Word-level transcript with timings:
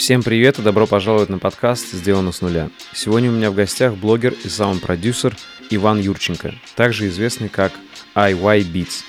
Всем 0.00 0.22
привет 0.22 0.58
и 0.58 0.62
добро 0.62 0.86
пожаловать 0.86 1.28
на 1.28 1.38
подкаст 1.38 1.92
«Сделано 1.92 2.32
с 2.32 2.40
нуля». 2.40 2.70
Сегодня 2.94 3.28
у 3.28 3.34
меня 3.34 3.50
в 3.50 3.54
гостях 3.54 3.96
блогер 3.96 4.32
и 4.32 4.48
саунд-продюсер 4.48 5.36
Иван 5.68 6.00
Юрченко, 6.00 6.54
также 6.74 7.08
известный 7.08 7.50
как 7.50 7.74
IY 8.14 8.62
Beats. 8.72 9.04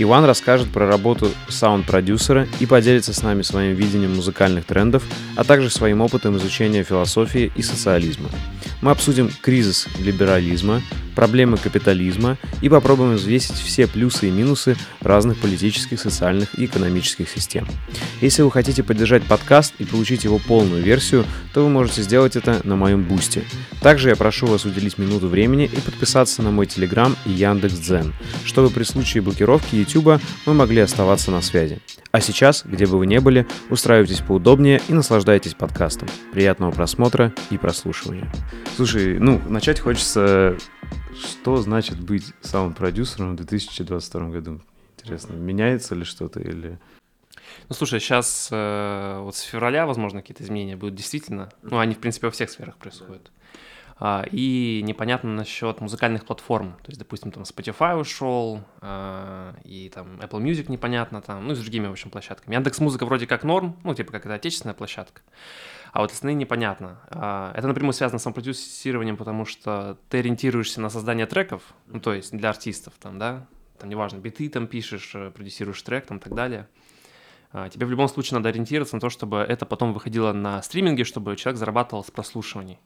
Иван 0.00 0.24
расскажет 0.24 0.68
про 0.68 0.86
работу 0.86 1.28
саунд-продюсера 1.48 2.46
и 2.60 2.66
поделится 2.66 3.12
с 3.12 3.22
нами 3.22 3.42
своим 3.42 3.74
видением 3.74 4.14
музыкальных 4.14 4.64
трендов, 4.64 5.02
а 5.36 5.42
также 5.42 5.70
своим 5.70 6.00
опытом 6.00 6.36
изучения 6.36 6.84
философии 6.84 7.50
и 7.56 7.62
социализма. 7.62 8.28
Мы 8.80 8.92
обсудим 8.92 9.28
кризис 9.42 9.88
либерализма, 9.98 10.82
проблемы 11.16 11.56
капитализма 11.56 12.38
и 12.62 12.68
попробуем 12.68 13.16
взвесить 13.16 13.56
все 13.56 13.88
плюсы 13.88 14.28
и 14.28 14.30
минусы 14.30 14.76
разных 15.00 15.36
политических, 15.38 15.98
социальных 15.98 16.56
и 16.56 16.66
экономических 16.66 17.28
систем. 17.28 17.66
Если 18.20 18.42
вы 18.42 18.52
хотите 18.52 18.84
поддержать 18.84 19.24
подкаст 19.24 19.74
и 19.80 19.84
получить 19.84 20.22
его 20.22 20.38
полную 20.38 20.80
версию, 20.80 21.24
то 21.52 21.64
вы 21.64 21.70
можете 21.70 22.02
сделать 22.02 22.36
это 22.36 22.60
на 22.62 22.76
моем 22.76 23.02
бусте. 23.02 23.42
Также 23.80 24.10
я 24.10 24.16
прошу 24.16 24.46
вас 24.46 24.64
уделить 24.64 24.96
минуту 24.96 25.26
времени 25.26 25.64
и 25.64 25.80
подписаться 25.80 26.40
на 26.42 26.52
мой 26.52 26.66
Телеграм 26.66 27.16
и 27.26 27.30
Яндекс.Дзен, 27.30 28.14
чтобы 28.44 28.70
при 28.70 28.84
случае 28.84 29.24
блокировки 29.24 29.74
YouTube 29.88 30.20
мы 30.46 30.54
могли 30.54 30.80
оставаться 30.80 31.30
на 31.30 31.40
связи. 31.40 31.80
А 32.10 32.20
сейчас, 32.20 32.62
где 32.64 32.86
бы 32.86 32.98
вы 32.98 33.06
ни 33.06 33.18
были, 33.18 33.46
устраивайтесь 33.70 34.20
поудобнее 34.20 34.80
и 34.88 34.92
наслаждайтесь 34.92 35.54
подкастом. 35.54 36.08
Приятного 36.32 36.70
просмотра 36.70 37.32
и 37.50 37.58
прослушивания. 37.58 38.30
Слушай, 38.76 39.18
ну, 39.18 39.40
начать 39.48 39.80
хочется 39.80 40.56
что 41.14 41.56
значит 41.56 42.00
быть 42.00 42.32
саунд-продюсером 42.42 43.32
в 43.32 43.36
2022 43.36 44.28
году? 44.28 44.60
Интересно, 44.96 45.34
меняется 45.34 45.94
ли 45.94 46.04
что-то 46.04 46.40
или... 46.40 46.78
Ну, 47.68 47.74
слушай, 47.74 47.98
сейчас 47.98 48.48
э, 48.52 49.18
вот 49.20 49.34
с 49.36 49.40
февраля, 49.40 49.86
возможно, 49.86 50.20
какие-то 50.20 50.44
изменения 50.44 50.76
будут 50.76 50.94
действительно. 50.94 51.50
Ну, 51.62 51.78
они, 51.78 51.94
в 51.94 51.98
принципе, 51.98 52.26
во 52.26 52.30
всех 52.30 52.50
сферах 52.50 52.76
происходят. 52.76 53.30
А, 54.00 54.24
и 54.30 54.80
непонятно 54.84 55.30
насчет 55.30 55.80
музыкальных 55.80 56.24
платформ. 56.24 56.74
То 56.82 56.88
есть, 56.88 57.00
допустим, 57.00 57.32
там 57.32 57.42
Spotify 57.42 57.98
ушел, 57.98 58.62
а, 58.80 59.54
и 59.64 59.90
там 59.92 60.20
Apple 60.20 60.40
Music 60.40 60.70
непонятно 60.70 61.20
там, 61.20 61.46
ну 61.46 61.52
и 61.52 61.56
с 61.56 61.58
другими, 61.58 61.88
в 61.88 61.92
общем, 61.92 62.10
площадками. 62.10 62.54
Яндекс 62.54 62.78
Музыка 62.78 63.04
вроде 63.06 63.26
как 63.26 63.42
норм, 63.42 63.76
ну, 63.82 63.94
типа 63.94 64.12
как 64.12 64.24
это 64.24 64.34
отечественная 64.34 64.74
площадка. 64.74 65.22
А 65.92 66.00
вот 66.00 66.12
остальные 66.12 66.36
непонятно. 66.36 67.00
А, 67.10 67.52
это 67.56 67.66
напрямую 67.66 67.92
связано 67.92 68.20
с 68.20 68.22
самопродюсированием, 68.22 69.16
потому 69.16 69.44
что 69.44 69.98
ты 70.10 70.18
ориентируешься 70.18 70.80
на 70.80 70.90
создание 70.90 71.26
треков, 71.26 71.62
ну, 71.88 71.98
то 71.98 72.14
есть 72.14 72.36
для 72.36 72.50
артистов, 72.50 72.94
там, 73.00 73.18
да, 73.18 73.46
там, 73.80 73.88
неважно, 73.88 74.18
биты 74.18 74.48
там 74.48 74.68
пишешь, 74.68 75.12
э, 75.14 75.30
продюсируешь 75.30 75.82
трек, 75.82 76.06
там, 76.06 76.18
и 76.18 76.20
так 76.20 76.34
далее. 76.34 76.68
Тебе 77.70 77.86
в 77.86 77.90
любом 77.90 78.08
случае 78.08 78.36
надо 78.36 78.50
ориентироваться 78.50 78.96
на 78.96 79.00
то, 79.00 79.08
чтобы 79.08 79.38
это 79.38 79.64
потом 79.64 79.94
выходило 79.94 80.34
на 80.34 80.60
стриминге, 80.60 81.04
чтобы 81.04 81.34
человек 81.34 81.58
зарабатывал 81.58 82.04
с 82.04 82.10
прослушиваний. 82.10 82.78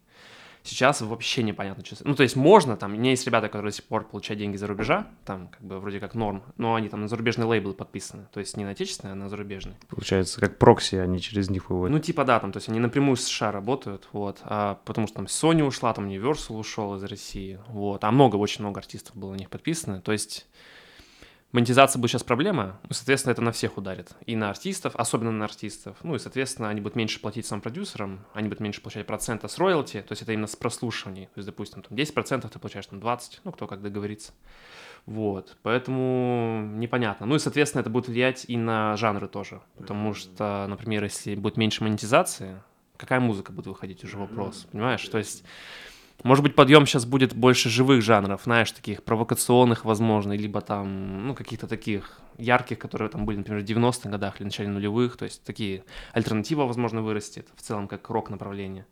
Сейчас 0.65 1.01
вообще 1.01 1.43
непонятно, 1.43 1.85
что... 1.85 1.97
Ну, 2.05 2.15
то 2.15 2.23
есть 2.23 2.37
можно, 2.37 2.77
там, 2.77 2.93
у 2.93 2.97
меня 2.97 3.11
есть 3.11 3.27
ребята, 3.27 3.49
которые 3.49 3.71
до 3.71 3.77
сих 3.77 3.85
пор 3.85 4.05
получают 4.05 4.39
деньги 4.39 4.57
за 4.57 4.67
рубежа, 4.67 5.09
там, 5.25 5.49
как 5.49 5.61
бы, 5.61 5.81
вроде 5.81 5.99
как 5.99 6.15
норм, 6.15 6.43
но 6.57 6.75
они 6.75 6.89
там 6.89 7.01
на 7.01 7.09
зарубежные 7.09 7.47
лейблы 7.47 7.75
подписаны, 7.75 8.27
то 8.33 8.41
есть 8.41 8.57
не 8.57 8.65
на 8.65 8.71
отечественные, 8.71 9.13
а 9.13 9.15
на 9.17 9.29
зарубежные. 9.29 9.77
Получается, 9.89 10.41
как 10.41 10.59
прокси, 10.59 10.97
они 10.97 11.21
через 11.21 11.51
них 11.51 11.71
выводят. 11.71 11.93
Ну, 11.93 11.99
типа, 11.99 12.25
да, 12.25 12.39
там, 12.39 12.53
то 12.53 12.59
есть 12.59 12.69
они 12.69 12.79
напрямую 12.79 13.17
с 13.17 13.25
США 13.25 13.51
работают, 13.51 14.09
вот, 14.13 14.39
а 14.45 14.79
потому 14.85 15.07
что 15.07 15.17
там 15.17 15.27
Sony 15.27 15.63
ушла, 15.63 15.93
там 15.93 16.09
Universal 16.09 16.59
ушел 16.59 16.95
из 16.95 17.05
России, 17.05 17.59
вот, 17.69 18.05
а 18.05 18.11
много, 18.13 18.37
очень 18.37 18.61
много 18.61 18.79
артистов 18.79 19.17
было 19.17 19.33
на 19.33 19.37
них 19.37 19.51
подписано, 19.51 20.01
то 20.01 20.13
есть 20.13 20.47
монетизация 21.53 22.00
будет 22.00 22.11
сейчас 22.11 22.25
проблема, 22.25 22.81
ну, 22.84 22.95
соответственно, 22.95 23.33
это 23.33 23.42
на 23.42 23.53
всех 23.53 23.77
ударит. 23.77 24.11
И 24.27 24.36
на 24.36 24.50
артистов, 24.50 24.97
особенно 24.97 25.31
на 25.31 25.45
артистов. 25.45 25.97
Ну 26.03 26.14
и, 26.14 26.19
соответственно, 26.19 26.69
они 26.69 26.81
будут 26.81 26.97
меньше 26.97 27.20
платить 27.20 27.47
сам 27.47 27.61
продюсерам, 27.61 28.20
они 28.34 28.48
будут 28.48 28.61
меньше 28.61 28.81
получать 28.81 29.06
процента 29.06 29.48
с 29.48 29.58
роялти, 29.58 30.00
то 30.00 30.12
есть 30.12 30.23
это 30.23 30.33
именно 30.33 30.47
с 30.47 30.56
прослушиваний. 30.56 31.27
То 31.27 31.39
есть, 31.39 31.47
допустим, 31.47 31.83
там 31.83 31.97
10% 31.97 32.48
ты 32.48 32.58
получаешь 32.58 32.86
там 32.86 32.98
20%, 32.98 33.41
ну 33.45 33.53
кто 33.53 33.67
как 33.67 33.83
договорится. 33.83 34.33
Вот, 35.05 35.57
поэтому 35.62 36.70
непонятно. 36.74 37.27
Ну 37.27 37.35
и, 37.35 37.39
соответственно, 37.39 37.80
это 37.80 37.91
будет 37.91 38.08
влиять 38.08 38.45
и 38.48 38.57
на 38.57 38.96
жанры 38.96 39.29
тоже, 39.29 39.61
потому 39.77 40.14
что, 40.14 40.67
например, 40.68 41.02
если 41.05 41.35
будет 41.35 41.57
меньше 41.57 41.83
монетизации, 41.83 42.62
какая 42.96 43.18
музыка 43.18 43.52
будет 43.52 43.67
выходить, 43.67 44.05
уже 44.05 44.17
вопрос, 44.17 44.67
понимаешь? 44.70 45.07
То 45.08 45.18
есть 45.18 45.45
может 46.23 46.43
быть, 46.43 46.55
подъем 46.55 46.87
сейчас 46.87 47.05
будет 47.05 47.35
больше 47.35 47.69
живых 47.69 48.03
жанров, 48.03 48.43
знаешь, 48.45 48.71
таких 48.73 49.03
провокационных, 49.03 49.85
возможно, 49.85 50.33
либо 50.33 50.61
там, 50.61 51.27
ну, 51.27 51.35
каких-то 51.35 51.67
таких 51.67 52.21
ярких, 52.39 52.79
которые 52.79 53.09
там 53.09 53.27
были, 53.27 53.39
например, 53.39 53.63
в 53.63 53.65
90-х 53.65 54.09
годах 54.09 54.37
или 54.41 54.45
начале 54.45 54.69
нулевых, 54.69 55.17
то 55.17 55.25
есть 55.25 55.43
такие 55.45 55.85
альтернатива, 56.13 56.65
возможно, 56.65 57.03
вырастет 57.03 57.49
в 57.57 57.63
целом 57.63 57.89
как 57.89 58.09
рок 58.11 58.31
направление. 58.31 58.87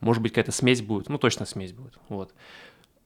Может 0.00 0.22
быть, 0.22 0.32
какая-то 0.32 0.52
смесь 0.52 0.82
будет, 0.82 1.08
ну, 1.08 1.18
точно 1.18 1.46
смесь 1.46 1.72
будет, 1.72 1.98
вот 2.08 2.34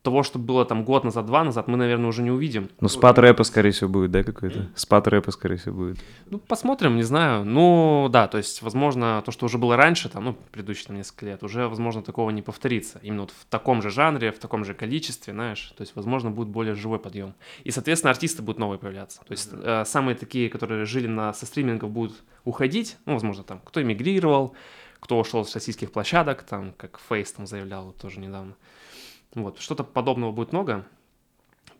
того, 0.02 0.22
что 0.22 0.38
было 0.38 0.64
там 0.64 0.84
год 0.84 1.04
назад, 1.04 1.26
два 1.26 1.44
назад, 1.44 1.68
мы, 1.68 1.76
наверное, 1.76 2.08
уже 2.08 2.22
не 2.22 2.30
увидим. 2.30 2.70
Ну, 2.80 2.88
спад 2.88 3.18
рэпа, 3.18 3.44
скорее 3.44 3.72
всего, 3.72 3.90
будет, 3.90 4.10
да, 4.10 4.22
какой-то? 4.22 4.68
Спад 4.74 5.08
рэпа, 5.08 5.30
скорее 5.32 5.56
всего, 5.56 5.74
будет. 5.74 5.98
Ну, 6.26 6.38
посмотрим, 6.38 6.96
не 6.96 7.02
знаю. 7.02 7.44
Ну, 7.44 8.08
да, 8.10 8.28
то 8.28 8.38
есть, 8.38 8.62
возможно, 8.62 9.22
то, 9.24 9.32
что 9.32 9.46
уже 9.46 9.58
было 9.58 9.76
раньше, 9.76 10.08
там, 10.08 10.24
ну, 10.24 10.36
предыдущие 10.52 10.86
там 10.86 10.96
несколько 10.96 11.26
лет, 11.26 11.42
уже, 11.42 11.68
возможно, 11.68 12.02
такого 12.02 12.30
не 12.30 12.42
повторится. 12.42 13.00
Именно 13.02 13.22
вот 13.22 13.32
в 13.32 13.44
таком 13.46 13.82
же 13.82 13.90
жанре, 13.90 14.30
в 14.30 14.38
таком 14.38 14.64
же 14.64 14.74
количестве, 14.74 15.32
знаешь, 15.32 15.72
то 15.76 15.82
есть, 15.82 15.96
возможно, 15.96 16.30
будет 16.30 16.48
более 16.48 16.74
живой 16.74 16.98
подъем. 16.98 17.34
И, 17.64 17.70
соответственно, 17.70 18.10
артисты 18.10 18.42
будут 18.42 18.58
новые 18.58 18.78
появляться. 18.78 19.20
То 19.26 19.32
есть, 19.32 19.50
э, 19.52 19.84
самые 19.84 20.14
такие, 20.14 20.48
которые 20.48 20.84
жили 20.84 21.08
на, 21.08 21.32
со 21.32 21.44
стримингов, 21.44 21.90
будут 21.90 22.22
уходить, 22.44 22.96
ну, 23.04 23.14
возможно, 23.14 23.42
там, 23.42 23.60
кто 23.64 23.82
эмигрировал, 23.82 24.54
кто 25.00 25.18
ушел 25.18 25.44
с 25.44 25.54
российских 25.54 25.92
площадок, 25.92 26.42
там, 26.42 26.72
как 26.76 27.00
Фейс 27.08 27.32
там 27.32 27.46
заявлял 27.46 27.92
тоже 27.92 28.20
недавно. 28.20 28.54
Вот, 29.34 29.58
что-то 29.60 29.84
подобного 29.84 30.32
будет 30.32 30.52
много, 30.52 30.86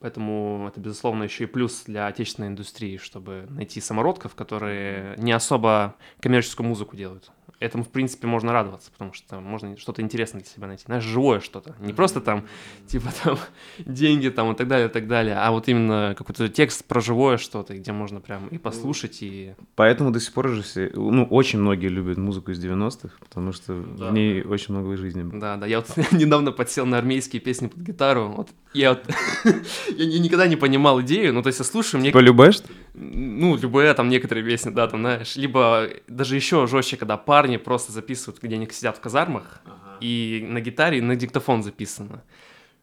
поэтому 0.00 0.66
это, 0.69 0.81
безусловно, 0.81 1.25
еще 1.25 1.44
и 1.44 1.47
плюс 1.47 1.84
для 1.84 2.06
отечественной 2.06 2.48
индустрии, 2.48 2.98
чтобы 2.98 3.47
найти 3.48 3.81
самородков, 3.81 4.34
которые 4.34 5.16
не 5.19 5.32
особо 5.32 5.97
коммерческую 6.20 6.69
музыку 6.69 6.97
делают 6.97 7.31
этому, 7.60 7.84
в 7.84 7.88
принципе, 7.88 8.26
можно 8.26 8.52
радоваться, 8.52 8.91
потому 8.92 9.12
что 9.12 9.41
можно 9.41 9.76
что-то 9.76 10.02
интересное 10.02 10.41
для 10.41 10.50
себя 10.50 10.66
найти. 10.69 10.84
Знаешь, 10.86 11.04
живое 11.04 11.41
что-то. 11.41 11.74
Не 11.80 11.92
просто 11.92 12.20
там, 12.20 12.46
типа 12.86 13.08
там, 13.22 13.38
деньги 13.78 14.28
там 14.28 14.52
и 14.52 14.56
так 14.56 14.69
далее, 14.69 14.88
и 14.88 14.91
так 14.91 15.08
далее, 15.08 15.36
а 15.36 15.50
вот 15.50 15.69
именно 15.69 16.14
какой-то 16.16 16.48
текст 16.48 16.84
про 16.84 17.00
живое 17.00 17.36
что-то, 17.36 17.74
где 17.74 17.92
можно 17.92 18.20
прям 18.20 18.48
и 18.48 18.58
послушать, 18.58 19.19
и... 19.22 19.54
Поэтому 19.74 20.10
до 20.10 20.20
сих 20.20 20.32
пор 20.32 20.48
же 20.48 20.62
все, 20.62 20.91
ну, 20.94 21.24
очень 21.24 21.58
многие 21.58 21.88
любят 21.88 22.16
музыку 22.19 22.52
из 22.52 22.64
90-х, 22.64 23.10
потому 23.19 23.52
что 23.52 23.75
да. 23.75 24.10
в 24.10 24.12
ней 24.12 24.42
очень 24.42 24.75
много 24.75 24.96
жизни. 24.96 25.28
Да, 25.38 25.56
да, 25.56 25.66
я 25.66 25.78
вот 25.78 25.88
недавно 26.12 26.52
подсел 26.52 26.86
на 26.86 26.98
армейские 26.98 27.40
песни 27.40 27.66
под 27.66 27.80
гитару, 27.80 28.28
вот 28.28 28.48
я 28.72 28.90
вот, 28.90 29.04
я 29.96 30.19
никогда 30.20 30.46
не 30.46 30.56
понимал 30.56 31.00
идею, 31.02 31.34
ну, 31.34 31.42
то 31.42 31.48
есть 31.48 31.58
я 31.58 31.64
слушаю, 31.64 32.00
мне... 32.00 32.10
Типа 32.10 32.20
любишь? 32.20 32.60
Ну, 33.00 33.56
любые 33.56 33.94
там 33.94 34.09
некоторые 34.09 34.44
песни, 34.44 34.70
да, 34.70 34.88
там, 34.88 35.00
знаешь, 35.00 35.36
либо 35.36 35.88
даже 36.09 36.34
еще 36.34 36.66
жестче, 36.66 36.97
когда 36.97 37.16
парни 37.16 37.56
просто 37.56 37.92
записывают, 37.92 38.42
где 38.42 38.56
они 38.56 38.69
сидят 38.70 38.97
в 38.97 39.00
казармах, 39.00 39.60
ага. 39.64 39.98
и 40.00 40.44
на 40.48 40.60
гитаре, 40.60 40.98
и 40.98 41.00
на 41.00 41.14
диктофон 41.14 41.62
записано. 41.62 42.25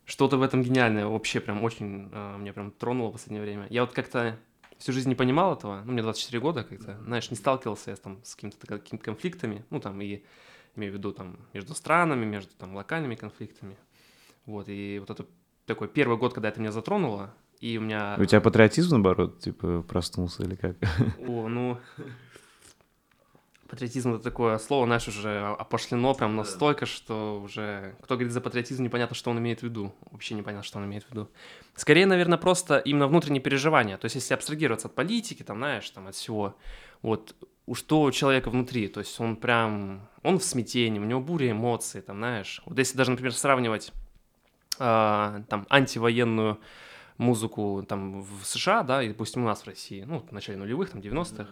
Что-то 0.05 0.37
в 0.37 0.41
этом 0.41 0.63
гениальное, 0.63 1.05
вообще 1.05 1.39
прям 1.41 1.63
очень 1.63 2.09
э, 2.13 2.37
меня 2.37 2.53
прям 2.53 2.71
тронуло 2.71 3.09
в 3.09 3.13
последнее 3.13 3.41
время. 3.41 3.67
Я 3.69 3.81
вот 3.81 3.91
как-то 3.91 4.37
всю 4.77 4.93
жизнь 4.93 5.09
не 5.09 5.15
понимал 5.15 5.53
этого, 5.53 5.81
ну, 5.83 5.91
мне 5.91 6.01
24 6.01 6.39
года 6.39 6.63
как-то, 6.63 6.97
знаешь, 7.05 7.29
не 7.29 7.35
сталкивался 7.35 7.91
я 7.91 7.97
там 7.97 8.19
с 8.23 8.35
какими-то 8.35 8.67
какими 8.67 8.99
конфликтами, 8.99 9.65
ну, 9.69 9.81
там, 9.81 9.99
и 10.01 10.23
имею 10.75 10.93
в 10.93 10.95
виду 10.95 11.11
там 11.11 11.37
между 11.53 11.73
странами, 11.75 12.23
между 12.23 12.53
там 12.55 12.75
локальными 12.75 13.15
конфликтами. 13.15 13.75
Вот, 14.45 14.69
и 14.69 14.99
вот 14.99 15.09
это 15.09 15.25
такой 15.65 15.87
первый 15.87 16.17
год, 16.17 16.33
когда 16.33 16.49
это 16.49 16.59
меня 16.59 16.71
затронуло, 16.71 17.33
и 17.59 17.77
у 17.77 17.81
меня... 17.81 18.15
У 18.19 18.25
тебя 18.25 18.41
патриотизм, 18.41 18.91
наоборот, 18.91 19.39
типа, 19.39 19.81
проснулся 19.81 20.43
или 20.43 20.55
как? 20.55 20.75
О, 21.27 21.47
ну... 21.47 21.77
Патриотизм 23.67 24.13
это 24.13 24.23
такое 24.23 24.59
слово, 24.59 24.85
знаешь, 24.85 25.07
уже 25.07 25.39
опошлено 25.39 26.13
прям 26.13 26.35
настолько, 26.35 26.85
что 26.85 27.41
уже 27.41 27.95
кто 28.03 28.13
говорит 28.13 28.31
за 28.31 28.39
патриотизм, 28.39 28.83
непонятно, 28.83 29.15
что 29.15 29.31
он 29.31 29.39
имеет 29.39 29.61
в 29.61 29.63
виду. 29.63 29.91
Вообще 30.11 30.35
непонятно, 30.35 30.63
что 30.63 30.77
он 30.77 30.85
имеет 30.85 31.03
в 31.03 31.09
виду. 31.09 31.29
Скорее, 31.73 32.05
наверное, 32.05 32.37
просто 32.37 32.77
именно 32.77 33.07
внутренние 33.07 33.41
переживания. 33.41 33.97
То 33.97 34.05
есть, 34.05 34.15
если 34.15 34.35
абстрагироваться 34.35 34.87
от 34.87 34.93
политики, 34.93 35.41
там, 35.41 35.57
знаешь, 35.57 35.89
там, 35.89 36.07
от 36.07 36.13
всего, 36.13 36.55
вот, 37.01 37.35
у 37.65 37.73
что 37.73 38.03
у 38.03 38.11
человека 38.11 38.51
внутри, 38.51 38.87
то 38.87 38.99
есть 38.99 39.19
он 39.19 39.35
прям, 39.35 40.07
он 40.21 40.37
в 40.37 40.43
смятении, 40.43 40.99
у 40.99 41.03
него 41.03 41.19
буря 41.19 41.51
эмоций, 41.51 42.01
там, 42.01 42.17
знаешь. 42.17 42.61
Вот 42.65 42.77
если 42.77 42.95
даже, 42.95 43.11
например, 43.11 43.33
сравнивать 43.33 43.91
э, 44.79 45.43
там 45.49 45.65
антивоенную 45.69 46.59
музыку 47.17 47.85
там 47.87 48.21
в 48.21 48.45
США, 48.45 48.83
да, 48.83 49.03
и, 49.03 49.09
допустим, 49.09 49.43
у 49.43 49.47
нас 49.47 49.61
в 49.61 49.67
России, 49.67 50.03
ну, 50.07 50.19
в 50.19 50.31
начале 50.31 50.57
нулевых, 50.57 50.89
там, 50.89 51.01
90-х, 51.01 51.49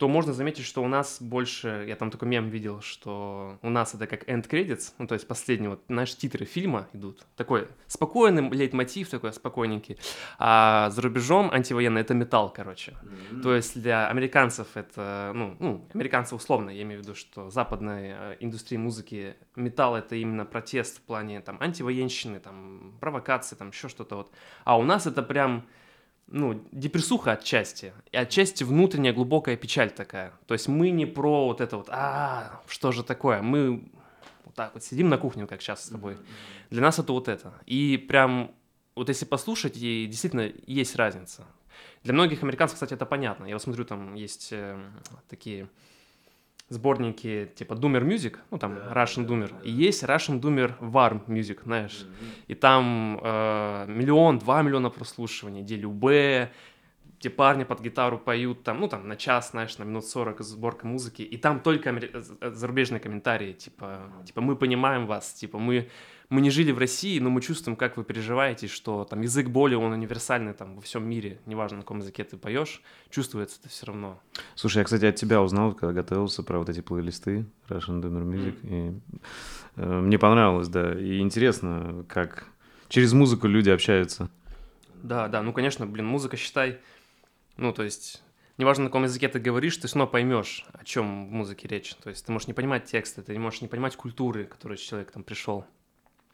то 0.00 0.08
можно 0.08 0.32
заметить, 0.32 0.64
что 0.64 0.82
у 0.82 0.88
нас 0.88 1.20
больше, 1.20 1.84
я 1.86 1.94
там 1.94 2.10
такой 2.10 2.26
мем 2.26 2.48
видел, 2.48 2.80
что 2.80 3.58
у 3.60 3.68
нас 3.68 3.94
это 3.94 4.06
как 4.06 4.26
end 4.26 4.48
credits, 4.48 4.94
ну, 4.96 5.06
то 5.06 5.12
есть 5.12 5.28
последние 5.28 5.68
вот, 5.68 5.82
наши 5.90 6.16
титры 6.16 6.46
фильма 6.46 6.88
идут, 6.94 7.26
такой 7.36 7.68
спокойный 7.86 8.48
лейтмотив 8.48 9.10
такой, 9.10 9.30
спокойненький, 9.34 9.98
а 10.38 10.88
за 10.88 11.02
рубежом 11.02 11.50
антивоенный— 11.52 12.00
это 12.00 12.14
металл, 12.14 12.50
короче. 12.50 12.92
Mm-hmm. 12.92 13.42
То 13.42 13.54
есть 13.54 13.78
для 13.78 14.08
американцев 14.08 14.68
это, 14.72 15.32
ну, 15.34 15.56
ну, 15.58 15.86
американцев 15.92 16.40
условно, 16.40 16.70
я 16.70 16.80
имею 16.80 17.02
в 17.02 17.02
виду, 17.02 17.14
что 17.14 17.50
западной 17.50 18.14
э, 18.14 18.36
индустрии 18.40 18.78
музыки 18.78 19.34
металл— 19.54 19.96
это 19.96 20.16
именно 20.16 20.46
протест 20.46 20.96
в 20.96 21.02
плане, 21.02 21.42
там, 21.42 21.58
антивоенщины, 21.60 22.40
там, 22.40 22.94
провокации, 23.00 23.54
там, 23.54 23.68
еще 23.68 23.90
что-то 23.90 24.16
вот. 24.16 24.32
А 24.64 24.78
у 24.78 24.82
нас 24.82 25.06
это 25.06 25.22
прям 25.22 25.66
ну, 26.26 26.64
депрессуха 26.72 27.32
отчасти, 27.32 27.92
и 28.12 28.16
отчасти 28.16 28.64
внутренняя 28.64 29.12
глубокая 29.12 29.56
печаль 29.56 29.90
такая. 29.90 30.32
То 30.46 30.54
есть 30.54 30.68
мы 30.68 30.90
не 30.90 31.06
про 31.06 31.46
вот 31.46 31.60
это 31.60 31.76
вот, 31.76 31.88
а, 31.90 32.60
что 32.68 32.92
же 32.92 33.02
такое, 33.02 33.42
мы 33.42 33.90
вот 34.44 34.54
так 34.54 34.74
вот 34.74 34.84
сидим 34.84 35.08
на 35.08 35.18
кухне, 35.18 35.46
как 35.46 35.60
сейчас 35.60 35.86
с 35.86 35.88
тобой. 35.88 36.16
Для 36.70 36.82
нас 36.82 36.98
это 36.98 37.12
вот 37.12 37.28
это. 37.28 37.54
И 37.66 37.96
прям, 37.96 38.52
вот 38.94 39.08
если 39.08 39.24
послушать, 39.24 39.76
и 39.76 40.06
действительно 40.06 40.52
есть 40.66 40.96
разница. 40.96 41.44
Для 42.02 42.14
многих 42.14 42.42
американцев, 42.42 42.74
кстати, 42.74 42.94
это 42.94 43.06
понятно. 43.06 43.44
Я 43.44 43.54
вот 43.54 43.62
смотрю, 43.62 43.84
там 43.84 44.14
есть 44.14 44.48
э, 44.52 44.78
такие 45.28 45.68
сборники 46.70 47.50
типа 47.54 47.74
Doomer 47.74 48.02
Music, 48.02 48.38
ну 48.50 48.58
там 48.58 48.76
да, 48.76 48.92
Russian 48.92 49.26
да, 49.26 49.34
Doomer, 49.34 49.50
да. 49.50 49.60
и 49.62 49.70
есть 49.70 50.04
Russian 50.04 50.40
Doomer 50.40 50.78
Warm 50.80 51.26
Music, 51.26 51.64
знаешь, 51.64 52.06
mm-hmm. 52.06 52.44
и 52.46 52.54
там 52.54 53.20
э, 53.22 53.86
миллион, 53.88 54.38
два 54.38 54.62
миллиона 54.62 54.88
прослушиваний, 54.88 55.62
где 55.62 55.76
любые, 55.76 56.52
где 57.18 57.28
парни 57.28 57.64
под 57.64 57.80
гитару 57.80 58.18
поют 58.18 58.62
там, 58.62 58.80
ну 58.80 58.88
там 58.88 59.08
на 59.08 59.16
час, 59.16 59.50
знаешь, 59.50 59.76
на 59.78 59.84
минут 59.84 60.06
40 60.06 60.40
сборка 60.40 60.86
музыки, 60.86 61.22
и 61.22 61.36
там 61.36 61.58
только 61.58 61.92
зарубежные 62.40 63.00
комментарии, 63.00 63.52
типа, 63.52 64.12
типа 64.24 64.40
мы 64.40 64.54
понимаем 64.54 65.06
вас, 65.06 65.34
типа 65.34 65.58
мы 65.58 65.90
мы 66.30 66.40
не 66.40 66.50
жили 66.50 66.70
в 66.70 66.78
России, 66.78 67.18
но 67.18 67.28
мы 67.28 67.42
чувствуем, 67.42 67.76
как 67.76 67.96
вы 67.96 68.04
переживаете, 68.04 68.68
что 68.68 69.04
там 69.04 69.20
язык 69.20 69.48
боли, 69.48 69.74
он 69.74 69.92
универсальный 69.92 70.54
там 70.54 70.76
во 70.76 70.80
всем 70.80 71.06
мире, 71.08 71.40
неважно, 71.44 71.78
на 71.78 71.82
каком 71.82 71.98
языке 71.98 72.22
ты 72.22 72.36
поешь, 72.36 72.82
чувствуется 73.10 73.58
это 73.60 73.68
все 73.68 73.86
равно. 73.86 74.20
Слушай, 74.54 74.78
я, 74.78 74.84
кстати, 74.84 75.04
от 75.04 75.16
тебя 75.16 75.42
узнал, 75.42 75.74
когда 75.74 75.92
готовился 75.92 76.44
про 76.44 76.58
вот 76.58 76.68
эти 76.68 76.80
плейлисты 76.80 77.46
Russian 77.68 78.00
Dinner 78.00 78.24
Music, 78.24 78.62
mm. 78.62 78.68
и 78.68 79.00
э, 79.76 80.00
мне 80.00 80.18
понравилось, 80.18 80.68
да, 80.68 80.98
и 80.98 81.18
интересно, 81.18 82.04
как 82.08 82.46
через 82.88 83.12
музыку 83.12 83.48
люди 83.48 83.70
общаются. 83.70 84.30
Да, 85.02 85.26
да, 85.26 85.42
ну, 85.42 85.52
конечно, 85.52 85.84
блин, 85.84 86.06
музыка, 86.06 86.36
считай, 86.36 86.78
ну, 87.56 87.72
то 87.72 87.82
есть 87.82 88.22
неважно, 88.56 88.84
на 88.84 88.90
каком 88.90 89.02
языке 89.02 89.28
ты 89.28 89.40
говоришь, 89.40 89.78
ты 89.78 89.88
равно 89.88 90.06
поймешь, 90.06 90.64
о 90.74 90.84
чем 90.84 91.26
в 91.26 91.32
музыке 91.32 91.66
речь. 91.66 91.94
То 91.94 92.10
есть 92.10 92.24
ты 92.24 92.30
можешь 92.30 92.46
не 92.46 92.54
понимать 92.54 92.84
тексты, 92.84 93.22
ты 93.22 93.36
можешь 93.38 93.62
не 93.62 93.68
понимать 93.68 93.96
культуры, 93.96 94.44
которой 94.44 94.76
человек 94.76 95.10
там 95.10 95.24
пришел. 95.24 95.64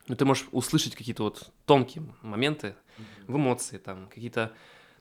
Но 0.09 0.15
ты 0.15 0.25
можешь 0.25 0.47
услышать 0.53 0.95
какие-то 0.95 1.25
вот 1.25 1.53
тонкие 1.65 2.05
моменты 2.23 2.75
в 3.27 3.37
эмоции, 3.37 3.79
там, 3.79 4.09
какие-то 4.09 4.53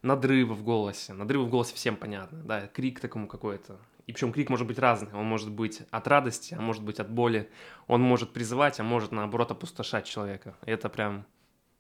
надрывы 0.02 0.54
в 0.54 0.64
голосе. 0.64 1.14
Надрывы 1.14 1.46
в 1.46 1.50
голосе 1.50 1.76
всем 1.76 1.96
понятно, 1.96 2.44
да, 2.44 2.68
крик 2.68 3.00
такому 3.00 3.28
какой-то. 3.28 3.78
И 4.08 4.14
причем 4.14 4.32
крик 4.32 4.50
может 4.50 4.68
быть 4.68 4.78
разный. 4.78 5.12
Он 5.14 5.26
может 5.26 5.52
быть 5.52 5.82
от 5.90 6.08
радости, 6.08 6.54
а 6.54 6.62
может 6.62 6.84
быть 6.84 7.00
от 7.00 7.10
боли. 7.10 7.50
Он 7.88 8.02
может 8.02 8.34
призывать, 8.34 8.80
а 8.80 8.84
может, 8.84 9.12
наоборот, 9.12 9.52
опустошать 9.52 10.06
человека. 10.06 10.56
И 10.66 10.72
это 10.72 10.90
прям 10.90 11.26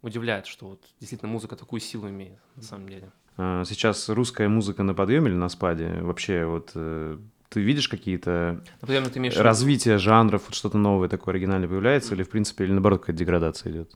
удивляет, 0.02 0.48
что 0.48 0.70
вот 0.70 0.84
действительно 1.00 1.32
музыка 1.32 1.56
такую 1.56 1.80
силу 1.80 2.10
имеет 2.10 2.40
на 2.56 2.64
самом 2.64 2.90
деле. 2.90 3.12
А, 3.38 3.64
сейчас 3.66 4.10
русская 4.10 4.48
музыка 4.48 4.84
на 4.84 4.94
подъеме 4.94 5.30
или 5.30 5.36
на 5.36 5.50
спаде? 5.50 6.00
Вообще 6.02 6.46
вот 6.46 6.72
э, 6.74 7.20
ты 7.56 7.62
видишь 7.62 7.88
какие-то 7.88 8.62
Например, 8.82 9.10
ты 9.10 9.18
имеешь 9.20 9.38
развития 9.38 9.98
жанров, 9.98 10.44
вот 10.48 10.56
что-то 10.56 10.78
новое 10.78 11.08
такое 11.08 11.36
оригинальное 11.36 11.70
появляется, 11.70 12.14
или 12.14 12.24
в 12.24 12.30
принципе, 12.30 12.66
или 12.66 12.74
наоборот 12.74 13.00
какая-то 13.00 13.18
деградация 13.18 13.72
идет? 13.72 13.96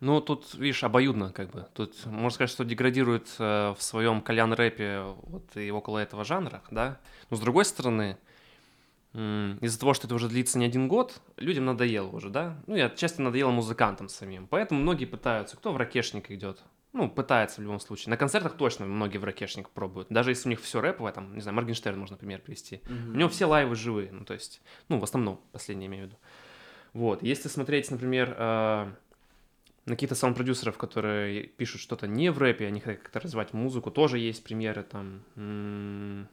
Ну, 0.00 0.20
тут, 0.20 0.54
видишь, 0.54 0.82
обоюдно 0.82 1.30
как 1.30 1.52
бы. 1.52 1.64
Тут 1.74 1.94
можно 2.06 2.30
сказать, 2.30 2.50
что 2.50 2.64
деградирует 2.64 3.28
э, 3.38 3.72
в 3.78 3.80
своем 3.80 4.20
кальян-рэпе 4.20 5.14
вот 5.22 5.56
и 5.56 5.70
около 5.70 6.00
этого 6.00 6.24
жанра, 6.24 6.60
да. 6.72 6.98
Но 7.30 7.36
с 7.36 7.40
другой 7.40 7.64
стороны, 7.64 8.18
из-за 9.14 9.78
того, 9.78 9.94
что 9.94 10.08
это 10.08 10.16
уже 10.16 10.28
длится 10.28 10.58
не 10.58 10.64
один 10.64 10.88
год, 10.88 11.20
людям 11.36 11.66
надоело 11.66 12.08
уже, 12.08 12.30
да. 12.30 12.56
Ну, 12.66 12.74
и 12.74 12.80
отчасти 12.80 13.20
надоело 13.20 13.52
музыкантам 13.52 14.08
самим. 14.08 14.48
Поэтому 14.48 14.80
многие 14.80 15.04
пытаются, 15.04 15.56
кто 15.56 15.72
в 15.72 15.76
ракешник 15.76 16.32
идет, 16.32 16.58
ну, 16.92 17.08
пытается 17.08 17.60
в 17.60 17.64
любом 17.64 17.80
случае. 17.80 18.10
На 18.10 18.16
концертах 18.16 18.56
точно 18.56 18.86
многие 18.86 19.18
в 19.18 19.24
ракешник 19.24 19.70
пробуют. 19.70 20.08
Даже 20.10 20.30
если 20.30 20.48
у 20.48 20.50
них 20.50 20.60
все 20.60 20.80
рэповое, 20.80 21.12
там, 21.12 21.34
не 21.34 21.40
знаю, 21.40 21.54
Моргенштерн 21.56 21.98
можно 21.98 22.16
пример 22.16 22.40
привести. 22.40 22.76
Mm-hmm. 22.76 23.12
У 23.12 23.16
него 23.16 23.28
все 23.28 23.46
лайвы 23.46 23.74
живые, 23.74 24.12
ну, 24.12 24.24
то 24.24 24.34
есть, 24.34 24.60
ну, 24.88 24.98
в 24.98 25.04
основном, 25.04 25.40
последние 25.52 25.88
имею 25.88 26.04
в 26.04 26.06
виду. 26.08 26.18
Вот, 26.92 27.22
если 27.22 27.48
смотреть, 27.48 27.90
например, 27.90 28.34
э, 28.36 28.92
на 29.86 29.94
каких-то 29.94 30.14
саунд-продюсеров, 30.14 30.76
которые 30.76 31.44
пишут 31.44 31.80
что-то 31.80 32.06
не 32.06 32.30
в 32.30 32.38
рэпе, 32.38 32.66
они 32.66 32.80
хотят 32.80 33.02
как-то 33.02 33.20
развивать 33.20 33.54
музыку, 33.54 33.90
тоже 33.90 34.18
есть 34.18 34.44
примеры, 34.44 34.82
там, 34.82 35.22
м- 35.36 36.28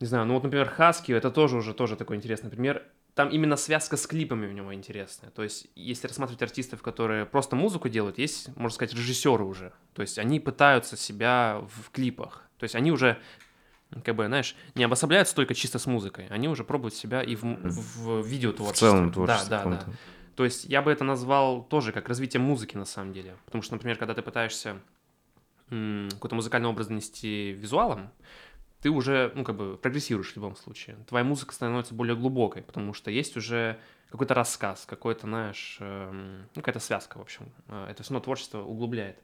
не 0.00 0.06
знаю, 0.06 0.26
ну 0.26 0.34
вот, 0.34 0.42
например, 0.42 0.68
Хаски, 0.68 1.12
это 1.12 1.30
тоже 1.30 1.56
уже 1.56 1.72
тоже 1.72 1.96
такой 1.96 2.16
интересный 2.16 2.50
пример 2.50 2.82
там 3.16 3.30
именно 3.30 3.56
связка 3.56 3.96
с 3.96 4.06
клипами 4.06 4.46
у 4.46 4.52
него 4.52 4.74
интересная. 4.74 5.30
То 5.30 5.42
есть, 5.42 5.68
если 5.74 6.06
рассматривать 6.06 6.42
артистов, 6.42 6.82
которые 6.82 7.24
просто 7.24 7.56
музыку 7.56 7.88
делают, 7.88 8.18
есть, 8.18 8.54
можно 8.56 8.74
сказать, 8.74 8.94
режиссеры 8.94 9.42
уже. 9.42 9.72
То 9.94 10.02
есть, 10.02 10.18
они 10.18 10.38
пытаются 10.38 10.98
себя 10.98 11.64
в 11.66 11.90
клипах. 11.92 12.42
То 12.58 12.64
есть, 12.64 12.74
они 12.74 12.92
уже, 12.92 13.18
как 14.04 14.16
бы, 14.16 14.26
знаешь, 14.26 14.54
не 14.74 14.84
обособляются 14.84 15.34
только 15.34 15.54
чисто 15.54 15.78
с 15.78 15.86
музыкой. 15.86 16.26
Они 16.28 16.46
уже 16.46 16.62
пробуют 16.62 16.94
себя 16.94 17.22
и 17.22 17.36
в, 17.36 17.42
в, 17.42 18.20
в 18.20 18.26
видеотворчестве. 18.26 18.88
В 18.88 18.92
целом 18.92 19.10
творчестве. 19.10 19.48
Да, 19.48 19.64
да, 19.64 19.70
да. 19.70 19.92
То 20.34 20.44
есть, 20.44 20.66
я 20.66 20.82
бы 20.82 20.92
это 20.92 21.02
назвал 21.02 21.64
тоже 21.64 21.92
как 21.92 22.10
развитие 22.10 22.42
музыки 22.42 22.76
на 22.76 22.84
самом 22.84 23.14
деле. 23.14 23.34
Потому 23.46 23.62
что, 23.62 23.72
например, 23.76 23.96
когда 23.96 24.12
ты 24.12 24.20
пытаешься 24.20 24.76
какой-то 25.70 26.34
музыкальный 26.34 26.68
образ 26.68 26.88
донести 26.88 27.52
визуалом, 27.52 28.10
ты 28.86 28.90
уже, 28.90 29.32
ну, 29.34 29.42
как 29.42 29.56
бы 29.56 29.76
прогрессируешь 29.76 30.30
в 30.30 30.36
любом 30.36 30.54
случае. 30.54 30.96
Твоя 31.08 31.24
музыка 31.24 31.52
становится 31.52 31.92
более 31.92 32.14
глубокой, 32.14 32.62
потому 32.62 32.94
что 32.94 33.10
есть 33.10 33.36
уже 33.36 33.80
какой-то 34.10 34.32
рассказ, 34.32 34.86
какой-то, 34.86 35.26
знаешь, 35.26 35.78
э, 35.80 36.12
ну, 36.54 36.62
какая-то 36.62 36.78
связка, 36.78 37.18
в 37.18 37.20
общем. 37.20 37.50
Э, 37.66 37.88
это 37.90 38.04
все 38.04 38.12
равно 38.12 38.22
творчество 38.22 38.62
углубляет. 38.62 39.18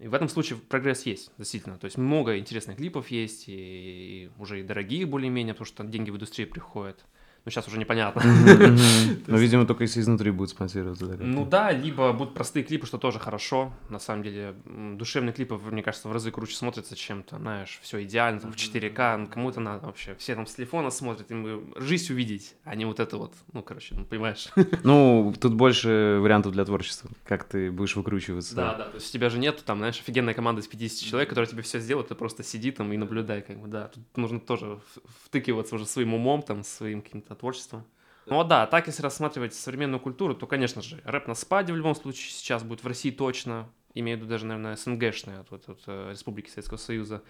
И 0.00 0.06
в 0.06 0.12
этом 0.12 0.28
случае 0.28 0.58
прогресс 0.58 1.06
есть, 1.06 1.30
действительно. 1.38 1.78
То 1.78 1.86
есть 1.86 1.96
много 1.96 2.36
интересных 2.36 2.76
клипов 2.76 3.10
есть, 3.10 3.48
и, 3.48 3.52
и 3.54 4.30
уже 4.38 4.60
и 4.60 4.62
дорогие 4.62 5.06
более-менее, 5.06 5.54
потому 5.54 5.64
что 5.64 5.82
деньги 5.84 6.10
в 6.10 6.16
индустрии 6.16 6.44
приходят. 6.44 7.06
Ну, 7.44 7.50
сейчас 7.50 7.68
уже 7.68 7.78
непонятно. 7.78 8.22
Но, 9.26 9.36
видимо, 9.36 9.66
только 9.66 9.82
если 9.82 10.00
изнутри 10.00 10.30
будет 10.30 10.48
спонсироваться. 10.48 11.04
Ну 11.20 11.44
да, 11.44 11.72
либо 11.72 12.10
будут 12.14 12.32
простые 12.32 12.64
клипы, 12.64 12.86
что 12.86 12.96
тоже 12.96 13.18
хорошо. 13.18 13.70
На 13.90 13.98
самом 13.98 14.22
деле, 14.22 14.54
душевные 14.64 15.34
клипы, 15.34 15.56
мне 15.56 15.82
кажется, 15.82 16.08
в 16.08 16.12
разы 16.12 16.30
круче 16.30 16.56
смотрятся, 16.56 16.96
чем 16.96 17.22
то, 17.22 17.36
знаешь, 17.36 17.78
все 17.82 18.02
идеально, 18.02 18.40
там, 18.40 18.52
в 18.52 18.56
4К, 18.56 19.16
ну, 19.18 19.26
кому-то 19.26 19.60
надо 19.60 19.84
вообще. 19.84 20.14
Все 20.14 20.34
там 20.34 20.46
с 20.46 20.54
телефона 20.54 20.88
смотрят, 20.88 21.30
им 21.30 21.74
жизнь 21.76 22.10
увидеть, 22.14 22.54
а 22.64 22.74
не 22.76 22.86
вот 22.86 22.98
это 22.98 23.18
вот, 23.18 23.34
ну, 23.52 23.62
короче, 23.62 23.94
ну, 23.94 24.04
понимаешь. 24.04 24.48
Ну, 24.82 25.34
тут 25.40 25.54
больше 25.54 26.18
вариантов 26.20 26.52
для 26.52 26.64
творчества, 26.64 27.10
как 27.24 27.44
ты 27.44 27.70
будешь 27.70 27.96
выкручиваться. 27.96 28.54
Да, 28.54 28.74
да, 28.74 28.84
то 28.84 28.96
есть 28.96 29.08
у 29.08 29.12
тебя 29.12 29.30
же 29.30 29.38
нет 29.38 29.62
там, 29.64 29.78
знаешь, 29.78 29.98
офигенная 29.98 30.34
команда 30.34 30.60
из 30.60 30.66
50 30.66 31.08
человек, 31.08 31.28
которая 31.28 31.48
тебе 31.48 31.62
все 31.62 31.78
сделает, 31.78 32.08
ты 32.08 32.14
просто 32.14 32.42
сиди 32.42 32.70
там 32.70 32.92
и 32.92 32.96
наблюдай, 32.96 33.42
как 33.42 33.58
бы, 33.58 33.68
да. 33.68 33.88
Тут 33.88 34.04
нужно 34.16 34.40
тоже 34.40 34.78
втыкиваться 35.24 35.74
уже 35.74 35.86
своим 35.86 36.14
умом, 36.14 36.42
там, 36.42 36.64
своим 36.64 37.02
каким-то 37.02 37.33
творчеством. 37.36 37.84
Ну 38.26 38.40
а 38.40 38.44
да, 38.44 38.66
так 38.66 38.86
если 38.86 39.02
рассматривать 39.02 39.54
современную 39.54 40.00
культуру, 40.00 40.34
то, 40.34 40.46
конечно 40.46 40.80
же, 40.80 41.00
рэп 41.04 41.28
на 41.28 41.34
спаде 41.34 41.72
в 41.72 41.76
любом 41.76 41.94
случае 41.94 42.30
сейчас 42.30 42.62
будет 42.62 42.82
в 42.82 42.86
России 42.86 43.10
точно, 43.10 43.68
имею 43.92 44.16
в 44.16 44.20
виду 44.22 44.30
даже, 44.30 44.46
наверное, 44.46 44.76
СНГшная, 44.76 45.44
вот, 45.50 45.64
вот, 45.66 45.80
э, 45.86 46.10
Республики 46.10 46.48
Советского 46.48 46.78
Союза. 46.78 47.22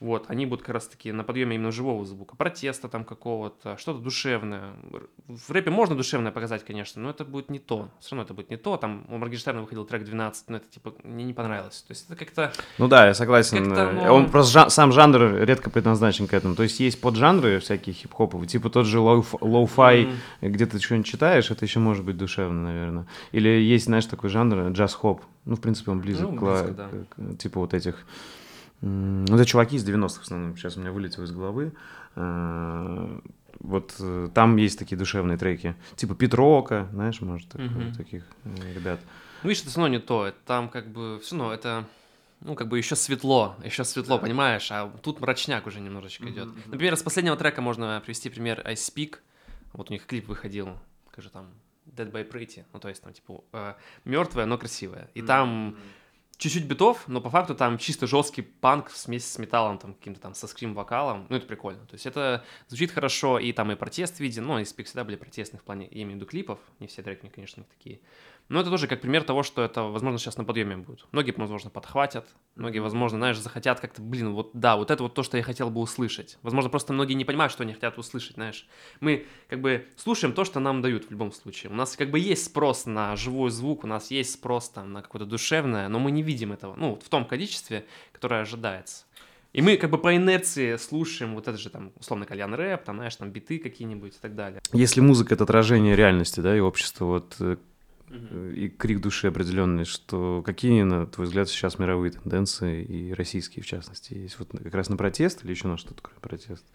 Вот, 0.00 0.26
они 0.28 0.44
будут 0.44 0.64
как 0.64 0.74
раз-таки 0.74 1.10
на 1.10 1.24
подъеме 1.24 1.56
именно 1.56 1.72
живого 1.72 2.04
звука, 2.04 2.36
протеста 2.36 2.88
там 2.88 3.04
какого-то, 3.04 3.76
что-то 3.78 4.00
душевное. 4.00 4.74
В 5.26 5.50
рэпе 5.50 5.70
можно 5.70 5.96
душевное 5.96 6.32
показать, 6.32 6.64
конечно, 6.64 7.00
но 7.00 7.10
это 7.10 7.24
будет 7.24 7.50
не 7.50 7.58
то. 7.58 7.88
Все 8.00 8.10
равно 8.10 8.24
это 8.24 8.34
будет 8.34 8.50
не 8.50 8.56
то. 8.58 8.76
Там 8.76 9.06
у 9.08 9.16
Моргенштерна 9.16 9.62
выходил 9.62 9.84
трек 9.84 10.04
12, 10.04 10.50
но 10.50 10.58
это 10.58 10.68
типа 10.68 10.94
мне 11.02 11.24
не 11.24 11.32
понравилось. 11.32 11.82
То 11.86 11.92
есть 11.92 12.06
это 12.06 12.16
как-то... 12.16 12.52
Ну 12.78 12.88
да, 12.88 13.06
я 13.06 13.14
согласен. 13.14 13.68
Ну... 13.68 14.12
Он 14.12 14.30
просто 14.30 14.52
жан... 14.52 14.70
сам 14.70 14.92
жанр 14.92 15.44
редко 15.44 15.70
предназначен 15.70 16.26
к 16.26 16.34
этому. 16.34 16.54
То 16.54 16.62
есть 16.62 16.78
есть 16.80 17.00
поджанры 17.00 17.58
всякие 17.60 17.94
хип-хоповые, 17.94 18.46
типа 18.46 18.68
тот 18.68 18.86
же 18.86 18.98
lo-fi, 18.98 20.12
mm. 20.40 20.48
где 20.48 20.66
ты 20.66 20.78
что-нибудь 20.78 21.06
читаешь, 21.06 21.50
это 21.50 21.64
еще 21.64 21.78
может 21.78 22.04
быть 22.04 22.18
душевно, 22.18 22.64
наверное. 22.64 23.06
Или 23.32 23.48
есть, 23.48 23.86
знаешь, 23.86 24.06
такой 24.06 24.28
жанр 24.28 24.72
jazz-hop. 24.72 25.22
Ну, 25.46 25.56
в 25.56 25.60
принципе, 25.60 25.92
он 25.92 26.00
близок, 26.00 26.32
ну, 26.32 26.40
близко, 26.40 26.66
к, 26.66 26.76
да. 26.76 26.88
к, 27.08 27.38
типа 27.38 27.60
вот 27.60 27.72
этих 27.72 28.04
ну, 28.80 29.34
это 29.34 29.44
чуваки 29.44 29.76
из 29.76 29.88
90-х 29.88 30.20
в 30.20 30.22
основном, 30.22 30.56
сейчас 30.56 30.76
у 30.76 30.80
меня 30.80 30.92
вылетело 30.92 31.24
из 31.24 31.32
головы. 31.32 31.72
Э, 32.14 33.20
вот 33.60 33.94
э, 34.00 34.28
там 34.34 34.56
есть 34.56 34.78
такие 34.78 34.96
душевные 34.96 35.38
треки, 35.38 35.74
типа 35.96 36.14
Pete 36.14 36.44
Rock 36.44 36.73
а, 36.73 36.88
знаешь, 36.92 37.20
может, 37.20 37.54
угу. 37.54 37.92
таких 37.96 38.24
э, 38.44 38.74
ребят. 38.74 39.00
Ну, 39.42 39.48
видишь, 39.48 39.62
это 39.62 39.70
все 39.70 39.80
равно 39.80 39.96
не 39.96 40.00
то, 40.00 40.32
там 40.44 40.68
как 40.68 40.88
бы 40.88 41.20
все 41.22 41.36
равно 41.36 41.52
это 41.52 41.84
ну, 42.40 42.54
как 42.54 42.68
бы 42.68 42.76
еще 42.76 42.96
светло, 42.96 43.56
еще 43.64 43.84
светло, 43.84 44.18
понимаешь, 44.18 44.70
а 44.70 44.92
тут 45.02 45.20
мрачняк 45.20 45.66
уже 45.66 45.80
немножечко 45.80 46.28
идет. 46.28 46.48
Например, 46.66 46.96
с 46.96 47.02
последнего 47.02 47.36
трека 47.36 47.62
можно 47.62 48.00
привести 48.04 48.28
пример 48.28 48.62
I 48.64 48.74
Speak, 48.74 49.16
вот 49.72 49.90
у 49.90 49.92
них 49.92 50.06
клип 50.06 50.28
выходил, 50.28 50.70
скажи 51.12 51.30
там, 51.30 51.46
Dead 51.86 52.10
by 52.10 52.28
Pretty, 52.28 52.64
ну, 52.72 52.80
то 52.80 52.88
есть 52.88 53.02
там, 53.02 53.12
типа, 53.12 53.42
э, 53.52 53.74
мертвая, 54.04 54.46
но 54.46 54.58
красивая. 54.58 55.08
И 55.14 55.22
там 55.22 55.76
чуть-чуть 56.38 56.64
битов, 56.64 57.08
но 57.08 57.20
по 57.20 57.30
факту 57.30 57.54
там 57.54 57.78
чисто 57.78 58.06
жесткий 58.06 58.42
панк 58.42 58.88
в 58.90 58.96
смеси 58.96 59.26
с 59.26 59.38
металлом, 59.38 59.78
там, 59.78 59.94
каким-то 59.94 60.20
там 60.20 60.34
со 60.34 60.46
скрим-вокалом, 60.46 61.26
ну, 61.28 61.36
это 61.36 61.46
прикольно. 61.46 61.86
То 61.86 61.94
есть 61.94 62.06
это 62.06 62.44
звучит 62.68 62.90
хорошо, 62.90 63.38
и 63.38 63.52
там 63.52 63.72
и 63.72 63.74
протест 63.74 64.20
виден, 64.20 64.44
ну, 64.44 64.58
и 64.58 64.62
Speak 64.62 64.84
всегда 64.84 65.04
были 65.04 65.16
протестные 65.16 65.60
в 65.60 65.64
плане, 65.64 65.88
я 65.90 66.02
имею 66.02 66.12
в 66.12 66.16
виду 66.16 66.26
клипов, 66.26 66.58
не 66.78 66.86
все 66.86 67.02
треки, 67.02 67.28
конечно, 67.28 67.64
такие. 67.64 68.00
Но 68.48 68.60
это 68.60 68.70
тоже 68.70 68.86
как 68.86 69.00
пример 69.00 69.24
того, 69.24 69.42
что 69.42 69.62
это, 69.62 69.82
возможно, 69.82 70.18
сейчас 70.18 70.36
на 70.36 70.44
подъеме 70.44 70.76
будет. 70.76 71.04
Многие, 71.10 71.32
возможно, 71.36 71.68
подхватят, 71.68 72.28
многие, 72.54 72.78
возможно, 72.78 73.18
знаешь, 73.18 73.38
захотят 73.38 73.80
как-то, 73.80 74.00
блин, 74.00 74.34
вот 74.34 74.50
да, 74.52 74.76
вот 74.76 74.90
это 74.90 75.02
вот 75.02 75.14
то, 75.14 75.22
что 75.24 75.36
я 75.36 75.42
хотел 75.42 75.68
бы 75.68 75.80
услышать. 75.80 76.38
Возможно, 76.42 76.70
просто 76.70 76.92
многие 76.92 77.14
не 77.14 77.24
понимают, 77.24 77.52
что 77.52 77.64
они 77.64 77.72
хотят 77.72 77.98
услышать, 77.98 78.34
знаешь. 78.34 78.68
Мы 79.00 79.26
как 79.48 79.60
бы 79.60 79.86
слушаем 79.96 80.32
то, 80.32 80.44
что 80.44 80.60
нам 80.60 80.80
дают 80.80 81.06
в 81.06 81.10
любом 81.10 81.32
случае. 81.32 81.72
У 81.72 81.74
нас 81.74 81.96
как 81.96 82.10
бы 82.10 82.20
есть 82.20 82.44
спрос 82.44 82.86
на 82.86 83.16
живой 83.16 83.50
звук, 83.50 83.82
у 83.82 83.88
нас 83.88 84.10
есть 84.12 84.32
спрос 84.32 84.68
там 84.68 84.92
на 84.92 85.02
какое-то 85.02 85.26
душевное, 85.26 85.88
но 85.88 85.98
мы 85.98 86.12
не 86.12 86.22
видим 86.22 86.52
этого, 86.52 86.76
ну, 86.76 87.00
в 87.04 87.08
том 87.08 87.24
количестве, 87.24 87.84
которое 88.12 88.42
ожидается. 88.42 89.06
И 89.52 89.62
мы 89.62 89.76
как 89.78 89.90
бы 89.90 89.98
по 89.98 90.14
инерции 90.14 90.76
слушаем 90.76 91.34
вот 91.34 91.48
это 91.48 91.56
же 91.56 91.70
там, 91.70 91.90
условно, 91.98 92.26
кальян 92.26 92.52
рэп, 92.54 92.84
там, 92.84 92.96
знаешь, 92.96 93.16
там 93.16 93.30
биты 93.30 93.58
какие-нибудь 93.58 94.14
и 94.14 94.18
так 94.20 94.34
далее. 94.34 94.60
Если 94.72 95.00
музыка— 95.00 95.34
это 95.34 95.44
отражение 95.44 95.96
реальности, 95.96 96.40
да, 96.40 96.54
и 96.54 96.60
общества, 96.60 97.06
вот 97.06 97.58
э, 98.08 98.52
и 98.54 98.68
крик 98.68 99.00
души 99.00 99.28
определенный, 99.28 99.84
что 99.84 100.42
какие, 100.44 100.82
на 100.82 101.06
твой 101.06 101.26
взгляд, 101.26 101.48
сейчас 101.48 101.78
мировые 101.78 102.12
тенденции, 102.12 102.84
и 102.84 103.12
российские 103.12 103.62
в 103.62 103.66
частности, 103.66 104.14
есть 104.14 104.38
вот 104.38 104.50
как 104.50 104.74
раз 104.74 104.88
на 104.88 104.96
протест 104.96 105.44
или 105.44 105.50
еще 105.50 105.68
на 105.68 105.76
что-то, 105.76 106.02
кроме 106.02 106.20
протеста? 106.20 106.66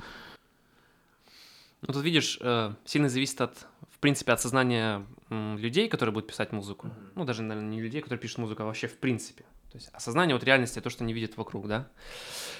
Ну, 1.81 1.93
тут 1.93 2.03
видишь, 2.03 2.38
э, 2.41 2.73
сильно 2.85 3.09
зависит 3.09 3.41
от, 3.41 3.57
в 3.89 4.00
принципе, 4.00 4.33
от 4.33 4.41
сознания 4.41 5.05
людей, 5.29 5.88
которые 5.88 6.13
будут 6.13 6.29
писать 6.29 6.51
музыку. 6.51 6.88
Mm-hmm. 6.88 7.11
Ну, 7.15 7.25
даже, 7.25 7.41
наверное, 7.41 7.71
не 7.71 7.81
людей, 7.81 8.01
которые 8.01 8.19
пишут 8.19 8.39
музыку, 8.39 8.63
а 8.63 8.65
вообще 8.65 8.88
в 8.88 8.97
принципе. 8.97 9.45
То 9.71 9.77
есть 9.77 9.89
осознание 9.93 10.35
вот 10.35 10.43
реальности, 10.43 10.81
то, 10.81 10.89
что 10.89 11.05
они 11.05 11.13
видят 11.13 11.38
вокруг, 11.38 11.67
да. 11.67 11.88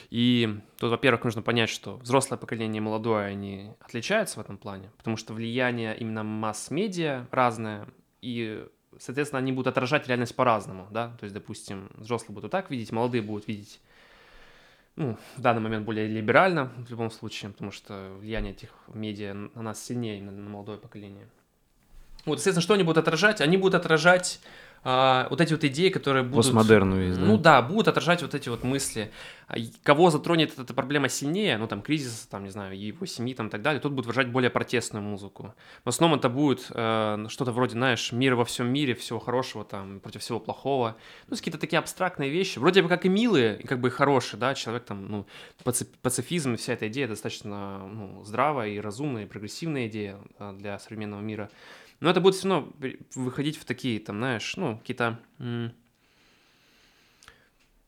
И 0.10 0.58
тут, 0.78 0.92
во-первых, 0.92 1.26
нужно 1.26 1.42
понять, 1.42 1.70
что 1.70 1.98
взрослое 1.98 2.38
поколение 2.38 2.78
и 2.78 2.84
молодое, 2.84 3.26
они 3.26 3.72
отличаются 3.82 4.40
в 4.40 4.42
этом 4.42 4.58
плане, 4.58 4.92
потому 4.98 5.18
что 5.18 5.34
влияние 5.34 5.98
именно 5.98 6.24
масс-медиа 6.24 7.28
разное, 7.30 7.88
и, 8.22 8.68
соответственно, 9.00 9.40
они 9.40 9.52
будут 9.52 9.68
отражать 9.68 10.08
реальность 10.08 10.36
по-разному, 10.36 10.88
да, 10.92 11.16
то 11.20 11.24
есть, 11.24 11.34
допустим, 11.34 11.90
взрослые 11.96 12.36
будут 12.36 12.52
так 12.52 12.70
видеть, 12.72 12.92
молодые 12.92 13.22
будут 13.22 13.48
видеть, 13.48 13.80
ну, 14.96 15.18
в 15.38 15.42
данный 15.42 15.62
момент 15.62 15.86
более 15.86 16.08
либерально, 16.08 16.66
в 16.78 16.90
любом 16.90 17.12
случае, 17.12 17.52
потому 17.52 17.72
что 17.72 18.16
влияние 18.20 18.54
этих 18.54 18.70
медиа 18.88 19.34
на 19.34 19.62
нас 19.62 19.84
сильнее, 19.84 20.22
на, 20.22 20.32
на 20.32 20.50
молодое 20.50 20.78
поколение. 20.78 21.28
Вот, 22.26 22.38
естественно, 22.38 22.62
что 22.62 22.76
они 22.76 22.84
будут 22.84 23.00
отражать? 23.00 23.42
Они 23.42 23.58
будут 23.58 23.76
отражать 23.76 24.42
а, 24.84 25.28
вот 25.30 25.40
эти 25.42 25.54
вот 25.54 25.64
идеи, 25.64 25.90
которые 25.90 26.24
будут... 26.24 26.38
Постмодерну 26.38 27.00
есть, 27.00 27.20
да? 27.20 27.26
Ну 27.26 27.38
да, 27.38 27.62
будут 27.62 27.88
отражать 27.88 28.24
вот 28.24 28.34
эти 28.34 28.50
вот 28.50 28.64
мысли. 28.64 29.12
А, 29.48 29.56
кого 29.84 30.10
затронет 30.10 30.58
эта 30.58 30.74
проблема 30.74 31.08
сильнее, 31.08 31.58
ну 31.58 31.68
там 31.68 31.84
кризис, 31.84 32.28
там, 32.30 32.44
не 32.44 32.50
знаю, 32.50 32.80
его 32.80 33.06
семьи 33.06 33.36
там 33.36 33.48
и 33.48 33.50
так 33.50 33.62
далее, 33.62 33.80
тут 33.80 33.92
будут 33.92 34.08
выражать 34.08 34.32
более 34.32 34.50
протестную 34.50 35.04
музыку. 35.04 35.54
В 35.86 35.90
основном 35.90 36.18
это 36.18 36.30
будет 36.30 36.68
э, 36.72 37.26
что-то 37.30 37.52
вроде, 37.52 37.74
знаешь, 37.74 38.12
мир 38.12 38.34
во 38.34 38.44
всем 38.44 38.74
мире, 38.74 38.96
всего 38.96 39.20
хорошего 39.20 39.64
там, 39.64 40.00
против 40.00 40.22
всего 40.22 40.40
плохого. 40.40 40.98
Ну, 41.28 41.36
какие-то 41.36 41.60
такие 41.60 41.78
абстрактные 41.78 42.32
вещи, 42.32 42.58
вроде 42.58 42.82
бы 42.82 42.90
как 42.90 43.06
и 43.06 43.10
милые, 43.10 43.60
и 43.60 43.68
как 43.68 43.80
бы 43.80 43.92
хорошие, 43.92 44.40
да, 44.40 44.56
человек 44.56 44.86
там, 44.86 45.08
ну, 45.08 45.28
пацифизм, 46.02 46.56
вся 46.58 46.74
эта 46.74 46.88
идея 46.88 47.08
достаточно 47.08 47.88
ну, 47.88 48.24
здравая 48.24 48.70
и 48.70 48.80
разумная, 48.80 49.24
и 49.24 49.28
прогрессивная 49.28 49.88
идея 49.88 50.18
для 50.54 50.80
современного 50.80 51.22
мира. 51.22 51.52
Но 52.02 52.10
это 52.10 52.20
будет 52.20 52.36
все 52.36 52.50
равно 52.50 52.74
выходить 53.16 53.58
в 53.58 53.64
такие, 53.64 54.00
там, 54.00 54.18
знаешь, 54.18 54.58
ну, 54.58 54.78
какие-то 54.80 55.20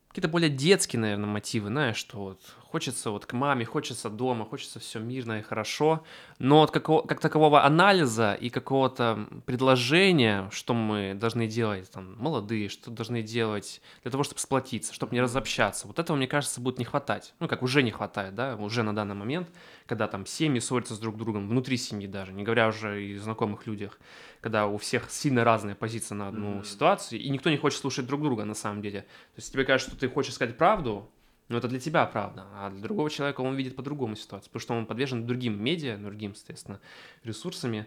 какие-то 0.07 0.27
более 0.29 0.51
детские, 0.51 0.99
наверное, 0.99 1.25
мотивы, 1.25 1.69
знаешь, 1.69 1.97
что 1.97 2.19
вот 2.19 2.55
хочется 2.73 3.11
вот 3.11 3.27
к 3.27 3.33
маме, 3.33 3.65
хочется 3.65 4.09
дома, 4.09 4.45
хочется 4.45 4.79
все 4.79 4.97
мирно 4.97 5.37
и 5.37 5.41
хорошо, 5.43 6.03
но 6.39 6.63
от 6.63 6.71
какого, 6.71 7.05
как 7.05 7.19
такового 7.19 7.63
анализа 7.63 8.33
и 8.33 8.49
какого-то 8.49 9.27
предложения, 9.45 10.49
что 10.51 10.73
мы 10.73 11.13
должны 11.13 11.45
делать, 11.45 11.91
там, 11.91 12.15
молодые, 12.17 12.69
что 12.69 12.89
должны 12.89 13.21
делать 13.21 13.79
для 14.01 14.09
того, 14.09 14.23
чтобы 14.23 14.39
сплотиться, 14.39 14.91
чтобы 14.91 15.13
не 15.13 15.21
разобщаться, 15.21 15.85
вот 15.85 15.99
этого, 15.99 16.17
мне 16.17 16.25
кажется, 16.25 16.61
будет 16.61 16.79
не 16.79 16.85
хватать, 16.85 17.35
ну, 17.39 17.47
как 17.47 17.61
уже 17.61 17.83
не 17.83 17.91
хватает, 17.91 18.33
да, 18.33 18.55
уже 18.55 18.81
на 18.81 18.95
данный 18.95 19.13
момент, 19.13 19.49
когда 19.85 20.07
там 20.07 20.25
семьи 20.25 20.59
ссорятся 20.59 20.95
с 20.95 20.99
друг 20.99 21.15
другом, 21.17 21.47
внутри 21.47 21.77
семьи 21.77 22.07
даже, 22.07 22.33
не 22.33 22.41
говоря 22.41 22.69
уже 22.69 23.05
и 23.05 23.17
знакомых 23.17 23.67
людях, 23.67 23.99
когда 24.41 24.65
у 24.65 24.79
всех 24.79 25.11
сильно 25.11 25.43
разные 25.43 25.75
позиции 25.75 26.15
на 26.15 26.29
одну 26.29 26.55
mm-hmm. 26.55 26.65
ситуацию, 26.65 27.21
и 27.21 27.29
никто 27.29 27.51
не 27.51 27.57
хочет 27.57 27.81
слушать 27.81 28.07
друг 28.07 28.23
друга 28.23 28.45
на 28.45 28.55
самом 28.55 28.81
деле. 28.81 29.01
То 29.01 29.37
есть 29.37 29.53
тебе 29.53 29.63
кажется, 29.63 29.91
что 29.91 29.99
ты 29.99 30.09
хочешь 30.09 30.33
сказать 30.33 30.57
правду, 30.57 31.07
но 31.53 31.59
это 31.59 31.67
для 31.67 31.79
тебя 31.79 32.05
правда, 32.05 32.45
а 32.55 32.71
для 32.71 32.81
другого 32.81 33.09
человека 33.11 33.41
он 33.41 33.55
видит 33.55 33.75
по-другому 33.75 34.15
ситуацию, 34.15 34.49
потому 34.49 34.61
что 34.61 34.73
он 34.73 34.85
подвержен 34.87 35.27
другим 35.27 35.63
медиа, 35.63 35.97
другим, 35.97 36.33
соответственно, 36.33 36.79
ресурсами. 37.23 37.85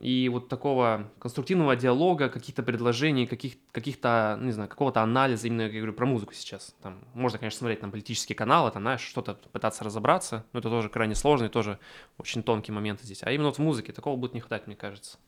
И 0.00 0.28
вот 0.28 0.48
такого 0.48 1.10
конструктивного 1.18 1.76
диалога, 1.76 2.28
каких-то 2.28 2.62
предложений, 2.62 3.26
каких- 3.26 3.56
каких-то, 3.72 4.38
не 4.40 4.52
знаю, 4.52 4.68
какого-то 4.68 5.00
анализа, 5.00 5.46
именно 5.46 5.62
я 5.62 5.68
говорю 5.68 5.92
про 5.92 6.06
музыку 6.06 6.34
сейчас. 6.34 6.74
Там 6.82 6.98
можно, 7.14 7.38
конечно, 7.38 7.58
смотреть 7.58 7.82
на 7.82 7.88
политические 7.88 8.34
каналы, 8.36 8.70
там, 8.72 8.82
знаешь, 8.82 9.00
что-то 9.00 9.34
пытаться 9.52 9.84
разобраться, 9.84 10.44
но 10.52 10.60
это 10.60 10.68
тоже 10.68 10.88
крайне 10.88 11.14
сложный, 11.14 11.48
тоже 11.48 11.78
очень 12.16 12.42
тонкий 12.42 12.72
момент 12.72 13.00
здесь. 13.00 13.22
А 13.22 13.30
именно 13.30 13.48
вот 13.48 13.58
в 13.58 13.62
музыке 13.62 13.92
такого 13.92 14.16
будет 14.16 14.34
не 14.34 14.40
хватать, 14.40 14.66
мне 14.66 14.76
кажется. 14.76 15.18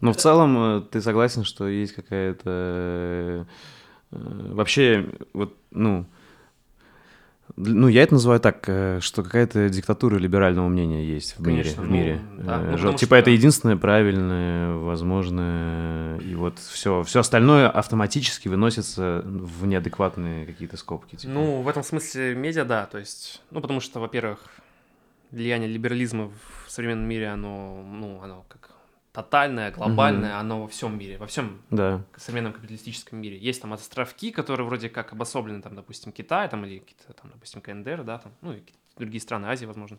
Но 0.00 0.12
в 0.12 0.16
целом 0.16 0.56
э, 0.58 0.80
ты 0.82 1.00
согласен, 1.00 1.44
что 1.44 1.68
есть 1.68 1.94
какая-то... 1.94 3.46
Э, 4.10 4.52
вообще, 4.52 5.08
вот, 5.32 5.56
ну, 5.70 6.06
ну, 7.56 7.88
я 7.88 8.02
это 8.02 8.14
называю 8.14 8.40
так, 8.40 8.64
э, 8.66 9.00
что 9.00 9.22
какая-то 9.22 9.68
диктатура 9.68 10.16
либерального 10.16 10.68
мнения 10.68 11.04
есть 11.04 11.38
в 11.38 11.42
Конечно, 11.42 11.82
мире. 11.82 11.88
В 11.88 11.90
мире. 11.90 12.20
Ну, 12.38 12.42
да, 12.44 12.58
ну, 12.58 12.76
типа 12.94 13.06
что, 13.06 13.16
это 13.16 13.30
единственное 13.30 13.76
правильное, 13.76 14.74
возможное, 14.74 16.18
и 16.18 16.34
вот 16.34 16.58
все, 16.58 17.02
все 17.02 17.20
остальное 17.20 17.68
автоматически 17.68 18.48
выносится 18.48 19.22
в 19.24 19.66
неадекватные 19.66 20.46
какие-то 20.46 20.76
скобки. 20.76 21.16
Типа. 21.16 21.32
Ну, 21.32 21.62
в 21.62 21.68
этом 21.68 21.82
смысле 21.82 22.34
медиа, 22.34 22.64
да, 22.64 22.86
то 22.86 22.98
есть, 22.98 23.42
ну, 23.50 23.60
потому 23.60 23.80
что, 23.80 24.00
во-первых, 24.00 24.38
влияние 25.30 25.68
либерализма 25.68 26.30
в 26.66 26.70
современном 26.70 27.08
мире, 27.08 27.28
оно, 27.28 27.82
ну, 27.84 28.20
оно 28.22 28.44
как 28.48 28.71
тотальное, 29.12 29.70
глобальное, 29.70 30.32
угу. 30.32 30.40
оно 30.40 30.62
во 30.62 30.68
всем 30.68 30.98
мире, 30.98 31.18
во 31.18 31.26
всем 31.26 31.62
да. 31.70 32.02
современном 32.16 32.54
капиталистическом 32.54 33.20
мире. 33.20 33.38
Есть 33.38 33.60
там 33.60 33.72
островки, 33.72 34.30
которые 34.30 34.66
вроде 34.66 34.88
как 34.88 35.12
обособлены, 35.12 35.60
там, 35.60 35.74
допустим, 35.74 36.12
Китай, 36.12 36.48
там, 36.48 36.64
или 36.64 36.78
какие-то, 36.78 37.12
там, 37.12 37.30
допустим, 37.30 37.60
КНДР, 37.60 38.04
да, 38.04 38.18
там, 38.18 38.32
ну, 38.40 38.54
и 38.54 38.62
другие 38.96 39.20
страны 39.20 39.46
Азии, 39.46 39.66
возможно. 39.66 39.98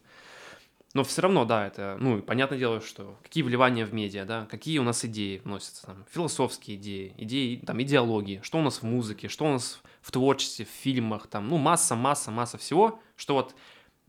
Но 0.96 1.04
все 1.04 1.24
равно, 1.24 1.46
да, 1.46 1.66
это, 1.66 1.98
ну, 2.00 2.22
понятное 2.22 2.60
дело, 2.60 2.80
что 2.80 3.18
какие 3.24 3.44
вливания 3.44 3.86
в 3.86 3.94
медиа, 3.94 4.26
да, 4.26 4.46
какие 4.46 4.78
у 4.78 4.84
нас 4.84 5.04
идеи 5.06 5.42
вносятся, 5.44 5.88
там, 5.88 6.06
философские 6.12 6.78
идеи, 6.78 7.14
идеи, 7.18 7.58
там, 7.58 7.82
идеологии, 7.82 8.42
что 8.44 8.60
у 8.60 8.62
нас 8.62 8.80
в 8.80 8.84
музыке, 8.84 9.28
что 9.28 9.46
у 9.46 9.54
нас 9.54 9.82
в 10.02 10.12
творчестве, 10.12 10.66
в 10.66 10.70
фильмах, 10.70 11.28
там, 11.28 11.48
ну, 11.50 11.58
масса, 11.58 11.96
масса, 11.96 12.30
масса 12.30 12.58
всего, 12.58 13.00
что 13.16 13.36
вот 13.36 13.56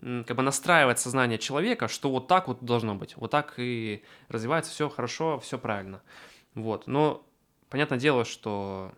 как 0.00 0.36
бы 0.36 0.42
настраивать 0.42 0.98
сознание 0.98 1.38
человека, 1.38 1.88
что 1.88 2.10
вот 2.10 2.26
так 2.28 2.48
вот 2.48 2.62
должно 2.64 2.94
быть, 2.94 3.16
вот 3.16 3.30
так 3.30 3.54
и 3.58 4.02
развивается 4.28 4.70
все 4.70 4.88
хорошо, 4.88 5.38
все 5.38 5.58
правильно. 5.58 6.02
Вот, 6.54 6.86
но 6.86 7.24
понятное 7.68 7.98
дело, 7.98 8.24
что 8.24 8.92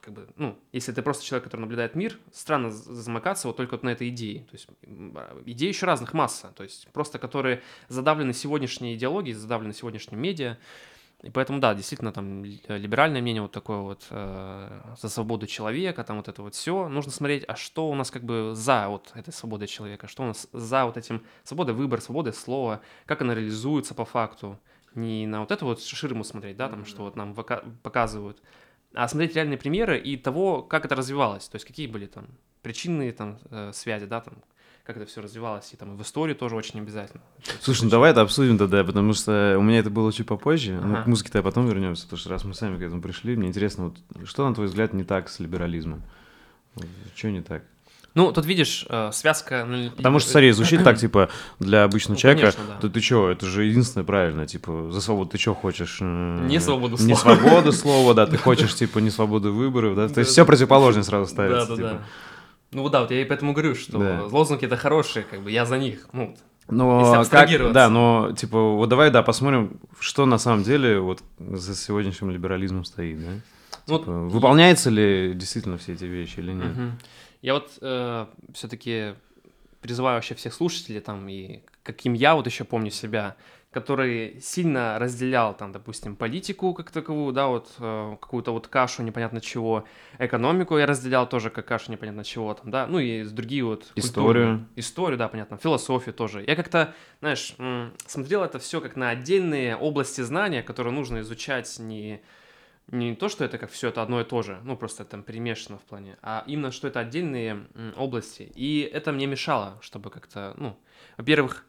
как 0.00 0.14
бы, 0.14 0.28
ну, 0.36 0.58
если 0.72 0.92
ты 0.92 1.02
просто 1.02 1.24
человек, 1.24 1.44
который 1.44 1.60
наблюдает 1.60 1.94
мир, 1.94 2.18
странно 2.32 2.70
замыкаться 2.70 3.48
вот 3.48 3.56
только 3.56 3.72
вот 3.72 3.82
на 3.82 3.90
этой 3.90 4.08
идее. 4.08 4.44
То 4.44 4.52
есть 4.52 4.66
идей 5.44 5.68
еще 5.68 5.86
разных 5.86 6.14
масса, 6.14 6.52
то 6.56 6.62
есть 6.62 6.88
просто 6.92 7.18
которые 7.18 7.62
задавлены 7.88 8.32
сегодняшней 8.32 8.94
идеологией, 8.94 9.34
задавлены 9.34 9.74
сегодняшним 9.74 10.20
медиа, 10.20 10.56
и 11.22 11.28
поэтому, 11.28 11.60
да, 11.60 11.74
действительно, 11.74 12.12
там 12.12 12.44
либеральное 12.44 13.20
мнение 13.20 13.42
вот 13.42 13.52
такое 13.52 13.78
вот 13.78 14.06
э, 14.10 14.80
за 14.98 15.08
свободу 15.10 15.46
человека, 15.46 16.02
там 16.02 16.16
вот 16.16 16.28
это 16.28 16.42
вот 16.42 16.54
все. 16.54 16.88
Нужно 16.88 17.12
смотреть, 17.12 17.44
а 17.46 17.56
что 17.56 17.90
у 17.90 17.94
нас 17.94 18.10
как 18.10 18.24
бы 18.24 18.52
за 18.54 18.88
вот 18.88 19.12
этой 19.14 19.32
свободой 19.32 19.68
человека, 19.68 20.08
что 20.08 20.22
у 20.22 20.26
нас 20.26 20.48
за 20.52 20.86
вот 20.86 20.96
этим 20.96 21.22
свободой 21.44 21.74
выбора, 21.74 22.00
свободой 22.00 22.32
слова, 22.32 22.80
как 23.04 23.20
она 23.20 23.34
реализуется 23.34 23.94
по 23.94 24.06
факту. 24.06 24.58
Не 24.94 25.26
на 25.26 25.40
вот 25.40 25.52
эту 25.52 25.66
вот 25.66 25.82
ширму 25.82 26.24
смотреть, 26.24 26.56
да, 26.56 26.68
там, 26.68 26.80
mm-hmm. 26.80 26.88
что 26.88 27.02
вот 27.02 27.16
нам 27.16 27.34
показывают, 27.34 28.42
а 28.94 29.06
смотреть 29.06 29.36
реальные 29.36 29.58
примеры 29.58 29.98
и 29.98 30.16
того, 30.16 30.62
как 30.62 30.84
это 30.84 30.96
развивалось, 30.96 31.48
то 31.48 31.56
есть 31.56 31.66
какие 31.66 31.86
были 31.86 32.06
там 32.06 32.26
причинные 32.62 33.12
там 33.12 33.38
э, 33.50 33.72
связи, 33.72 34.06
да, 34.06 34.20
там, 34.20 34.42
как 34.92 35.02
это 35.02 35.10
все 35.10 35.20
развивалось, 35.20 35.72
и 35.72 35.76
там 35.76 35.94
и 35.94 35.96
в 35.96 36.02
истории 36.02 36.34
тоже 36.34 36.56
очень 36.56 36.80
обязательно. 36.80 37.22
Слушай, 37.60 37.84
ну 37.84 37.90
давай 37.90 38.10
это 38.10 38.22
обсудим 38.22 38.58
тогда, 38.58 38.82
потому 38.82 39.12
что 39.12 39.54
у 39.56 39.62
меня 39.62 39.78
это 39.78 39.88
было 39.88 40.12
чуть 40.12 40.26
попозже, 40.26 40.76
ага. 40.76 40.86
ну 40.86 41.02
к 41.04 41.06
музыке-то 41.06 41.42
потом 41.42 41.66
вернемся, 41.66 42.04
потому 42.04 42.18
что 42.18 42.30
раз 42.30 42.44
мы 42.44 42.54
сами 42.54 42.76
к 42.76 42.82
этому 42.82 43.00
пришли, 43.00 43.36
мне 43.36 43.48
интересно, 43.48 43.84
вот, 43.84 44.28
что, 44.28 44.48
на 44.48 44.54
твой 44.54 44.66
взгляд, 44.66 44.92
не 44.92 45.04
так 45.04 45.28
с 45.28 45.38
либерализмом? 45.38 46.02
Что 47.14 47.30
не 47.30 47.40
так? 47.40 47.62
Ну, 48.14 48.32
тут 48.32 48.44
видишь, 48.44 48.86
э, 48.88 49.10
связка... 49.12 49.68
Потому 49.96 50.18
что, 50.18 50.30
смотри, 50.32 50.50
звучит 50.50 50.82
так, 50.82 50.98
типа, 50.98 51.28
для 51.60 51.84
обычного 51.84 52.16
ну, 52.16 52.20
человека, 52.20 52.42
конечно, 52.42 52.64
да. 52.74 52.80
то 52.80 52.88
ты 52.88 53.00
что, 53.00 53.30
это 53.30 53.46
же 53.46 53.64
единственное 53.64 54.04
правильно, 54.04 54.48
типа, 54.48 54.88
за 54.90 55.00
свободу 55.00 55.30
ты 55.30 55.38
что 55.38 55.54
хочешь? 55.54 55.98
Не 56.00 56.58
свободу 56.58 56.96
слова. 56.96 57.08
Не 57.08 57.14
свободу 57.14 57.72
слова, 57.72 58.14
да, 58.14 58.26
ты 58.26 58.36
хочешь, 58.38 58.74
типа, 58.74 58.98
не 58.98 59.10
свободу 59.10 59.52
выборов, 59.52 59.94
да, 59.94 60.08
то 60.08 60.18
есть 60.18 60.32
все 60.32 60.44
противоположное 60.44 61.04
сразу 61.04 61.30
ставится. 61.30 61.76
Да, 61.76 61.82
да, 61.82 61.82
да. 61.82 62.02
Ну 62.72 62.88
да, 62.88 63.00
вот 63.00 63.10
я 63.10 63.22
и 63.22 63.24
поэтому 63.24 63.52
говорю, 63.52 63.74
что 63.74 63.98
да. 63.98 64.22
лозунги 64.24 64.64
это 64.64 64.76
хорошие, 64.76 65.24
как 65.24 65.42
бы 65.42 65.50
я 65.50 65.66
за 65.66 65.78
них, 65.78 66.08
ну, 66.12 66.36
но 66.68 67.24
как, 67.28 67.72
да, 67.72 67.88
но 67.88 68.32
типа 68.36 68.60
вот 68.76 68.88
давай, 68.88 69.10
да, 69.10 69.22
посмотрим, 69.22 69.80
что 69.98 70.24
на 70.26 70.38
самом 70.38 70.62
деле 70.62 71.00
вот 71.00 71.22
за 71.38 71.74
сегодняшним 71.74 72.30
либерализмом 72.30 72.84
стоит, 72.84 73.20
да? 73.20 73.32
Ну, 73.86 73.98
типа, 73.98 74.12
вот... 74.12 74.32
Выполняются 74.32 74.90
ли 74.90 75.32
действительно 75.34 75.78
все 75.78 75.94
эти 75.94 76.04
вещи 76.04 76.38
или 76.38 76.52
нет? 76.52 76.72
Угу. 76.76 76.90
Я 77.42 77.54
вот 77.54 77.70
э, 77.80 78.26
все-таки 78.54 79.14
призываю 79.80 80.16
вообще 80.16 80.34
всех 80.34 80.54
слушателей 80.54 81.00
там 81.00 81.28
и 81.28 81.60
каким 81.82 82.12
я 82.12 82.34
вот 82.34 82.46
еще 82.46 82.64
помню 82.64 82.90
себя, 82.90 83.36
который 83.70 84.40
сильно 84.40 84.98
разделял 84.98 85.56
там, 85.56 85.70
допустим, 85.70 86.16
политику 86.16 86.74
как 86.74 86.90
таковую, 86.90 87.32
да, 87.32 87.46
вот 87.46 87.72
э, 87.78 88.16
какую-то 88.20 88.52
вот 88.52 88.66
кашу 88.66 89.02
непонятно 89.04 89.40
чего, 89.40 89.84
экономику 90.18 90.76
я 90.76 90.86
разделял 90.86 91.28
тоже 91.28 91.50
как 91.50 91.66
кашу 91.66 91.92
непонятно 91.92 92.24
чего 92.24 92.52
там, 92.54 92.70
да, 92.70 92.86
ну 92.88 92.98
и 92.98 93.22
другие 93.24 93.64
вот 93.64 93.92
историю, 93.94 94.58
культуры, 94.58 94.68
историю, 94.76 95.18
да, 95.18 95.28
понятно, 95.28 95.56
философию 95.56 96.14
тоже. 96.14 96.44
Я 96.44 96.56
как-то, 96.56 96.94
знаешь, 97.20 97.54
смотрел 98.06 98.42
это 98.42 98.58
все 98.58 98.80
как 98.80 98.96
на 98.96 99.10
отдельные 99.10 99.76
области 99.76 100.20
знания, 100.20 100.62
которые 100.62 100.92
нужно 100.92 101.20
изучать 101.20 101.78
не 101.78 102.20
не 102.88 103.14
то, 103.14 103.28
что 103.28 103.44
это 103.44 103.56
как 103.56 103.70
все 103.70 103.90
это 103.90 104.02
одно 104.02 104.20
и 104.20 104.24
то 104.24 104.42
же, 104.42 104.58
ну 104.64 104.76
просто 104.76 105.04
там 105.04 105.22
перемешано 105.22 105.78
в 105.78 105.82
плане, 105.82 106.16
а 106.22 106.42
именно, 106.48 106.72
что 106.72 106.88
это 106.88 106.98
отдельные 106.98 107.66
области. 107.96 108.50
И 108.56 108.80
это 108.80 109.12
мне 109.12 109.26
мешало, 109.26 109.78
чтобы 109.80 110.10
как-то, 110.10 110.54
ну, 110.56 110.76
во-первых, 111.16 111.64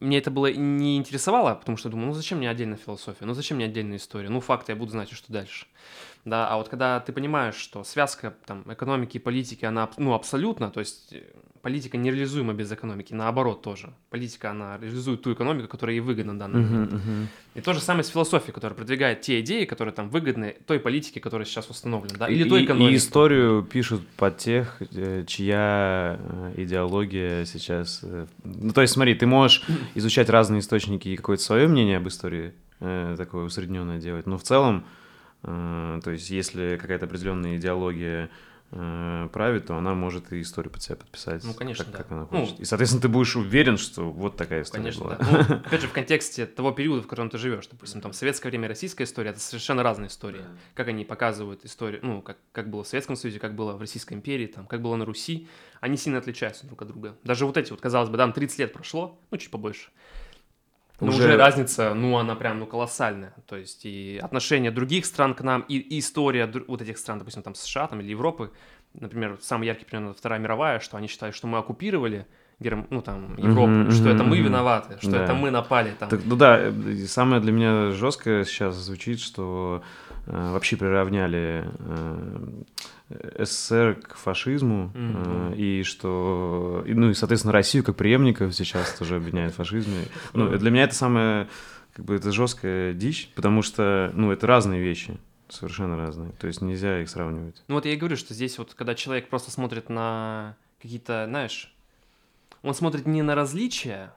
мне 0.00 0.18
это 0.18 0.30
было 0.30 0.52
не 0.52 0.96
интересовало, 0.96 1.54
потому 1.54 1.76
что 1.76 1.88
думаю, 1.88 2.08
ну 2.08 2.12
зачем 2.14 2.38
мне 2.38 2.50
отдельная 2.50 2.76
философия, 2.76 3.24
ну 3.24 3.34
зачем 3.34 3.56
мне 3.56 3.66
отдельная 3.66 3.96
история, 3.96 4.28
ну 4.28 4.40
факты 4.40 4.72
я 4.72 4.76
буду 4.76 4.92
знать, 4.92 5.10
что 5.10 5.32
дальше. 5.32 5.66
Да, 6.24 6.48
а 6.48 6.56
вот 6.56 6.68
когда 6.68 7.00
ты 7.00 7.12
понимаешь, 7.12 7.54
что 7.54 7.84
связка 7.84 8.36
там, 8.46 8.64
экономики 8.72 9.16
и 9.16 9.20
политики, 9.20 9.64
она 9.64 9.88
ну, 9.96 10.14
абсолютно, 10.14 10.70
то 10.70 10.80
есть 10.80 11.12
э, 11.12 11.22
политика 11.62 11.96
нереализуема 11.96 12.54
без 12.54 12.70
экономики, 12.72 13.12
наоборот 13.14 13.62
тоже. 13.62 13.92
Политика, 14.10 14.50
она 14.50 14.78
реализует 14.78 15.22
ту 15.22 15.32
экономику, 15.32 15.68
которая 15.68 15.96
ей 15.96 16.00
выгодна 16.00 16.34
в 16.34 16.38
данный 16.38 16.60
момент. 16.60 16.92
Uh-huh, 16.92 16.96
uh-huh. 16.96 17.26
И 17.54 17.60
то 17.60 17.72
же 17.72 17.80
самое 17.80 18.04
с 18.04 18.08
философией, 18.08 18.52
которая 18.52 18.76
продвигает 18.76 19.20
те 19.20 19.40
идеи, 19.40 19.64
которые 19.64 19.94
там 19.94 20.08
выгодны 20.08 20.56
той 20.66 20.80
политике, 20.80 21.20
которая 21.20 21.46
сейчас 21.46 21.68
установлена, 21.68 22.16
да, 22.18 22.28
или 22.28 22.44
и, 22.44 22.48
той 22.48 22.64
экономике. 22.64 22.94
И 22.94 22.96
историю 22.96 23.62
пишут 23.62 24.06
под 24.16 24.38
тех, 24.38 24.80
э, 24.92 25.24
чья 25.26 26.18
э, 26.20 26.54
идеология 26.58 27.44
сейчас... 27.44 28.04
Ну, 28.44 28.72
то 28.72 28.80
есть 28.80 28.92
смотри, 28.92 29.14
ты 29.14 29.26
можешь 29.26 29.64
изучать 29.94 30.28
разные 30.28 30.60
источники 30.60 31.08
и 31.08 31.16
какое-то 31.16 31.42
свое 31.42 31.68
мнение 31.68 31.96
об 31.98 32.08
истории 32.08 32.52
такое 32.78 33.44
усредненное 33.44 33.98
делать, 33.98 34.26
но 34.26 34.38
в 34.38 34.44
целом 34.44 34.84
Э, 35.42 36.00
то 36.02 36.10
есть, 36.10 36.30
если 36.30 36.76
какая-то 36.76 37.06
определенная 37.06 37.56
идеология 37.56 38.24
э, 38.24 38.28
правит, 38.70 39.66
то 39.66 39.76
она 39.76 39.94
может 39.94 40.32
и 40.32 40.42
историю 40.42 40.70
под 40.70 40.82
себя 40.82 40.96
подписать. 40.96 41.42
Ну, 41.42 41.54
конечно, 41.54 41.84
как, 41.84 41.92
да. 41.92 41.98
как 41.98 42.12
она 42.12 42.28
ну, 42.30 42.40
хочет. 42.40 42.58
Ну, 42.58 42.62
и, 42.62 42.64
соответственно, 42.66 43.00
ты 43.00 43.08
будешь 43.08 43.34
уверен, 43.34 43.78
что 43.78 44.10
вот 44.10 44.36
такая 44.36 44.62
история 44.62 44.82
конечно, 44.82 45.04
была. 45.04 45.16
Да. 45.16 45.46
Ну, 45.48 45.54
опять 45.66 45.80
же, 45.80 45.88
в 45.88 45.92
контексте 45.92 46.44
того 46.44 46.72
периода, 46.72 47.02
в 47.02 47.06
котором 47.06 47.30
ты 47.30 47.38
живешь, 47.38 47.66
допустим, 47.66 48.02
там 48.02 48.12
советское 48.12 48.50
время, 48.50 48.68
российская 48.68 49.04
история, 49.04 49.30
это 49.30 49.40
совершенно 49.40 49.82
разные 49.82 50.08
истории. 50.08 50.40
Да. 50.40 50.48
Как 50.74 50.88
они 50.88 51.04
показывают 51.06 51.64
историю, 51.64 52.00
ну, 52.02 52.20
как, 52.20 52.36
как 52.52 52.68
было 52.68 52.84
в 52.84 52.88
Советском 52.88 53.16
Союзе, 53.16 53.40
как 53.40 53.54
было 53.54 53.72
в 53.72 53.80
Российской 53.80 54.14
империи, 54.14 54.46
там, 54.46 54.66
как 54.66 54.82
было 54.82 54.96
на 54.96 55.06
Руси, 55.06 55.48
они 55.80 55.96
сильно 55.96 56.18
отличаются 56.18 56.66
друг 56.66 56.82
от 56.82 56.88
друга. 56.88 57.16
Даже 57.24 57.46
вот 57.46 57.56
эти 57.56 57.70
вот, 57.70 57.80
казалось 57.80 58.10
бы, 58.10 58.18
там 58.18 58.34
30 58.34 58.58
лет 58.58 58.72
прошло, 58.74 59.18
ну, 59.30 59.38
чуть 59.38 59.50
побольше. 59.50 59.90
Но 61.00 61.08
уже... 61.08 61.24
уже 61.24 61.36
разница, 61.36 61.94
ну, 61.94 62.16
она 62.16 62.34
прям, 62.34 62.58
ну, 62.58 62.66
колоссальная. 62.66 63.32
То 63.46 63.56
есть 63.56 63.84
и 63.84 64.18
отношения 64.22 64.70
других 64.70 65.06
стран 65.06 65.34
к 65.34 65.42
нам, 65.42 65.64
и, 65.68 65.76
и 65.76 66.00
история 66.00 66.50
вот 66.66 66.82
этих 66.82 66.98
стран, 66.98 67.18
допустим, 67.18 67.42
там 67.42 67.54
США 67.54 67.86
там, 67.86 68.00
или 68.00 68.10
Европы, 68.10 68.50
например, 68.94 69.38
самый 69.40 69.66
яркий 69.66 69.84
пример 69.84 70.12
Вторая 70.14 70.40
мировая, 70.40 70.80
что 70.80 70.96
они 70.96 71.06
считают, 71.06 71.36
что 71.36 71.46
мы 71.46 71.58
оккупировали 71.58 72.26
Герм... 72.60 72.88
ну, 72.90 73.02
там, 73.02 73.36
Европу, 73.36 73.70
mm-hmm, 73.70 73.90
что 73.92 74.08
mm-hmm, 74.08 74.14
это 74.14 74.24
мы 74.24 74.38
виноваты, 74.38 74.98
что 75.00 75.12
да. 75.12 75.24
это 75.24 75.34
мы 75.34 75.50
напали 75.50 75.92
там. 75.98 76.08
Так, 76.08 76.20
ну 76.24 76.34
да, 76.34 76.72
самое 77.06 77.40
для 77.40 77.52
меня 77.52 77.90
жесткое 77.92 78.44
сейчас 78.44 78.74
звучит, 78.74 79.20
что 79.20 79.82
э, 80.26 80.52
вообще 80.52 80.76
приравняли 80.76 81.64
э, 81.78 82.48
СССР 83.10 84.00
к 84.02 84.16
фашизму, 84.16 84.92
mm-hmm. 84.94 85.56
и 85.56 85.82
что, 85.82 86.84
и, 86.86 86.92
ну 86.92 87.10
и, 87.10 87.14
соответственно, 87.14 87.52
Россию 87.52 87.84
как 87.84 87.96
преемников 87.96 88.54
сейчас 88.54 88.92
тоже 88.98 89.16
обвиняют 89.16 89.54
в 89.54 89.56
фашизме. 89.56 90.04
Ну, 90.34 90.56
для 90.58 90.70
меня 90.70 90.84
это 90.84 90.94
самое, 90.94 91.48
как 91.94 92.04
бы, 92.04 92.14
это 92.14 92.30
жесткая 92.32 92.92
дичь, 92.92 93.30
потому 93.34 93.62
что, 93.62 94.10
ну, 94.14 94.30
это 94.30 94.46
разные 94.46 94.82
вещи. 94.82 95.18
Совершенно 95.48 95.96
разные. 95.96 96.32
То 96.32 96.46
есть 96.46 96.60
нельзя 96.60 97.00
их 97.00 97.08
сравнивать. 97.08 97.62
Ну 97.68 97.76
вот 97.76 97.86
я 97.86 97.94
и 97.94 97.96
говорю, 97.96 98.16
что 98.16 98.34
здесь 98.34 98.58
вот, 98.58 98.74
когда 98.74 98.94
человек 98.94 99.30
просто 99.30 99.50
смотрит 99.50 99.88
на 99.88 100.56
какие-то, 100.82 101.24
знаешь, 101.26 101.72
он 102.62 102.74
смотрит 102.74 103.06
не 103.06 103.22
на 103.22 103.34
различия, 103.34 104.12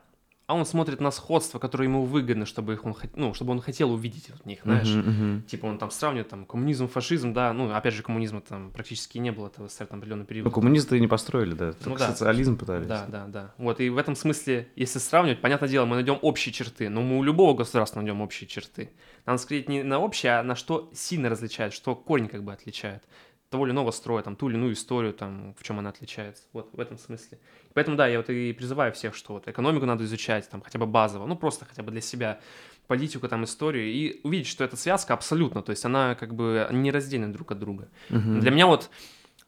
а 0.52 0.54
он 0.54 0.66
смотрит 0.66 1.00
на 1.00 1.12
сходство, 1.12 1.60
которое 1.60 1.86
ему 1.86 2.04
выгодно, 2.04 2.46
чтобы 2.46 2.74
их 2.74 2.86
он, 2.86 2.94
ну, 3.16 3.34
чтобы 3.34 3.54
он 3.54 3.62
хотел 3.62 3.90
увидеть 3.94 4.28
в 4.28 4.46
них, 4.46 4.60
знаешь. 4.64 4.86
Uh-huh, 4.86 5.06
uh-huh. 5.06 5.42
Типа 5.44 5.66
он 5.68 5.78
там 5.78 5.90
сравнивает 5.92 6.28
там 6.28 6.46
коммунизм, 6.46 6.90
фашизм, 6.90 7.32
да, 7.32 7.54
ну, 7.54 7.74
опять 7.74 7.94
же, 7.94 8.04
коммунизма 8.04 8.42
там 8.42 8.70
практически 8.72 9.18
не 9.18 9.32
было, 9.32 9.48
это 9.48 9.64
в 9.64 9.70
СССР 9.70 9.86
там 9.86 10.00
определенный 10.00 10.26
период. 10.26 10.44
Ну, 10.44 10.52
коммунисты 10.52 11.00
не 11.00 11.08
построили, 11.08 11.54
да, 11.54 11.72
только 11.72 11.90
ну, 11.90 11.98
да. 12.00 12.10
социализм 12.10 12.58
пытались. 12.58 12.86
Да, 12.86 13.06
да, 13.08 13.28
да. 13.28 13.54
Вот, 13.58 13.80
и 13.80 13.90
в 13.90 13.98
этом 13.98 14.14
смысле, 14.14 14.68
если 14.76 15.00
сравнивать, 15.00 15.40
понятное 15.40 15.70
дело, 15.70 15.86
мы 15.86 15.96
найдем 15.96 16.20
общие 16.22 16.52
черты, 16.52 16.90
но 16.90 17.02
мы 17.02 17.20
у 17.20 17.24
любого 17.24 17.56
государства 17.56 18.02
найдем 18.02 18.20
общие 18.20 18.46
черты. 18.46 18.92
Надо 19.26 19.38
сказать 19.38 19.70
не 19.70 19.84
на 19.84 20.00
общее, 20.00 20.34
а 20.34 20.44
на 20.44 20.58
что 20.58 20.92
сильно 20.94 21.30
различает, 21.30 21.72
что 21.72 21.96
корень 21.96 22.28
как 22.28 22.44
бы 22.44 22.52
отличает 22.52 23.04
того 23.52 23.66
или 23.66 23.74
иного 23.74 23.92
строя, 23.92 24.24
там, 24.24 24.36
ту 24.38 24.48
или 24.48 24.56
иную 24.56 24.74
историю, 24.74 25.14
там, 25.14 25.54
в 25.60 25.64
чем 25.64 25.78
она 25.78 25.90
отличается. 25.90 26.44
Вот 26.54 26.70
в 26.74 26.80
этом 26.80 26.98
смысле. 26.98 27.38
Поэтому, 27.74 27.98
да, 27.98 28.08
я 28.08 28.18
вот 28.18 28.30
и 28.30 28.54
призываю 28.54 28.94
всех, 28.94 29.14
что 29.14 29.34
вот 29.34 29.48
экономику 29.48 29.86
надо 29.86 30.06
изучать, 30.06 30.50
там, 30.50 30.62
хотя 30.62 30.80
бы 30.80 30.86
базово, 30.86 31.28
ну, 31.28 31.36
просто 31.36 31.66
хотя 31.66 31.84
бы 31.84 31.92
для 31.92 32.00
себя, 32.00 32.40
политику, 32.88 33.28
там, 33.28 33.44
историю, 33.44 33.92
и 33.92 34.22
увидеть, 34.24 34.48
что 34.48 34.64
эта 34.64 34.78
связка 34.78 35.14
абсолютно, 35.14 35.62
то 35.62 35.72
есть 35.72 35.84
она 35.86 36.16
как 36.16 36.34
бы 36.34 36.68
не 36.72 36.92
раздельна 36.92 37.32
друг 37.32 37.52
от 37.52 37.60
друга. 37.60 37.90
Uh-huh. 38.10 38.40
Для 38.40 38.52
меня 38.52 38.68
вот, 38.68 38.90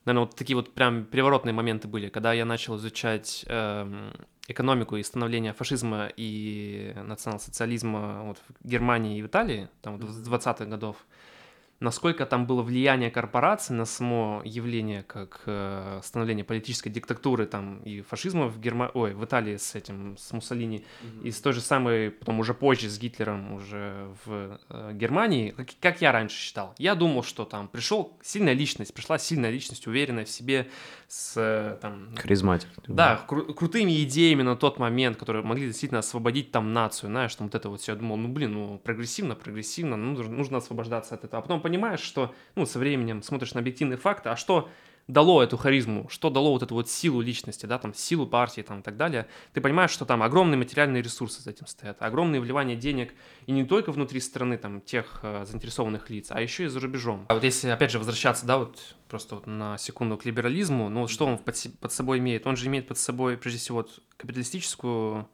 наверное, 0.05 0.27
вот 0.27 0.35
такие 0.35 0.55
вот 0.57 0.73
прям 0.73 1.05
переворотные 1.05 1.53
моменты 1.53 1.87
были, 1.87 2.09
когда 2.09 2.33
я 2.33 2.45
начал 2.45 2.75
изучать 2.75 3.45
э, 3.47 4.11
экономику 4.49 4.97
и 4.97 5.03
становление 5.03 5.53
фашизма 5.53 6.09
и 6.17 6.93
национал-социализма 6.95 8.23
вот 8.23 8.37
в 8.37 8.67
Германии 8.67 9.19
и 9.19 9.21
в 9.21 9.27
Италии, 9.27 9.69
там, 9.81 9.97
вот, 9.97 10.09
с 10.09 10.27
20-х 10.27 10.65
годов, 10.65 10.97
насколько 11.83 12.25
там 12.25 12.47
было 12.47 12.63
влияние 12.63 13.11
корпораций 13.11 13.75
на 13.75 13.85
само 13.85 14.41
явление 14.45 15.03
как 15.03 15.41
э, 15.45 15.99
становление 16.03 16.45
политической 16.45 16.89
диктатуры 16.89 17.45
там 17.45 17.79
и 17.79 18.01
фашизма 18.01 18.47
в 18.47 18.59
Герма... 18.59 18.89
ой, 18.93 19.13
в 19.13 19.23
Италии 19.25 19.57
с 19.57 19.75
этим, 19.75 20.17
с 20.17 20.31
Муссолини, 20.31 20.85
mm-hmm. 21.03 21.27
и 21.27 21.31
с 21.31 21.41
той 21.41 21.53
же 21.53 21.61
самой, 21.61 22.09
потом 22.09 22.39
уже 22.39 22.53
позже 22.53 22.89
с 22.89 22.97
Гитлером 22.97 23.53
уже 23.53 24.07
в 24.25 24.59
э, 24.69 24.91
Германии, 24.93 25.51
как, 25.51 25.67
как 25.79 26.01
я 26.01 26.11
раньше 26.11 26.37
считал. 26.37 26.73
Я 26.77 26.95
думал, 26.95 27.23
что 27.23 27.45
там 27.45 27.67
пришел 27.67 28.17
сильная 28.21 28.53
личность, 28.53 28.93
пришла 28.93 29.17
сильная 29.17 29.51
личность, 29.51 29.85
уверенная 29.85 30.25
в 30.25 30.29
себе, 30.29 30.69
с 31.07 31.33
э, 31.35 31.77
там... 31.81 32.15
Харизматик. 32.15 32.69
Да, 32.87 33.23
кру- 33.27 33.53
крутыми 33.53 34.03
идеями 34.03 34.41
на 34.41 34.55
тот 34.55 34.79
момент, 34.79 35.17
которые 35.17 35.43
могли 35.43 35.67
действительно 35.67 35.99
освободить 35.99 36.51
там 36.51 36.73
нацию, 36.73 37.09
знаешь, 37.09 37.35
там 37.35 37.47
вот 37.47 37.55
это 37.55 37.69
вот 37.69 37.81
все. 37.81 37.91
Я 37.91 37.97
думал, 37.97 38.17
ну 38.17 38.29
блин, 38.29 38.53
ну 38.53 38.79
прогрессивно, 38.79 39.35
прогрессивно, 39.35 39.95
ну, 39.95 40.13
нужно, 40.13 40.33
нужно 40.33 40.57
освобождаться 40.57 41.13
от 41.15 41.23
этого. 41.23 41.39
А 41.39 41.41
потом 41.41 41.61
понимаешь, 41.73 42.01
что, 42.01 42.33
ну, 42.55 42.65
со 42.65 42.77
временем 42.77 43.23
смотришь 43.23 43.53
на 43.53 43.59
объективные 43.59 43.97
факты, 43.97 44.29
а 44.29 44.35
что 44.35 44.69
дало 45.07 45.43
эту 45.43 45.57
харизму, 45.57 46.07
что 46.09 46.29
дало 46.29 46.51
вот 46.51 46.63
эту 46.63 46.75
вот 46.75 46.89
силу 46.89 47.19
личности, 47.19 47.65
да, 47.65 47.77
там, 47.77 47.93
силу 47.93 48.27
партии, 48.27 48.61
там, 48.61 48.79
и 48.79 48.83
так 48.83 48.95
далее, 48.95 49.27
ты 49.53 49.59
понимаешь, 49.59 49.91
что 49.91 50.05
там 50.05 50.21
огромные 50.23 50.57
материальные 50.57 51.01
ресурсы 51.01 51.41
за 51.41 51.49
этим 51.49 51.65
стоят, 51.67 51.97
огромные 52.01 52.39
вливания 52.39 52.75
денег, 52.75 53.13
и 53.47 53.51
не 53.51 53.65
только 53.65 53.91
внутри 53.91 54.19
страны, 54.19 54.57
там, 54.57 54.81
тех 54.81 55.19
э, 55.23 55.45
заинтересованных 55.45 56.09
лиц, 56.09 56.27
а 56.29 56.39
еще 56.39 56.65
и 56.65 56.67
за 56.67 56.79
рубежом. 56.79 57.25
А 57.27 57.33
вот 57.33 57.43
если, 57.43 57.69
опять 57.69 57.91
же, 57.91 57.97
возвращаться, 57.97 58.45
да, 58.45 58.59
вот 58.59 58.95
просто 59.09 59.35
вот 59.35 59.47
на 59.47 59.77
секунду 59.77 60.17
к 60.17 60.25
либерализму, 60.25 60.89
ну, 60.89 61.01
вот 61.01 61.09
что 61.09 61.25
он 61.25 61.37
под, 61.37 61.55
под 61.81 61.91
собой 61.91 62.19
имеет? 62.19 62.47
Он 62.47 62.55
же 62.55 62.67
имеет 62.67 62.87
под 62.87 62.97
собой, 62.97 63.35
прежде 63.35 63.59
всего, 63.59 63.77
вот, 63.79 63.99
капиталистическую 64.15 65.27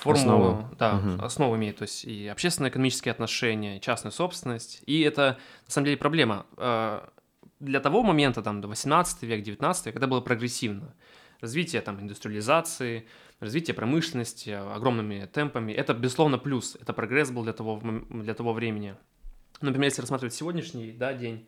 формулу, 0.00 0.48
основу. 0.48 0.76
да, 0.78 0.96
угу. 0.96 1.22
основу 1.22 1.56
имеет, 1.56 1.76
то 1.76 1.82
есть 1.82 2.04
и 2.04 2.28
общественно-экономические 2.28 3.12
отношения, 3.12 3.76
и 3.76 3.80
частную 3.80 4.12
собственность, 4.12 4.82
и 4.86 5.00
это 5.00 5.38
на 5.66 5.70
самом 5.70 5.86
деле 5.86 5.96
проблема. 5.96 6.46
Э, 6.56 7.00
для 7.60 7.80
того 7.80 8.02
момента, 8.02 8.42
там, 8.42 8.60
до 8.60 8.68
18 8.68 9.22
век, 9.22 9.42
19 9.42 9.86
век, 9.86 9.96
это 9.96 10.06
было 10.06 10.20
прогрессивно. 10.20 10.94
развитие 11.40 11.80
там 11.80 11.98
индустриализации, 12.00 13.06
развитие 13.38 13.74
промышленности 13.74 14.50
огромными 14.50 15.26
темпами. 15.26 15.72
Это, 15.72 15.94
безусловно, 15.94 16.38
плюс. 16.38 16.76
Это 16.80 16.92
прогресс 16.92 17.30
был 17.30 17.44
для 17.44 17.54
того, 17.54 17.80
для 18.10 18.34
того 18.34 18.52
времени. 18.52 18.94
Например, 19.62 19.88
если 19.88 20.02
рассматривать 20.02 20.34
сегодняшний 20.34 20.92
да, 20.92 21.14
день, 21.14 21.46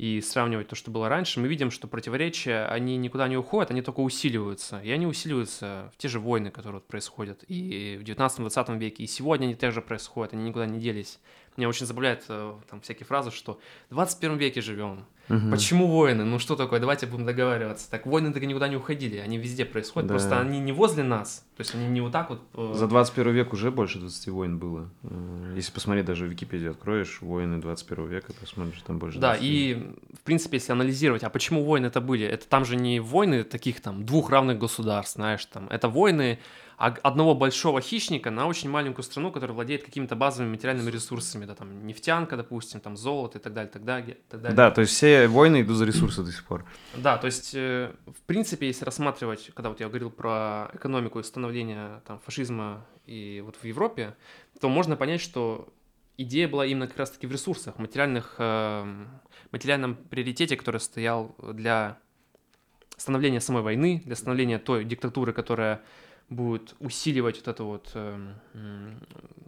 и 0.00 0.22
сравнивать 0.22 0.66
то, 0.66 0.76
что 0.76 0.90
было 0.90 1.10
раньше, 1.10 1.40
мы 1.40 1.48
видим, 1.48 1.70
что 1.70 1.86
противоречия, 1.86 2.64
они 2.64 2.96
никуда 2.96 3.28
не 3.28 3.36
уходят, 3.36 3.70
они 3.70 3.82
только 3.82 4.00
усиливаются. 4.00 4.80
И 4.80 4.90
они 4.90 5.06
усиливаются 5.06 5.92
в 5.94 5.98
те 5.98 6.08
же 6.08 6.18
войны, 6.18 6.50
которые 6.50 6.80
вот 6.80 6.86
происходят 6.86 7.44
и 7.48 7.98
в 8.00 8.04
19-20 8.04 8.78
веке, 8.78 9.04
и 9.04 9.06
сегодня 9.06 9.44
они 9.44 9.54
также 9.54 9.82
происходят, 9.82 10.32
они 10.32 10.44
никуда 10.44 10.64
не 10.64 10.80
делись. 10.80 11.18
Меня 11.58 11.68
очень 11.68 11.84
забавляет 11.84 12.24
э, 12.30 12.54
там 12.70 12.80
всякие 12.80 13.04
фразы, 13.04 13.30
что 13.30 13.60
в 13.90 13.94
21 13.94 14.38
веке 14.38 14.62
живем. 14.62 15.04
Угу. 15.30 15.50
Почему 15.50 15.86
войны? 15.86 16.24
Ну 16.24 16.40
что 16.40 16.56
такое? 16.56 16.80
Давайте 16.80 17.06
будем 17.06 17.24
договариваться. 17.24 17.88
Так 17.88 18.04
войны 18.04 18.32
так 18.32 18.42
никуда 18.42 18.66
не 18.66 18.76
уходили, 18.76 19.18
они 19.18 19.38
везде 19.38 19.64
происходят, 19.64 20.08
да. 20.08 20.14
просто 20.14 20.40
они 20.40 20.58
не 20.58 20.72
возле 20.72 21.04
нас. 21.04 21.46
То 21.56 21.60
есть 21.60 21.74
они 21.74 21.86
не 21.86 22.00
вот 22.00 22.10
так 22.10 22.30
вот... 22.30 22.42
Э... 22.54 22.72
За 22.74 22.88
21 22.88 23.32
век 23.32 23.52
уже 23.52 23.70
больше 23.70 23.98
20 23.98 24.28
войн 24.28 24.58
было. 24.58 24.90
Э, 25.04 25.52
если 25.54 25.72
посмотреть, 25.72 26.06
даже 26.06 26.26
в 26.26 26.28
Википедию 26.30 26.72
откроешь, 26.72 27.18
войны 27.20 27.60
21 27.60 28.06
века, 28.08 28.32
посмотришь, 28.40 28.82
там 28.84 28.98
больше 28.98 29.20
Да, 29.20 29.36
и 29.38 29.94
в 30.12 30.20
принципе, 30.24 30.56
если 30.56 30.72
анализировать, 30.72 31.22
а 31.22 31.30
почему 31.30 31.64
войны 31.64 31.86
это 31.86 32.00
были? 32.00 32.26
Это 32.26 32.48
там 32.48 32.64
же 32.64 32.74
не 32.74 32.98
войны 32.98 33.44
таких 33.44 33.80
там 33.80 34.04
двух 34.04 34.30
равных 34.30 34.58
государств, 34.58 35.14
знаешь, 35.14 35.44
там. 35.46 35.68
Это 35.68 35.88
войны 35.88 36.40
одного 36.80 37.34
большого 37.34 37.82
хищника 37.82 38.30
на 38.30 38.46
очень 38.46 38.70
маленькую 38.70 39.04
страну, 39.04 39.30
которая 39.30 39.54
владеет 39.54 39.84
какими-то 39.84 40.16
базовыми 40.16 40.52
материальными 40.52 40.90
ресурсами, 40.90 41.44
да, 41.44 41.54
там 41.54 41.86
нефтянка, 41.86 42.38
допустим, 42.38 42.80
там 42.80 42.96
золото 42.96 43.36
и 43.36 43.40
так 43.40 43.52
далее, 43.52 43.70
так 43.70 43.84
далее, 43.84 44.16
так 44.30 44.40
далее. 44.40 44.56
Да, 44.56 44.70
то 44.70 44.80
есть 44.80 44.94
все 44.94 45.28
войны 45.28 45.60
идут 45.60 45.76
за 45.76 45.84
ресурсы 45.84 46.22
до 46.22 46.32
сих 46.32 46.42
пор. 46.44 46.64
Да, 46.96 47.18
то 47.18 47.26
есть, 47.26 47.54
э, 47.54 47.92
в 48.06 48.22
принципе, 48.22 48.66
если 48.66 48.86
рассматривать, 48.86 49.50
когда 49.52 49.68
вот 49.68 49.80
я 49.80 49.88
говорил 49.88 50.10
про 50.10 50.70
экономику 50.72 51.20
и 51.20 51.22
становление 51.22 52.00
там 52.06 52.18
фашизма 52.18 52.86
и 53.04 53.42
вот 53.44 53.56
в 53.56 53.64
Европе, 53.64 54.16
то 54.58 54.70
можно 54.70 54.96
понять, 54.96 55.20
что 55.20 55.68
идея 56.16 56.48
была 56.48 56.64
именно 56.64 56.86
как 56.86 56.96
раз-таки 56.96 57.26
в 57.26 57.32
ресурсах, 57.32 57.78
материальных, 57.78 58.36
э, 58.38 59.04
материальном 59.52 59.96
приоритете, 59.96 60.56
который 60.56 60.80
стоял 60.80 61.36
для 61.52 61.98
становления 62.96 63.42
самой 63.42 63.62
войны, 63.62 64.00
для 64.06 64.16
становления 64.16 64.58
той 64.58 64.86
диктатуры, 64.86 65.34
которая 65.34 65.82
будет 66.30 66.74
усиливать 66.78 67.36
вот 67.36 67.48
это 67.48 67.64
вот 67.64 67.90
э, 67.94 68.32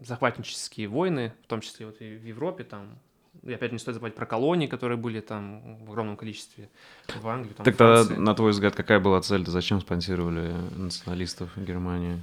захватнические 0.03 0.89
войны, 0.89 1.33
в 1.45 1.47
том 1.47 1.61
числе 1.61 1.87
вот 1.87 2.01
и 2.01 2.17
в 2.17 2.27
Европе, 2.27 2.65
там, 2.65 2.99
и 3.43 3.53
опять 3.53 3.73
не 3.73 3.79
стоит 3.79 3.95
забывать 3.95 4.15
про 4.15 4.27
колонии, 4.27 4.67
которые 4.67 4.99
были 4.99 5.21
там 5.21 5.85
в 5.85 5.91
огромном 5.91 6.17
количестве 6.17 6.69
в 7.15 7.27
Англии. 7.27 7.55
Там, 7.55 7.65
Тогда, 7.65 8.05
на 8.05 8.35
твой 8.35 8.51
взгляд, 8.51 8.75
какая 8.75 9.01
была 9.01 9.21
цель? 9.23 9.47
Зачем 9.47 9.81
спонсировали 9.81 10.53
националистов 10.77 11.57
в 11.57 11.65
Германии 11.65 12.21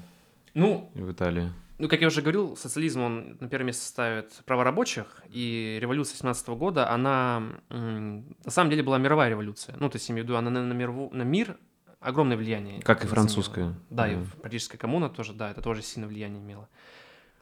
ну, 0.54 0.90
и 0.94 1.02
в 1.02 1.12
Италии? 1.12 1.52
Ну, 1.80 1.88
как 1.88 2.02
я 2.02 2.08
уже 2.08 2.22
говорил, 2.22 2.58
социализм, 2.58 3.02
он 3.02 3.38
на 3.40 3.48
первое 3.48 3.68
место 3.68 3.86
ставит 3.86 4.34
право 4.46 4.66
рабочих, 4.66 5.24
и 5.30 5.78
революция 5.82 6.18
17 6.18 6.50
года, 6.50 6.90
она 6.90 7.42
на 7.70 8.52
самом 8.52 8.70
деле 8.70 8.84
была 8.84 8.98
мировая 8.98 9.30
революция. 9.30 9.76
Ну, 9.80 9.90
то 9.90 9.96
есть, 9.96 10.10
я 10.10 10.14
имею 10.14 10.26
в 10.26 10.28
виду, 10.28 10.38
она 10.38 10.50
на, 10.50 10.62
на, 10.62 10.74
мир, 10.74 10.92
на 10.92 11.24
мир 11.24 11.58
огромное 12.00 12.38
влияние. 12.38 12.82
Как 12.82 13.04
и 13.04 13.08
французская. 13.08 13.74
Да, 13.90 14.10
mm. 14.10 14.24
и 14.24 14.42
политическая 14.42 14.78
коммуна 14.78 15.10
тоже, 15.10 15.34
да, 15.34 15.52
это 15.52 15.62
тоже 15.62 15.82
сильное 15.82 16.10
влияние 16.10 16.42
имело. 16.42 16.68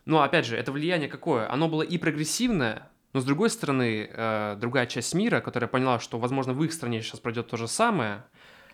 Но, 0.05 0.21
опять 0.21 0.45
же, 0.45 0.55
это 0.55 0.71
влияние 0.71 1.09
какое? 1.09 1.51
Оно 1.51 1.67
было 1.67 1.81
и 1.81 1.97
прогрессивное, 1.97 2.89
но, 3.13 3.19
с 3.19 3.25
другой 3.25 3.49
стороны, 3.49 4.09
э, 4.11 4.57
другая 4.59 4.85
часть 4.85 5.13
мира, 5.13 5.41
которая 5.41 5.67
поняла, 5.67 5.99
что, 5.99 6.17
возможно, 6.19 6.53
в 6.53 6.63
их 6.63 6.71
стране 6.71 7.01
сейчас 7.01 7.19
пройдет 7.19 7.47
то 7.47 7.57
же 7.57 7.67
самое, 7.67 8.23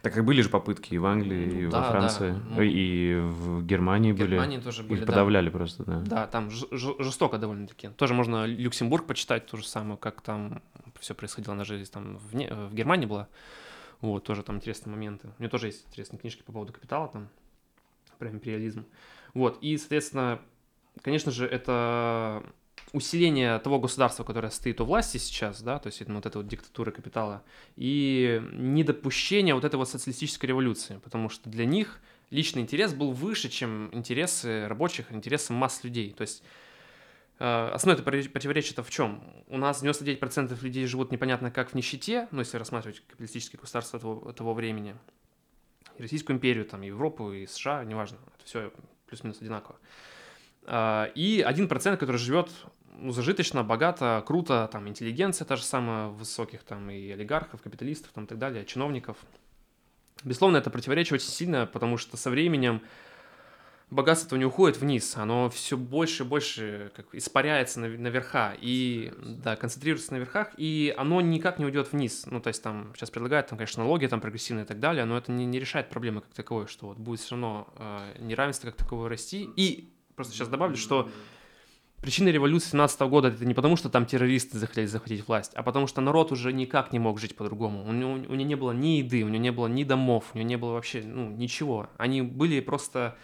так 0.03 0.13
как 0.13 0.25
были 0.25 0.41
же 0.41 0.49
попытки 0.49 0.95
и 0.95 0.97
в 0.97 1.05
Англии, 1.05 1.63
и 1.63 1.67
да, 1.69 1.79
во 1.79 1.83
Франции, 1.91 2.31
да. 2.31 2.55
Ну, 2.57 2.61
и 2.61 3.21
в 3.21 3.65
Германии, 3.65 4.11
в 4.11 4.17
Германии 4.17 4.57
были. 4.57 4.65
тоже 4.65 4.83
были. 4.83 4.99
Их 4.99 5.05
подавляли 5.05 5.45
да. 5.45 5.57
просто, 5.57 5.83
да. 5.85 5.99
Да, 6.01 6.27
там 6.27 6.49
жестоко 6.51 7.37
довольно-таки. 7.37 7.87
Тоже 7.87 8.13
можно 8.13 8.45
Люксембург 8.45 9.05
почитать, 9.05 9.45
то 9.45 9.55
же 9.55 9.65
самое, 9.65 9.95
как 9.95 10.19
там 10.19 10.61
все 10.99 11.15
происходило 11.15 11.53
на 11.53 11.63
жизнь. 11.63 11.89
Там 11.89 12.17
в, 12.17 12.35
не... 12.35 12.47
в 12.49 12.73
Германии 12.73 13.05
была. 13.05 13.29
Вот, 14.03 14.25
тоже 14.25 14.43
там 14.43 14.57
интересные 14.57 14.91
моменты. 14.91 15.29
У 15.39 15.41
меня 15.41 15.49
тоже 15.49 15.67
есть 15.67 15.87
интересные 15.87 16.19
книжки 16.19 16.43
по 16.43 16.51
поводу 16.51 16.73
капитала 16.73 17.07
там, 17.07 17.29
про 18.19 18.29
империализм. 18.29 18.85
Вот, 19.33 19.57
и, 19.61 19.77
соответственно, 19.77 20.41
конечно 21.01 21.31
же, 21.31 21.47
это 21.47 22.43
усиление 22.91 23.57
того 23.59 23.79
государства, 23.79 24.25
которое 24.25 24.49
стоит 24.49 24.81
у 24.81 24.85
власти 24.85 25.19
сейчас, 25.19 25.61
да, 25.61 25.79
то 25.79 25.87
есть 25.87 26.01
это, 26.01 26.11
вот 26.11 26.25
эта 26.25 26.37
вот 26.37 26.47
диктатура 26.49 26.91
капитала, 26.91 27.43
и 27.77 28.41
недопущение 28.51 29.55
вот 29.55 29.63
этой 29.63 29.77
вот 29.77 29.87
социалистической 29.87 30.49
революции, 30.49 30.99
потому 31.01 31.29
что 31.29 31.49
для 31.49 31.65
них 31.65 32.01
личный 32.29 32.61
интерес 32.61 32.93
был 32.93 33.13
выше, 33.13 33.47
чем 33.47 33.89
интересы 33.93 34.67
рабочих, 34.67 35.13
интересы 35.13 35.53
масс 35.53 35.81
людей. 35.85 36.11
То 36.11 36.23
есть 36.23 36.43
основное 37.45 38.01
это 38.01 38.03
противоречие-то 38.03 38.84
в 38.84 38.89
чем? 38.89 39.21
У 39.47 39.58
нас 39.58 39.84
99% 39.84 40.58
людей 40.63 40.86
живут 40.86 41.12
непонятно 41.12 41.51
как 41.51 41.71
в 41.71 41.73
нищете, 41.73 42.27
ну, 42.32 42.39
если 42.39 42.58
рассматривать 42.58 43.01
капиталистические 43.01 43.60
государства 43.60 43.99
того, 43.99 44.32
того 44.32 44.53
времени, 44.53 44.95
и 45.97 46.01
Российскую 46.01 46.38
империю, 46.38 46.65
там, 46.65 46.82
Европу, 46.82 47.34
и 47.34 47.45
США, 47.45 47.84
неважно, 47.84 48.17
это 48.38 48.45
все 48.45 48.71
плюс-минус 49.08 49.41
одинаково. 49.41 49.77
А, 50.65 51.12
и 51.15 51.41
один 51.41 51.67
процент, 51.67 51.99
который 51.99 52.17
живет 52.17 52.49
ну, 52.95 53.12
зажиточно, 53.12 53.63
богато, 53.63 54.23
круто, 54.25 54.69
там, 54.71 54.88
интеллигенция 54.88 55.45
та 55.45 55.56
же 55.56 55.63
самая, 55.63 56.08
высоких 56.08 56.63
там 56.63 56.89
и 56.89 57.12
олигархов, 57.12 57.62
капиталистов, 57.62 58.12
там, 58.13 58.25
и 58.25 58.27
так 58.27 58.38
далее, 58.38 58.65
чиновников. 58.65 59.17
Безусловно, 60.23 60.58
это 60.58 60.69
противоречие 60.69 61.15
очень 61.15 61.29
сильно, 61.29 61.65
потому 61.65 61.97
что 61.97 62.15
со 62.17 62.29
временем 62.29 62.82
богатство 63.93 64.36
не 64.36 64.45
уходит 64.45 64.79
вниз, 64.79 65.15
оно 65.15 65.49
все 65.49 65.77
больше 65.77 66.23
и 66.23 66.25
больше 66.25 66.91
как, 66.95 67.13
испаряется 67.13 67.79
на, 67.79 67.88
на 67.88 68.08
верха 68.08 68.56
и 68.60 69.13
да, 69.23 69.56
концентрируется 69.56 70.13
на 70.13 70.17
верхах, 70.17 70.51
и 70.58 70.93
оно 70.97 71.21
никак 71.21 71.60
не 71.60 71.65
уйдет 71.65 71.91
вниз. 71.91 72.25
Ну, 72.25 72.41
то 72.41 72.49
есть 72.49 72.62
там 72.62 72.93
сейчас 72.95 73.10
предлагают, 73.10 73.47
там, 73.47 73.58
конечно, 73.58 73.84
налоги 73.84 74.08
там 74.08 74.21
прогрессивные 74.21 74.65
и 74.65 74.67
так 74.67 74.79
далее, 74.79 75.06
но 75.06 75.17
это 75.17 75.32
не, 75.32 75.45
не 75.45 75.60
решает 75.60 75.89
проблемы 75.89 76.21
как 76.21 76.34
таковой, 76.34 76.67
что 76.67 76.88
вот 76.88 76.97
будет 76.97 77.19
все 77.19 77.32
равно 77.32 77.67
э, 77.77 78.17
неравенство 78.19 78.67
как 78.67 78.75
таковое 78.75 79.10
расти. 79.10 79.49
И 79.56 79.93
просто 80.15 80.34
сейчас 80.34 80.47
добавлю, 80.47 80.75
что 80.75 81.10
причина 82.01 82.29
революции 82.29 82.71
17 82.71 82.99
года 83.01 83.29
это 83.29 83.45
не 83.45 83.53
потому, 83.53 83.77
что 83.77 83.89
там 83.89 84.06
террористы 84.06 84.58
захотели 84.58 84.86
захватить 84.86 85.27
власть, 85.27 85.53
а 85.56 85.63
потому 85.63 85.88
что 85.88 86.01
народ 86.01 86.32
уже 86.32 86.51
никак 86.51 86.91
не 86.91 86.99
мог 86.99 87.19
жить 87.19 87.36
по-другому. 87.36 87.88
У 87.88 87.91
него, 87.91 88.12
у 88.12 88.17
него 88.17 88.36
не 88.36 88.56
было 88.56 88.71
ни 88.71 88.97
еды, 88.97 89.23
у 89.23 89.29
него 89.29 89.41
не 89.41 89.51
было 89.51 89.67
ни 89.67 89.84
домов, 89.84 90.32
у 90.34 90.38
него 90.38 90.47
не 90.47 90.58
было 90.58 90.73
вообще 90.73 91.01
ну, 91.03 91.29
ничего. 91.29 91.89
Они 91.97 92.21
были 92.21 92.60
просто 92.60 93.17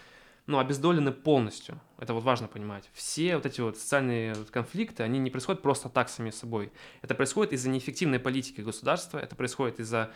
ну, 0.50 0.58
обездолены 0.58 1.12
полностью. 1.12 1.80
Это 1.98 2.12
вот 2.12 2.24
важно 2.24 2.48
понимать. 2.48 2.90
Все 2.92 3.36
вот 3.36 3.46
эти 3.46 3.60
вот 3.60 3.78
социальные 3.78 4.34
конфликты, 4.50 5.04
они 5.04 5.18
не 5.18 5.30
происходят 5.30 5.62
просто 5.62 5.88
так 5.88 6.08
сами 6.08 6.30
собой. 6.30 6.72
Это 7.02 7.14
происходит 7.14 7.52
из-за 7.52 7.68
неэффективной 7.70 8.18
политики 8.18 8.60
государства, 8.60 9.18
это 9.18 9.36
происходит 9.36 9.78
из-за 9.78 10.10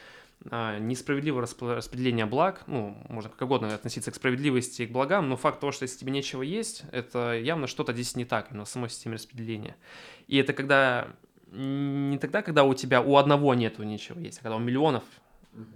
а, 0.50 0.78
несправедливого 0.78 1.42
распределения 1.42 2.26
благ, 2.26 2.64
ну, 2.66 2.98
можно 3.08 3.30
как 3.30 3.42
угодно 3.42 3.72
относиться 3.72 4.10
к 4.10 4.16
справедливости 4.16 4.82
и 4.82 4.86
к 4.86 4.90
благам, 4.90 5.28
но 5.28 5.36
факт 5.36 5.60
того, 5.60 5.70
что 5.70 5.84
если 5.84 5.98
тебе 5.98 6.12
нечего 6.12 6.42
есть, 6.42 6.82
это 6.90 7.38
явно 7.38 7.68
что-то 7.68 7.92
здесь 7.92 8.16
не 8.16 8.24
так, 8.24 8.50
именно 8.50 8.64
в 8.64 8.68
самой 8.68 8.90
системе 8.90 9.14
распределения. 9.14 9.76
И 10.26 10.36
это 10.36 10.52
когда 10.52 11.08
не 11.52 12.18
тогда, 12.18 12.42
когда 12.42 12.64
у 12.64 12.74
тебя 12.74 13.00
у 13.00 13.16
одного 13.16 13.54
нету 13.54 13.84
ничего 13.84 14.18
есть, 14.18 14.40
а 14.40 14.42
когда 14.42 14.56
у 14.56 14.58
миллионов 14.58 15.04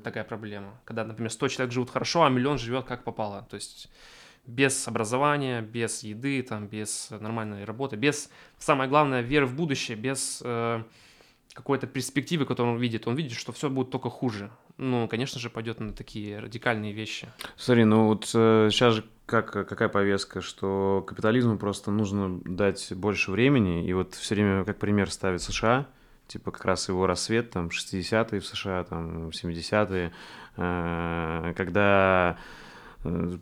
такая 0.02 0.24
проблема. 0.24 0.80
Когда, 0.84 1.04
например, 1.04 1.30
100 1.30 1.48
человек 1.48 1.72
живут 1.72 1.90
хорошо, 1.90 2.24
а 2.24 2.28
миллион 2.28 2.58
живет 2.58 2.84
как 2.86 3.04
попало. 3.04 3.46
То 3.48 3.54
есть 3.54 3.88
без 4.48 4.88
образования, 4.88 5.60
без 5.60 6.02
еды, 6.02 6.42
там, 6.42 6.66
без 6.66 7.10
нормальной 7.10 7.64
работы, 7.64 7.96
без, 7.96 8.30
самое 8.58 8.88
главное, 8.88 9.20
веры 9.20 9.46
в 9.46 9.54
будущее, 9.54 9.96
без 9.96 10.40
э, 10.42 10.82
какой-то 11.52 11.86
перспективы, 11.86 12.46
которую 12.46 12.76
он 12.76 12.80
видит. 12.80 13.06
Он 13.06 13.14
видит, 13.14 13.32
что 13.32 13.52
все 13.52 13.68
будет 13.68 13.90
только 13.90 14.08
хуже. 14.08 14.50
Ну, 14.78 15.06
конечно 15.06 15.38
же, 15.38 15.50
пойдет 15.50 15.80
на 15.80 15.92
такие 15.92 16.38
радикальные 16.38 16.92
вещи. 16.92 17.28
Смотри, 17.56 17.84
ну 17.84 18.06
вот 18.06 18.30
э, 18.34 18.68
сейчас 18.72 18.94
же 18.94 19.04
как, 19.26 19.52
какая 19.52 19.90
повестка, 19.90 20.40
что 20.40 21.04
капитализму 21.06 21.58
просто 21.58 21.90
нужно 21.90 22.40
дать 22.44 22.92
больше 22.94 23.30
времени, 23.30 23.86
и 23.86 23.92
вот 23.92 24.14
все 24.14 24.34
время 24.34 24.64
как 24.64 24.78
пример 24.78 25.10
ставит 25.10 25.42
США, 25.42 25.86
типа 26.26 26.52
как 26.52 26.64
раз 26.64 26.88
его 26.88 27.06
рассвет, 27.06 27.50
там, 27.50 27.68
60-е 27.68 28.40
в 28.40 28.46
США, 28.46 28.84
там, 28.84 29.28
70-е, 29.28 30.12
э, 30.56 31.52
когда 31.54 32.38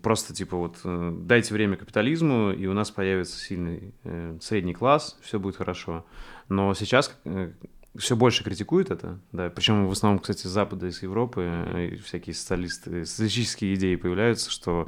просто 0.03 0.35
типа 0.35 0.57
вот 0.57 0.79
э, 0.85 1.13
дайте 1.19 1.55
время 1.55 1.77
капитализму, 1.77 2.53
и 2.53 2.67
у 2.67 2.73
нас 2.73 2.91
появится 2.91 3.39
сильный 3.39 3.95
э, 4.05 4.39
средний 4.41 4.75
класс, 4.75 5.19
все 5.23 5.39
будет 5.39 5.57
хорошо. 5.57 6.05
Но 6.49 6.75
сейчас 6.75 7.19
э, 7.25 7.53
все 7.99 8.17
больше 8.17 8.45
критикуют 8.45 8.91
это, 8.91 9.19
да, 9.33 9.51
причем 9.51 9.87
в 9.87 9.93
основном, 9.93 10.19
кстати, 10.21 10.47
с 10.47 10.51
Запада, 10.51 10.87
из 10.87 11.03
Европы 11.03 11.43
э, 11.45 11.97
всякие 12.05 12.35
социалисты, 12.35 13.05
социалистические 13.05 13.75
идеи 13.75 13.97
появляются, 13.97 14.51
что, 14.51 14.87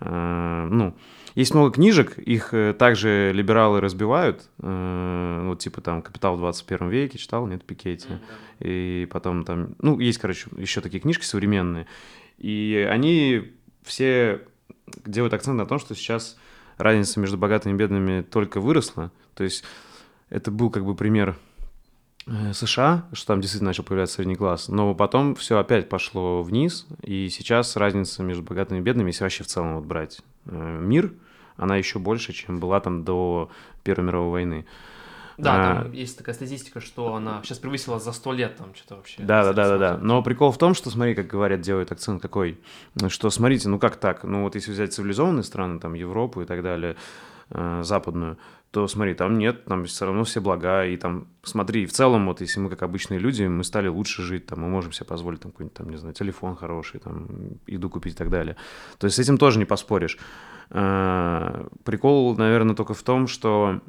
э, 0.00 0.68
ну, 0.70 0.94
есть 1.34 1.54
много 1.54 1.72
книжек, 1.72 2.18
их 2.18 2.52
э, 2.52 2.74
также 2.74 3.32
либералы 3.32 3.80
разбивают, 3.80 4.48
э, 4.58 5.42
вот 5.46 5.60
типа 5.60 5.80
там 5.80 6.02
«Капитал 6.02 6.36
в 6.36 6.40
21 6.40 6.88
веке» 6.90 7.18
читал, 7.18 7.46
нет, 7.46 7.64
Пикетти, 7.64 8.08
mm-hmm. 8.08 8.66
и 8.66 9.06
потом 9.06 9.44
там, 9.44 9.74
ну, 9.80 9.98
есть, 9.98 10.18
короче, 10.18 10.48
еще 10.56 10.80
такие 10.80 11.00
книжки 11.00 11.24
современные, 11.24 11.86
И 12.38 12.86
они 12.90 13.52
все 13.82 14.42
делают 15.04 15.34
акцент 15.34 15.56
на 15.56 15.66
том, 15.66 15.78
что 15.78 15.94
сейчас 15.94 16.36
разница 16.76 17.20
между 17.20 17.38
богатыми 17.38 17.74
и 17.74 17.76
бедными 17.76 18.22
только 18.22 18.60
выросла. 18.60 19.10
То 19.34 19.44
есть 19.44 19.64
это 20.28 20.50
был 20.50 20.70
как 20.70 20.84
бы 20.84 20.94
пример 20.94 21.36
э, 22.26 22.52
США, 22.52 23.06
что 23.12 23.26
там 23.28 23.40
действительно 23.40 23.70
начал 23.70 23.84
появляться 23.84 24.16
средний 24.16 24.36
класс, 24.36 24.68
но 24.68 24.94
потом 24.94 25.34
все 25.34 25.58
опять 25.58 25.88
пошло 25.88 26.42
вниз, 26.42 26.86
и 27.02 27.28
сейчас 27.28 27.76
разница 27.76 28.22
между 28.22 28.42
богатыми 28.42 28.78
и 28.78 28.82
бедными, 28.82 29.08
если 29.08 29.24
вообще 29.24 29.44
в 29.44 29.48
целом 29.48 29.76
вот 29.76 29.84
брать 29.84 30.20
э, 30.46 30.78
мир, 30.80 31.12
она 31.56 31.76
еще 31.76 31.98
больше, 31.98 32.32
чем 32.32 32.58
была 32.58 32.80
там 32.80 33.04
до 33.04 33.50
Первой 33.82 34.06
мировой 34.06 34.30
войны. 34.30 34.66
Да, 35.40 35.54
а, 35.54 35.82
там 35.82 35.92
есть 35.92 36.18
такая 36.18 36.34
статистика, 36.34 36.80
что 36.80 37.14
она 37.14 37.40
сейчас 37.42 37.58
превысила 37.58 37.98
за 37.98 38.12
сто 38.12 38.32
лет 38.32 38.56
там 38.56 38.74
что-то 38.74 38.96
вообще. 38.96 39.22
Да, 39.22 39.44
да, 39.44 39.52
да, 39.52 39.68
да, 39.68 39.78
да. 39.78 39.98
Но 39.98 40.22
прикол 40.22 40.52
в 40.52 40.58
том, 40.58 40.74
что, 40.74 40.90
смотри, 40.90 41.14
как 41.14 41.26
говорят, 41.26 41.60
делают 41.60 41.92
акцент 41.92 42.20
какой, 42.20 42.60
что, 43.08 43.30
смотрите, 43.30 43.68
ну 43.68 43.78
как 43.78 43.96
так, 43.96 44.24
ну 44.24 44.42
вот 44.42 44.54
если 44.54 44.72
взять 44.72 44.92
цивилизованные 44.92 45.42
страны, 45.42 45.80
там 45.80 45.94
Европу 45.94 46.42
и 46.42 46.44
так 46.44 46.62
далее, 46.62 46.96
э, 47.50 47.80
западную, 47.84 48.38
то 48.70 48.86
смотри, 48.86 49.14
там 49.14 49.36
нет, 49.38 49.64
там 49.64 49.84
все 49.84 50.06
равно 50.06 50.22
все 50.22 50.40
блага, 50.40 50.84
и 50.86 50.96
там, 50.96 51.26
смотри, 51.42 51.86
в 51.86 51.92
целом, 51.92 52.26
вот 52.26 52.40
если 52.40 52.60
мы 52.60 52.70
как 52.70 52.82
обычные 52.82 53.18
люди, 53.18 53.42
мы 53.42 53.64
стали 53.64 53.88
лучше 53.88 54.22
жить, 54.22 54.46
там, 54.46 54.60
мы 54.60 54.68
можем 54.68 54.92
себе 54.92 55.06
позволить 55.06 55.40
там 55.40 55.50
какой-нибудь, 55.50 55.76
там, 55.76 55.90
не 55.90 55.96
знаю, 55.96 56.14
телефон 56.14 56.54
хороший, 56.54 57.00
там, 57.00 57.28
еду 57.66 57.90
купить 57.90 58.14
и 58.14 58.16
так 58.16 58.30
далее. 58.30 58.56
То 58.98 59.06
есть 59.06 59.16
с 59.16 59.18
этим 59.18 59.38
тоже 59.38 59.58
не 59.58 59.64
поспоришь. 59.64 60.18
Э, 60.70 61.66
прикол, 61.84 62.36
наверное, 62.36 62.76
только 62.76 62.94
в 62.94 63.02
том, 63.02 63.26
что 63.26 63.80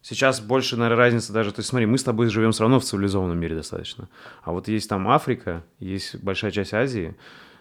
Сейчас 0.00 0.40
больше, 0.40 0.76
наверное, 0.76 1.04
разница 1.04 1.32
даже... 1.32 1.52
То 1.52 1.60
есть 1.60 1.68
смотри, 1.68 1.86
мы 1.86 1.98
с 1.98 2.04
тобой 2.04 2.28
живем 2.28 2.52
все 2.52 2.62
равно 2.62 2.80
в 2.80 2.84
цивилизованном 2.84 3.38
мире 3.38 3.56
достаточно. 3.56 4.08
А 4.42 4.52
вот 4.52 4.68
есть 4.68 4.88
там 4.88 5.08
Африка, 5.08 5.64
есть 5.80 6.22
большая 6.22 6.50
часть 6.50 6.72
Азии, 6.72 7.16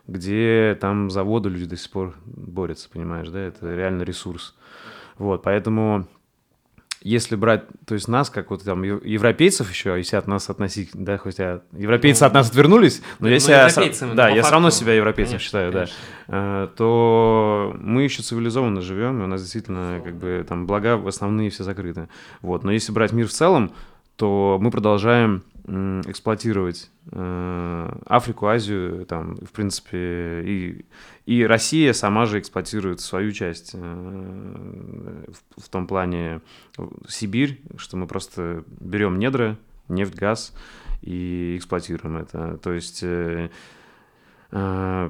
где 0.05 0.77
там 0.79 1.09
заводы 1.09 1.49
люди 1.49 1.65
до 1.65 1.75
сих 1.75 1.91
пор 1.91 2.15
борются, 2.25 2.89
понимаешь, 2.89 3.29
да? 3.29 3.39
Это 3.39 3.73
реально 3.73 4.03
ресурс. 4.03 4.55
Вот, 5.17 5.43
поэтому 5.43 6.07
если 7.01 7.35
брать, 7.35 7.63
то 7.85 7.93
есть 7.93 8.07
нас, 8.07 8.29
как 8.29 8.49
вот 8.49 8.63
там 8.63 8.83
европейцев 8.83 9.69
еще, 9.69 9.95
если 9.97 10.15
от 10.15 10.27
нас 10.27 10.49
относить, 10.49 10.89
да, 10.93 11.17
хоть 11.17 11.39
я, 11.39 11.61
европейцы 11.71 12.23
ну, 12.23 12.27
от 12.27 12.33
нас 12.33 12.49
отвернулись, 12.49 13.01
но 13.19 13.27
ну, 13.27 13.33
я 13.33 13.39
себя, 13.39 14.13
да, 14.13 14.29
я 14.29 14.41
все 14.41 14.51
равно 14.51 14.69
себя 14.69 14.93
европейцем 14.93 15.33
конечно, 15.33 15.45
считаю, 15.45 15.71
конечно. 15.71 15.95
да, 16.27 16.63
э, 16.63 16.67
то 16.75 17.75
мы 17.79 18.03
еще 18.03 18.23
цивилизованно 18.23 18.81
живем, 18.81 19.21
и 19.21 19.23
у 19.23 19.27
нас 19.27 19.41
действительно 19.41 20.01
как 20.03 20.15
бы 20.15 20.45
там 20.47 20.65
блага 20.65 21.01
основные 21.07 21.49
все 21.49 21.63
закрыты. 21.63 22.09
Вот, 22.41 22.63
но 22.63 22.71
если 22.71 22.91
брать 22.91 23.11
мир 23.11 23.27
в 23.27 23.31
целом, 23.31 23.71
то 24.15 24.57
мы 24.59 24.71
продолжаем 24.71 25.43
эксплуатировать 25.67 26.89
э, 27.11 27.99
Африку, 28.05 28.47
Азию, 28.47 29.05
там, 29.05 29.35
в 29.35 29.51
принципе, 29.51 30.41
и, 30.45 30.85
и 31.25 31.45
Россия 31.45 31.91
сама 31.91 32.25
же 32.25 32.39
эксплуатирует 32.39 33.01
свою 33.01 33.33
часть 33.33 33.71
э, 33.73 33.77
в, 35.27 35.61
в 35.61 35.69
том 35.69 35.85
плане 35.87 36.41
Сибирь, 37.09 37.61
что 37.77 37.97
мы 37.97 38.07
просто 38.07 38.63
берем 38.79 39.19
недра, 39.19 39.57
нефть, 39.89 40.15
газ 40.15 40.53
и 41.01 41.55
эксплуатируем 41.57 42.17
это. 42.17 42.57
То 42.59 42.71
есть, 42.71 43.03
э, 43.03 43.49
э, 44.51 45.09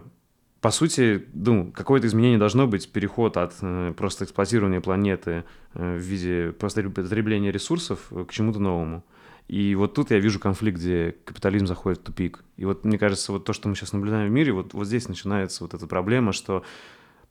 по 0.59 0.71
сути, 0.71 1.27
ну, 1.33 1.71
какое-то 1.71 2.07
изменение 2.07 2.39
должно 2.39 2.65
быть, 2.65 2.91
переход 2.91 3.37
от 3.37 3.53
э, 3.61 3.93
просто 3.95 4.23
эксплуатирования 4.23 4.81
планеты 4.81 5.43
э, 5.75 5.97
в 5.97 6.01
виде 6.01 6.51
просто 6.51 6.81
потребления 6.89 7.51
ресурсов 7.51 8.11
к 8.27 8.31
чему-то 8.31 8.57
новому. 8.59 9.03
И 9.47 9.75
вот 9.75 9.93
тут 9.93 10.11
я 10.11 10.19
вижу 10.19 10.39
конфликт, 10.39 10.77
где 10.77 11.15
капитализм 11.23 11.67
заходит 11.67 11.99
в 11.99 12.03
тупик. 12.03 12.43
И 12.57 12.65
вот 12.65 12.83
мне 12.83 12.97
кажется, 12.97 13.31
вот 13.31 13.45
то, 13.45 13.53
что 13.53 13.69
мы 13.69 13.75
сейчас 13.75 13.93
наблюдаем 13.93 14.27
в 14.27 14.31
мире, 14.31 14.51
вот, 14.51 14.73
вот 14.73 14.85
здесь 14.85 15.07
начинается 15.07 15.63
вот 15.63 15.73
эта 15.73 15.87
проблема, 15.87 16.33
что... 16.33 16.63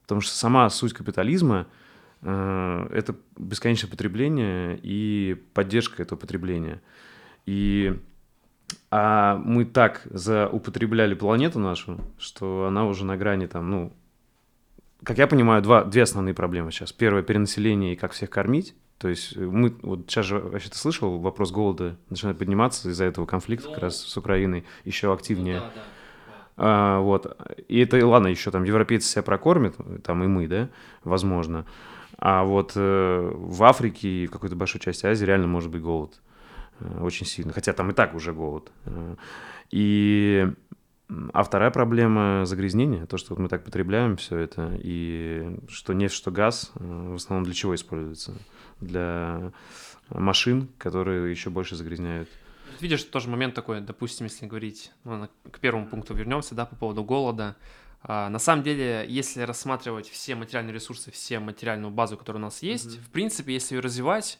Потому 0.02 0.20
что 0.20 0.34
сама 0.34 0.70
суть 0.70 0.94
капитализма 0.94 1.66
э, 2.22 2.88
это 2.92 3.16
бесконечное 3.36 3.90
потребление 3.90 4.78
и 4.82 5.36
поддержка 5.52 6.02
этого 6.02 6.18
потребления. 6.18 6.80
И 7.44 7.98
а 8.90 9.36
мы 9.36 9.64
так 9.64 10.02
заупотребляли 10.10 11.14
планету 11.14 11.58
нашу, 11.58 12.00
что 12.18 12.66
она 12.66 12.86
уже 12.86 13.04
на 13.04 13.16
грани 13.16 13.46
там, 13.46 13.70
ну, 13.70 13.92
как 15.02 15.18
я 15.18 15.26
понимаю, 15.26 15.62
два, 15.62 15.84
две 15.84 16.02
основные 16.02 16.34
проблемы 16.34 16.72
сейчас. 16.72 16.92
Первое– 16.92 17.22
перенаселение 17.24 17.92
и 17.92 17.96
как 17.96 18.12
всех 18.12 18.30
кормить. 18.30 18.74
То 18.98 19.08
есть 19.08 19.36
мы, 19.36 19.74
вот 19.82 20.08
сейчас 20.08 20.26
же, 20.26 20.38
вообще 20.38 20.70
ты 20.70 20.76
слышал, 20.76 21.18
вопрос 21.18 21.52
голода 21.52 21.96
начинает 22.08 22.38
подниматься 22.38 22.88
из-за 22.88 23.04
этого 23.04 23.26
конфликта 23.26 23.68
ну, 23.68 23.74
как 23.74 23.82
раз 23.82 23.96
с 23.96 24.16
Украиной 24.16 24.64
еще 24.84 25.12
активнее. 25.12 25.60
Ну, 25.60 25.66
да, 25.66 25.72
да. 25.74 25.82
А, 26.56 27.00
вот. 27.00 27.36
И 27.68 27.78
это, 27.78 28.04
ладно, 28.06 28.28
еще 28.28 28.50
там 28.50 28.64
европейцы 28.64 29.08
себя 29.08 29.22
прокормят, 29.22 29.76
там 30.02 30.24
и 30.24 30.26
мы, 30.26 30.48
да, 30.48 30.70
возможно. 31.04 31.66
А 32.18 32.44
вот 32.44 32.72
э, 32.76 33.32
в 33.34 33.62
Африке 33.64 34.08
и 34.08 34.26
в 34.26 34.30
какой-то 34.30 34.56
большой 34.56 34.80
части 34.80 35.04
Азии 35.04 35.26
реально 35.26 35.48
может 35.48 35.70
быть 35.70 35.82
голод. 35.82 36.18
Э, 36.80 37.02
очень 37.02 37.26
сильно. 37.26 37.52
Хотя 37.52 37.74
там 37.74 37.90
и 37.90 37.94
так 37.94 38.14
уже 38.14 38.32
голод. 38.32 38.72
Э, 38.86 39.16
и 39.70 40.46
а 41.32 41.44
вторая 41.44 41.70
проблема– 41.70 42.44
загрязнение, 42.46 43.06
то, 43.06 43.16
что 43.16 43.34
вот 43.34 43.40
мы 43.40 43.48
так 43.48 43.64
потребляем 43.64 44.16
все 44.16 44.38
это, 44.38 44.76
и 44.82 45.56
что 45.68 45.92
нефть, 45.92 46.14
что 46.14 46.32
газ 46.32 46.72
э, 46.74 47.10
в 47.12 47.14
основном 47.14 47.44
для 47.44 47.54
чего 47.54 47.74
используется? 47.74 48.34
Для 48.80 49.52
машин, 50.10 50.68
которые 50.78 51.30
еще 51.30 51.50
больше 51.50 51.76
загрязняют. 51.76 52.28
Видишь, 52.80 53.04
тоже 53.04 53.28
момент 53.28 53.54
такой, 53.54 53.80
допустим, 53.80 54.26
если 54.26 54.46
говорить, 54.46 54.92
ну, 55.04 55.28
к 55.50 55.58
первому 55.60 55.86
пункту 55.86 56.14
вернемся, 56.14 56.54
да, 56.54 56.66
по 56.66 56.76
поводу 56.76 57.04
голода. 57.04 57.56
А, 58.02 58.28
на 58.28 58.38
самом 58.38 58.62
деле, 58.62 59.04
если 59.08 59.42
рассматривать 59.42 60.08
все 60.08 60.34
материальные 60.34 60.74
ресурсы, 60.74 61.10
все 61.10 61.38
материальную 61.38 61.90
базу, 61.90 62.16
которая 62.16 62.40
у 62.42 62.44
нас 62.44 62.62
есть, 62.62 62.96
mm-hmm. 62.96 63.02
в 63.02 63.10
принципе, 63.10 63.54
если 63.54 63.76
ее 63.76 63.80
развивать, 63.80 64.38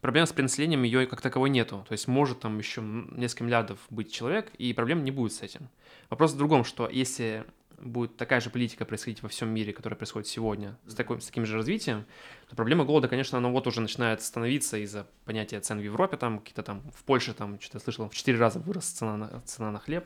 проблем 0.00 0.26
с 0.26 0.32
перенаселением 0.32 0.82
ее 0.82 1.06
как 1.06 1.20
таковой 1.20 1.50
нету. 1.50 1.84
То 1.88 1.92
есть 1.92 2.06
может 2.06 2.40
там 2.40 2.58
еще 2.58 2.80
несколько 2.82 3.44
миллиардов 3.44 3.78
быть 3.90 4.12
человек, 4.12 4.52
и 4.58 4.72
проблем 4.72 5.02
не 5.04 5.10
будет 5.10 5.32
с 5.32 5.42
этим. 5.42 5.68
Вопрос 6.10 6.32
в 6.32 6.36
другом, 6.36 6.64
что 6.64 6.88
если 6.88 7.44
будет 7.80 8.16
такая 8.16 8.40
же 8.40 8.50
политика 8.50 8.84
происходить 8.84 9.22
во 9.22 9.28
всем 9.28 9.48
мире, 9.48 9.72
которая 9.72 9.96
происходит 9.96 10.28
сегодня, 10.28 10.76
с, 10.86 10.94
такой, 10.94 11.20
с 11.20 11.26
таким 11.26 11.46
же 11.46 11.56
развитием, 11.56 12.04
то 12.48 12.56
проблема 12.56 12.84
голода, 12.84 13.08
конечно, 13.08 13.38
она 13.38 13.48
вот 13.48 13.66
уже 13.66 13.80
начинает 13.80 14.22
становиться 14.22 14.76
из-за 14.78 15.06
понятия 15.24 15.60
цен 15.60 15.78
в 15.78 15.82
Европе, 15.82 16.16
там 16.16 16.38
какие-то 16.38 16.62
там, 16.62 16.82
в 16.94 17.04
Польше 17.04 17.34
там, 17.34 17.60
что-то 17.60 17.80
слышал, 17.80 18.08
в 18.08 18.14
4 18.14 18.38
раза 18.38 18.58
вырос 18.58 18.86
цена 18.86 19.16
на, 19.16 19.40
цена 19.42 19.70
на 19.70 19.78
хлеб, 19.78 20.04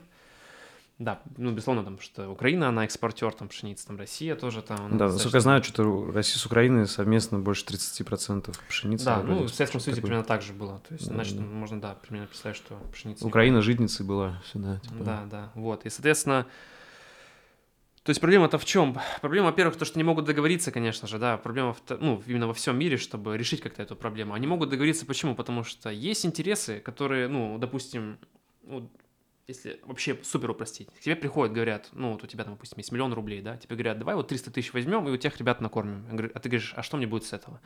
да, 0.98 1.20
ну, 1.36 1.50
безусловно, 1.50 1.84
там, 1.84 1.98
что 2.00 2.28
Украина, 2.30 2.68
она 2.68 2.84
экспортер, 2.84 3.32
там, 3.32 3.48
пшеницы, 3.48 3.86
там, 3.86 3.96
Россия 3.96 4.36
тоже 4.36 4.62
там. 4.62 4.96
Да, 4.96 5.08
насколько 5.08 5.38
я 5.38 5.40
знаю, 5.40 5.62
что 5.64 6.10
Россия 6.12 6.38
с 6.38 6.46
Украиной 6.46 6.86
совместно 6.86 7.38
больше 7.40 7.64
30% 7.64 8.54
пшеницы. 8.68 9.04
Да, 9.06 9.22
ну, 9.22 9.44
в 9.44 9.48
Советском 9.48 9.80
Союзе 9.80 10.00
такое. 10.00 10.10
примерно 10.10 10.24
так 10.24 10.42
же 10.42 10.52
было. 10.52 10.80
То 10.86 10.94
есть, 10.94 11.08
да, 11.08 11.14
значит, 11.14 11.36
да. 11.36 11.42
можно, 11.42 11.80
да, 11.80 11.94
примерно 11.94 12.28
представить, 12.28 12.56
что 12.56 12.78
пшеница... 12.92 13.26
Украина 13.26 13.62
житницей 13.62 14.06
была 14.06 14.40
всегда. 14.44 14.78
Типа. 14.78 15.04
Да, 15.04 15.24
да, 15.28 15.50
вот. 15.54 15.86
И, 15.86 15.90
соответственно, 15.90 16.46
то 18.04 18.10
есть 18.10 18.20
проблема-то 18.20 18.58
в 18.58 18.64
чем? 18.64 18.98
Проблема, 19.20 19.46
во-первых, 19.46 19.76
то, 19.76 19.84
что 19.84 19.98
не 19.98 20.02
могут 20.02 20.24
договориться, 20.24 20.72
конечно 20.72 21.06
же, 21.06 21.18
да, 21.18 21.36
проблема, 21.36 21.72
в, 21.72 21.82
ну, 22.00 22.20
именно 22.26 22.48
во 22.48 22.54
всем 22.54 22.76
мире, 22.76 22.96
чтобы 22.96 23.38
решить 23.38 23.60
как-то 23.60 23.82
эту 23.82 23.94
проблему. 23.94 24.34
Они 24.34 24.46
могут 24.46 24.70
договориться 24.70 25.06
почему? 25.06 25.36
Потому 25.36 25.62
что 25.62 25.88
есть 25.90 26.26
интересы, 26.26 26.80
которые, 26.80 27.28
ну, 27.28 27.58
допустим, 27.58 28.18
ну, 28.64 28.90
если 29.46 29.80
вообще 29.84 30.18
супер 30.24 30.50
упростить, 30.50 30.88
к 30.88 31.00
тебе 31.00 31.14
приходят, 31.14 31.54
говорят, 31.54 31.90
ну, 31.92 32.12
вот 32.12 32.24
у 32.24 32.26
тебя 32.26 32.42
там, 32.42 32.54
допустим, 32.54 32.78
есть 32.78 32.90
миллион 32.90 33.12
рублей, 33.12 33.40
да, 33.40 33.56
тебе 33.56 33.76
говорят, 33.76 33.98
давай 33.98 34.16
вот 34.16 34.26
300 34.26 34.50
тысяч 34.50 34.72
возьмем 34.72 35.06
и 35.06 35.12
у 35.12 35.16
тех 35.16 35.36
ребят 35.38 35.60
накормим. 35.60 36.04
А 36.34 36.40
ты 36.40 36.48
говоришь, 36.48 36.74
а 36.76 36.82
что 36.82 36.96
мне 36.96 37.06
будет 37.06 37.24
с 37.24 37.32
этого? 37.32 37.60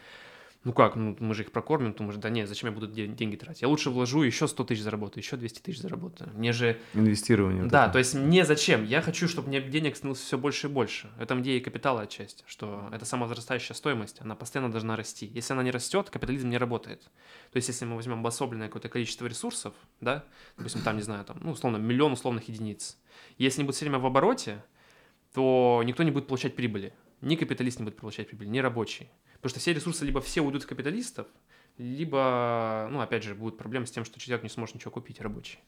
Ну 0.67 0.73
как, 0.73 0.97
ну 0.97 1.17
мы 1.21 1.33
же 1.33 1.45
их 1.45 1.53
прокормим, 1.53 1.93
ты 1.93 1.99
думаешь, 1.99 2.19
да 2.19 2.29
нет, 2.29 2.49
зачем 2.49 2.71
я 2.71 2.75
буду 2.75 2.89
деньги 2.89 3.37
тратить? 3.37 3.63
Я 3.63 3.69
лучше 3.69 3.89
вложу, 3.89 4.23
еще 4.23 4.49
100 4.49 4.65
тысяч 4.65 4.83
заработаю, 4.83 5.23
еще 5.23 5.37
200 5.37 5.61
тысяч 5.61 5.79
заработаю. 5.79 6.33
Мне 6.35 6.53
же... 6.53 6.77
Инвестирование. 6.93 7.67
Да, 7.67 7.89
то 7.89 7.99
есть 8.01 8.15
мне 8.15 8.45
зачем? 8.45 8.85
Я 8.85 9.01
хочу, 9.01 9.29
чтобы 9.29 9.47
мне 9.47 9.61
денег 9.61 9.95
становилось 9.95 10.21
все 10.21 10.37
больше 10.37 10.67
и 10.67 10.71
больше. 10.71 11.09
Это 11.21 11.39
идея 11.39 11.61
капитала 11.61 12.01
отчасти, 12.01 12.43
что 12.49 12.89
это 12.93 13.05
самовозрастающая 13.05 13.77
стоимость, 13.77 14.21
она 14.21 14.35
постоянно 14.35 14.73
должна 14.73 14.97
расти. 14.97 15.27
Если 15.27 15.53
она 15.53 15.63
не 15.63 15.71
растет, 15.71 16.11
капитализм 16.11 16.49
не 16.49 16.59
работает. 16.59 17.03
То 17.53 17.59
есть 17.59 17.69
если 17.69 17.85
мы 17.85 17.95
возьмем 17.95 18.19
обособленное 18.19 18.67
какое-то 18.67 18.89
количество 18.89 19.27
ресурсов, 19.27 19.73
да, 20.01 20.25
допустим, 20.57 20.83
там, 20.83 20.97
не 20.97 21.03
знаю, 21.03 21.25
там, 21.25 21.37
ну, 21.43 21.53
условно, 21.53 21.77
миллион 21.77 22.11
условных 22.11 22.49
единиц, 22.49 22.99
если 23.39 23.61
они 23.61 23.67
будут 23.67 23.77
все 23.77 23.85
время 23.85 24.01
в 24.01 24.07
обороте, 24.07 24.65
то 25.33 25.81
никто 25.87 26.03
не 26.03 26.11
будет 26.11 26.27
получать 26.27 26.57
прибыли. 26.57 26.93
Ни 27.21 27.37
капиталист 27.37 27.79
не 27.79 27.85
будет 27.85 27.97
получать 27.97 28.29
прибыль, 28.29 28.51
ни 28.51 28.59
рабочий. 28.59 29.09
Потому 29.35 29.51
что 29.51 29.61
все 29.61 29.73
ресурсы 29.73 30.05
либо 30.05 30.21
все 30.21 30.41
уйдут 30.41 30.65
в 30.65 30.67
капиталистов, 30.67 31.27
либо, 31.79 32.89
ну, 32.91 33.01
опять 33.01 33.23
же, 33.23 33.35
будут 33.35 33.59
проблемы 33.59 33.87
с 33.87 33.91
тем, 33.91 34.05
что 34.05 34.19
человек 34.19 34.43
не 34.43 34.49
сможет 34.49 34.77
ничего 34.77 34.91
купить 34.91 35.21
рабочий. 35.21 35.59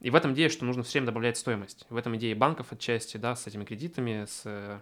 И 0.00 0.10
в 0.10 0.14
этом 0.14 0.32
идее, 0.32 0.48
что 0.48 0.64
нужно 0.64 0.82
все 0.82 0.98
время 0.98 1.06
добавлять 1.06 1.36
стоимость. 1.36 1.86
В 1.90 1.96
этом 1.96 2.16
идее 2.16 2.34
банков 2.34 2.72
отчасти, 2.72 3.16
да, 3.16 3.34
с 3.34 3.46
этими 3.46 3.64
кредитами, 3.64 4.26
с 4.28 4.42
э, 4.44 4.80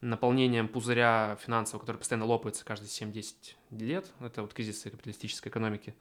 наполнением 0.00 0.68
пузыря 0.68 1.38
финансового, 1.42 1.80
который 1.80 1.98
постоянно 1.98 2.26
лопается 2.26 2.64
каждые 2.64 2.88
7-10 2.88 3.34
лет. 3.72 4.06
Это 4.20 4.42
вот 4.42 4.54
кризис 4.54 4.82
капиталистической 4.82 5.50
экономики. 5.50 5.94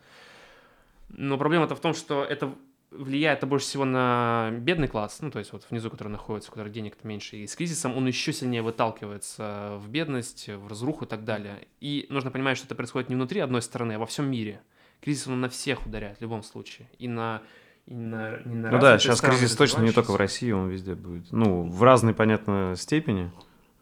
Но 1.09 1.37
проблема-то 1.37 1.75
в 1.75 1.81
том, 1.81 1.93
что 1.93 2.23
это 2.23 2.55
влияет 2.97 3.39
это 3.39 3.47
больше 3.47 3.65
всего 3.65 3.85
на 3.85 4.49
бедный 4.51 4.87
класс, 4.87 5.19
ну, 5.21 5.31
то 5.31 5.39
есть 5.39 5.53
вот 5.53 5.65
внизу, 5.69 5.89
который 5.89 6.09
находится, 6.09 6.49
у 6.49 6.53
которых 6.53 6.71
денег 6.71 6.97
меньше, 7.03 7.37
и 7.37 7.47
с 7.47 7.55
кризисом 7.55 7.95
он 7.95 8.07
еще 8.07 8.33
сильнее 8.33 8.61
выталкивается 8.61 9.77
в 9.77 9.89
бедность, 9.89 10.49
в 10.49 10.67
разруху 10.67 11.05
и 11.05 11.07
так 11.07 11.23
далее. 11.23 11.67
И 11.79 12.07
нужно 12.09 12.31
понимать, 12.31 12.57
что 12.57 12.65
это 12.65 12.75
происходит 12.75 13.09
не 13.09 13.15
внутри 13.15 13.39
одной 13.39 13.61
страны, 13.61 13.93
а 13.93 13.99
во 13.99 14.05
всем 14.05 14.29
мире. 14.29 14.61
Кризис 15.01 15.27
он 15.27 15.39
на 15.39 15.49
всех 15.49 15.85
ударяет 15.85 16.17
в 16.17 16.21
любом 16.21 16.43
случае. 16.43 16.89
И 16.97 17.07
на 17.07 17.41
и 17.85 17.93
на, 17.93 18.39
не 18.43 18.55
на 18.55 18.71
ну 18.71 18.79
да, 18.79 18.99
сейчас 18.99 19.21
кризис 19.21 19.55
точно 19.55 19.81
не 19.81 19.91
только 19.91 20.11
в 20.11 20.17
России, 20.17 20.51
он 20.51 20.67
везде 20.67 20.93
будет. 20.93 21.31
Ну, 21.31 21.63
в 21.63 21.83
разной, 21.83 22.13
понятно, 22.13 22.73
степени, 22.75 23.31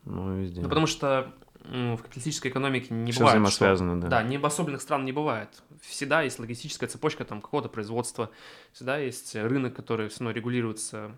но 0.03 0.35
везде. 0.35 0.61
Ну, 0.61 0.69
потому 0.69 0.85
что 0.85 1.33
в 1.69 1.97
капиталистической 1.97 2.49
экономике 2.49 2.93
не 2.93 3.11
Все 3.11 3.19
бывает. 3.21 3.35
взаимосвязано, 3.35 3.99
что, 3.99 4.01
да. 4.01 4.21
Да, 4.21 4.23
не 4.23 4.35
обособленных 4.37 4.81
стран 4.81 5.05
не 5.05 5.11
бывает. 5.11 5.49
Всегда 5.81 6.21
есть 6.21 6.39
логистическая 6.39 6.87
цепочка 6.87 7.25
там 7.25 7.41
какого-то 7.41 7.69
производства, 7.69 8.29
всегда 8.71 8.97
есть 8.97 9.35
рынок, 9.35 9.75
который 9.75 10.09
все 10.09 10.19
равно 10.19 10.31
регулируется 10.31 11.17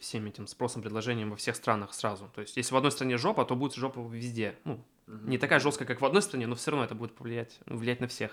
всем 0.00 0.26
этим 0.26 0.46
спросом, 0.46 0.82
предложением 0.82 1.30
во 1.30 1.36
всех 1.36 1.56
странах 1.56 1.94
сразу. 1.94 2.30
То 2.34 2.40
есть, 2.40 2.56
если 2.56 2.74
в 2.74 2.76
одной 2.76 2.92
стране 2.92 3.16
жопа, 3.16 3.44
то 3.44 3.56
будет 3.56 3.74
жопа 3.74 4.00
везде. 4.00 4.56
Ну, 4.64 4.84
не 5.06 5.38
такая 5.38 5.60
жесткая, 5.60 5.86
как 5.86 6.00
в 6.00 6.04
одной 6.04 6.22
стране, 6.22 6.46
но 6.46 6.54
все 6.54 6.70
равно 6.70 6.84
это 6.84 6.94
будет 6.94 7.14
повлиять, 7.14 7.58
влиять 7.66 8.00
на 8.00 8.08
всех. 8.08 8.32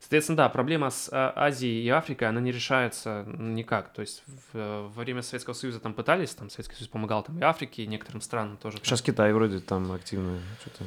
Соответственно, 0.00 0.36
да, 0.36 0.48
проблема 0.48 0.90
с 0.90 1.08
а, 1.10 1.32
Азией 1.34 1.84
и 1.84 1.88
Африкой, 1.88 2.28
она 2.28 2.40
не 2.40 2.52
решается 2.52 3.24
никак. 3.26 3.92
То 3.92 4.02
есть 4.02 4.22
в, 4.52 4.88
во 4.94 5.02
время 5.02 5.22
Советского 5.22 5.54
Союза 5.54 5.80
там 5.80 5.94
пытались, 5.94 6.34
там 6.34 6.50
Советский 6.50 6.76
Союз 6.76 6.88
помогал 6.88 7.22
там 7.22 7.38
и 7.38 7.42
Африке, 7.42 7.82
и 7.82 7.86
некоторым 7.86 8.20
странам 8.20 8.56
тоже. 8.56 8.78
Сейчас 8.78 9.00
там. 9.00 9.06
Китай 9.06 9.32
вроде 9.32 9.60
там 9.60 9.90
активно 9.92 10.38
что-то. 10.60 10.84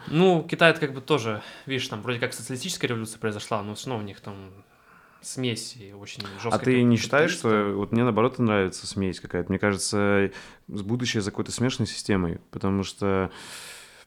Ну, 0.08 0.46
Китай 0.48 0.70
это 0.70 0.80
как 0.80 0.92
бы 0.92 1.00
тоже, 1.00 1.42
видишь, 1.66 1.88
там 1.88 2.02
вроде 2.02 2.18
как 2.18 2.32
социалистическая 2.32 2.88
революция 2.88 3.18
произошла, 3.18 3.62
но 3.62 3.74
все 3.74 3.90
равно 3.90 4.04
у 4.04 4.06
них 4.06 4.20
там 4.20 4.34
смесь 5.20 5.76
и 5.76 5.92
очень 5.92 6.22
жесткая. 6.34 6.52
А 6.52 6.58
ты 6.58 6.82
не 6.82 6.96
считаешь, 6.96 7.30
что 7.30 7.72
вот 7.74 7.92
мне 7.92 8.02
наоборот 8.02 8.38
нравится 8.38 8.86
смесь 8.86 9.20
какая-то? 9.20 9.50
Мне 9.50 9.58
кажется, 9.58 10.30
будущее 10.66 11.22
за 11.22 11.30
какой-то 11.30 11.52
смешанной 11.52 11.86
системой, 11.86 12.40
потому 12.50 12.82
что, 12.82 13.30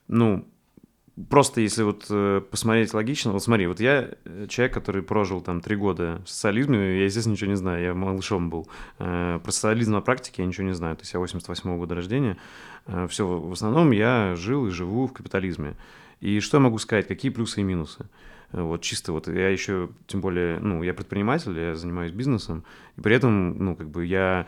ну, 0.08 0.48
просто 1.30 1.62
если 1.62 1.84
вот 1.84 2.06
э, 2.10 2.42
посмотреть 2.50 2.94
логично, 2.94 3.32
вот 3.32 3.44
смотри, 3.44 3.68
вот 3.68 3.80
я 3.80 4.12
э, 4.26 4.48
человек, 4.50 4.74
который 4.74 5.02
прожил 5.04 5.42
там 5.42 5.62
три 5.62 5.76
года 5.76 6.22
в 6.26 6.30
социализме, 6.30 7.00
я, 7.00 7.06
естественно, 7.06 7.34
ничего 7.34 7.50
не 7.50 7.58
знаю, 7.58 7.84
я 7.84 7.94
малышом 7.94 8.50
был. 8.50 8.68
Э, 9.00 9.40
про 9.44 9.52
социализм 9.52 9.94
на 9.94 10.02
практике 10.02 10.42
я 10.42 10.48
ничего 10.48 10.68
не 10.68 10.74
знаю, 10.74 10.96
то 10.96 11.02
есть 11.02 11.14
я 11.14 11.20
88 11.20 11.70
-го 11.70 11.78
года 11.78 11.96
рождения. 11.96 12.38
Все, 13.10 13.28
в 13.28 13.52
основном 13.52 13.92
я 13.92 14.36
жил 14.36 14.66
и 14.66 14.72
живу 14.72 15.06
в 15.06 15.14
капитализме. 15.14 15.76
И 16.20 16.40
что 16.40 16.58
я 16.58 16.62
могу 16.62 16.80
сказать, 16.80 17.08
какие 17.08 17.32
плюсы 17.32 17.62
и 17.62 17.64
минусы? 17.64 18.06
Вот 18.52 18.82
чисто 18.82 19.12
вот 19.12 19.28
я 19.28 19.50
еще, 19.50 19.90
тем 20.08 20.20
более, 20.20 20.60
ну, 20.60 20.82
я 20.84 20.94
предприниматель, 20.94 21.58
я 21.58 21.76
занимаюсь 21.76 22.12
бизнесом, 22.12 22.64
и 22.98 23.02
при 23.02 23.16
этом, 23.16 23.58
ну, 23.64 23.76
как 23.76 23.88
бы 23.88 24.06
я 24.06 24.48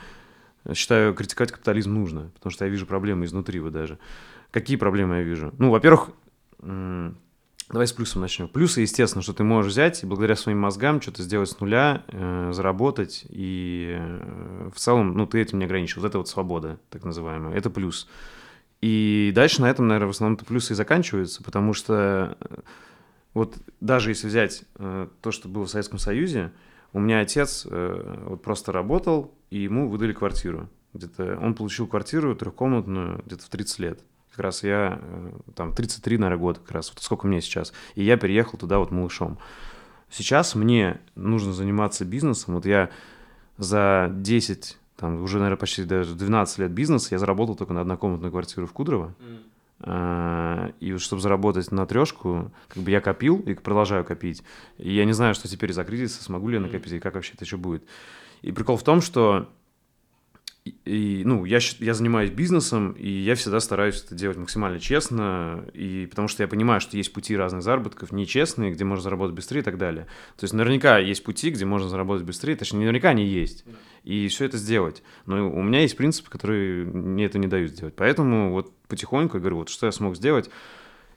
считаю, 0.73 1.13
критиковать 1.13 1.51
капитализм 1.51 1.93
нужно, 1.93 2.31
потому 2.35 2.51
что 2.51 2.65
я 2.65 2.71
вижу 2.71 2.85
проблемы 2.85 3.25
изнутри 3.25 3.59
вот 3.59 3.73
даже. 3.73 3.97
Какие 4.51 4.77
проблемы 4.77 5.17
я 5.17 5.23
вижу? 5.23 5.53
Ну, 5.57 5.71
во-первых, 5.71 6.09
Давай 7.69 7.87
с 7.87 7.93
плюсом 7.93 8.21
начнем. 8.21 8.47
Плюсы, 8.47 8.81
естественно, 8.81 9.21
что 9.21 9.33
ты 9.33 9.43
можешь 9.43 9.71
взять 9.71 10.03
и 10.03 10.05
благодаря 10.05 10.35
своим 10.35 10.59
мозгам 10.59 11.01
что-то 11.01 11.23
сделать 11.23 11.49
с 11.49 11.59
нуля, 11.59 12.03
э, 12.07 12.51
заработать, 12.53 13.25
и 13.29 13.95
э, 13.97 14.69
в 14.73 14.79
целом, 14.79 15.13
ну, 15.17 15.25
ты 15.25 15.41
этим 15.41 15.59
не 15.59 15.65
ограничен. 15.65 16.01
Вот 16.01 16.07
это 16.07 16.17
вот 16.17 16.27
свобода, 16.27 16.79
так 16.89 17.03
называемая, 17.03 17.55
это 17.55 17.69
плюс. 17.69 18.07
И 18.81 19.31
дальше 19.33 19.61
на 19.61 19.69
этом, 19.69 19.87
наверное, 19.87 20.07
в 20.07 20.11
основном 20.11 20.37
плюсы 20.37 20.73
и 20.73 20.75
заканчиваются, 20.75 21.41
потому 21.41 21.73
что 21.73 22.37
э, 22.41 22.55
вот 23.33 23.55
даже 23.79 24.11
если 24.11 24.27
взять 24.27 24.65
э, 24.75 25.07
то, 25.21 25.31
что 25.31 25.47
было 25.47 25.65
в 25.65 25.69
Советском 25.69 25.99
Союзе, 25.99 26.51
у 26.91 26.99
меня 26.99 27.21
отец 27.21 27.65
э, 27.67 28.23
вот 28.27 28.43
просто 28.43 28.71
работал, 28.71 29.33
и 29.49 29.59
ему 29.59 29.89
выдали 29.89 30.11
квартиру. 30.11 30.69
Где-то 30.93 31.39
он 31.41 31.55
получил 31.55 31.87
квартиру 31.87 32.35
трехкомнатную 32.35 33.23
где-то 33.25 33.45
в 33.45 33.49
30 33.49 33.79
лет 33.79 33.99
как 34.33 34.45
раз 34.45 34.63
я, 34.63 34.99
э, 34.99 35.31
там, 35.55 35.73
33, 35.73 36.17
наверное, 36.17 36.41
года 36.41 36.59
как 36.59 36.71
раз, 36.71 36.89
вот 36.89 37.03
сколько 37.03 37.27
мне 37.27 37.39
сейчас, 37.39 37.71
и 37.93 38.03
я 38.03 38.17
переехал 38.17 38.57
туда 38.57 38.79
вот 38.79 38.89
малышом. 38.89 39.37
Сейчас 40.09 40.55
мне 40.55 40.99
нужно 41.13 41.53
заниматься 41.53 42.03
бизнесом, 42.03 42.55
вот 42.55 42.65
я 42.65 42.89
за 43.57 44.09
10, 44.11 44.77
там, 44.97 45.21
уже, 45.21 45.37
наверное, 45.37 45.57
почти 45.57 45.83
даже 45.83 46.15
12 46.15 46.59
лет 46.59 46.71
бизнеса 46.71 47.09
я 47.11 47.19
заработал 47.19 47.55
только 47.55 47.73
на 47.73 47.81
однокомнатную 47.81 48.31
квартиру 48.31 48.65
в 48.65 48.73
Кудрово, 48.73 49.13
mm. 49.85 50.75
и 50.79 50.93
вот 50.93 51.01
чтобы 51.01 51.21
заработать 51.21 51.71
на 51.71 51.85
трешку, 51.85 52.51
как 52.69 52.81
бы 52.81 52.89
я 52.89 53.01
копил 53.01 53.37
и 53.39 53.53
продолжаю 53.53 54.03
копить, 54.03 54.43
и 54.79 54.91
я 54.91 55.05
не 55.05 55.13
знаю, 55.13 55.35
что 55.35 55.47
теперь 55.47 55.69
из-за 55.69 55.83
кризиса, 55.83 56.23
смогу 56.23 56.49
ли 56.49 56.55
я 56.55 56.61
накопить, 56.61 56.93
и 56.93 56.99
как 56.99 57.13
вообще 57.13 57.33
это 57.35 57.45
еще 57.45 57.57
будет. 57.57 57.83
И 58.41 58.51
прикол 58.51 58.77
в 58.77 58.83
том, 58.83 59.01
что 59.01 59.47
и, 60.65 61.23
ну, 61.25 61.43
я, 61.43 61.59
я 61.79 61.93
занимаюсь 61.93 62.29
бизнесом, 62.29 62.93
и 62.93 63.09
я 63.09 63.35
всегда 63.35 63.59
стараюсь 63.59 64.01
это 64.01 64.15
делать 64.15 64.37
максимально 64.37 64.79
честно, 64.79 65.65
и 65.73 66.07
потому 66.09 66.29
что 66.29 66.43
я 66.43 66.47
понимаю, 66.47 66.79
что 66.79 66.95
есть 66.95 67.11
пути 67.11 67.35
разных 67.35 67.63
заработков, 67.63 68.13
нечестные, 68.13 68.71
где 68.71 68.85
можно 68.85 69.03
заработать 69.03 69.35
быстрее 69.35 69.59
и 69.59 69.63
так 69.63 69.77
далее. 69.77 70.07
То 70.37 70.45
есть 70.45 70.53
наверняка 70.53 70.99
есть 70.99 71.23
пути, 71.23 71.49
где 71.49 71.65
можно 71.65 71.89
заработать 71.89 72.25
быстрее, 72.25 72.55
точнее, 72.55 72.79
наверняка 72.79 73.09
они 73.09 73.25
есть, 73.25 73.65
и 74.05 74.27
все 74.29 74.45
это 74.45 74.57
сделать. 74.57 75.03
Но 75.25 75.49
у 75.49 75.61
меня 75.61 75.81
есть 75.81 75.97
принципы, 75.97 76.29
которые 76.29 76.85
мне 76.85 77.25
это 77.25 77.39
не 77.39 77.47
дают 77.47 77.71
сделать. 77.71 77.95
Поэтому 77.97 78.51
вот 78.51 78.73
потихоньку 78.87 79.37
я 79.37 79.41
говорю, 79.41 79.57
вот 79.57 79.69
что 79.69 79.85
я 79.85 79.91
смог 79.91 80.15
сделать. 80.15 80.49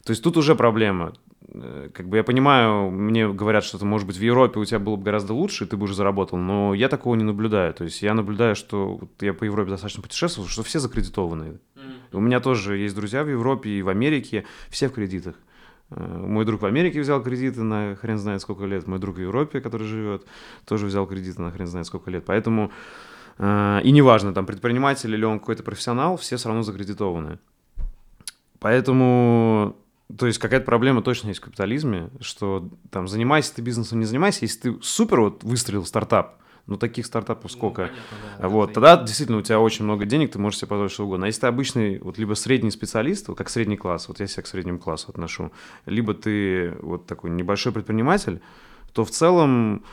То 0.05 0.11
есть 0.11 0.23
тут 0.23 0.37
уже 0.37 0.57
проблема. 0.57 1.15
Э, 1.49 1.91
как 1.93 2.09
бы 2.09 2.17
я 2.17 2.25
понимаю, 2.25 2.91
мне 2.91 3.29
говорят, 3.29 3.65
что 3.65 3.77
это 3.77 3.87
может 3.87 4.07
быть 4.07 4.17
в 4.17 4.23
Европе 4.23 4.59
у 4.59 4.65
тебя 4.65 4.79
было 4.79 4.97
бы 4.97 5.05
гораздо 5.05 5.35
лучше, 5.35 5.65
и 5.65 5.67
ты 5.67 5.77
бы 5.77 5.85
уже 5.85 5.95
заработал, 5.95 6.39
но 6.39 6.75
я 6.75 6.89
такого 6.89 7.15
не 7.15 7.25
наблюдаю. 7.25 7.73
То 7.75 7.85
есть 7.85 8.03
я 8.03 8.15
наблюдаю, 8.15 8.57
что 8.57 8.97
вот 8.97 9.11
я 9.21 9.35
по 9.35 9.45
Европе 9.45 9.71
достаточно 9.71 10.03
путешествовал, 10.03 10.49
что 10.49 10.63
все 10.63 10.79
закредитованы. 10.79 11.59
Mm-hmm. 11.75 11.93
У 12.13 12.21
меня 12.21 12.41
тоже 12.41 12.79
есть 12.79 12.95
друзья 12.95 13.23
в 13.23 13.29
Европе 13.29 13.71
и 13.71 13.83
в 13.83 13.89
Америке, 13.89 14.45
все 14.71 14.89
в 14.89 14.93
кредитах. 14.93 15.37
Э, 15.91 16.01
мой 16.01 16.45
друг 16.45 16.63
в 16.63 16.67
Америке 16.67 17.01
взял 17.01 17.23
кредиты 17.23 17.63
на 17.63 17.97
хрен 17.97 18.19
знает 18.19 18.41
сколько 18.43 18.65
лет, 18.65 18.87
мой 18.87 18.99
друг 18.99 19.17
в 19.17 19.21
Европе, 19.21 19.61
который 19.61 19.87
живет, 19.87 20.27
тоже 20.65 20.87
взял 20.87 21.07
кредиты 21.07 21.41
на 21.41 21.51
хрен 21.53 21.67
знает 21.67 21.87
сколько 21.87 22.11
лет. 22.11 22.25
Поэтому 22.27 22.73
э, 23.39 23.81
и 23.85 23.91
неважно, 23.93 24.35
там 24.35 24.47
предприниматель 24.47 25.15
или 25.15 25.25
он 25.25 25.39
какой-то 25.39 25.63
профессионал, 25.63 26.17
все 26.17 26.37
все 26.37 26.49
равно 26.49 26.63
закредитованы. 26.63 27.39
Поэтому 28.59 29.77
то 30.15 30.27
есть 30.27 30.39
какая-то 30.39 30.65
проблема 30.65 31.03
точно 31.03 31.29
есть 31.29 31.41
в 31.41 31.45
капитализме, 31.45 32.11
что 32.21 32.71
там 32.91 33.09
занимайся 33.09 33.55
ты 33.55 33.63
бизнесом, 33.63 33.99
не 33.99 34.05
занимайся, 34.05 34.41
если 34.43 34.61
ты 34.61 34.83
супер 34.83 35.21
вот 35.21 35.43
выстрелил 35.43 35.85
стартап, 35.85 36.39
ну 36.67 36.77
таких 36.77 37.07
стартапов 37.07 37.45
ну, 37.45 37.57
сколько, 37.57 37.83
ну, 37.83 37.89
понятно, 37.89 38.43
да, 38.43 38.49
вот, 38.49 38.73
тогда 38.73 38.95
и... 38.95 39.05
действительно 39.05 39.39
у 39.39 39.43
тебя 39.43 39.59
очень 39.59 39.85
много 39.85 40.05
денег, 40.05 40.33
ты 40.33 40.39
можешь 40.39 40.61
себе 40.61 40.69
позволить 40.69 40.93
что 40.93 41.05
угодно. 41.05 41.27
А 41.27 41.29
если 41.29 41.43
ты 41.43 41.47
обычный, 41.49 41.99
вот 41.99 42.19
либо 42.19 42.35
средний 42.35 42.71
специалист, 42.71 43.27
вот 43.27 43.37
как 43.37 43.49
средний 43.49 43.77
класс, 43.77 44.07
вот 44.07 44.21
я 44.21 44.27
себя 44.29 44.43
к 44.45 44.47
среднему 44.47 44.79
классу 44.79 45.07
отношу, 45.09 45.53
либо 45.87 46.15
ты 46.15 46.77
вот 46.83 47.07
такой 47.07 47.31
небольшой 47.31 47.73
предприниматель, 47.73 48.41
то 48.93 49.05
в 49.05 49.11
целом, 49.11 49.85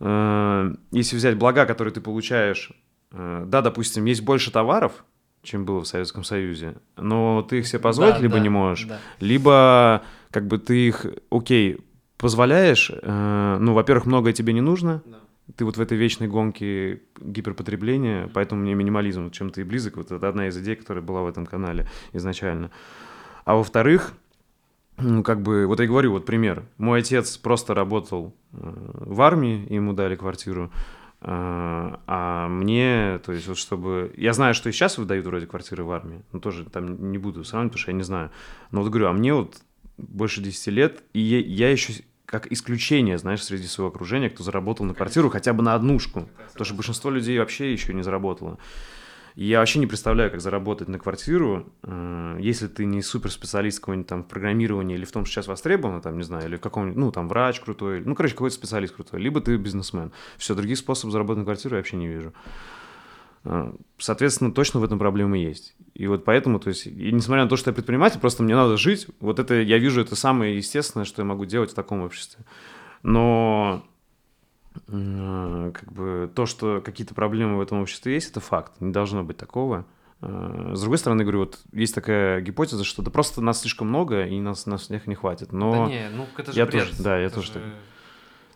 э, 0.00 0.74
если 0.92 1.16
взять 1.16 1.36
блага, 1.36 1.66
которые 1.66 1.92
ты 1.92 2.00
получаешь, 2.00 2.72
э, 3.12 3.44
да, 3.46 3.60
допустим, 3.60 4.06
есть 4.06 4.22
больше 4.22 4.50
товаров, 4.50 5.04
чем 5.42 5.64
было 5.64 5.80
в 5.80 5.86
Советском 5.86 6.24
Союзе. 6.24 6.74
Но 6.96 7.42
ты 7.42 7.58
их 7.58 7.66
себе 7.66 7.78
позволить 7.78 8.16
да, 8.16 8.20
либо 8.20 8.34
да, 8.34 8.40
не 8.40 8.48
можешь, 8.48 8.86
да. 8.86 8.98
либо 9.20 10.02
как 10.30 10.46
бы 10.46 10.58
ты 10.58 10.88
их, 10.88 11.06
окей, 11.30 11.78
позволяешь. 12.16 12.90
Э, 12.90 13.56
ну, 13.60 13.74
во-первых, 13.74 14.06
многое 14.06 14.32
тебе 14.32 14.52
не 14.52 14.60
нужно. 14.60 15.02
Да. 15.06 15.18
Ты 15.56 15.64
вот 15.64 15.78
в 15.78 15.80
этой 15.80 15.96
вечной 15.96 16.28
гонке 16.28 17.00
гиперпотребления, 17.18 18.24
mm-hmm. 18.24 18.30
поэтому 18.34 18.62
мне 18.62 18.74
минимализм 18.74 19.30
чем-то 19.30 19.62
и 19.62 19.64
близок. 19.64 19.96
Вот 19.96 20.12
это 20.12 20.28
одна 20.28 20.48
из 20.48 20.58
идей, 20.58 20.76
которая 20.76 21.02
была 21.02 21.22
в 21.22 21.28
этом 21.28 21.46
канале 21.46 21.88
изначально. 22.12 22.70
А 23.46 23.54
во-вторых, 23.54 24.12
ну, 24.98 25.22
как 25.22 25.40
бы, 25.40 25.66
вот 25.66 25.80
я 25.80 25.86
говорю, 25.86 26.12
вот 26.12 26.26
пример. 26.26 26.64
Мой 26.76 27.00
отец 27.00 27.38
просто 27.38 27.72
работал 27.72 28.34
э, 28.52 28.58
в 28.60 29.22
армии, 29.22 29.72
ему 29.72 29.92
дали 29.92 30.16
квартиру. 30.16 30.70
А, 31.20 32.00
а 32.06 32.48
мне, 32.48 33.18
то 33.24 33.32
есть 33.32 33.48
вот 33.48 33.58
чтобы... 33.58 34.12
Я 34.16 34.32
знаю, 34.32 34.54
что 34.54 34.68
и 34.68 34.72
сейчас 34.72 34.98
выдают 34.98 35.26
вроде 35.26 35.46
квартиры 35.46 35.84
в 35.84 35.90
армии, 35.90 36.22
но 36.32 36.38
тоже 36.38 36.64
там 36.64 37.10
не 37.10 37.18
буду 37.18 37.44
сравнивать, 37.44 37.72
потому 37.72 37.82
что 37.82 37.90
я 37.90 37.96
не 37.96 38.04
знаю. 38.04 38.30
Но 38.70 38.82
вот 38.82 38.90
говорю, 38.90 39.08
а 39.08 39.12
мне 39.12 39.34
вот 39.34 39.56
больше 39.96 40.40
10 40.40 40.66
лет, 40.68 41.02
и 41.12 41.20
я, 41.20 41.40
я 41.40 41.70
еще 41.70 41.92
как 42.24 42.52
исключение, 42.52 43.18
знаешь, 43.18 43.42
среди 43.42 43.66
своего 43.66 43.88
окружения, 43.88 44.30
кто 44.30 44.44
заработал 44.44 44.84
на 44.84 44.94
квартиру 44.94 45.30
хотя 45.30 45.52
бы 45.54 45.62
на 45.62 45.74
однушку. 45.74 46.28
Потому 46.52 46.64
что 46.66 46.74
большинство 46.74 47.10
людей 47.10 47.38
вообще 47.38 47.72
еще 47.72 47.94
не 47.94 48.02
заработало 48.02 48.58
я 49.44 49.60
вообще 49.60 49.78
не 49.78 49.86
представляю, 49.86 50.32
как 50.32 50.40
заработать 50.40 50.88
на 50.88 50.98
квартиру, 50.98 51.72
э, 51.84 52.38
если 52.40 52.66
ты 52.66 52.84
не 52.84 53.02
суперспециалист 53.02 53.78
какой-нибудь 53.78 54.08
там 54.08 54.24
в 54.24 54.26
программировании 54.26 54.96
или 54.96 55.04
в 55.04 55.12
том, 55.12 55.24
что 55.24 55.34
сейчас 55.34 55.46
востребовано, 55.46 56.00
там, 56.00 56.16
не 56.16 56.24
знаю, 56.24 56.48
или 56.48 56.56
каком-нибудь, 56.56 56.98
ну, 56.98 57.12
там, 57.12 57.28
врач 57.28 57.60
крутой, 57.60 58.02
ну, 58.04 58.16
короче, 58.16 58.34
какой-то 58.34 58.56
специалист 58.56 58.96
крутой, 58.96 59.20
либо 59.20 59.40
ты 59.40 59.56
бизнесмен. 59.56 60.10
Все, 60.38 60.56
других 60.56 60.76
способов 60.76 61.12
заработать 61.12 61.38
на 61.38 61.44
квартиру 61.44 61.76
я 61.76 61.78
вообще 61.78 61.96
не 61.96 62.08
вижу. 62.08 62.32
Э, 63.44 63.72
соответственно, 63.98 64.50
точно 64.50 64.80
в 64.80 64.84
этом 64.84 64.98
проблемы 64.98 65.38
есть. 65.38 65.76
И 65.94 66.08
вот 66.08 66.24
поэтому, 66.24 66.58
то 66.58 66.70
есть, 66.70 66.88
и 66.88 67.12
несмотря 67.12 67.44
на 67.44 67.48
то, 67.48 67.56
что 67.56 67.70
я 67.70 67.74
предприниматель, 67.74 68.18
просто 68.18 68.42
мне 68.42 68.56
надо 68.56 68.76
жить, 68.76 69.06
вот 69.20 69.38
это, 69.38 69.54
я 69.54 69.78
вижу, 69.78 70.00
это 70.00 70.16
самое 70.16 70.56
естественное, 70.56 71.04
что 71.04 71.22
я 71.22 71.26
могу 71.26 71.44
делать 71.44 71.70
в 71.70 71.74
таком 71.74 72.00
обществе. 72.02 72.44
Но 73.04 73.84
как 74.86 75.92
бы 75.92 76.30
то, 76.34 76.46
что 76.46 76.80
какие-то 76.80 77.14
проблемы 77.14 77.56
в 77.56 77.60
этом 77.60 77.80
обществе 77.80 78.14
есть, 78.14 78.30
это 78.30 78.40
факт. 78.40 78.72
Не 78.80 78.92
должно 78.92 79.22
быть 79.24 79.36
такого. 79.36 79.86
Э, 80.20 80.72
с 80.74 80.80
другой 80.80 80.98
стороны, 80.98 81.22
говорю, 81.22 81.40
вот 81.40 81.60
есть 81.72 81.94
такая 81.94 82.40
гипотеза, 82.40 82.84
что 82.84 83.02
да 83.02 83.10
просто 83.10 83.40
нас 83.40 83.60
слишком 83.60 83.88
много, 83.88 84.24
и 84.26 84.40
нас, 84.40 84.66
нас 84.66 84.82
всех 84.82 85.06
не 85.06 85.14
хватит. 85.14 85.52
Но 85.52 85.72
Да 85.72 85.86
не, 85.92 86.08
ну 86.14 86.26
это 86.36 86.52
же 86.52 86.58
я 86.58 86.66
бред. 86.66 86.88
тоже, 86.88 87.02
да, 87.02 87.18
я 87.18 87.26
Это 87.26 87.34
тоже 87.36 87.46
же- 87.48 87.52
так. 87.54 87.62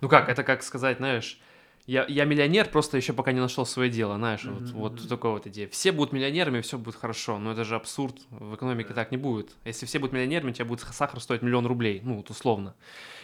Ну 0.00 0.08
как, 0.08 0.28
это 0.28 0.42
как 0.42 0.62
сказать, 0.64 0.96
знаешь, 0.98 1.38
я, 1.86 2.04
я 2.08 2.24
миллионер, 2.24 2.68
просто 2.68 2.96
еще 2.96 3.12
пока 3.12 3.32
не 3.32 3.40
нашел 3.40 3.66
свое 3.66 3.90
дело, 3.90 4.16
знаешь, 4.16 4.44
вот, 4.44 4.60
Мгм, 4.62 4.72
вот 4.72 4.92
мгм. 5.00 5.08
такая 5.08 5.32
вот 5.32 5.46
идея. 5.48 5.68
Все 5.68 5.90
будут 5.90 6.12
миллионерами, 6.12 6.60
все 6.60 6.78
будет 6.78 6.94
хорошо, 6.94 7.38
но 7.38 7.52
это 7.52 7.64
же 7.64 7.74
абсурд, 7.74 8.14
в 8.30 8.54
экономике 8.54 8.94
так 8.94 9.10
не 9.10 9.16
будет. 9.16 9.50
Если 9.64 9.86
все 9.86 9.98
будут 9.98 10.12
миллионерами, 10.12 10.50
у 10.50 10.52
тебя 10.52 10.64
будет 10.64 10.80
сахар 10.80 11.20
стоить 11.20 11.42
миллион 11.42 11.66
рублей, 11.66 12.00
ну 12.04 12.16
вот 12.16 12.30
условно. 12.30 12.74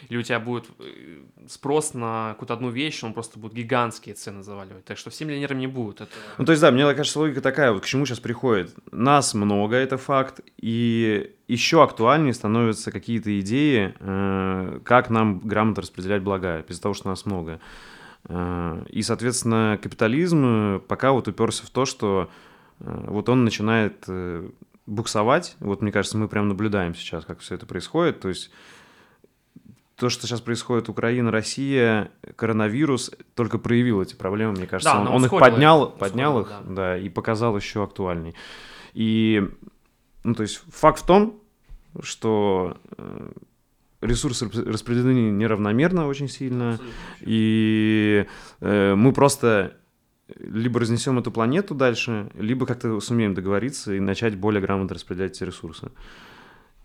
Или 0.09 0.19
у 0.19 0.23
тебя 0.23 0.41
будет 0.41 0.67
э, 0.81 1.21
спрос 1.49 1.95
на 1.95 2.31
какую-то 2.31 2.55
одну 2.55 2.71
вещь, 2.71 3.03
он 3.05 3.13
просто 3.13 3.39
будет 3.39 3.53
гигантские 3.55 4.17
цены 4.17 4.43
заваливать. 4.43 4.85
Так 4.85 4.99
что 4.99 5.11
все 5.11 5.25
миллионерами 5.25 5.61
не 5.61 5.67
будут. 5.69 6.01
Это... 6.01 6.13
Ну, 6.39 6.45
то 6.45 6.53
есть, 6.53 6.61
да, 6.63 6.73
мне 6.73 6.83
кажется, 6.95 7.19
логика 7.21 7.41
такая, 7.41 7.73
вот 7.73 7.83
к 7.83 7.87
чему 7.87 8.07
сейчас 8.07 8.19
приходит. 8.19 8.75
Нас 8.91 9.35
много, 9.35 9.77
это 9.77 9.99
факт, 9.99 10.41
и 10.57 11.33
еще 11.47 11.83
актуальнее 11.83 12.35
становятся 12.35 12.91
какие-то 12.91 13.39
идеи, 13.41 13.95
э, 14.01 14.81
как 14.85 15.11
нам 15.11 15.39
грамотно 15.39 15.83
распределять 15.83 16.23
блага, 16.23 16.65
из-за 16.69 16.83
того, 16.83 16.95
что 16.95 17.09
нас 17.09 17.25
много. 17.25 17.61
Э, 18.29 18.85
И, 18.89 19.03
соответственно, 19.03 19.79
капитализм 19.83 20.45
э, 20.45 20.81
пока 20.81 21.12
вот 21.12 21.29
уперся 21.29 21.64
в 21.64 21.70
то, 21.70 21.85
что 21.85 22.31
э, 22.81 23.05
вот 23.09 23.29
он 23.29 23.45
начинает 23.45 24.07
буксовать. 24.87 25.57
Вот, 25.61 25.83
мне 25.83 25.93
кажется, 25.93 26.16
мы 26.16 26.29
прям 26.29 26.49
наблюдаем 26.49 26.95
сейчас, 26.95 27.24
как 27.24 27.41
все 27.41 27.57
это 27.57 27.66
происходит. 27.66 28.20
То 28.20 28.29
есть 28.29 28.51
то, 29.97 30.09
что 30.09 30.26
сейчас 30.26 30.41
происходит 30.41 30.89
Украина, 30.89 31.31
Россия, 31.31 32.11
коронавирус 32.37 33.11
только 33.35 33.59
проявил 33.59 34.01
эти 34.01 34.14
проблемы, 34.14 34.53
мне 34.53 34.66
кажется. 34.66 34.95
Да, 34.95 35.01
он, 35.01 35.09
он 35.09 35.24
их 35.24 35.31
поднял, 35.31 35.87
их, 35.87 35.95
поднял 35.95 36.41
их, 36.41 36.53
да. 36.68 36.97
и 36.97 37.09
показал 37.09 37.57
еще 37.57 37.83
актуальней. 37.83 38.35
И, 38.95 39.47
ну, 40.24 40.35
то 40.35 40.43
есть 40.43 40.62
факт 40.70 41.01
в 41.01 41.07
том, 41.07 41.41
что 42.01 42.76
ресурсы 44.01 44.47
рас- 44.47 44.67
распределены 44.67 45.31
неравномерно 45.31 46.07
очень 46.07 46.29
сильно, 46.29 46.79
и 47.21 48.27
э, 48.61 48.95
мы 48.95 49.13
просто 49.13 49.77
либо 50.39 50.81
разнесем 50.81 51.19
эту 51.19 51.31
планету 51.31 51.75
дальше, 51.75 52.31
либо 52.35 52.67
как-то 52.67 53.01
сумеем 53.01 53.35
договориться 53.35 53.95
и 53.95 54.01
начать 54.01 54.37
более 54.37 54.61
грамотно 54.61 54.95
распределять 54.95 55.33
эти 55.33 55.45
ресурсы. 55.45 55.91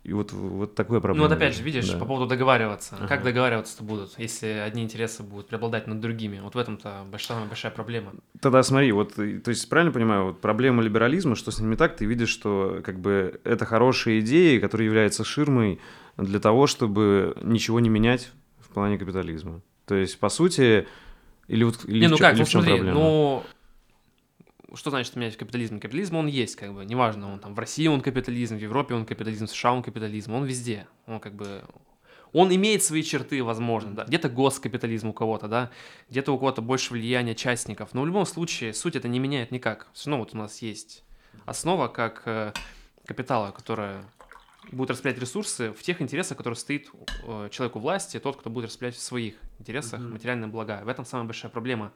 И 0.03 0.11
вот, 0.11 0.33
вот 0.33 0.75
такое 0.75 0.97
Ну 0.97 1.01
проблема. 1.01 1.27
вот 1.29 1.33
опять 1.37 1.55
же, 1.55 1.63
видишь, 1.63 1.89
Да. 1.89 1.97
по 1.97 2.05
поводу 2.05 2.27
договариваться. 2.27 2.97
Как 3.07 3.19
Ага. 3.19 3.23
договариваться-то 3.23 3.83
будут, 3.85 4.15
если 4.17 4.47
одни 4.47 4.83
интересы 4.83 5.23
будут 5.23 5.47
преобладать 5.47 5.87
над 5.87 6.01
другими? 6.01 6.41
Вот 6.43 6.55
в 6.55 6.57
этом-то 6.57 7.05
большая, 7.09 7.45
большая 7.45 7.71
проблема. 7.71 8.11
Тогда 8.41 8.63
смотри, 8.63 8.91
вот, 8.91 9.13
то 9.15 9.23
есть, 9.23 9.69
правильно 9.69 9.93
понимаю, 9.93 10.25
вот 10.25 10.41
проблема 10.41 10.83
либерализма, 10.83 11.35
что 11.35 11.51
с 11.51 11.59
ним 11.59 11.69
не 11.69 11.77
так, 11.77 11.95
ты 11.95 12.03
видишь, 12.05 12.29
что 12.29 12.81
как 12.83 12.99
бы 12.99 13.39
это 13.45 13.63
хорошая 13.65 14.19
идея, 14.19 14.59
которая 14.59 14.87
является 14.87 15.23
ширмой 15.23 15.79
для 16.17 16.39
того, 16.39 16.67
чтобы 16.67 17.35
ничего 17.41 17.79
не 17.79 17.89
менять 17.89 18.31
в 18.59 18.69
плане 18.69 18.97
капитализма. 18.97 19.61
То 19.85 19.95
есть, 19.95 20.19
по 20.19 20.29
сути, 20.29 20.87
или 21.47 21.63
вот 21.63 21.85
или 21.85 22.01
не, 22.01 22.07
в 22.07 22.11
ну 22.11 22.17
чё- 22.17 22.23
как, 22.23 22.33
или 22.33 22.39
ну 22.39 22.45
в 22.45 22.49
чем 22.49 22.61
смотри, 22.61 22.77
проблема? 22.77 22.99
ну... 22.99 23.43
Что 24.75 24.89
значит 24.89 25.15
менять 25.15 25.37
капитализм? 25.37 25.79
Капитализм, 25.79 26.15
он 26.15 26.25
есть, 26.25 26.55
как 26.55 26.73
бы, 26.73 26.83
неважно, 26.83 27.31
он 27.31 27.39
там 27.39 27.53
в 27.53 27.59
России 27.59 27.85
он 27.85 28.01
капитализм, 28.01 28.57
в 28.57 28.59
Европе 28.59 28.95
он 28.95 29.05
капитализм, 29.05 29.45
в 29.45 29.51
США 29.51 29.73
он 29.73 29.83
капитализм, 29.83 30.33
он 30.33 30.45
везде. 30.45 30.87
Он 31.05 31.19
как 31.19 31.35
бы... 31.35 31.63
Он 32.31 32.53
имеет 32.55 32.81
свои 32.81 33.03
черты, 33.03 33.43
возможно, 33.43 33.93
да. 33.93 34.05
Где-то 34.05 34.29
госкапитализм 34.29 35.09
у 35.09 35.13
кого-то, 35.13 35.47
да, 35.47 35.69
где-то 36.09 36.31
у 36.31 36.39
кого-то 36.39 36.63
больше 36.63 36.93
влияния 36.93 37.35
частников. 37.35 37.93
Но 37.93 38.01
в 38.01 38.07
любом 38.07 38.25
случае 38.25 38.73
суть 38.73 38.95
это 38.95 39.07
не 39.07 39.19
меняет 39.19 39.51
никак. 39.51 39.87
Все 39.93 40.09
равно 40.09 40.23
вот 40.23 40.33
у 40.33 40.37
нас 40.37 40.63
есть 40.63 41.03
основа 41.45 41.87
как 41.87 42.23
э, 42.25 42.53
капитала, 43.05 43.51
которая 43.51 44.03
будет 44.71 44.91
распределять 44.91 45.21
ресурсы 45.21 45.71
в 45.71 45.81
тех 45.83 46.01
интересах, 46.01 46.37
которые 46.37 46.57
стоит 46.57 46.89
э, 47.27 47.49
человеку 47.51 47.79
власти, 47.79 48.19
тот, 48.19 48.37
кто 48.37 48.49
будет 48.49 48.65
распределять 48.65 48.95
в 48.95 49.01
своих 49.01 49.35
интересах 49.59 49.99
Мгм. 49.99 50.13
материальные 50.13 50.47
блага. 50.47 50.81
В 50.83 50.87
этом 50.87 51.05
самая 51.05 51.25
большая 51.25 51.51
проблема. 51.51 51.91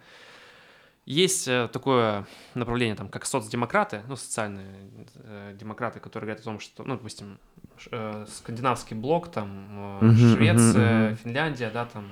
Есть 1.05 1.47
э, 1.47 1.69
такое 1.71 2.27
направление, 2.53 2.95
там, 2.95 3.07
как 3.07 3.25
соцдемократы, 3.25 4.03
ну, 4.09 4.17
социальные 4.17 4.89
э, 5.15 5.55
демократы, 5.57 6.01
которые 6.01 6.27
говорят 6.27 6.41
о 6.41 6.43
том, 6.43 6.59
что, 6.59 6.83
ну, 6.83 6.95
допустим, 6.97 7.39
ш- 7.77 7.89
э, 7.93 8.25
скандинавский 8.27 8.95
блок, 8.97 9.31
там, 9.31 10.01
э, 10.01 10.05
мгм, 10.07 10.35
Швеция, 10.35 11.07
мгм. 11.09 11.15
Финляндия, 11.17 11.69
да, 11.69 11.85
там. 11.85 12.05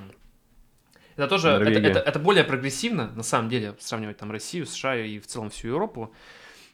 Это 1.17 1.27
тоже, 1.27 1.49
это, 1.49 1.59
Норвегия. 1.59 1.89
это- 1.89 1.99
это 1.99 2.19
более 2.19 2.45
прогрессивно, 2.45 3.11
на 3.11 3.23
самом 3.23 3.49
деле, 3.49 3.75
сравнивать 3.79 4.15
там 4.17 4.31
Россию, 4.31 4.65
США 4.65 4.95
и 4.95 5.19
в 5.19 5.27
целом 5.27 5.49
всю 5.49 5.67
Европу. 5.67 6.13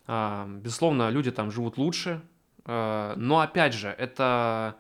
А, 0.08 0.48
безусловно, 0.48 1.10
люди 1.10 1.32
там 1.32 1.50
живут 1.52 1.78
лучше, 1.78 2.22
но, 2.66 3.40
опять 3.40 3.74
же, 3.74 3.90
это 3.90 4.76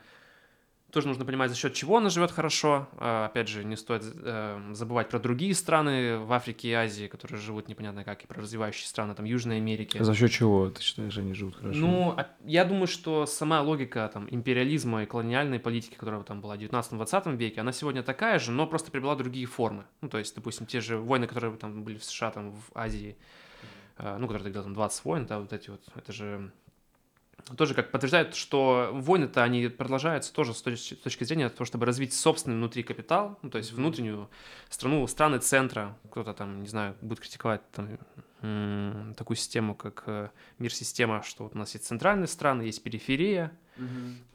тоже 0.91 1.07
нужно 1.07 1.25
понимать, 1.25 1.49
за 1.49 1.57
счет 1.57 1.73
чего 1.73 1.97
она 1.97 2.09
живет 2.09 2.31
хорошо. 2.31 2.87
А, 2.97 3.25
Опять 3.25 3.47
же, 3.47 3.63
не 3.63 3.75
стоит 3.75 4.03
э, 4.03 4.71
забывать 4.73 5.09
про 5.09 5.19
другие 5.19 5.55
страны 5.55 6.17
в 6.17 6.31
Африке 6.33 6.69
и 6.69 6.73
Азии, 6.73 7.07
которые 7.07 7.39
живут 7.39 7.67
непонятно 7.67 8.03
как, 8.03 8.23
и 8.23 8.27
про 8.27 8.41
развивающие 8.41 8.87
страны, 8.87 9.15
там, 9.15 9.25
Южной 9.25 9.57
Америки. 9.57 10.01
За 10.01 10.13
счет 10.13 10.31
чего 10.31 10.69
ты 10.69 10.81
считаешь, 10.81 11.17
они 11.17 11.33
живут 11.33 11.55
хорошо? 11.55 11.79
Ну, 11.79 12.13
а- 12.17 12.27
я 12.45 12.65
думаю, 12.65 12.87
что 12.87 13.25
сама 13.25 13.61
логика 13.61 14.09
там 14.13 14.27
империализма 14.29 15.03
и 15.03 15.05
колониальной 15.05 15.59
политики, 15.59 15.95
которая 15.95 16.21
там 16.23 16.41
была 16.41 16.55
в 16.55 16.59
19-20 16.59 17.37
веке, 17.37 17.61
она 17.61 17.71
сегодня 17.71 18.03
такая 18.03 18.39
же, 18.39 18.51
но 18.51 18.67
просто 18.67 18.91
приобрела 18.91 19.15
другие 19.15 19.45
формы. 19.45 19.85
Ну, 20.01 20.09
то 20.09 20.17
есть, 20.17 20.35
допустим, 20.35 20.65
те 20.65 20.81
же 20.81 20.97
войны, 20.97 21.27
которые 21.27 21.55
там 21.55 21.83
были 21.83 21.97
в 21.97 22.03
США, 22.03 22.31
там, 22.31 22.51
в 22.51 22.63
Азии, 22.73 23.17
э, 23.97 24.17
ну, 24.17 24.27
которые 24.27 24.43
тогда 24.43 24.63
там 24.63 24.73
20 24.73 25.05
войн, 25.05 25.25
да, 25.25 25.39
вот 25.39 25.53
эти 25.53 25.69
вот, 25.69 25.81
это 25.95 26.11
же 26.11 26.51
тоже 27.57 27.73
как 27.73 27.91
подтверждает, 27.91 28.35
что 28.35 28.89
войны-то 28.93 29.43
они 29.43 29.67
продолжаются 29.67 30.33
тоже 30.33 30.53
с 30.53 30.61
точки, 30.61 30.93
с 30.93 30.97
точки 30.97 31.23
зрения 31.23 31.49
того, 31.49 31.65
чтобы 31.65 31.85
развить 31.85 32.13
собственный 32.13 32.57
внутри 32.57 32.83
капитал, 32.83 33.37
ну, 33.41 33.49
то 33.49 33.57
есть 33.57 33.71
внутреннюю 33.71 34.29
страну, 34.69 35.05
страны 35.07 35.39
центра, 35.39 35.97
кто-то 36.09 36.33
там, 36.33 36.61
не 36.61 36.67
знаю, 36.67 36.95
будет 37.01 37.19
критиковать 37.19 37.61
там, 37.71 37.89
м, 38.41 39.13
такую 39.15 39.37
систему, 39.37 39.75
как 39.75 40.03
э, 40.07 40.29
мир-система, 40.59 41.23
что 41.23 41.43
вот 41.43 41.55
у 41.55 41.57
нас 41.57 41.73
есть 41.73 41.85
центральные 41.85 42.27
страны, 42.27 42.63
есть 42.63 42.83
периферия, 42.83 43.51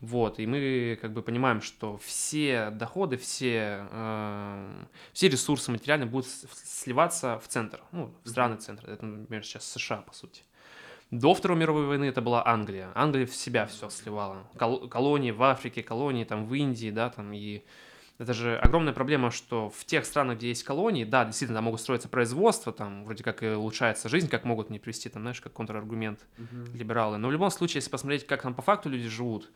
вот, 0.01 0.39
и 0.41 0.47
мы 0.47 0.99
как 1.01 1.13
бы 1.13 1.23
понимаем, 1.23 1.61
что 1.61 1.99
все 1.99 2.71
доходы, 2.71 3.17
все, 3.17 3.87
э, 3.91 4.85
все 5.13 5.29
ресурсы 5.29 5.71
материальные 5.71 6.09
будут 6.09 6.27
сливаться 6.53 7.39
в 7.39 7.49
центр, 7.49 7.81
ну, 7.93 8.13
в 8.25 8.29
страны 8.29 8.57
центра. 8.57 8.91
Это, 8.91 9.05
например, 9.05 9.45
сейчас 9.45 9.65
США, 9.71 9.99
по 9.99 10.13
сути. 10.13 10.43
До 11.11 11.35
Второй 11.35 11.57
мировой 11.57 11.87
войны 11.87 12.05
это 12.05 12.21
была 12.21 12.47
Англия. 12.47 12.91
Англия 12.95 13.27
в 13.27 13.35
себя 13.35 13.67
все 13.67 13.89
сливала. 13.91 14.47
Кол- 14.59 14.89
колонии 14.89 15.31
в 15.31 15.43
Африке, 15.43 15.83
колонии 15.83 16.25
там 16.25 16.47
в 16.47 16.55
Индии, 16.55 16.91
да, 16.91 17.11
там 17.11 17.33
и 17.33 17.63
это 18.19 18.33
же 18.33 18.57
огромная 18.57 18.95
проблема, 18.95 19.31
что 19.31 19.69
в 19.69 19.85
тех 19.85 20.07
странах, 20.07 20.39
где 20.39 20.49
есть 20.49 20.65
колонии, 20.65 21.05
да, 21.05 21.25
действительно, 21.25 21.59
там 21.59 21.65
могут 21.65 21.81
строиться 21.81 22.09
производства, 22.09 22.73
там 22.73 23.05
вроде 23.05 23.23
как 23.23 23.43
и 23.43 23.49
улучшается 23.49 24.09
жизнь, 24.09 24.29
как 24.29 24.45
могут 24.45 24.71
мне 24.71 24.81
привести, 24.81 25.09
там, 25.11 25.23
знаешь, 25.23 25.41
как 25.41 25.53
контраргумент 25.53 26.21
либералы. 26.75 27.19
Но 27.19 27.29
в 27.29 27.33
любом 27.33 27.51
случае, 27.51 27.77
если 27.77 27.91
посмотреть, 27.91 28.27
как 28.27 28.43
там 28.43 28.55
по 28.55 28.63
факту 28.63 28.89
люди 28.89 29.07
живут, 29.09 29.51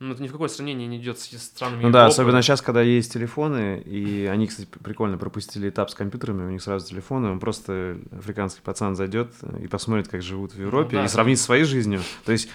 ну, 0.00 0.12
это 0.12 0.22
ни 0.22 0.28
в 0.28 0.32
какое 0.32 0.48
сравнение 0.48 0.86
не 0.86 0.98
идет 0.98 1.18
с 1.18 1.24
странами 1.42 1.82
Ну 1.82 1.90
да, 1.90 2.00
Европы. 2.00 2.12
особенно 2.12 2.42
сейчас, 2.42 2.62
когда 2.62 2.82
есть 2.82 3.12
телефоны, 3.12 3.82
и 3.84 4.26
они, 4.26 4.46
кстати, 4.46 4.68
прикольно 4.82 5.18
пропустили 5.18 5.68
этап 5.68 5.90
с 5.90 5.94
компьютерами, 5.94 6.46
у 6.46 6.50
них 6.50 6.62
сразу 6.62 6.86
телефоны, 6.86 7.28
он 7.30 7.40
просто, 7.40 7.98
африканский 8.16 8.60
пацан 8.62 8.94
зайдет 8.96 9.32
и 9.60 9.66
посмотрит, 9.68 10.08
как 10.08 10.22
живут 10.22 10.52
в 10.54 10.60
Европе, 10.60 10.96
Ну 10.96 11.02
да, 11.02 11.06
и 11.06 11.08
сравнит 11.08 11.38
со 11.38 11.44
своей 11.44 11.64
жизнью. 11.64 12.00
То 12.24 12.32
есть 12.32 12.48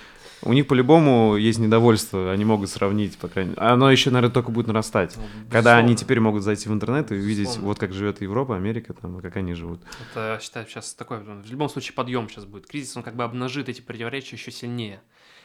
у 0.45 0.51
них 0.51 0.67
по-любому 0.67 1.37
есть 1.37 1.59
недовольство, 1.59 2.31
они 2.31 2.43
могут 2.43 2.69
сравнить, 2.69 3.17
по 3.17 3.29
крайней 3.29 3.51
мере. 3.51 3.61
Оно 3.61 3.89
еще, 3.89 4.09
наверное, 4.09 4.33
только 4.33 4.51
будет 4.51 4.67
нарастать. 4.67 5.15
Ну, 5.15 5.23
Когда 5.49 5.77
они 5.77 5.89
безусловно. 5.93 5.97
теперь 5.97 6.19
могут 6.19 6.43
зайти 6.43 6.67
в 6.67 6.73
интернет 6.73 7.11
и 7.11 7.15
увидеть, 7.15 7.43
Безусловно. 7.43 7.67
вот 7.69 7.79
как 7.79 7.93
живет 7.93 8.21
Европа, 8.21 8.55
Америка, 8.57 8.93
там, 8.93 9.19
и 9.19 9.21
как 9.21 9.37
они 9.37 9.53
живут. 9.53 9.81
Это, 10.11 10.39
считаю, 10.41 10.65
сейчас 10.67 10.93
такой, 10.95 11.23
ну, 11.23 11.41
в 11.41 11.49
любом 11.49 11.69
случае, 11.69 11.93
подъем 11.93 12.27
сейчас 12.29 12.43
будет. 12.45 12.67
Кризис, 12.67 12.95
он 12.97 13.03
как 13.03 13.15
бы 13.15 13.23
обнажит 13.23 13.69
эти 13.69 13.79
противоречия 13.81 14.35
еще 14.35 14.51
сильнее. 14.51 15.01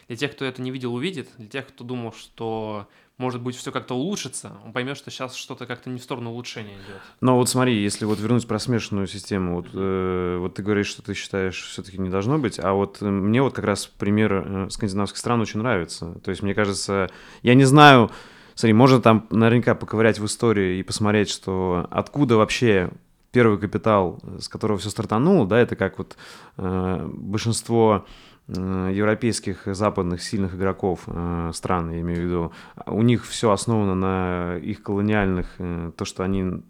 Для 0.09 0.17
тех, 0.17 0.33
кто 0.33 0.45
это 0.45 0.63
не 0.63 0.71
видел, 0.71 0.95
увидит. 0.95 1.29
Для 1.37 1.49
тех, 1.49 1.69
кто 1.69 1.85
думал, 1.85 2.13
что 2.13 2.89
может 3.19 3.43
быть 3.43 3.57
все 3.57 3.73
как-то 3.73 3.95
улучшится, 3.95 4.53
он 4.65 4.73
поймет, 4.73 4.97
что 4.97 5.11
сейчас 5.11 5.35
что-то 5.35 5.67
как-то 5.67 5.91
не 5.91 5.99
в 5.99 6.03
сторону 6.03 6.31
улучшения 6.31 6.75
идет. 6.75 7.03
Но 7.21 7.37
вот 7.37 7.49
смотри, 7.49 7.83
если 7.83 8.05
вот 8.05 8.21
вернуть 8.21 8.47
про 8.47 8.59
смешанную 8.59 9.09
систему, 9.09 9.57
вот, 9.57 9.67
э, 9.75 10.39
вот 10.41 10.55
ты 10.55 10.63
говоришь, 10.63 10.87
что 10.87 11.03
ты 11.03 11.15
считаешь, 11.15 11.61
все-таки 11.61 11.99
не 11.99 12.09
должно 12.09 12.39
быть, 12.39 12.61
а 12.61 12.73
вот 12.73 12.99
э, 13.03 13.05
мне 13.05 13.43
вот 13.43 13.55
как 13.55 13.65
раз 13.65 13.87
пример 13.87 14.33
э, 14.33 14.71
скандинавских 14.71 15.19
стран 15.19 15.41
очень 15.41 15.59
нравится. 15.59 16.15
То 16.25 16.31
есть, 16.31 16.43
мне 16.43 16.55
кажется, 16.55 17.11
я 17.43 17.55
не 17.55 17.65
знаю, 17.65 18.11
смотри, 18.55 18.73
можно 18.73 19.03
там 19.03 19.27
наверняка 19.31 19.75
поковырять 19.75 20.21
в 20.21 20.25
истории 20.25 20.79
и 20.79 20.83
посмотреть, 20.85 21.29
что 21.29 21.89
откуда 21.91 22.37
вообще 22.37 22.91
первый 23.33 23.59
капитал, 23.59 24.21
э, 24.23 24.39
с 24.41 24.49
которого 24.49 24.79
все 24.79 24.91
стартануло, 24.91 25.47
да, 25.47 25.59
это 25.59 25.77
как 25.77 25.99
вот 25.99 26.17
э, 26.57 27.09
большинство 27.13 28.07
европейских 28.49 29.67
западных 29.67 30.23
сильных 30.23 30.55
игроков 30.55 31.01
э, 31.07 31.51
стран, 31.53 31.91
я 31.91 32.01
имею 32.01 32.21
в 32.21 32.25
виду, 32.25 32.53
у 32.87 33.03
них 33.03 33.27
все 33.27 33.51
основано 33.51 33.95
на 33.95 34.57
их 34.57 34.83
колониальных, 34.83 35.49
э, 35.59 35.93
то, 35.95 36.05
что 36.07 36.23
они 36.23 36.63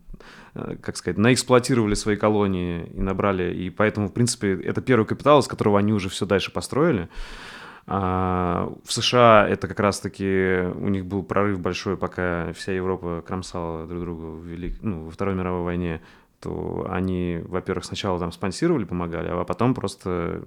э, 0.55 0.77
как 0.83 0.97
сказать, 0.97 1.19
наэксплуатировали 1.19 1.95
свои 1.95 2.17
колонии 2.17 2.85
и 2.95 3.01
набрали, 3.01 3.55
и 3.55 3.71
поэтому, 3.71 4.09
в 4.09 4.13
принципе, 4.13 4.55
это 4.61 4.81
первый 4.81 5.07
капитал, 5.07 5.39
из 5.39 5.47
которого 5.47 5.79
они 5.79 5.93
уже 5.93 6.09
все 6.09 6.27
дальше 6.27 6.53
построили. 6.53 7.09
А 7.87 8.71
в 8.85 8.93
США 8.93 9.47
это 9.49 9.69
как 9.69 9.81
раз-таки 9.81 10.69
у 10.75 10.89
них 10.89 11.07
был 11.07 11.23
прорыв 11.23 11.61
большой, 11.61 11.97
пока 11.97 12.53
вся 12.55 12.73
Европа 12.73 13.23
кромсала 13.27 13.87
друг 13.87 14.03
друга 14.03 14.25
в 14.25 14.45
велик... 14.45 14.79
ну, 14.83 15.05
во 15.05 15.11
Второй 15.11 15.35
мировой 15.35 15.63
войне, 15.63 16.03
то 16.41 16.87
они, 16.91 17.41
во-первых, 17.45 17.85
сначала 17.85 18.19
там 18.19 18.33
спонсировали, 18.33 18.85
помогали, 18.85 19.29
а 19.29 19.45
потом 19.45 19.75
просто 19.75 20.43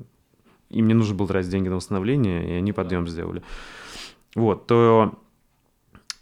им 0.72 0.88
не 0.88 0.94
нужно 0.94 1.16
было 1.16 1.28
тратить 1.28 1.50
деньги 1.50 1.70
на 1.70 1.76
восстановление, 1.76 2.50
и 2.50 2.54
они 2.54 2.72
подъем 2.72 3.08
сделали. 3.08 3.44
Вот, 4.36 4.68
то 4.68 5.14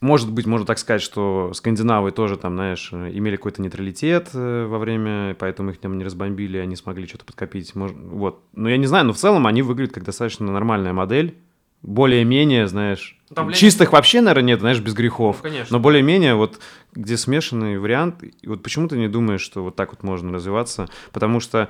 может 0.02 0.32
быть, 0.32 0.46
можно 0.46 0.66
так 0.66 0.78
сказать, 0.78 1.02
что 1.02 1.52
скандинавы 1.54 2.12
тоже 2.12 2.38
там, 2.38 2.56
знаешь, 2.56 2.92
имели 2.94 3.36
какой-то 3.36 3.62
нейтралитет 3.62 4.30
э, 4.34 4.66
во 4.66 4.78
время, 4.78 5.36
поэтому 5.38 5.72
их 5.72 5.78
там 5.78 5.98
не 5.98 6.06
разбомбили, 6.06 6.58
они 6.58 6.78
смогли 6.78 7.06
что-то 7.06 7.26
подкопить. 7.26 7.76
Может, 7.76 7.98
вот. 7.98 8.42
Но 8.54 8.70
я 8.70 8.78
не 8.78 8.86
знаю, 8.86 9.06
но 9.06 9.14
в 9.14 9.18
целом 9.18 9.46
они 9.46 9.62
выглядят 9.62 9.94
как 9.94 10.06
достаточно 10.06 10.50
нормальная 10.50 10.94
модель. 10.94 11.38
Более-менее, 11.82 12.68
знаешь, 12.68 13.18
Ну, 13.30 13.36
там, 13.36 13.52
чистых 13.52 13.92
вообще, 13.92 14.22
наверное, 14.22 14.48
нет, 14.48 14.60
знаешь, 14.62 14.80
без 14.80 14.94
грехов. 14.94 15.38
Ну, 15.38 15.50
конечно. 15.50 15.78
Но 15.78 15.82
более-менее 15.82 16.36
вот 16.36 16.60
где 16.94 17.18
смешанный 17.18 17.78
вариант. 17.78 18.24
И 18.24 18.48
вот 18.48 18.64
почему 18.64 18.88
ты 18.88 18.98
не 18.98 19.10
думаешь, 19.10 19.42
что 19.42 19.64
вот 19.64 19.76
так 19.76 19.92
вот 19.92 20.04
можно 20.04 20.32
развиваться? 20.32 20.88
Потому 21.12 21.42
что 21.42 21.70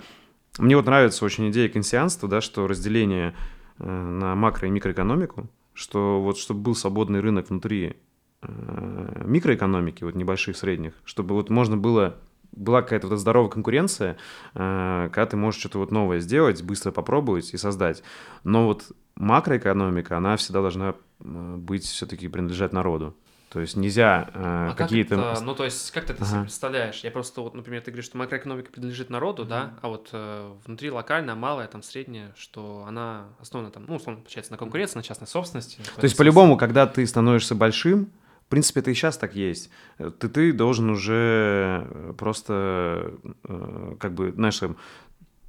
мне 0.57 0.75
вот 0.75 0.85
нравится 0.85 1.23
очень 1.25 1.49
идея 1.49 1.69
консианства, 1.69 2.27
да, 2.27 2.41
что 2.41 2.67
разделение 2.67 3.35
э, 3.77 3.89
на 3.89 4.33
макро- 4.33 4.67
и 4.67 4.69
микроэкономику, 4.69 5.49
что 5.73 6.21
вот 6.21 6.37
чтобы 6.37 6.61
был 6.61 6.75
свободный 6.75 7.19
рынок 7.19 7.49
внутри 7.49 7.97
э, 8.41 9.23
микроэкономики, 9.25 10.03
вот 10.03 10.15
небольших, 10.15 10.57
средних, 10.57 10.93
чтобы 11.05 11.35
вот 11.35 11.49
можно 11.49 11.77
было 11.77 12.17
была 12.51 12.81
какая-то 12.81 13.07
вот 13.07 13.19
здоровая 13.19 13.49
конкуренция, 13.49 14.17
э, 14.55 15.09
когда 15.11 15.25
ты 15.27 15.37
можешь 15.37 15.59
что-то 15.59 15.79
вот 15.79 15.91
новое 15.91 16.19
сделать, 16.19 16.63
быстро 16.63 16.91
попробовать 16.91 17.53
и 17.53 17.57
создать. 17.57 18.03
Но 18.43 18.65
вот 18.65 18.91
макроэкономика, 19.15 20.17
она 20.17 20.35
всегда 20.35 20.61
должна 20.61 20.95
быть 21.19 21.83
все-таки 21.83 22.27
принадлежать 22.27 22.73
народу. 22.73 23.15
То 23.49 23.59
есть 23.61 23.75
нельзя 23.75 24.29
э, 24.31 24.39
А 24.39 24.69
как 24.69 24.89
какие-то... 24.89 25.15
это, 25.15 25.41
ну, 25.41 25.55
то 25.55 25.65
есть, 25.65 25.89
как 25.91 26.05
ты 26.05 26.13
это 26.13 26.23
себе 26.23 26.35
Ага. 26.35 26.43
представляешь? 26.43 27.03
Я 27.03 27.09
просто, 27.09 27.41
вот, 27.41 27.55
например, 27.55 27.81
ты 27.81 27.89
говоришь, 27.89 28.05
что 28.05 28.17
макроэкономика 28.17 28.71
принадлежит 28.71 29.09
народу, 29.09 29.43
да, 29.43 29.73
а 29.81 29.87
вот 29.87 30.09
э, 30.11 30.53
внутри 30.65 30.91
локальная, 30.91 31.33
малая, 31.33 31.67
там, 31.67 31.81
средняя, 31.81 32.31
что 32.37 32.85
она 32.87 33.25
основана, 33.39 33.71
там, 33.71 33.85
ну, 33.87 33.95
условно, 33.95 34.21
получается, 34.21 34.51
на 34.51 34.59
конкуренции, 34.59 34.97
на 34.97 35.03
частной 35.03 35.27
собственности. 35.27 35.77
То 35.95 36.03
есть, 36.03 36.15
по-любому, 36.15 36.57
когда 36.57 36.85
ты 36.85 37.05
становишься 37.07 37.55
большим, 37.55 38.11
в 38.45 38.49
принципе, 38.49 38.79
это 38.79 38.91
и 38.91 38.93
сейчас 38.93 39.17
так 39.17 39.35
есть. 39.35 39.69
Ты, 39.97 40.27
ты 40.29 40.53
должен 40.53 40.89
уже 40.89 41.87
э, 41.89 42.13
просто, 42.17 43.13
э, 43.43 43.95
как 43.99 44.13
бы, 44.13 44.31
знаешь, 44.31 44.61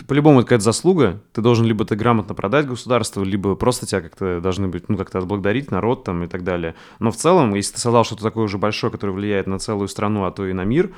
по-любому 0.06 0.40
это 0.40 0.46
какая-то 0.46 0.64
заслуга. 0.64 1.20
Ты 1.32 1.42
должен 1.42 1.66
либо 1.66 1.84
ты 1.84 1.96
грамотно 1.96 2.34
продать 2.34 2.66
государству, 2.66 3.22
либо 3.22 3.54
просто 3.54 3.86
тебя 3.86 4.00
как-то 4.00 4.40
должны 4.40 4.68
быть, 4.68 4.88
ну, 4.88 4.96
как-то 4.96 5.18
отблагодарить 5.18 5.70
народ 5.70 6.04
там 6.04 6.24
и 6.24 6.26
так 6.26 6.44
далее. 6.44 6.74
Но 6.98 7.10
в 7.10 7.16
целом, 7.16 7.54
если 7.54 7.74
ты 7.74 7.80
создал 7.80 8.04
что-то 8.04 8.22
такое 8.22 8.44
уже 8.44 8.58
большое, 8.58 8.92
которое 8.92 9.12
влияет 9.12 9.46
на 9.46 9.58
целую 9.58 9.88
страну, 9.88 10.24
а 10.24 10.30
то 10.30 10.46
и 10.46 10.52
на 10.52 10.64
мир, 10.64 10.92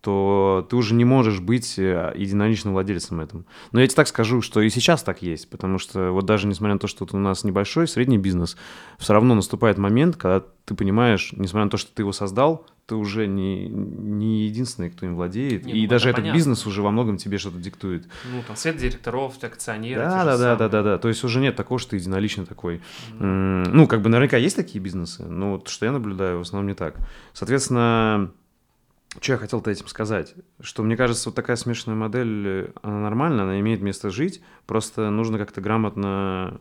то 0.00 0.64
ты 0.70 0.76
уже 0.76 0.94
не 0.94 1.04
можешь 1.04 1.40
быть 1.40 1.78
э, 1.78 2.12
единоличным 2.14 2.74
владельцем 2.74 3.20
этом. 3.20 3.44
Но 3.72 3.80
я 3.80 3.86
тебе 3.88 3.96
так 3.96 4.06
скажу, 4.06 4.40
что 4.40 4.60
и 4.60 4.70
сейчас 4.70 5.02
так 5.02 5.20
есть, 5.20 5.50
потому 5.50 5.78
что 5.78 6.12
вот 6.12 6.26
даже 6.26 6.46
несмотря 6.46 6.74
на 6.74 6.78
то, 6.78 6.86
что 6.86 7.06
у 7.10 7.16
нас 7.18 7.42
небольшой, 7.42 7.88
средний 7.88 8.18
бизнес, 8.18 8.56
все 8.98 9.14
равно 9.14 9.34
наступает 9.34 9.78
момент, 9.78 10.16
когда 10.16 10.44
ты 10.64 10.74
понимаешь, 10.74 11.32
несмотря 11.32 11.64
на 11.64 11.70
то, 11.70 11.76
что 11.76 11.92
ты 11.92 12.02
его 12.02 12.12
создал, 12.12 12.66
ты 12.86 12.94
уже 12.94 13.26
не, 13.26 13.66
не 13.68 14.46
единственный, 14.46 14.90
кто 14.90 15.06
им 15.06 15.16
владеет, 15.16 15.64
Не, 15.66 15.72
и 15.72 15.82
ну, 15.82 15.88
даже 15.88 16.04
это 16.04 16.10
этот 16.10 16.22
понятно. 16.22 16.36
бизнес 16.36 16.66
уже 16.66 16.82
во 16.82 16.92
многом 16.92 17.16
тебе 17.16 17.36
что-то 17.36 17.58
диктует. 17.58 18.06
Ну, 18.32 18.42
там, 18.46 18.54
совет 18.54 18.78
директоров, 18.78 19.42
акционеры. 19.42 20.00
Да, 20.02 20.24
да, 20.24 20.38
да, 20.38 20.56
да, 20.56 20.68
да, 20.68 20.82
да. 20.82 20.98
То 20.98 21.08
есть 21.08 21.24
уже 21.24 21.40
нет 21.40 21.56
такого, 21.56 21.80
что 21.80 21.90
ты 21.90 21.96
единоличный 21.96 22.46
такой. 22.46 22.80
М, 23.18 23.64
Ну, 23.64 23.88
как 23.88 24.02
бы 24.02 24.08
наверняка 24.08 24.36
есть 24.36 24.54
такие 24.54 24.80
бизнесы, 24.80 25.24
но 25.24 25.52
вот 25.52 25.68
что 25.68 25.84
я 25.84 25.92
наблюдаю, 25.92 26.38
в 26.38 26.42
основном 26.42 26.68
не 26.68 26.74
так. 26.74 26.94
Соответственно, 27.32 28.30
что 29.20 29.32
я 29.32 29.38
хотел-то 29.38 29.70
этим 29.70 29.88
сказать? 29.88 30.34
Что 30.60 30.82
мне 30.84 30.96
кажется, 30.96 31.28
вот 31.30 31.34
такая 31.34 31.56
смешанная 31.56 31.96
модель, 31.98 32.46
э, 32.46 32.68
она 32.82 33.00
нормальная, 33.00 33.44
она 33.44 33.58
имеет 33.60 33.80
место 33.82 34.10
жить, 34.10 34.42
просто 34.66 35.10
нужно 35.10 35.38
как-то 35.38 35.60
грамотно 35.60 36.60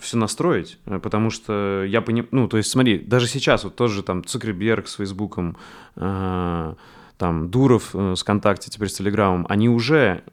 все 0.00 0.16
настроить, 0.16 0.78
э, 0.86 0.98
потому 0.98 1.30
что 1.30 1.84
я 1.84 2.02
понимаю, 2.02 2.28
ну, 2.32 2.48
то 2.48 2.56
есть 2.56 2.70
смотри, 2.70 2.98
даже 2.98 3.26
сейчас 3.26 3.64
вот 3.64 3.76
тоже 3.76 4.02
там 4.02 4.24
Цукерберг 4.24 4.86
с 4.88 4.94
Фейсбуком, 4.96 5.56
э, 5.96 6.74
там 7.16 7.48
Дуров 7.48 7.94
э, 7.94 8.14
с 8.16 8.22
ВКонтакте, 8.22 8.70
теперь 8.70 8.88
с 8.88 8.94
Телеграмом, 8.94 9.46
они 9.48 9.68
уже, 9.68 10.24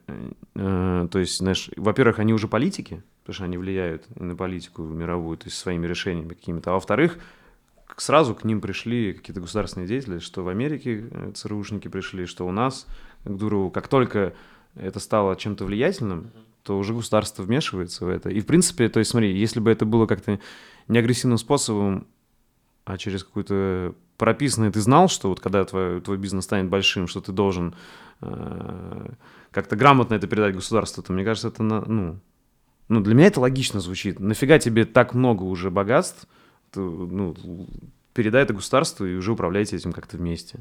э, 0.56 1.08
то 1.10 1.20
есть, 1.20 1.38
знаешь, 1.38 1.70
во-первых, 1.78 2.20
они 2.20 2.34
уже 2.34 2.48
политики, 2.48 3.04
потому 3.22 3.36
что 3.36 3.44
они 3.46 3.58
влияют 3.58 4.04
на 4.20 4.36
политику 4.36 4.84
мировую, 4.84 5.38
то 5.38 5.46
есть 5.46 5.58
своими 5.58 5.88
решениями 5.88 6.30
какими-то, 6.30 6.72
а 6.72 6.74
во-вторых, 6.74 7.18
сразу 7.98 8.36
к 8.36 8.44
ним 8.44 8.62
пришли 8.62 9.14
какие-то 9.14 9.42
государственные 9.42 9.88
деятели, 9.88 10.20
что 10.20 10.44
в 10.44 10.50
Америке 10.50 11.06
э, 11.10 11.32
ЦРУшники 11.36 11.88
пришли, 11.88 12.26
что 12.26 12.48
у 12.48 12.52
нас 12.52 12.88
к 13.24 13.30
Дурову, 13.30 13.70
как 13.70 13.88
только 13.88 14.34
это 14.76 15.00
стало 15.00 15.36
чем-то 15.36 15.66
влиятельным, 15.66 16.32
то 16.64 16.78
уже 16.78 16.94
государство 16.94 17.44
вмешивается 17.44 18.06
в 18.06 18.10
это. 18.10 18.30
И, 18.30 18.40
в 18.40 18.46
принципе, 18.46 18.90
то 18.90 19.00
есть, 19.00 19.12
смотри, 19.12 19.38
если 19.38 19.60
бы 19.60 19.72
это 19.72 19.86
было 19.86 20.06
как-то 20.06 20.40
не 20.88 21.00
агрессивным 21.00 21.38
способом, 21.38 22.08
а 22.86 22.98
через 22.98 23.24
какую-то 23.24 23.96
прописанное, 24.18 24.72
ты 24.72 24.82
знал, 24.82 25.08
что 25.08 25.30
вот 25.30 25.40
когда 25.40 25.64
твой, 25.66 26.02
твой 26.02 26.18
бизнес 26.18 26.46
станет 26.46 26.70
большим, 26.70 27.08
что 27.08 27.22
ты 27.22 27.32
должен 27.32 27.76
э, 28.22 29.10
как-то 29.52 29.76
грамотно 29.76 30.16
это 30.16 30.28
передать 30.28 30.56
государству, 30.56 31.02
то 31.02 31.14
мне 31.14 31.24
кажется, 31.24 31.48
это, 31.48 31.64
на- 31.64 31.86
ну, 31.86 32.20
ну, 32.88 33.00
для 33.00 33.16
меня 33.16 33.28
это 33.28 33.40
логично 33.40 33.80
звучит. 33.80 34.20
Нафига 34.20 34.60
тебе 34.60 34.86
так 34.86 35.14
много 35.14 35.44
уже 35.44 35.72
богатств, 35.72 36.28
ты, 36.72 36.82
ну, 36.82 37.36
передай 38.14 38.44
это 38.44 38.54
государству 38.54 39.06
и 39.06 39.16
уже 39.16 39.32
управляйте 39.32 39.76
этим 39.76 39.94
как-то 39.94 40.18
вместе. 40.18 40.60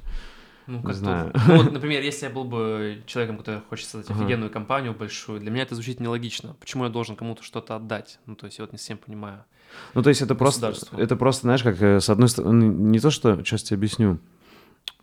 Ну, 0.71 0.83
как 0.83 0.95
знаю. 0.95 1.33
тут- 1.33 1.43
ну, 1.49 1.57
вот, 1.57 1.73
например, 1.73 2.03
если 2.03 2.27
я 2.27 2.31
был 2.33 2.45
бы 2.45 3.03
человеком, 3.07 3.39
который 3.39 3.61
хочет 3.69 3.89
создать 3.89 4.11
Ага. 4.11 4.21
офигенную 4.21 4.51
компанию 4.51 4.95
большую, 4.95 5.41
для 5.41 5.51
меня 5.51 5.63
это 5.65 5.75
звучит 5.75 5.99
нелогично. 6.01 6.55
Почему 6.61 6.85
я 6.85 6.91
должен 6.91 7.17
кому-то 7.17 7.43
что-то 7.43 7.75
отдать? 7.77 8.19
Ну, 8.27 8.37
то 8.37 8.47
есть 8.47 8.59
я 8.59 8.65
вот 8.65 8.73
не 8.73 8.79
всем 8.79 8.99
понимаю. 8.99 9.45
Ну, 9.95 10.03
то 10.03 10.09
есть 10.09 10.23
это 10.23 10.35
просто, 10.35 10.73
это 10.97 11.17
просто, 11.17 11.43
знаешь, 11.43 11.63
как 11.63 11.81
э, 11.83 12.01
с 12.01 12.09
одной 12.09 12.29
стороны, 12.29 12.65
не 12.65 13.01
то, 13.01 13.11
что, 13.11 13.37
сейчас 13.45 13.63
тебе 13.63 13.77
объясню. 13.79 14.19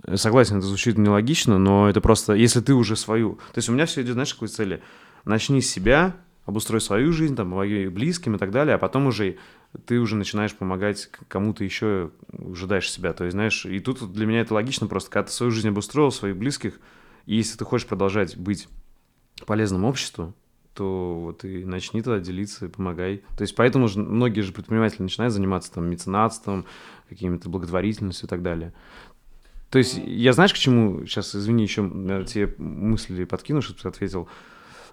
Э, 0.03 0.15
Согласен, 0.17 0.57
это 0.57 0.67
звучит 0.67 0.97
нелогично, 0.97 1.57
но 1.57 1.89
это 1.89 2.01
просто, 2.01 2.33
если 2.33 2.61
ты 2.61 2.73
уже 2.73 2.95
свою... 2.95 3.35
То 3.53 3.57
есть 3.57 3.69
у 3.69 3.73
меня 3.73 3.85
все 3.85 4.01
идет, 4.01 4.13
знаешь, 4.13 4.33
какой 4.33 4.47
цели? 4.47 4.81
Начни 5.25 5.61
с 5.61 5.69
себя, 5.69 6.15
обустрой 6.45 6.79
свою 6.81 7.11
жизнь, 7.11 7.35
там, 7.35 7.49
помоги 7.51 7.87
близким 7.87 8.35
и 8.35 8.37
так 8.37 8.51
далее, 8.51 8.75
а 8.75 8.77
потом 8.77 9.07
уже 9.07 9.37
ты 9.85 9.99
уже 9.99 10.15
начинаешь 10.15 10.53
помогать 10.53 11.09
кому-то 11.27 11.63
еще, 11.63 12.11
уже 12.31 12.67
себя. 12.81 13.13
То 13.13 13.25
есть, 13.25 13.33
знаешь, 13.33 13.65
и 13.65 13.79
тут 13.79 14.11
для 14.11 14.25
меня 14.25 14.41
это 14.41 14.53
логично 14.53 14.87
просто, 14.87 15.09
когда 15.09 15.27
ты 15.27 15.33
свою 15.33 15.51
жизнь 15.51 15.69
обустроил, 15.69 16.11
своих 16.11 16.37
близких, 16.37 16.79
и 17.25 17.35
если 17.35 17.57
ты 17.57 17.65
хочешь 17.65 17.87
продолжать 17.87 18.37
быть 18.37 18.67
полезным 19.45 19.85
обществу, 19.85 20.33
то 20.73 21.19
вот 21.19 21.43
и 21.43 21.65
начни 21.65 22.01
тогда 22.01 22.19
делиться 22.19 22.69
помогай. 22.69 23.23
То 23.35 23.41
есть 23.41 23.55
поэтому 23.55 23.87
же 23.87 23.99
многие 23.99 24.41
же 24.41 24.53
предприниматели 24.53 25.01
начинают 25.01 25.33
заниматься 25.33 25.73
там 25.73 25.89
меценатством, 25.89 26.65
какими-то 27.09 27.49
благотворительностью 27.49 28.27
и 28.27 28.29
так 28.29 28.41
далее. 28.41 28.73
То 29.69 29.79
есть 29.79 29.99
я 30.05 30.33
знаешь, 30.33 30.53
к 30.53 30.57
чему 30.57 31.05
сейчас, 31.05 31.35
извини, 31.35 31.63
еще 31.63 31.81
тебе 32.25 32.53
мысли 32.57 33.23
подкину, 33.25 33.61
чтобы 33.61 33.79
ты 33.79 33.87
ответил. 33.87 34.29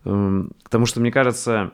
Эм, 0.04 0.52
Потому 0.64 0.86
что, 0.86 1.00
мне 1.00 1.12
кажется, 1.12 1.72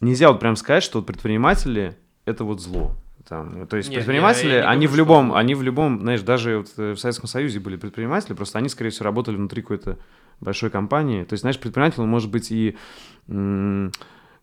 нельзя 0.00 0.30
вот 0.30 0.40
прям 0.40 0.56
сказать, 0.56 0.82
что 0.82 1.02
предприниматели— 1.02 1.96
это 2.24 2.44
вот 2.44 2.60
зло. 2.60 2.96
Там, 3.28 3.66
то 3.68 3.76
есть 3.76 3.88
Нет, 3.88 3.98
я- 3.98 4.04
предприниматели, 4.04 4.48
я 4.50 4.60
не 4.62 4.66
они 4.66 4.86
думаю, 4.86 4.88
в 4.88 4.90
что 4.90 4.96
любом, 4.98 5.26
зло. 5.28 5.36
они 5.36 5.54
в 5.54 5.62
любом, 5.62 6.00
знаешь, 6.00 6.22
даже 6.22 6.58
вот 6.58 6.68
э, 6.76 6.92
в 6.92 6.98
Советском 6.98 7.28
Союзе 7.28 7.60
были 7.60 7.76
предприниматели, 7.76 8.34
просто 8.34 8.58
они, 8.58 8.68
скорее 8.68 8.90
всего, 8.90 9.04
работали 9.04 9.36
внутри 9.36 9.62
какой-то 9.62 9.98
большой 10.40 10.70
компании. 10.70 11.22
То 11.22 11.34
есть, 11.34 11.42
знаешь, 11.42 11.58
предприниматель, 11.60 12.00
он 12.00 12.08
может 12.08 12.30
быть 12.30 12.50
и, 12.50 12.76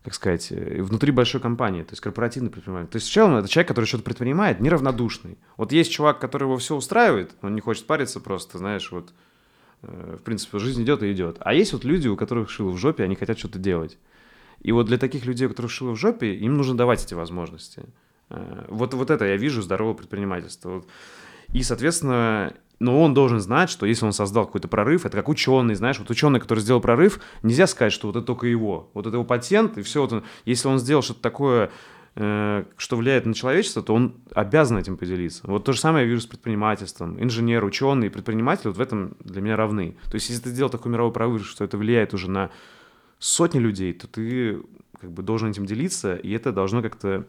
как 0.02 0.14
сказать, 0.14 0.50
э, 0.50 0.80
внутри 0.82 1.12
большой 1.12 1.40
компании, 1.42 1.82
то 1.82 1.92
есть 1.92 2.00
корпоративный 2.00 2.48
предприниматель. 2.50 2.88
То 2.88 2.96
есть 2.96 3.08
в 3.08 3.12
целом 3.12 3.36
это 3.36 3.48
человек, 3.48 3.68
который 3.68 3.84
что-то 3.84 4.04
предпринимает, 4.04 4.60
неравнодушный. 4.60 5.36
Вот 5.58 5.72
есть 5.72 5.92
чувак, 5.92 6.18
который 6.18 6.44
его 6.44 6.56
все 6.56 6.74
устраивает, 6.74 7.32
он 7.42 7.54
не 7.54 7.60
хочет 7.60 7.86
париться 7.86 8.18
просто, 8.20 8.56
знаешь, 8.56 8.90
вот, 8.92 9.12
э, 9.82 10.16
в 10.18 10.22
принципе, 10.22 10.58
жизнь 10.58 10.82
идет 10.82 11.02
и 11.02 11.12
идет. 11.12 11.36
А 11.40 11.52
есть 11.52 11.74
вот 11.74 11.84
люди, 11.84 12.08
у 12.08 12.16
которых 12.16 12.48
шило 12.48 12.70
в 12.70 12.78
жопе, 12.78 13.04
они 13.04 13.14
хотят 13.14 13.38
что-то 13.38 13.58
делать. 13.58 13.98
И 14.60 14.72
вот 14.72 14.86
для 14.86 14.98
таких 14.98 15.26
людей, 15.26 15.46
у 15.46 15.50
которых 15.50 15.70
шило 15.70 15.92
в 15.92 15.96
жопе, 15.96 16.34
им 16.34 16.56
нужно 16.56 16.76
давать 16.76 17.04
эти 17.04 17.14
возможности. 17.14 17.84
Э, 18.28 18.66
Вот, 18.68 18.94
вот 18.94 19.10
это 19.10 19.24
я 19.24 19.36
вижу 19.36 19.62
здоровое 19.62 19.94
предпринимательство. 19.94 20.84
И, 21.52 21.62
соответственно, 21.62 22.54
но 22.78 23.02
он 23.02 23.12
должен 23.12 23.40
знать, 23.40 23.68
что 23.68 23.86
если 23.86 24.06
он 24.06 24.12
создал 24.12 24.46
какой-то 24.46 24.66
прорыв, 24.68 25.04
это 25.04 25.16
как 25.16 25.28
ученый, 25.28 25.74
знаешь, 25.74 25.98
вот 25.98 26.10
ученый, 26.10 26.40
который 26.40 26.60
сделал 26.60 26.80
прорыв, 26.80 27.20
нельзя 27.42 27.66
сказать, 27.66 27.92
что 27.92 28.06
вот 28.06 28.16
это 28.16 28.26
только 28.26 28.46
его, 28.46 28.90
вот 28.94 29.06
это 29.06 29.16
его 29.16 29.24
патент, 29.24 29.76
и 29.76 29.82
все. 29.82 30.00
Вот 30.00 30.12
он, 30.12 30.24
если 30.46 30.68
он 30.68 30.78
сделал 30.78 31.02
что-то 31.02 31.20
такое 31.20 31.70
э, 32.16 32.64
что 32.78 32.96
влияет 32.96 33.26
на 33.26 33.34
человечество, 33.34 33.82
то 33.82 33.94
он 33.94 34.14
обязан 34.34 34.78
этим 34.78 34.96
поделиться. 34.96 35.42
Вот 35.44 35.64
то 35.64 35.72
же 35.72 35.80
самое 35.80 36.04
я 36.04 36.10
вижу 36.10 36.22
с 36.22 36.26
предпринимательством. 36.26 37.22
Инженер, 37.22 37.64
ученый 37.64 38.08
предприниматель 38.08 38.68
вот 38.68 38.78
в 38.78 38.80
этом 38.80 39.14
для 39.20 39.42
меня 39.42 39.56
равны. 39.56 39.96
То 40.04 40.14
есть 40.14 40.30
если 40.30 40.44
ты 40.44 40.50
сделал 40.50 40.70
такой 40.70 40.90
мировой 40.90 41.12
прорыв, 41.12 41.46
что 41.46 41.64
это 41.64 41.76
влияет 41.76 42.14
уже 42.14 42.30
на 42.30 42.50
сотни 43.20 43.60
людей, 43.60 43.92
то 43.92 44.08
ты 44.08 44.60
как 45.00 45.12
бы 45.12 45.22
должен 45.22 45.50
этим 45.50 45.66
делиться, 45.66 46.16
и 46.16 46.32
это 46.32 46.50
должно 46.52 46.82
как-то 46.82 47.26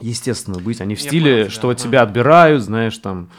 естественно 0.00 0.58
быть, 0.60 0.80
а 0.80 0.84
не 0.84 0.94
в 0.94 1.00
Я 1.00 1.08
стиле, 1.08 1.34
понял 1.36 1.50
что 1.50 1.68
от 1.70 1.78
ага. 1.78 1.88
тебя 1.88 2.02
отбирают, 2.02 2.62
знаешь, 2.62 2.96
там 2.98 3.30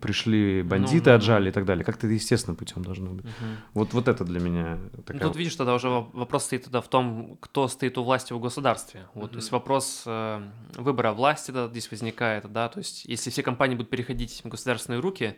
пришли 0.00 0.62
бандиты, 0.62 1.10
Ну, 1.10 1.10
ну, 1.10 1.16
отжали 1.16 1.48
и 1.50 1.52
так 1.52 1.66
далее. 1.66 1.84
Как-то 1.84 2.06
это 2.06 2.14
естественным 2.14 2.56
путем 2.56 2.82
должно 2.82 3.10
быть. 3.10 3.26
Мгм. 3.26 3.56
Вот, 3.74 3.92
вот 3.92 4.08
это 4.08 4.24
для 4.24 4.40
меня 4.40 4.78
Ну, 4.96 5.02
такая... 5.02 5.22
Тут 5.22 5.36
видишь, 5.36 5.54
тогда 5.54 5.74
уже 5.74 5.88
во- 5.90 6.08
вопрос 6.14 6.44
стоит 6.44 6.64
тогда 6.64 6.80
в 6.80 6.88
том, 6.88 7.36
кто 7.40 7.68
стоит 7.68 7.98
у 7.98 8.02
власти 8.02 8.32
в 8.32 8.40
государстве. 8.40 9.06
Вот, 9.14 9.32
то 9.32 9.36
есть 9.36 9.52
вопрос 9.52 10.04
э, 10.06 10.40
выбора 10.76 11.12
власти 11.12 11.50
да, 11.50 11.68
здесь 11.68 11.90
возникает, 11.90 12.50
да, 12.50 12.68
то 12.68 12.78
есть 12.78 13.04
если 13.04 13.28
все 13.28 13.42
компании 13.42 13.74
будут 13.74 13.90
переходить 13.90 14.40
в 14.44 14.48
государственные 14.48 15.00
руки, 15.00 15.36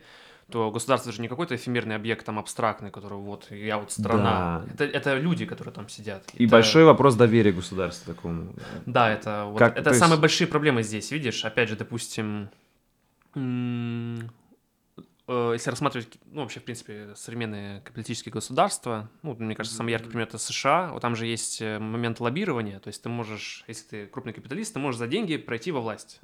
то 0.51 0.71
государство 0.71 1.11
же 1.13 1.21
не 1.23 1.29
какой-то 1.29 1.55
эфемерный 1.57 1.97
объект 1.97 2.25
там 2.27 2.39
абстрактный, 2.39 2.91
который 2.91 3.19
вот 3.19 3.51
я 3.51 3.79
вот 3.79 3.91
страна. 3.93 4.63
Да. 4.67 4.73
Это, 4.75 4.85
это 4.85 5.19
люди, 5.19 5.47
которые 5.47 5.73
там 5.75 5.89
сидят. 5.89 6.23
И 6.35 6.45
Это- 6.45 6.53
большой 6.53 6.85
вопрос 6.85 7.15
доверия 7.17 7.53
государству 7.53 8.15
такому. 8.15 8.55
Да, 8.87 9.11
это 9.11 9.47
вот 9.49 9.59
Как- 9.59 9.75
это 9.75 9.85
то 9.85 9.91
есть- 9.91 10.01
самые 10.01 10.19
большие 10.21 10.47
проблемы 10.47 10.83
здесь, 10.83 11.11
видишь? 11.11 11.45
Опять 11.45 11.69
же, 11.69 11.77
допустим, 11.77 12.49
если 15.27 15.71
рассматривать, 15.71 16.19
ну, 16.27 16.43
вообще, 16.43 16.61
в 16.61 16.65
принципе, 16.65 17.15
современные 17.17 17.81
капиталистические 17.81 18.33
государства, 18.33 19.09
ну, 19.23 19.35
мне 19.39 19.55
кажется, 19.55 19.77
самый 19.77 19.93
яркий 19.93 20.11
пример— 20.11 20.27
это 20.29 20.37
США, 20.37 20.91
вот 20.93 21.01
там 21.01 21.17
же 21.17 21.27
есть 21.27 21.63
э, 21.63 21.79
момент 21.79 22.21
лоббирования, 22.21 22.79
то 22.79 22.89
есть 22.89 23.03
ты 23.03 23.09
можешь, 23.09 23.65
если 23.67 23.85
ты 23.87 24.07
крупный 24.07 24.35
капиталист, 24.35 24.75
ты 24.75 24.81
можешь 24.81 24.99
за 24.99 25.07
деньги 25.07 25.39
пройти 25.39 25.73
во 25.73 25.81
власть, 25.81 26.21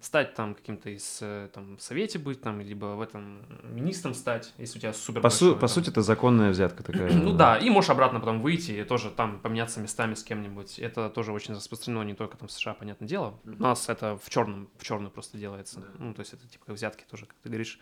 стать 0.00 0.34
там 0.34 0.54
каким-то 0.54 0.88
из, 0.88 1.18
э, 1.20 1.50
там, 1.52 1.76
в 1.76 1.82
совете 1.82 2.18
быть, 2.18 2.40
там, 2.40 2.60
либо 2.60 2.86
в 2.96 3.02
этом 3.02 3.42
министром 3.64 4.14
стать, 4.14 4.54
если 4.56 4.78
у 4.78 4.80
тебя 4.80 4.92
супер 4.94 5.20
По, 5.20 5.28
су- 5.28 5.54
по 5.54 5.60
там, 5.60 5.68
сути, 5.68 5.90
это 5.90 6.00
законная 6.00 6.50
взятка 6.50 6.82
такая. 6.82 7.12
ну 7.12 7.36
да, 7.36 7.58
и 7.58 7.68
можешь 7.68 7.90
обратно 7.90 8.18
потом 8.18 8.40
выйти 8.40 8.72
и 8.72 8.84
тоже 8.84 9.10
там 9.10 9.40
поменяться 9.40 9.80
местами 9.80 10.14
с 10.14 10.24
кем-нибудь. 10.24 10.78
Это 10.78 11.10
тоже 11.10 11.32
очень 11.32 11.54
распространено 11.54 12.02
не 12.02 12.14
только 12.14 12.38
там 12.38 12.48
в 12.48 12.52
США, 12.52 12.72
понятное 12.72 13.08
дело. 13.08 13.38
У 13.44 13.62
нас 13.62 13.90
это 13.90 14.16
в 14.16 14.30
черном, 14.30 14.70
в 14.78 14.84
черную 14.84 15.10
просто 15.10 15.36
делается. 15.36 15.84
Ну, 15.98 16.14
то 16.14 16.20
есть 16.20 16.32
это 16.32 16.48
типа 16.48 16.72
взятки 16.72 17.04
тоже, 17.10 17.26
как 17.26 17.36
ты 17.42 17.50
говоришь. 17.50 17.78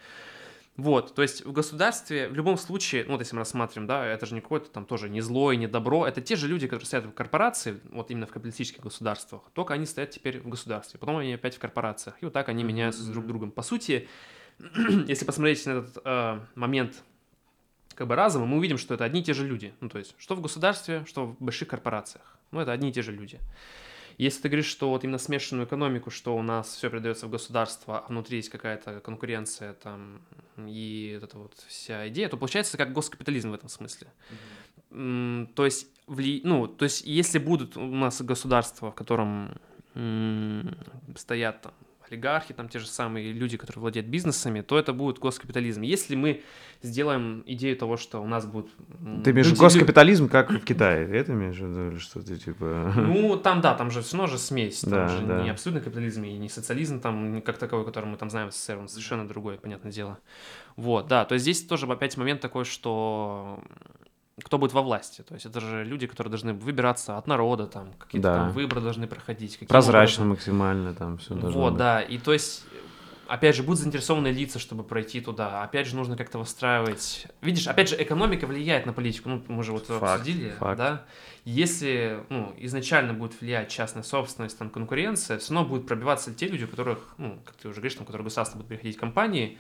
Вот, 0.77 1.15
то 1.15 1.23
есть 1.23 1.45
в 1.45 1.53
государстве 1.53 2.29
в 2.29 2.35
любом 2.35 2.59
случае, 2.59 3.05
ну 3.05 3.13
вот 3.13 3.21
если 3.21 3.35
мы 3.35 3.41
рассматриваем, 3.41 3.87
да, 3.87 4.05
это 4.05 4.27
же 4.27 4.35
не 4.35 4.43
какое-то 4.43 4.69
там 4.69 4.85
тоже 4.85 5.09
не 5.09 5.23
зло 5.23 5.51
и 5.51 5.57
не 5.57 5.67
добро, 5.67 6.07
это 6.07 6.21
те 6.21 6.37
же 6.37 6.49
люди, 6.49 6.67
которые 6.67 6.87
стоят 6.87 7.07
в 7.07 7.13
корпорации, 7.13 7.81
вот 7.91 8.11
именно 8.11 8.27
в 8.27 8.31
капиталистических 8.31 8.83
государствах, 8.83 9.43
только 9.55 9.73
они 9.73 9.87
стоят 9.87 10.11
теперь 10.11 10.39
в 10.39 10.49
государстве, 10.49 11.01
потом 11.01 11.17
они 11.17 11.33
опять 11.33 11.57
в 11.57 11.59
корпорациях, 11.59 12.17
и 12.21 12.27
вот 12.27 12.35
так 12.35 12.51
они 12.51 12.63
меняются 12.63 13.03
с 13.03 13.07
друг 13.07 13.27
другом. 13.27 13.53
По 13.53 13.63
сути, 13.63 14.07
если 15.07 15.25
посмотреть 15.25 15.65
на 15.65 15.71
этот 15.71 15.99
э, 16.05 16.41
момент 16.55 17.03
как 17.95 18.07
бы 18.07 18.15
разума, 18.15 18.45
мы 18.45 18.59
увидим, 18.59 18.77
что 18.77 18.93
это 18.95 19.05
одни 19.05 19.21
и 19.21 19.25
те 19.25 19.33
же 19.33 19.47
люди. 19.47 19.73
Ну, 19.81 19.89
то 19.89 19.99
есть, 19.99 20.15
что 20.19 20.35
в 20.35 20.43
государстве, 20.43 21.05
что 21.07 21.27
в 21.27 21.43
больших 21.43 21.69
корпорациях. 21.69 22.39
Ну, 22.51 22.61
это 22.61 22.73
одни 22.73 22.91
и 22.91 22.93
те 22.93 23.01
же 23.01 23.11
люди. 23.11 23.41
Если 24.19 24.43
ты 24.43 24.49
говоришь, 24.49 24.67
что 24.67 24.89
вот 24.89 25.05
именно 25.05 25.19
смешанную 25.19 25.67
экономику, 25.67 26.11
что 26.11 26.37
у 26.37 26.43
нас 26.43 26.75
все 26.75 26.89
передается 26.89 27.27
в 27.27 27.31
государство, 27.31 27.99
а 27.99 28.09
внутри 28.09 28.39
есть 28.39 28.49
какая-то 28.49 29.01
конкуренция 29.01 29.75
там, 29.75 30.23
и 30.57 31.19
вот 31.21 31.29
эта 31.29 31.39
вот 31.39 31.55
вся 31.69 32.09
идея, 32.09 32.29
то 32.29 32.37
получается 32.37 32.79
как 32.79 32.93
госкапитализм 32.93 33.51
в 33.51 33.55
этом 33.55 33.69
смысле. 33.69 34.09
М, 34.91 35.51
То 35.55 35.65
есть, 35.67 35.89
вли... 36.07 36.41
ну, 36.45 36.67
то 36.67 36.85
есть, 36.85 37.05
если 37.05 37.39
будут 37.39 37.77
у 37.77 37.85
нас 37.85 38.23
государства, 38.23 38.91
в 38.91 38.95
котором 38.95 39.59
стоят 41.17 41.63
там 41.63 41.73
олигархи, 42.11 42.55
там 42.55 42.69
те 42.69 42.79
же 42.79 42.87
самые 42.87 43.33
люди, 43.33 43.57
которые 43.57 43.81
владеют 43.81 44.09
бизнесами, 44.09 44.61
то 44.61 44.79
это 44.79 44.93
будет 44.93 45.19
госкапитализм. 45.19 45.83
Если 45.83 46.15
мы 46.17 46.43
сделаем 46.83 47.43
идею 47.47 47.77
того, 47.77 47.97
что 47.97 48.21
у 48.21 48.27
нас 48.27 48.47
будет... 48.47 48.67
Ты 49.25 49.31
имеешь 49.31 49.49
люди- 49.49 49.59
госкапитализм, 49.59 50.29
как 50.29 50.51
в 50.51 50.65
Китае? 50.65 51.09
Это 51.11 51.33
имеешь 51.33 51.57
в 51.57 51.67
виду 51.67 51.89
или 51.91 51.99
что 51.99 52.23
ты 52.23 52.37
типа... 52.37 52.93
Ну, 52.97 53.37
там, 53.37 53.61
да, 53.61 53.75
там 53.75 53.91
же 53.91 54.03
все 54.03 54.17
равно 54.17 54.31
же 54.31 54.39
смесь. 54.39 54.81
Там 54.81 54.91
Да, 54.91 55.09
же 55.09 55.27
да. 55.27 55.43
не 55.43 55.51
абсолютный 55.51 55.83
капитализм 55.83 56.25
и 56.25 56.33
не 56.37 56.49
социализм, 56.49 57.01
там 57.01 57.43
как 57.43 57.59
таковой, 57.59 57.85
который 57.85 58.07
мы 58.07 58.17
там 58.17 58.31
знаем 58.31 58.51
в 58.51 58.55
СССР, 58.55 58.79
он 58.79 58.89
совершенно 58.89 59.27
другое, 59.27 59.57
понятное 59.57 59.93
дело. 59.93 60.19
Вот, 60.77 61.07
да, 61.09 61.25
то 61.25 61.35
есть 61.35 61.43
здесь 61.45 61.63
тоже 61.65 61.87
опять 61.87 62.17
момент 62.17 62.41
такой, 62.41 62.65
что 62.65 63.61
кто 64.45 64.59
будет 64.59 64.73
во 64.75 64.83
власти. 64.83 65.23
То 65.23 65.35
есть 65.35 65.47
это 65.47 65.61
же 65.61 65.85
люди, 65.85 66.07
которые 66.07 66.31
должны 66.31 66.53
выбираться 66.53 67.17
от 67.17 67.27
народа, 67.27 67.67
там 67.67 67.93
какие-то 67.99 68.29
Да. 68.29 68.35
там 68.37 68.51
выборы 68.53 68.83
должны 68.83 69.07
проходить. 69.07 69.59
Прозрачно 69.67 70.25
образом. 70.25 70.29
максимально 70.29 70.95
там 70.95 71.17
все 71.19 71.35
должно 71.35 71.61
Вот, 71.61 71.71
быть. 71.71 71.79
да, 71.79 72.03
и 72.03 72.19
то 72.19 72.35
есть, 72.35 72.65
опять 73.29 73.57
же, 73.57 73.63
будут 73.63 73.81
заинтересованные 73.81 74.35
лица, 74.35 74.59
чтобы 74.59 74.85
пройти 74.85 75.23
туда. 75.23 75.63
Опять 75.63 75.87
же, 75.87 75.97
нужно 75.97 76.17
как-то 76.19 76.39
выстраивать... 76.39 77.27
Видишь, 77.41 77.67
опять 77.67 77.89
же, 77.89 77.97
экономика 78.03 78.47
влияет 78.47 78.85
на 78.85 78.93
политику. 78.93 79.31
Ну, 79.31 79.43
мы 79.49 79.65
же 79.65 79.73
вот 79.73 79.87
Факт, 79.87 80.21
обсудили, 80.21 80.51
факт. 80.51 80.77
да? 80.79 81.05
Если, 81.47 82.23
ну, 82.29 82.53
изначально 82.59 83.15
будет 83.15 83.41
влиять 83.41 83.71
частная 83.71 84.03
собственность, 84.03 84.59
там, 84.59 84.69
конкуренция, 84.69 85.39
все 85.39 85.55
равно 85.55 85.67
будут 85.69 85.87
пробиваться 85.87 86.35
те 86.35 86.47
люди, 86.49 86.65
у 86.65 86.69
которых, 86.69 87.15
ну, 87.17 87.39
как 87.45 87.55
ты 87.55 87.69
уже 87.69 87.77
говоришь, 87.77 87.95
там, 87.95 88.05
которые 88.05 88.23
в 88.23 88.27
государство 88.27 88.57
будут 88.59 88.69
приходить 88.69 88.99
компании, 88.99 89.53
М, 89.53 89.59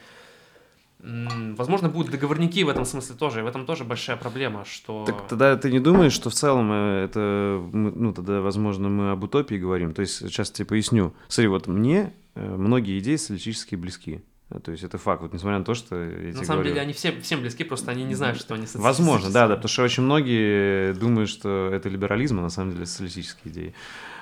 Возможно, 0.98 1.88
будут 1.88 2.10
договорники 2.10 2.62
в 2.62 2.68
этом 2.68 2.84
смысле 2.84 3.16
тоже, 3.16 3.40
и 3.40 3.42
в 3.42 3.46
этом 3.46 3.66
тоже 3.66 3.84
большая 3.84 4.16
проблема, 4.16 4.64
что... 4.64 5.04
Так 5.04 5.28
тогда 5.28 5.54
ты 5.56 5.70
не 5.70 5.78
думаешь, 5.78 6.12
что 6.12 6.30
в 6.30 6.34
целом 6.34 6.70
э, 6.72 7.04
это, 7.04 7.62
ну 7.72 8.12
тогда, 8.12 8.40
возможно, 8.40 8.88
мы 8.88 9.10
об 9.12 9.22
утопии 9.22 9.56
говорим. 9.56 9.92
То 9.92 10.00
есть 10.00 10.16
сейчас 10.16 10.50
тебе 10.50 10.66
поясню. 10.66 11.12
Смотри, 11.28 11.48
вот 11.48 11.66
мне 11.66 12.12
э, 12.34 12.56
многие 12.56 12.98
идеи 12.98 13.16
социалистически 13.16 13.76
близки. 13.76 14.22
Э, 14.50 14.58
То 14.58 14.72
есть 14.72 14.84
это 14.84 14.96
факт, 14.96 15.22
вот 15.22 15.34
несмотря 15.34 15.58
на 15.58 15.64
то, 15.66 15.74
что 15.74 16.02
я 16.02 16.28
На 16.28 16.44
самом 16.44 16.46
говорю. 16.60 16.70
деле 16.70 16.80
они 16.80 16.92
все, 16.94 17.12
всем 17.20 17.40
близки, 17.40 17.62
просто 17.62 17.90
они 17.90 18.02
не 18.04 18.14
знают, 18.14 18.38
что 18.38 18.54
они 18.54 18.66
Возможно, 18.74 19.30
да, 19.30 19.46
да, 19.48 19.56
социалистические. 19.56 19.56
потому 19.56 19.68
что 19.68 19.82
очень 19.84 20.02
многие 20.02 20.92
думают, 20.94 21.28
что 21.28 21.68
это 21.72 21.88
либерализм, 21.90 22.38
а 22.38 22.42
на 22.42 22.50
самом 22.50 22.72
деле 22.72 22.86
социалистические 22.86 23.52
идеи. 23.52 23.74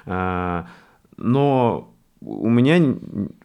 А, 0.07 0.67
Но 1.17 1.94
у 2.25 2.49
меня 2.49 2.97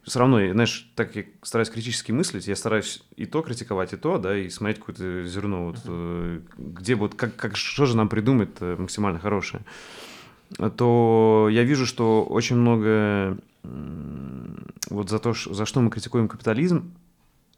все 0.04 0.18
равно, 0.18 0.38
знаешь, 0.52 0.90
так 0.96 1.14
я 1.14 1.24
стараюсь 1.42 1.70
критически 1.70 2.12
мыслить, 2.12 2.48
я 2.48 2.56
стараюсь 2.56 3.02
и 3.16 3.26
то 3.26 3.42
критиковать, 3.42 3.92
и 3.92 3.96
то, 3.96 4.18
да, 4.18 4.36
и 4.36 4.48
смотреть 4.48 4.78
какое-то 4.78 5.24
зерно, 5.26 5.66
вот, 5.66 5.80
э, 5.86 6.40
где 6.56 6.94
вот, 6.94 7.14
как, 7.14 7.36
как, 7.36 7.56
что 7.56 7.86
же 7.86 7.96
нам 7.96 8.08
придумать 8.08 8.60
максимально 8.60 9.18
хорошее. 9.18 9.62
То 10.76 11.48
я 11.50 11.62
вижу, 11.62 11.86
что 11.86 12.24
очень 12.24 12.56
много 12.56 13.38
вот 13.62 15.10
за 15.10 15.18
то, 15.18 15.32
за 15.32 15.66
что 15.66 15.80
мы 15.80 15.90
критикуем 15.90 16.28
капитализм, 16.28 16.92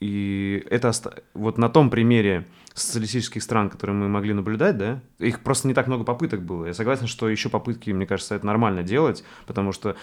и 0.01 0.67
это 0.69 0.93
вот 1.33 1.59
на 1.59 1.69
том 1.69 1.89
примере 1.89 2.47
социалистических 2.75 3.43
стран, 3.43 3.71
которые 3.71 3.97
мы 3.97 4.09
могли 4.09 4.35
наблюдать, 4.35 4.77
да, 4.77 5.01
их 5.19 5.41
просто 5.41 5.69
не 5.69 5.75
так 5.75 5.87
много 5.87 6.05
попыток 6.05 6.43
было. 6.43 6.67
Я 6.67 6.75
согласен, 6.75 7.07
что 7.07 7.29
еще 7.29 7.49
попытки, 7.49 7.91
мне 7.91 8.07
кажется, 8.07 8.35
это 8.35 8.45
нормально 8.45 8.83
делать, 8.83 9.23
потому 9.47 9.73
что 9.73 9.91
э, 9.91 9.95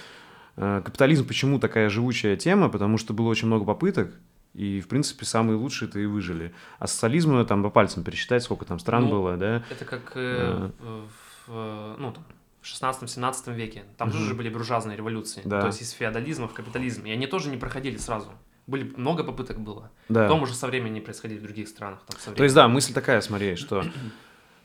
капитализм 0.60 1.26
почему 1.28 1.60
такая 1.60 1.90
живучая 1.90 2.36
тема, 2.36 2.70
потому 2.70 2.98
что 2.98 3.14
было 3.14 3.28
очень 3.30 3.48
много 3.48 3.66
попыток, 3.66 4.12
и, 4.54 4.82
в 4.82 4.88
принципе, 4.88 5.26
самые 5.26 5.58
лучшие-то 5.58 6.00
и 6.00 6.06
выжили. 6.06 6.54
А 6.80 6.88
социализм, 6.88 7.46
там, 7.46 7.64
по 7.64 7.70
пальцам 7.70 8.04
пересчитать, 8.04 8.44
сколько 8.44 8.66
там 8.66 8.80
стран 8.80 9.04
Ну, 9.06 9.10
было, 9.12 9.38
да. 9.38 9.64
Это 9.70 9.86
как 9.86 10.12
э, 10.16 10.70
в, 10.80 11.52
э, 11.52 11.96
ну, 12.00 12.12
там, 12.12 12.24
в 12.62 12.66
16-17 12.66 13.54
веке. 13.56 13.84
Там 13.98 14.12
тоже 14.12 14.30
Мгм. 14.30 14.38
были 14.38 14.50
буржуазные 14.50 14.98
революции. 14.98 15.42
Да. 15.46 15.62
То 15.62 15.68
есть 15.68 15.82
из 15.82 15.92
феодализма 15.92 16.48
в 16.48 16.54
капитализм. 16.54 17.06
И 17.06 17.12
они 17.12 17.28
тоже 17.28 17.50
не 17.50 17.58
проходили 17.58 17.98
сразу. 17.98 18.32
Были 18.68 18.92
много 18.98 19.24
попыток 19.24 19.60
было. 19.60 19.92
да. 20.10 20.24
Потом 20.24 20.44
уже 20.44 20.54
со 20.56 20.68
временем 20.68 20.94
не 20.96 21.02
происходили 21.02 21.40
в 21.40 21.44
других 21.44 21.68
странах. 21.68 22.00
Там, 22.26 22.36
То 22.36 22.44
есть, 22.44 22.56
да, 22.56 22.68
мысль 22.68 22.94
такая, 22.94 23.22
смотри, 23.22 23.56
что 23.56 23.82
э, 23.82 23.86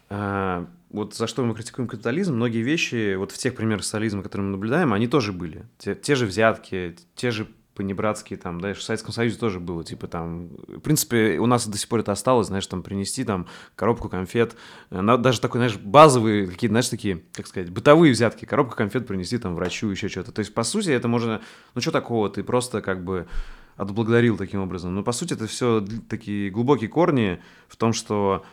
вот 0.08 1.14
за 1.14 1.26
что 1.26 1.44
мы 1.44 1.54
критикуем 1.54 1.88
капитализм, 1.88 2.34
многие 2.34 2.62
вещи, 2.62 3.14
вот 3.16 3.32
в 3.32 3.38
тех 3.38 3.54
примерах 3.54 3.84
социализма, 3.84 4.22
которые 4.22 4.46
мы 4.46 4.52
наблюдаем, 4.52 4.92
они 4.92 5.08
тоже 5.08 5.32
были. 5.32 5.66
Те, 5.78 5.94
те 5.94 6.14
же 6.14 6.26
взятки, 6.26 6.96
те 7.16 7.30
же 7.30 7.48
понебратские 7.74 8.38
там, 8.38 8.60
да, 8.60 8.70
и 8.70 8.74
в 8.74 8.82
Советском 8.82 9.12
Союзе 9.12 9.36
тоже 9.36 9.60
было, 9.60 9.84
типа 9.84 10.06
там, 10.06 10.48
в 10.68 10.78
принципе, 10.78 11.38
у 11.38 11.46
нас 11.46 11.66
до 11.66 11.76
сих 11.76 11.88
пор 11.88 12.00
это 12.00 12.12
осталось, 12.12 12.46
знаешь, 12.46 12.66
там 12.66 12.82
принести 12.82 13.24
там 13.24 13.46
коробку 13.74 14.08
конфет, 14.08 14.56
э, 14.90 15.16
даже 15.18 15.40
такой, 15.40 15.58
знаешь, 15.58 15.76
базовые 15.76 16.46
какие-то, 16.46 16.72
знаешь, 16.72 16.88
такие, 16.88 17.22
как 17.32 17.46
сказать, 17.46 17.70
бытовые 17.70 18.12
взятки, 18.12 18.44
коробку 18.44 18.76
конфет 18.76 19.06
принести 19.06 19.38
там 19.38 19.54
врачу, 19.56 19.88
еще 19.88 20.08
что-то. 20.08 20.32
То 20.32 20.40
есть, 20.40 20.54
по 20.54 20.62
сути, 20.62 20.90
это 20.90 21.08
можно, 21.08 21.42
ну 21.74 21.80
что 21.80 21.90
такого, 21.90 22.30
ты 22.30 22.44
просто 22.44 22.80
как 22.80 23.04
бы 23.04 23.26
отблагодарил 23.76 24.36
таким 24.36 24.60
образом. 24.60 24.94
Но 24.94 25.02
по 25.02 25.12
сути 25.12 25.34
это 25.34 25.48
все 25.48 25.84
такие 26.08 26.50
глубокие 26.50 26.88
корни 26.88 27.42
в 27.66 27.76
том, 27.76 27.92
что 27.92 28.44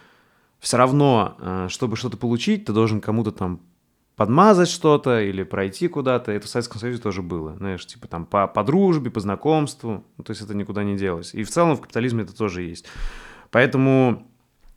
все 0.62 0.78
равно, 0.78 1.36
э, 1.40 1.68
чтобы 1.70 1.98
что-то 1.98 2.18
получить, 2.18 2.66
ты 2.66 2.72
должен 2.72 3.02
кому-то 3.02 3.32
там 3.32 3.62
подмазать 4.16 4.70
что-то 4.70 5.20
или 5.20 5.42
пройти 5.42 5.88
куда-то. 5.88 6.32
Это 6.32 6.46
в 6.46 6.50
Советском 6.50 6.80
Союзе 6.80 7.02
тоже 7.02 7.24
было, 7.24 7.58
знаешь, 7.58 7.86
типа 7.86 8.08
там 8.08 8.28
по, 8.28 8.48
по 8.48 8.64
дружбе, 8.64 9.10
по 9.10 9.20
знакомству. 9.20 10.06
Ну, 10.18 10.24
то 10.24 10.30
есть 10.30 10.44
это 10.44 10.54
никуда 10.54 10.84
не 10.84 10.96
делось. 10.96 11.34
И 11.34 11.44
в 11.44 11.50
целом 11.50 11.76
в 11.76 11.82
капитализме 11.82 12.24
это 12.24 12.38
тоже 12.38 12.62
есть. 12.62 12.86
Поэтому 13.50 14.28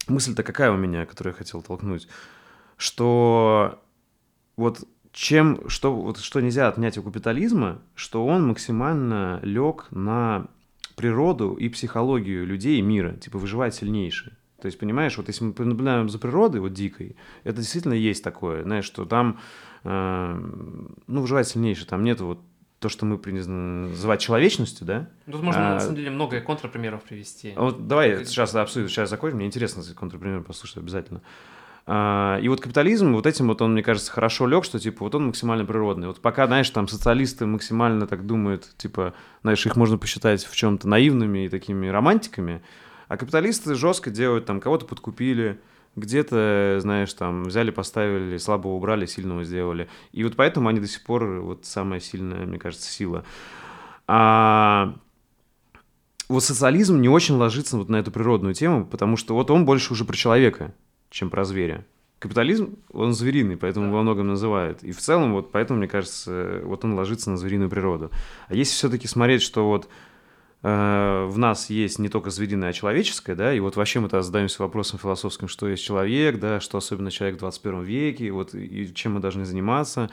мысль-то 0.09 0.43
какая 0.43 0.73
у 0.73 0.77
меня, 0.79 1.05
которую 1.05 1.35
я 1.35 1.39
хотел 1.39 1.61
толкнуть, 1.61 2.09
что 2.79 3.79
вот 4.57 4.89
чем, 5.13 5.69
что, 5.69 5.95
вот, 5.95 6.19
что 6.19 6.41
нельзя 6.41 6.67
отнять 6.67 6.97
у 6.97 7.03
капитализма, 7.03 7.83
что 7.95 8.25
он 8.25 8.49
максимально 8.49 9.39
лег 9.43 9.89
на 9.91 10.47
природу 10.97 11.53
и 11.53 11.69
психологию 11.69 12.47
людей 12.47 12.79
и 12.79 12.83
мира, 12.83 13.13
типа 13.13 13.39
выживает 13.39 13.75
сильнейший. 13.75 14.33
То 14.65 14.69
есть, 14.69 14.79
понимаешь, 14.79 15.19
вот 15.19 15.29
если 15.29 15.45
мы 15.45 15.53
наблюдаем 15.59 16.09
за 16.09 16.19
природой, 16.19 16.63
вот 16.63 16.73
дикой, 16.73 17.17
это 17.43 17.59
действительно 17.59 17.93
есть 17.93 18.25
такое, 18.25 18.63
знаешь, 18.63 18.87
что 18.87 19.05
там, 19.05 19.39
э, 19.83 20.43
ну, 21.07 21.21
выживает 21.21 21.47
сильнейший, 21.47 21.87
там 21.87 22.03
нет 22.03 22.23
вот 22.23 22.41
то, 22.79 22.89
что 22.89 23.05
мы 23.05 23.19
принято 23.19 23.51
называть 23.51 24.23
человечностью, 24.23 24.87
да? 24.87 25.11
Тут 25.31 25.43
можно, 25.43 25.73
а, 25.73 25.75
на 25.75 25.81
самом 25.81 25.97
деле, 25.97 26.11
много 26.11 26.41
контрпримеров 26.41 27.03
привести. 27.03 27.53
Вот 27.59 27.87
давай 27.87 28.17
как... 28.17 28.27
сейчас 28.27 28.55
обсудим, 28.55 28.89
сейчас 28.89 29.11
закончим, 29.11 29.37
мне 29.37 29.45
интересно 29.45 29.83
контрпример 29.95 30.43
послушать 30.45 30.79
обязательно. 30.79 31.21
А, 31.87 32.39
и 32.41 32.49
вот 32.49 32.63
капитализм 32.63 33.13
вот 33.13 33.27
этим 33.27 33.49
вот 33.49 33.61
он, 33.61 33.73
мне 33.75 33.83
кажется, 33.83 34.11
хорошо 34.11 34.47
лег, 34.47 34.65
что 34.65 34.79
типа 34.79 35.05
вот 35.05 35.15
он 35.15 35.27
максимально 35.27 35.67
природный. 35.67 36.07
Вот 36.07 36.23
пока, 36.23 36.47
знаешь, 36.47 36.71
там 36.71 36.89
социалисты 36.89 37.45
максимально 37.45 38.07
так 38.07 38.25
думают, 38.25 38.67
типа, 38.79 39.13
знаешь, 39.43 39.67
их 39.67 39.77
можно 39.77 39.99
посчитать 39.99 40.43
в 40.43 40.57
чем-то 40.57 40.89
наивными 40.89 41.45
и 41.45 41.49
такими 41.51 41.89
романтиками, 41.89 42.63
а 43.15 43.17
капиталисты 43.17 43.77
жестко 43.77 44.11
делают, 44.11 44.45
там, 44.45 44.61
кого-то 44.61 44.87
подкупили, 44.87 45.61
где-то, 45.95 46.79
знаешь, 46.81 47.13
там, 47.15 47.45
взяли, 47.45 47.71
поставили, 47.71 48.39
слабого 48.39 48.73
убрали, 48.73 49.07
сильного 49.07 49.45
сделали. 49.45 49.89
И 50.11 50.25
вот 50.25 50.35
поэтому 50.35 50.69
они 50.69 50.81
до 50.81 50.89
сих 50.89 51.05
пор 51.05 51.41
вот 51.41 51.65
самая 51.65 52.01
сильная, 52.01 52.45
мне 52.45 52.59
кажется, 52.59 52.91
сила. 52.91 53.25
А 54.09 54.97
вот 56.29 56.43
социализм 56.43 57.01
не 57.01 57.09
очень 57.09 57.37
ложится 57.37 57.77
вот 57.77 57.89
на 57.89 57.97
эту 57.97 58.11
природную 58.11 58.55
тему, 58.55 58.85
потому 58.85 59.17
что 59.17 59.35
вот 59.35 59.49
он 59.53 59.65
больше 59.65 59.93
уже 59.93 60.05
про 60.05 60.17
человека, 60.17 60.75
чем 61.11 61.31
про 61.31 61.45
зверя. 61.45 61.87
Капитализм, 62.19 62.79
он 62.93 63.13
звериный, 63.13 63.57
поэтому 63.57 63.87
да. 63.87 63.93
во 63.93 64.03
многом 64.03 64.27
называют. 64.27 64.83
И 64.83 64.91
в 64.91 64.99
целом, 64.99 65.35
вот 65.35 65.53
поэтому, 65.53 65.79
мне 65.79 65.87
кажется, 65.87 66.63
вот 66.65 66.85
он 66.85 66.95
ложится 66.95 67.31
на 67.31 67.37
звериную 67.37 67.71
природу. 67.71 68.11
А 68.49 68.55
если 68.57 68.73
все-таки 68.73 69.07
смотреть, 69.07 69.43
что 69.43 69.69
вот 69.69 69.89
в 70.65 71.35
нас 71.37 71.69
есть 71.69 71.99
не 71.99 72.09
только 72.09 72.31
звериное, 72.31 72.71
а 72.71 72.73
человеческое, 72.73 73.35
да, 73.35 73.53
и 73.53 73.61
вот 73.61 73.77
вообще 73.77 74.01
мы 74.01 74.09
тогда 74.09 74.23
задаемся 74.23 74.63
вопросом 74.63 74.99
философским, 74.99 75.47
что 75.47 75.69
есть 75.69 75.85
человек, 75.85 76.39
да, 76.39 76.59
что 76.59 76.79
особенно 76.79 77.11
человек 77.11 77.37
в 77.37 77.41
21 77.41 77.83
веке, 77.83 78.31
вот, 78.31 78.55
и 78.55 78.91
чем 78.95 79.15
мы 79.15 79.21
должны 79.21 79.45
заниматься, 79.45 80.09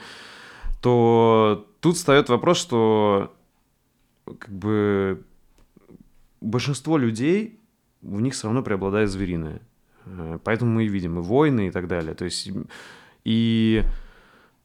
то 0.82 1.66
тут 1.80 1.96
встает 1.96 2.28
вопрос, 2.28 2.58
что 2.58 3.32
как 4.26 4.50
бы 4.50 5.22
большинство 6.42 6.98
людей, 6.98 7.58
в 8.02 8.20
них 8.20 8.34
все 8.34 8.48
равно 8.48 8.62
преобладает 8.62 9.10
звериное. 9.10 9.62
Э, 10.04 10.38
поэтому 10.44 10.72
мы 10.72 10.84
и 10.84 10.88
видим 10.88 11.18
и 11.18 11.22
войны 11.22 11.68
и 11.68 11.70
так 11.70 11.88
далее. 11.88 12.14
То 12.14 12.24
есть 12.24 12.50
и 13.24 13.84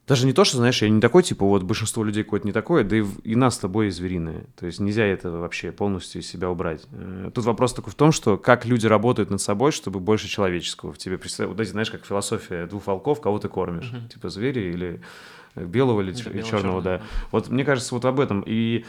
даже 0.07 0.25
не 0.25 0.31
то, 0.31 0.45
что, 0.45 0.57
знаешь, 0.57 0.81
я 0.81 0.89
не 0.89 1.01
такой, 1.01 1.21
типа, 1.21 1.45
вот 1.45 1.63
большинство 1.63 2.01
людей 2.01 2.23
какое-то 2.23 2.47
не 2.47 2.53
такое, 2.53 2.85
да 2.85 2.95
и, 2.95 3.03
и 3.23 3.35
нас 3.35 3.55
с 3.55 3.57
тобой 3.57 3.89
звериное. 3.89 4.45
То 4.55 4.65
есть 4.65 4.79
нельзя 4.79 5.03
это 5.03 5.31
вообще 5.31 5.73
полностью 5.73 6.21
из 6.21 6.27
себя 6.27 6.49
убрать. 6.49 6.87
Э, 6.93 7.29
тут 7.35 7.43
вопрос 7.43 7.73
только 7.73 7.89
в 7.89 7.95
том, 7.95 8.13
что 8.13 8.37
как 8.37 8.65
люди 8.65 8.87
работают 8.87 9.29
над 9.29 9.41
собой, 9.41 9.73
чтобы 9.73 9.99
больше 9.99 10.29
человеческого 10.29 10.93
в 10.93 10.97
тебе 10.97 11.17
представить. 11.17 11.49
Вот 11.49 11.59
эти, 11.59 11.71
знаешь, 11.71 11.91
как 11.91 12.05
философия 12.05 12.67
двух 12.67 12.87
волков, 12.87 13.19
кого 13.19 13.37
ты 13.37 13.49
кормишь. 13.49 13.91
Uh-huh. 13.93 14.07
Типа 14.07 14.29
звери 14.29 14.71
или 14.71 15.01
э, 15.55 15.65
белого 15.65 15.99
или 15.99 16.13
да, 16.13 16.41
черного, 16.41 16.81
да. 16.81 17.01
Вот 17.31 17.49
мне 17.49 17.65
кажется, 17.65 17.93
вот 17.93 18.05
об 18.05 18.21
этом. 18.21 18.45
И 18.47 18.85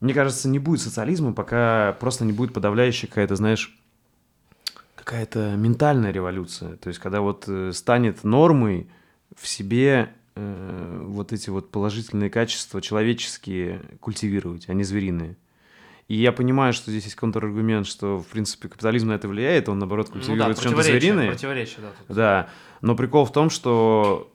мне 0.00 0.14
кажется, 0.14 0.48
не 0.48 0.58
будет 0.58 0.80
социализма, 0.80 1.32
пока 1.32 1.96
просто 2.00 2.24
не 2.24 2.32
будет 2.32 2.52
подавляющая 2.52 3.08
какая-то, 3.08 3.36
знаешь, 3.36 3.78
какая-то 4.96 5.54
ментальная 5.54 6.10
революция. 6.10 6.74
То 6.78 6.88
есть 6.88 6.98
когда 6.98 7.20
вот 7.20 7.44
э, 7.46 7.70
станет 7.72 8.24
нормой 8.24 8.88
в 9.36 9.46
себе 9.46 10.10
э, 10.36 11.02
вот 11.04 11.32
эти 11.32 11.50
вот 11.50 11.70
положительные 11.70 12.30
качества 12.30 12.80
человеческие 12.80 13.80
культивировать, 14.00 14.68
а 14.68 14.74
не 14.74 14.84
звериные. 14.84 15.36
И 16.08 16.14
я 16.14 16.30
понимаю, 16.30 16.72
что 16.72 16.90
здесь 16.92 17.04
есть 17.04 17.16
контраргумент, 17.16 17.86
что, 17.86 18.20
в 18.20 18.26
принципе, 18.28 18.68
капитализм 18.68 19.08
на 19.08 19.14
это 19.14 19.26
влияет, 19.26 19.68
он, 19.68 19.80
наоборот, 19.80 20.10
культивирует 20.10 20.48
ну 20.48 20.54
да, 20.54 20.62
чем-то 20.62 20.82
звериное. 20.82 21.28
Противоречие, 21.30 21.78
да. 21.80 21.92
Тут. 22.06 22.16
Да, 22.16 22.48
но 22.80 22.94
прикол 22.94 23.24
в 23.24 23.32
том, 23.32 23.50
что 23.50 24.32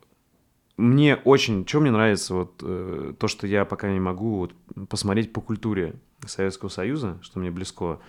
мне 0.76 1.16
очень, 1.16 1.66
что 1.66 1.80
мне 1.80 1.92
нравится, 1.92 2.34
вот 2.34 2.60
э, 2.62 3.14
то, 3.18 3.28
что 3.30 3.48
я 3.48 3.64
пока 3.64 3.90
не 3.90 4.02
могу 4.02 4.38
вот, 4.38 4.54
посмотреть 4.90 5.32
по 5.32 5.40
культуре 5.40 5.94
Советского 6.26 6.70
Союза, 6.70 7.20
что 7.22 7.40
мне 7.40 7.52
близко, 7.52 8.00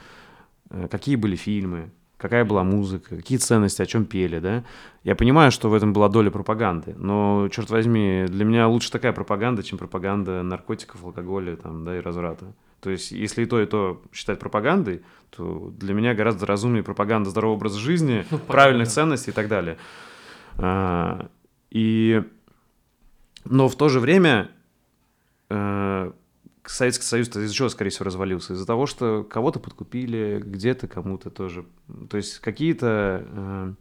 э, 0.70 0.88
какие 0.90 1.14
были 1.14 1.36
фильмы, 1.36 1.92
какая 2.22 2.44
была 2.44 2.62
музыка, 2.62 3.16
какие 3.16 3.36
ценности, 3.36 3.82
о 3.82 3.86
чем 3.86 4.04
пели, 4.04 4.38
да. 4.38 4.64
Я 5.02 5.16
понимаю, 5.16 5.50
что 5.50 5.68
в 5.68 5.74
этом 5.74 5.92
была 5.92 6.08
доля 6.08 6.30
пропаганды, 6.30 6.94
но, 6.96 7.48
черт 7.50 7.68
возьми, 7.68 8.24
для 8.28 8.44
меня 8.44 8.68
лучше 8.68 8.92
такая 8.92 9.12
пропаганда, 9.12 9.62
чем 9.64 9.76
пропаганда 9.76 10.42
наркотиков, 10.42 11.04
алкоголя 11.04 11.56
там, 11.56 11.84
да, 11.84 11.98
и 11.98 12.00
разврата. 12.00 12.54
То 12.80 12.90
есть, 12.90 13.10
если 13.10 13.42
и 13.42 13.46
то, 13.46 13.60
и 13.60 13.66
то 13.66 14.02
считать 14.12 14.38
пропагандой, 14.38 15.02
то 15.30 15.72
для 15.76 15.94
меня 15.94 16.14
гораздо 16.14 16.46
разумнее 16.46 16.84
пропаганда 16.84 17.30
здорового 17.30 17.56
образа 17.56 17.78
жизни, 17.78 18.24
ну, 18.30 18.38
правильных 18.38 18.88
ценностей 18.88 19.32
и 19.32 19.34
так 19.34 19.48
далее. 19.48 19.76
А, 20.58 21.28
и... 21.70 22.22
Но 23.44 23.68
в 23.68 23.74
то 23.74 23.88
же 23.88 23.98
время 23.98 24.50
э, 25.50 26.12
Советский 26.64 27.04
Союз 27.04 27.28
из-за 27.28 27.52
чего, 27.52 27.68
скорее 27.68 27.90
всего, 27.90 28.04
развалился? 28.04 28.52
Из-за 28.52 28.66
того, 28.66 28.86
что 28.86 29.24
кого-то 29.24 29.58
подкупили, 29.58 30.40
где-то 30.44 30.86
кому-то 30.88 31.30
тоже. 31.30 31.66
То 32.08 32.16
есть 32.16 32.38
какие-то 32.38 33.26
э, 33.26 33.74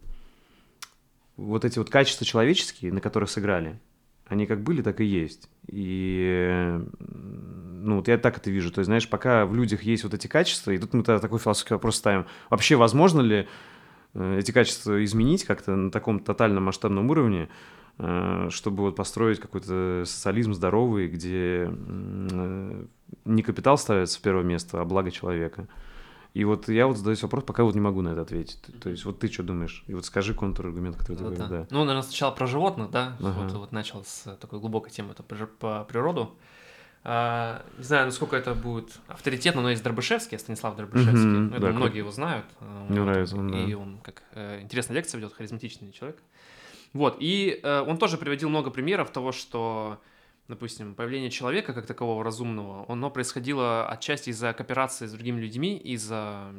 вот 1.38 1.66
эти 1.66 1.78
вот 1.78 1.90
качества 1.90 2.26
человеческие, 2.26 2.92
на 2.92 3.02
которых 3.02 3.30
сыграли, 3.30 3.80
они 4.26 4.48
как 4.48 4.64
были, 4.64 4.82
так 4.82 5.02
и 5.02 5.06
есть. 5.06 5.50
И 5.68 6.80
ну, 7.00 7.98
вот 7.98 8.08
я 8.08 8.18
так 8.18 8.38
это 8.38 8.50
вижу. 8.50 8.72
То 8.72 8.80
есть, 8.80 8.88
знаешь, 8.88 9.10
пока 9.10 9.46
в 9.46 9.56
людях 9.56 9.84
есть 9.84 10.04
вот 10.04 10.14
эти 10.14 10.28
качества, 10.28 10.72
и 10.72 10.78
тут 10.78 10.94
мы 10.94 11.04
тогда 11.04 11.20
такой 11.20 11.40
философский 11.40 11.74
вопрос 11.74 11.98
ставим. 11.98 12.26
Вообще, 12.50 12.76
возможно 12.76 13.22
ли 13.22 13.48
э, 14.14 14.40
эти 14.40 14.52
качества 14.52 15.04
изменить 15.04 15.44
как-то 15.44 15.76
на 15.76 15.92
таком 15.92 16.20
тотальном 16.20 16.64
масштабном 16.64 17.10
уровне? 17.10 17.50
Э, 17.98 18.48
чтобы 18.50 18.84
вот 18.84 18.96
построить 18.96 19.40
какой-то 19.40 20.04
социализм 20.06 20.54
здоровый, 20.54 21.08
где 21.08 21.70
э, 21.70 22.86
не 23.26 23.44
капитал 23.44 23.78
ставится 23.78 24.18
в 24.18 24.22
первое 24.22 24.44
место, 24.44 24.82
а 24.82 24.86
благо 24.86 25.12
человека. 25.12 25.68
И 26.34 26.46
вот 26.46 26.70
я 26.70 26.88
вот 26.88 26.98
задаюсь 26.98 27.22
вопрос, 27.24 27.44
пока 27.44 27.64
вот 27.64 27.76
не 27.76 27.82
могу 27.82 28.02
на 28.02 28.10
это 28.10 28.22
ответить. 28.22 28.60
То 28.82 28.90
есть 28.90 29.04
вот 29.04 29.20
ты 29.20 29.28
что 29.28 29.44
думаешь? 29.44 29.84
И 29.88 29.94
вот 29.94 30.06
скажи 30.06 30.34
контраргумент, 30.34 30.96
который 30.96 31.18
ты 31.18 31.24
говоришь. 31.24 31.40
Да. 31.40 31.48
да. 31.50 31.68
Ну, 31.70 31.80
наверное, 31.80 32.04
сначала 32.04 32.32
про 32.32 32.48
животных, 32.48 32.90
да? 32.90 33.18
Ага. 33.20 33.44
Вот, 33.44 33.52
вот 33.52 33.72
начал 33.74 34.04
с 34.06 34.36
такой 34.40 34.60
глубокой 34.60 34.92
темы, 34.92 35.12
это 35.12 35.24
по 35.24 35.84
природу. 35.84 36.34
А, 37.04 37.66
не 37.78 37.84
знаю, 37.84 38.06
насколько 38.06 38.36
это 38.36 38.54
будет 38.54 39.00
авторитетно, 39.08 39.62
но 39.62 39.72
есть 39.72 39.84
Дробышевский, 39.84 40.38
Станислав 40.38 40.76
Дробышевский. 40.76 41.20
Mm-hmm, 41.20 41.46
я 41.46 41.50
да, 41.50 41.58
думаю, 41.58 41.76
многие 41.76 41.98
его 41.98 42.12
знают. 42.12 42.46
Мне 42.88 43.00
вот, 43.00 43.08
нравится 43.08 43.38
он, 43.38 43.54
И 43.54 43.72
да. 43.72 43.78
он 43.78 43.98
как 44.04 44.22
э, 44.34 44.62
интересная 44.62 44.96
лекция 44.96 45.18
ведет, 45.18 45.34
харизматичный 45.34 45.92
человек. 45.92 46.22
Вот, 46.94 47.18
и 47.20 47.60
э, 47.64 47.82
он 47.82 47.98
тоже 47.98 48.18
приводил 48.18 48.50
много 48.50 48.70
примеров 48.70 49.12
того, 49.12 49.32
что, 49.32 50.02
допустим, 50.48 50.94
появление 50.94 51.30
человека 51.30 51.74
как 51.74 51.86
такового 51.86 52.24
разумного, 52.24 52.86
оно 52.92 53.10
происходило 53.10 53.88
отчасти 53.88 54.30
из-за 54.32 54.54
кооперации 54.54 55.06
с 55.06 55.12
другими 55.12 55.40
людьми, 55.40 55.78
из-за 55.78 56.54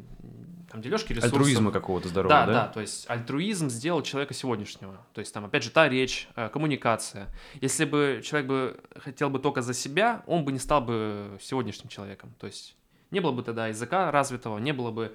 там 0.70 0.80
дележки 0.80 1.12
ресурсов. 1.12 1.33
Альтруизма 1.33 1.70
какого-то 1.70 2.09
здорового, 2.09 2.41
да? 2.41 2.47
Да, 2.47 2.53
да, 2.53 2.68
то 2.68 2.80
есть 2.80 3.05
альтруизм 3.11 3.68
сделал 3.68 4.01
человека 4.03 4.33
сегодняшнего. 4.33 5.05
То 5.12 5.20
есть 5.20 5.35
там, 5.35 5.45
опять 5.45 5.62
же, 5.62 5.70
та 5.70 5.87
речь, 5.87 6.28
э, 6.35 6.49
коммуникация. 6.49 7.28
Если 7.61 7.85
бы 7.85 8.22
человек 8.24 8.49
бы 8.49 8.80
хотел 8.97 9.28
бы 9.28 9.39
только 9.39 9.61
за 9.61 9.74
себя, 9.74 10.22
он 10.26 10.47
бы 10.47 10.53
не 10.53 10.59
стал 10.59 10.80
бы 10.80 11.39
сегодняшним 11.43 11.89
человеком. 11.89 12.35
То 12.39 12.47
есть 12.47 12.74
не 13.11 13.20
было 13.20 13.33
бы 13.33 13.43
тогда 13.43 13.66
языка 13.66 14.11
развитого, 14.11 14.57
не 14.59 14.72
было 14.72 14.91
бы 14.91 15.14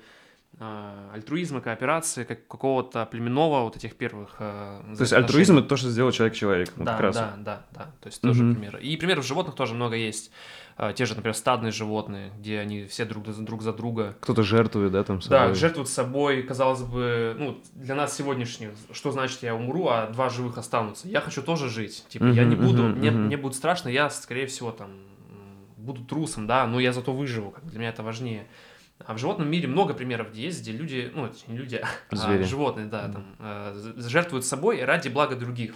альтруизма, 0.60 1.62
кооперации, 1.62 2.24
как 2.24 2.48
какого-то 2.48 3.06
племенного 3.06 3.64
вот 3.64 3.76
этих 3.76 3.96
первых. 3.96 4.38
Э, 4.40 4.82
то 4.96 5.02
есть 5.02 5.14
альтруизм 5.14 5.60
это 5.60 5.68
то, 5.68 5.78
что 5.78 5.90
сделал 5.90 6.12
человек 6.12 6.36
человеком. 6.36 6.84
Да, 6.84 6.98
вот 7.00 7.14
да, 7.14 7.34
да, 7.38 7.62
да. 7.72 7.84
То 8.02 8.08
есть 8.08 8.22
тоже 8.22 8.44
mm-hmm. 8.44 8.54
примеры. 8.54 8.82
И 8.82 8.98
примеров 8.98 9.26
животных 9.26 9.56
тоже 9.56 9.76
много 9.76 9.96
есть. 9.96 10.32
А, 10.76 10.94
те 10.94 11.06
же, 11.06 11.16
например, 11.16 11.36
стадные 11.36 11.72
животные, 11.72 12.32
где 12.40 12.60
они 12.60 12.86
все 12.86 13.06
друг, 13.06 13.28
друг 13.28 13.62
за 13.62 13.72
друга. 13.72 14.16
Кто-то 14.20 14.42
жертвует, 14.42 14.92
да, 14.92 15.04
там 15.04 15.22
собой. 15.22 15.40
Да, 15.40 15.54
жертвуют 15.54 15.90
собой. 15.90 16.42
Казалось 16.42 16.82
бы, 16.82 17.36
ну, 17.38 17.62
для 17.74 17.94
нас 17.94 18.16
сегодняшних, 18.16 18.72
что 18.92 19.12
значит 19.12 19.44
я 19.44 19.54
умру, 19.54 19.88
а 19.90 20.08
два 20.08 20.30
живых 20.30 20.58
останутся? 20.58 21.08
Я 21.08 21.22
хочу 21.22 21.44
тоже 21.44 21.70
жить. 21.70 22.04
Типа, 22.10 22.26
mm-hmm, 22.26 22.34
я 22.34 22.44
не 22.46 22.56
буду, 22.56 22.84
mm-hmm, 22.84 22.96
мне, 22.96 23.10
mm-hmm. 23.10 23.26
мне 23.26 23.38
будет 23.38 23.56
страшно, 23.56 23.90
я, 23.90 24.10
скорее 24.10 24.48
всего, 24.48 24.72
там, 24.72 24.90
буду 25.78 26.04
трусом, 26.04 26.48
да, 26.48 26.68
но 26.68 26.80
я 26.80 26.94
зато 26.94 27.14
выживу, 27.14 27.52
как 27.52 27.66
для 27.66 27.80
меня 27.80 27.90
это 27.90 28.04
важнее. 28.04 28.48
А 29.08 29.14
в 29.14 29.18
животном 29.18 29.50
мире 29.50 29.70
много 29.70 29.94
примеров, 29.94 30.32
где 30.32 30.44
есть, 30.44 30.62
где 30.62 30.74
люди, 30.74 31.10
ну, 31.16 31.32
не 31.48 31.58
люди, 31.58 31.82
а 32.12 32.16
Звери. 32.16 32.44
а 32.44 32.46
животные, 32.46 32.88
да, 32.88 33.08
там, 33.08 33.36
э, 33.40 33.94
жертвуют 33.96 34.46
собой 34.46 34.84
ради 34.84 35.08
блага 35.08 35.38
других. 35.38 35.76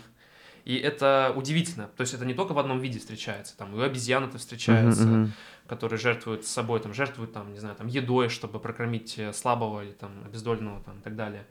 И 0.66 0.76
это 0.76 1.32
удивительно. 1.34 1.90
То 1.96 2.02
есть 2.02 2.14
это 2.14 2.26
не 2.26 2.34
только 2.34 2.52
в 2.52 2.60
одном 2.60 2.80
виде 2.80 3.00
встречается. 3.00 3.58
Там 3.58 3.74
и 3.74 3.80
у 3.80 3.82
обезьян 3.82 4.26
это 4.26 4.38
встречается, 4.38 5.04
uh-huh. 5.04 5.28
которые 5.66 5.98
жертвуют 5.98 6.46
собой, 6.46 6.82
там, 6.82 6.94
жертвуют, 6.94 7.32
там, 7.32 7.54
не 7.54 7.60
знаю, 7.60 7.78
там, 7.78 7.88
едой, 7.88 8.28
чтобы 8.28 8.60
прокормить 8.60 9.18
э, 9.18 9.32
слабого 9.32 9.82
или 9.82 9.94
там 9.94 10.12
обездоленного 10.26 10.82
там, 10.84 11.00
и 11.00 11.02
так 11.02 11.16
далее. 11.16 11.48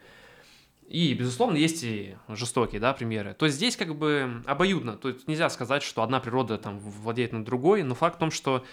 И, 0.86 1.14
безусловно, 1.14 1.56
есть 1.56 1.82
и 1.82 2.14
жестокие, 2.28 2.78
да, 2.78 2.92
примеры. 2.92 3.32
То 3.32 3.46
есть 3.46 3.56
здесь 3.56 3.78
как 3.78 3.96
бы 3.96 4.42
обоюдно. 4.44 4.98
То 4.98 5.08
есть 5.08 5.26
нельзя 5.26 5.48
сказать, 5.48 5.82
что 5.82 6.02
одна 6.02 6.20
природа 6.20 6.58
там 6.58 6.78
владеет 6.78 7.32
над 7.32 7.44
другой, 7.44 7.84
но 7.84 7.94
факт 7.94 8.16
в 8.16 8.18
том, 8.18 8.30
что 8.30 8.66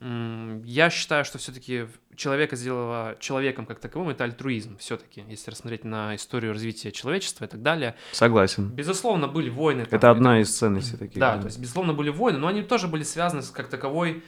я 0.00 0.88
считаю, 0.88 1.24
что 1.26 1.36
все-таки 1.38 1.86
человека 2.16 2.56
сделала 2.56 3.16
человеком 3.20 3.66
как 3.66 3.80
таковым, 3.80 4.08
это 4.08 4.24
альтруизм 4.24 4.78
все-таки, 4.78 5.24
если 5.28 5.50
рассмотреть 5.50 5.84
на 5.84 6.16
историю 6.16 6.52
развития 6.52 6.90
человечества 6.90 7.44
и 7.44 7.48
так 7.48 7.62
далее. 7.62 7.94
Согласен. 8.12 8.70
Безусловно, 8.70 9.28
были 9.28 9.50
войны. 9.50 9.84
Там, 9.84 9.98
это 9.98 10.10
одна 10.10 10.40
из 10.40 10.56
ценностей 10.56 10.96
таких. 10.96 11.20
Да, 11.20 11.36
да, 11.36 11.42
то 11.42 11.46
есть, 11.48 11.58
безусловно, 11.58 11.92
были 11.92 12.08
войны, 12.08 12.38
но 12.38 12.46
они 12.46 12.62
тоже 12.62 12.88
были 12.88 13.02
связаны 13.02 13.42
с 13.42 13.50
как 13.50 13.68
таковой 13.68 14.22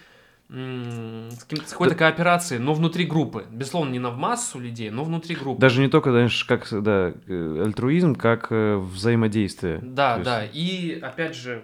с, 0.50 1.44
какой-то 1.70 1.94
кооперацией, 1.94 2.60
но 2.60 2.74
внутри 2.74 3.06
группы. 3.06 3.46
Безусловно, 3.50 3.90
не 3.90 3.98
на 3.98 4.10
в 4.10 4.18
массу 4.18 4.58
людей, 4.58 4.90
но 4.90 5.04
внутри 5.04 5.34
группы. 5.34 5.58
Даже 5.60 5.80
не 5.80 5.88
только, 5.88 6.10
знаешь, 6.10 6.44
как 6.44 6.68
да, 6.70 7.14
альтруизм, 7.26 8.14
как 8.14 8.48
э, 8.50 8.76
взаимодействие. 8.76 9.78
Да, 9.82 10.16
есть... 10.16 10.24
да. 10.24 10.44
И 10.44 11.00
опять 11.00 11.34
же, 11.34 11.62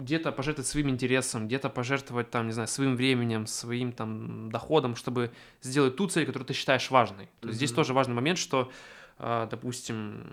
где-то 0.00 0.32
пожертвовать 0.32 0.68
своим 0.68 0.90
интересом, 0.90 1.46
где-то 1.46 1.68
пожертвовать 1.68 2.30
там, 2.30 2.46
не 2.46 2.52
знаю, 2.52 2.68
своим 2.68 2.96
временем, 2.96 3.46
своим 3.46 3.92
там 3.92 4.50
доходом, 4.50 4.96
чтобы 4.96 5.30
сделать 5.62 5.96
ту 5.96 6.08
цель, 6.08 6.26
которую 6.26 6.46
ты 6.46 6.54
считаешь 6.54 6.90
важной. 6.90 7.26
То 7.40 7.48
есть 7.48 7.54
mm-hmm. 7.54 7.56
здесь 7.56 7.72
тоже 7.72 7.92
важный 7.92 8.14
момент, 8.14 8.38
что, 8.38 8.70
а, 9.18 9.46
допустим, 9.46 10.24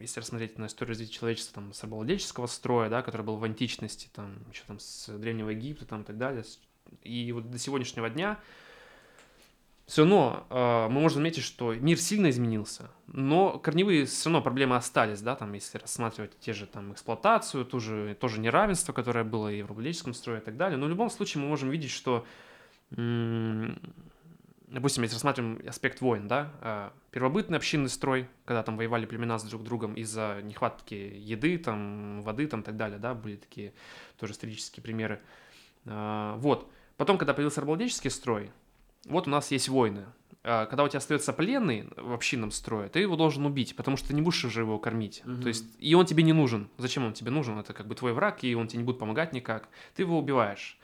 если 0.00 0.20
рассмотреть 0.20 0.58
на 0.58 0.66
историю 0.66 0.90
развития 0.90 1.12
человечества 1.12 1.54
там, 1.54 1.72
с 1.72 1.82
рабовладельческого 1.82 2.46
строя, 2.46 2.88
да, 2.88 3.02
который 3.02 3.22
был 3.22 3.36
в 3.36 3.44
античности, 3.44 4.08
там, 4.14 4.34
еще 4.52 4.62
там 4.66 4.78
с 4.78 5.08
Древнего 5.18 5.50
Египта 5.50 5.86
там, 5.86 6.02
и 6.02 6.04
так 6.04 6.18
далее, 6.18 6.44
и 7.02 7.32
вот 7.32 7.50
до 7.50 7.58
сегодняшнего 7.58 8.08
дня 8.10 8.38
все 9.90 10.02
равно 10.02 10.46
э, 10.50 10.86
мы 10.88 11.00
можем 11.00 11.16
заметить, 11.16 11.42
что 11.42 11.74
мир 11.74 11.98
сильно 11.98 12.30
изменился, 12.30 12.90
но 13.08 13.58
корневые 13.58 14.06
все 14.06 14.30
равно 14.30 14.40
проблемы 14.40 14.76
остались, 14.76 15.20
да, 15.20 15.34
там, 15.34 15.52
если 15.52 15.78
рассматривать 15.78 16.38
те 16.38 16.52
же 16.52 16.66
там 16.66 16.92
эксплуатацию, 16.92 17.64
ту 17.64 17.80
же, 17.80 18.16
то 18.20 18.28
же 18.28 18.38
неравенство, 18.38 18.92
которое 18.92 19.24
было 19.24 19.48
и 19.48 19.62
в 19.62 19.66
рабовладельческом 19.66 20.14
строе 20.14 20.38
и 20.38 20.44
так 20.44 20.56
далее, 20.56 20.78
но 20.78 20.86
в 20.86 20.88
любом 20.90 21.10
случае 21.10 21.42
мы 21.42 21.48
можем 21.48 21.70
видеть, 21.70 21.90
что 21.90 22.24
допустим, 24.70 25.02
если 25.02 25.16
рассматриваем 25.16 25.60
аспект 25.68 26.00
войн, 26.00 26.28
да, 26.28 26.52
а, 26.60 26.92
первобытный 27.10 27.56
общинный 27.56 27.88
строй, 27.88 28.28
когда 28.44 28.62
там 28.62 28.76
воевали 28.76 29.06
племена 29.06 29.40
с 29.40 29.42
друг 29.42 29.64
другом 29.64 29.94
из-за 29.94 30.38
нехватки 30.44 30.94
еды, 30.94 31.58
там, 31.58 32.22
воды, 32.22 32.46
там, 32.46 32.60
и 32.60 32.62
так 32.62 32.76
далее, 32.76 33.00
да, 33.00 33.14
были 33.14 33.34
такие 33.34 33.72
тоже 34.20 34.34
исторические 34.34 34.84
примеры. 34.84 35.20
А, 35.86 36.36
вот. 36.36 36.70
Потом, 36.96 37.18
когда 37.18 37.34
появился 37.34 37.60
рабовладельческий 37.60 38.10
строй, 38.10 38.52
вот 39.06 39.26
у 39.26 39.30
нас 39.30 39.50
есть 39.50 39.68
войны. 39.68 40.06
А, 40.42 40.66
когда 40.66 40.84
у 40.84 40.88
тебя 40.88 40.98
остается 40.98 41.32
пленный 41.32 41.88
в 41.96 42.12
общинном 42.12 42.50
строе, 42.50 42.88
ты 42.88 43.00
его 43.00 43.16
должен 43.16 43.44
убить, 43.44 43.76
потому 43.76 43.96
что 43.96 44.08
ты 44.08 44.14
не 44.14 44.22
будешь 44.22 44.44
уже 44.44 44.60
его 44.60 44.78
кормить. 44.78 45.22
Mm-hmm. 45.24 45.42
То 45.42 45.48
есть, 45.48 45.64
и 45.78 45.94
он 45.94 46.06
тебе 46.06 46.22
не 46.22 46.32
нужен. 46.32 46.70
Зачем 46.78 47.04
он 47.04 47.12
тебе 47.12 47.30
нужен? 47.30 47.58
Это 47.58 47.72
как 47.72 47.86
бы 47.86 47.94
твой 47.94 48.12
враг, 48.12 48.42
и 48.42 48.54
он 48.54 48.66
тебе 48.66 48.78
не 48.78 48.84
будет 48.84 48.98
помогать 48.98 49.32
никак. 49.32 49.68
Ты 49.94 50.02
его 50.02 50.18
убиваешь. 50.18 50.78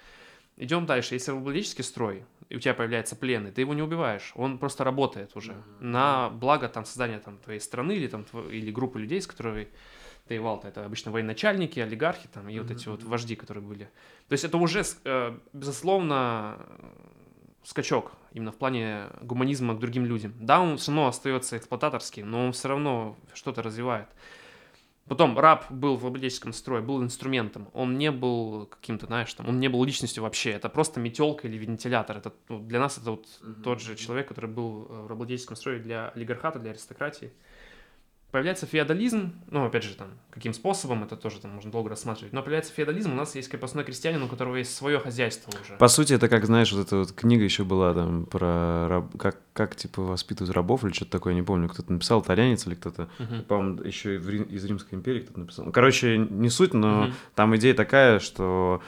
Идем 0.59 0.87
дальше. 0.87 1.15
Если 1.15 1.31
рабовладельческий 1.31 1.85
строй, 1.85 2.25
и 2.49 2.57
у 2.57 2.61
тебя 2.61 2.75
появляется 2.75 3.17
пленный, 3.17 3.51
ты 3.51 3.63
его 3.63 3.75
не 3.75 3.83
убиваешь, 3.83 4.33
он 4.37 4.59
просто 4.59 4.85
работает 4.85 5.35
уже 5.35 5.53
mm-hmm. 5.53 5.81
на 5.81 6.29
благо 6.31 6.69
там 6.69 6.85
создания 6.85 7.19
там 7.19 7.39
твоей 7.39 7.61
страны 7.61 7.93
или 7.93 8.09
там 8.09 8.25
или 8.51 8.71
группы 8.71 9.01
людей, 9.01 9.21
с 9.21 9.27
которыми 9.27 9.69
ты 10.29 10.35
воевал, 10.35 10.61
это 10.65 10.85
обычно 10.85 11.13
военачальники, 11.13 11.81
олигархи 11.81 12.29
там 12.33 12.49
и 12.49 12.55
mm-hmm. 12.55 12.63
вот 12.63 12.71
эти 12.71 12.89
вот 12.89 13.03
вожди, 13.05 13.37
которые 13.37 13.65
были. 13.65 13.85
То 14.29 14.33
есть 14.33 14.45
это 14.45 14.59
уже 14.59 14.83
э, 15.05 15.39
безусловно 15.53 16.59
скачок 17.67 18.13
именно 18.33 18.53
в 18.53 18.57
плане 18.57 19.07
гуманизма 19.21 19.75
к 19.75 19.81
другим 19.81 20.07
людям. 20.07 20.35
Да, 20.39 20.61
он 20.61 20.77
все 20.77 20.93
равно 20.93 21.09
остается 21.09 21.57
эксплуататорским, 21.57 22.31
но 22.31 22.47
он 22.47 22.53
все 22.53 22.69
равно 22.69 23.17
что-то 23.35 23.63
развивает. 23.63 24.07
Потом 25.09 25.39
раб 25.39 25.71
был 25.71 25.97
в 25.97 26.07
обладельческом 26.07 26.53
строе, 26.53 26.81
был 26.81 27.03
инструментом. 27.03 27.69
Он 27.75 27.99
не 27.99 28.11
был 28.11 28.67
каким-то, 28.67 29.07
знаешь, 29.07 29.33
там, 29.35 29.49
он 29.49 29.61
не 29.61 29.69
был 29.69 29.85
личностью 29.85 30.23
вообще. 30.23 30.51
Это 30.51 30.69
просто 30.69 31.01
метелка 31.01 31.47
или 31.49 31.57
вентилятор. 31.57 32.19
Это, 32.19 32.33
ну, 32.49 32.61
для 32.61 32.81
нас 32.81 32.99
это 32.99 33.13
вот 33.13 33.27
mm-hmm. 33.27 33.63
тот 33.63 33.81
же 33.81 33.97
человек, 33.97 34.29
который 34.29 34.51
был 34.51 34.87
в 34.89 35.13
обладельческом 35.13 35.57
строе 35.57 35.81
для 35.81 36.09
олигархата, 36.11 36.59
для 36.59 36.71
аристократии 36.71 37.33
появляется 38.31 38.67
феодализм, 38.67 39.33
ну, 39.51 39.65
опять 39.65 39.85
же, 39.85 39.95
там, 39.95 40.09
каким 40.31 40.53
способом, 40.53 41.05
это 41.05 41.17
тоже 41.17 41.41
там 41.41 41.53
можно 41.53 41.71
долго 41.71 41.89
рассматривать, 41.89 42.33
но 42.33 42.43
появляется 42.43 42.73
феодализм, 42.73 43.13
у 43.13 43.15
нас 43.15 43.35
есть 43.35 43.49
крепостной 43.49 43.85
крестьянин, 43.85 44.23
у 44.23 44.29
которого 44.29 44.57
есть 44.57 44.75
свое 44.75 44.99
хозяйство 44.99 45.51
уже. 45.63 45.77
По 45.79 45.89
сути, 45.89 46.13
это 46.13 46.29
как, 46.29 46.45
знаешь, 46.45 46.73
вот 46.73 46.87
эта 46.87 46.97
вот 46.99 47.13
книга 47.13 47.45
еще 47.45 47.65
была 47.65 47.95
там 47.95 48.27
про 48.27 48.89
раб... 48.89 49.17
как, 49.17 49.39
как 49.53 49.77
типа 49.77 50.03
воспитывают 50.03 50.55
рабов 50.55 50.85
или 50.85 50.93
что-то 50.93 51.13
такое, 51.13 51.35
не 51.35 51.43
помню, 51.43 51.69
кто-то 51.69 51.93
написал, 51.93 52.21
итальянец 52.21 52.67
или 52.67 52.75
кто-то, 52.75 53.09
uh-huh. 53.19 53.43
по-моему, 53.45 53.83
еще 53.83 54.17
и 54.17 54.19
Рим... 54.19 54.43
из 54.43 54.65
Римской 54.65 54.99
империи 54.99 55.21
кто-то 55.21 55.41
написал. 55.41 55.71
Короче, 55.71 56.19
не 56.19 56.51
суть, 56.51 56.75
но 56.75 57.07
uh-huh. 57.07 57.13
там 57.35 57.57
идея 57.57 57.75
такая, 57.75 58.19
что 58.19 58.83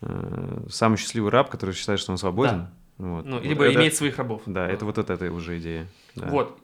э, 0.00 0.66
самый 0.70 0.96
счастливый 0.96 1.30
раб, 1.30 1.50
который 1.50 1.74
считает, 1.74 2.00
что 2.00 2.12
он 2.12 2.18
свободен, 2.18 2.58
да. 2.58 2.72
Вот. 2.96 3.26
Ну, 3.26 3.40
либо 3.40 3.64
вот 3.64 3.74
имеет 3.74 3.94
своих 3.96 4.16
рабов. 4.18 4.42
Да, 4.46 4.68
это 4.68 4.84
вот 4.84 4.98
это, 4.98 5.14
это 5.14 5.32
уже 5.32 5.58
идея. 5.58 5.88
Да. 6.14 6.28
Вот 6.28 6.58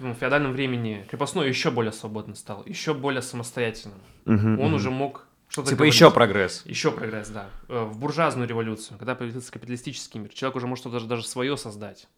в 0.00 0.14
феодальном 0.14 0.52
времени 0.52 1.06
крепостной 1.10 1.48
еще 1.48 1.70
более 1.70 1.92
свободным 1.92 2.34
стал, 2.34 2.62
еще 2.66 2.94
более 2.94 3.22
самостоятельным. 3.22 3.98
Угу, 4.26 4.62
Он 4.62 4.66
угу. 4.66 4.76
уже 4.76 4.90
мог 4.90 5.26
что-то 5.48 5.68
Типа 5.68 5.78
говорить. 5.78 5.94
еще 5.94 6.10
прогресс. 6.10 6.62
Еще 6.66 6.90
прогресс, 6.90 7.28
да. 7.28 7.48
Э, 7.68 7.84
в 7.84 7.98
буржуазную 7.98 8.48
революцию, 8.48 8.98
когда 8.98 9.14
появился 9.14 9.52
капиталистический 9.52 10.18
мир, 10.18 10.32
человек 10.32 10.56
уже 10.56 10.66
может 10.66 10.82
что-то 10.82 10.94
даже, 10.94 11.06
даже 11.06 11.26
свое 11.26 11.56
создать. 11.56 12.08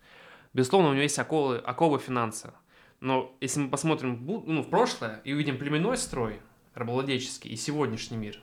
Безусловно, 0.54 0.88
у 0.88 0.92
него 0.92 1.02
есть 1.02 1.18
оковы, 1.18 1.58
оковы 1.58 1.98
финанса. 1.98 2.54
Но 3.00 3.36
если 3.40 3.60
мы 3.60 3.68
посмотрим 3.68 4.24
ну, 4.26 4.62
в 4.62 4.70
прошлое 4.70 5.20
и 5.24 5.32
увидим 5.32 5.58
племенной 5.58 5.96
строй, 5.96 6.40
рабовладельческий, 6.74 7.50
и 7.50 7.56
сегодняшний 7.56 8.16
мир, 8.16 8.34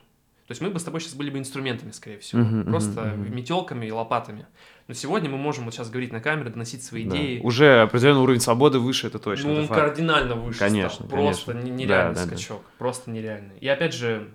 то 0.46 0.52
есть 0.52 0.60
мы 0.60 0.70
бы 0.70 0.78
с 0.78 0.84
тобой 0.84 1.00
сейчас 1.00 1.14
были 1.14 1.30
бы 1.30 1.38
инструментами, 1.38 1.90
скорее 1.90 2.18
всего, 2.18 2.42
uh-huh, 2.42 2.64
просто 2.64 3.00
uh-huh. 3.00 3.28
метелками 3.28 3.86
и 3.86 3.90
лопатами. 3.90 4.46
Но 4.88 4.94
сегодня 4.94 5.28
мы 5.28 5.36
можем 5.36 5.64
вот 5.64 5.74
сейчас 5.74 5.90
говорить 5.90 6.12
на 6.12 6.20
камеру, 6.20 6.50
доносить 6.50 6.84
свои 6.84 7.04
да. 7.04 7.16
идеи. 7.16 7.40
Уже 7.42 7.82
определенный 7.82 8.20
уровень 8.20 8.40
свободы 8.40 8.78
выше, 8.78 9.08
это 9.08 9.18
точно. 9.18 9.52
Ну, 9.52 9.60
это 9.62 9.74
кардинально 9.74 10.36
выше. 10.36 10.58
Конечно, 10.58 11.06
стал. 11.06 11.08
Просто 11.08 11.52
конечно. 11.52 11.70
нереальный 11.74 12.14
да, 12.14 12.26
скачок. 12.26 12.62
Да. 12.62 12.72
Просто 12.78 13.10
нереальный. 13.10 13.58
И 13.58 13.66
опять 13.66 13.94
же, 13.94 14.28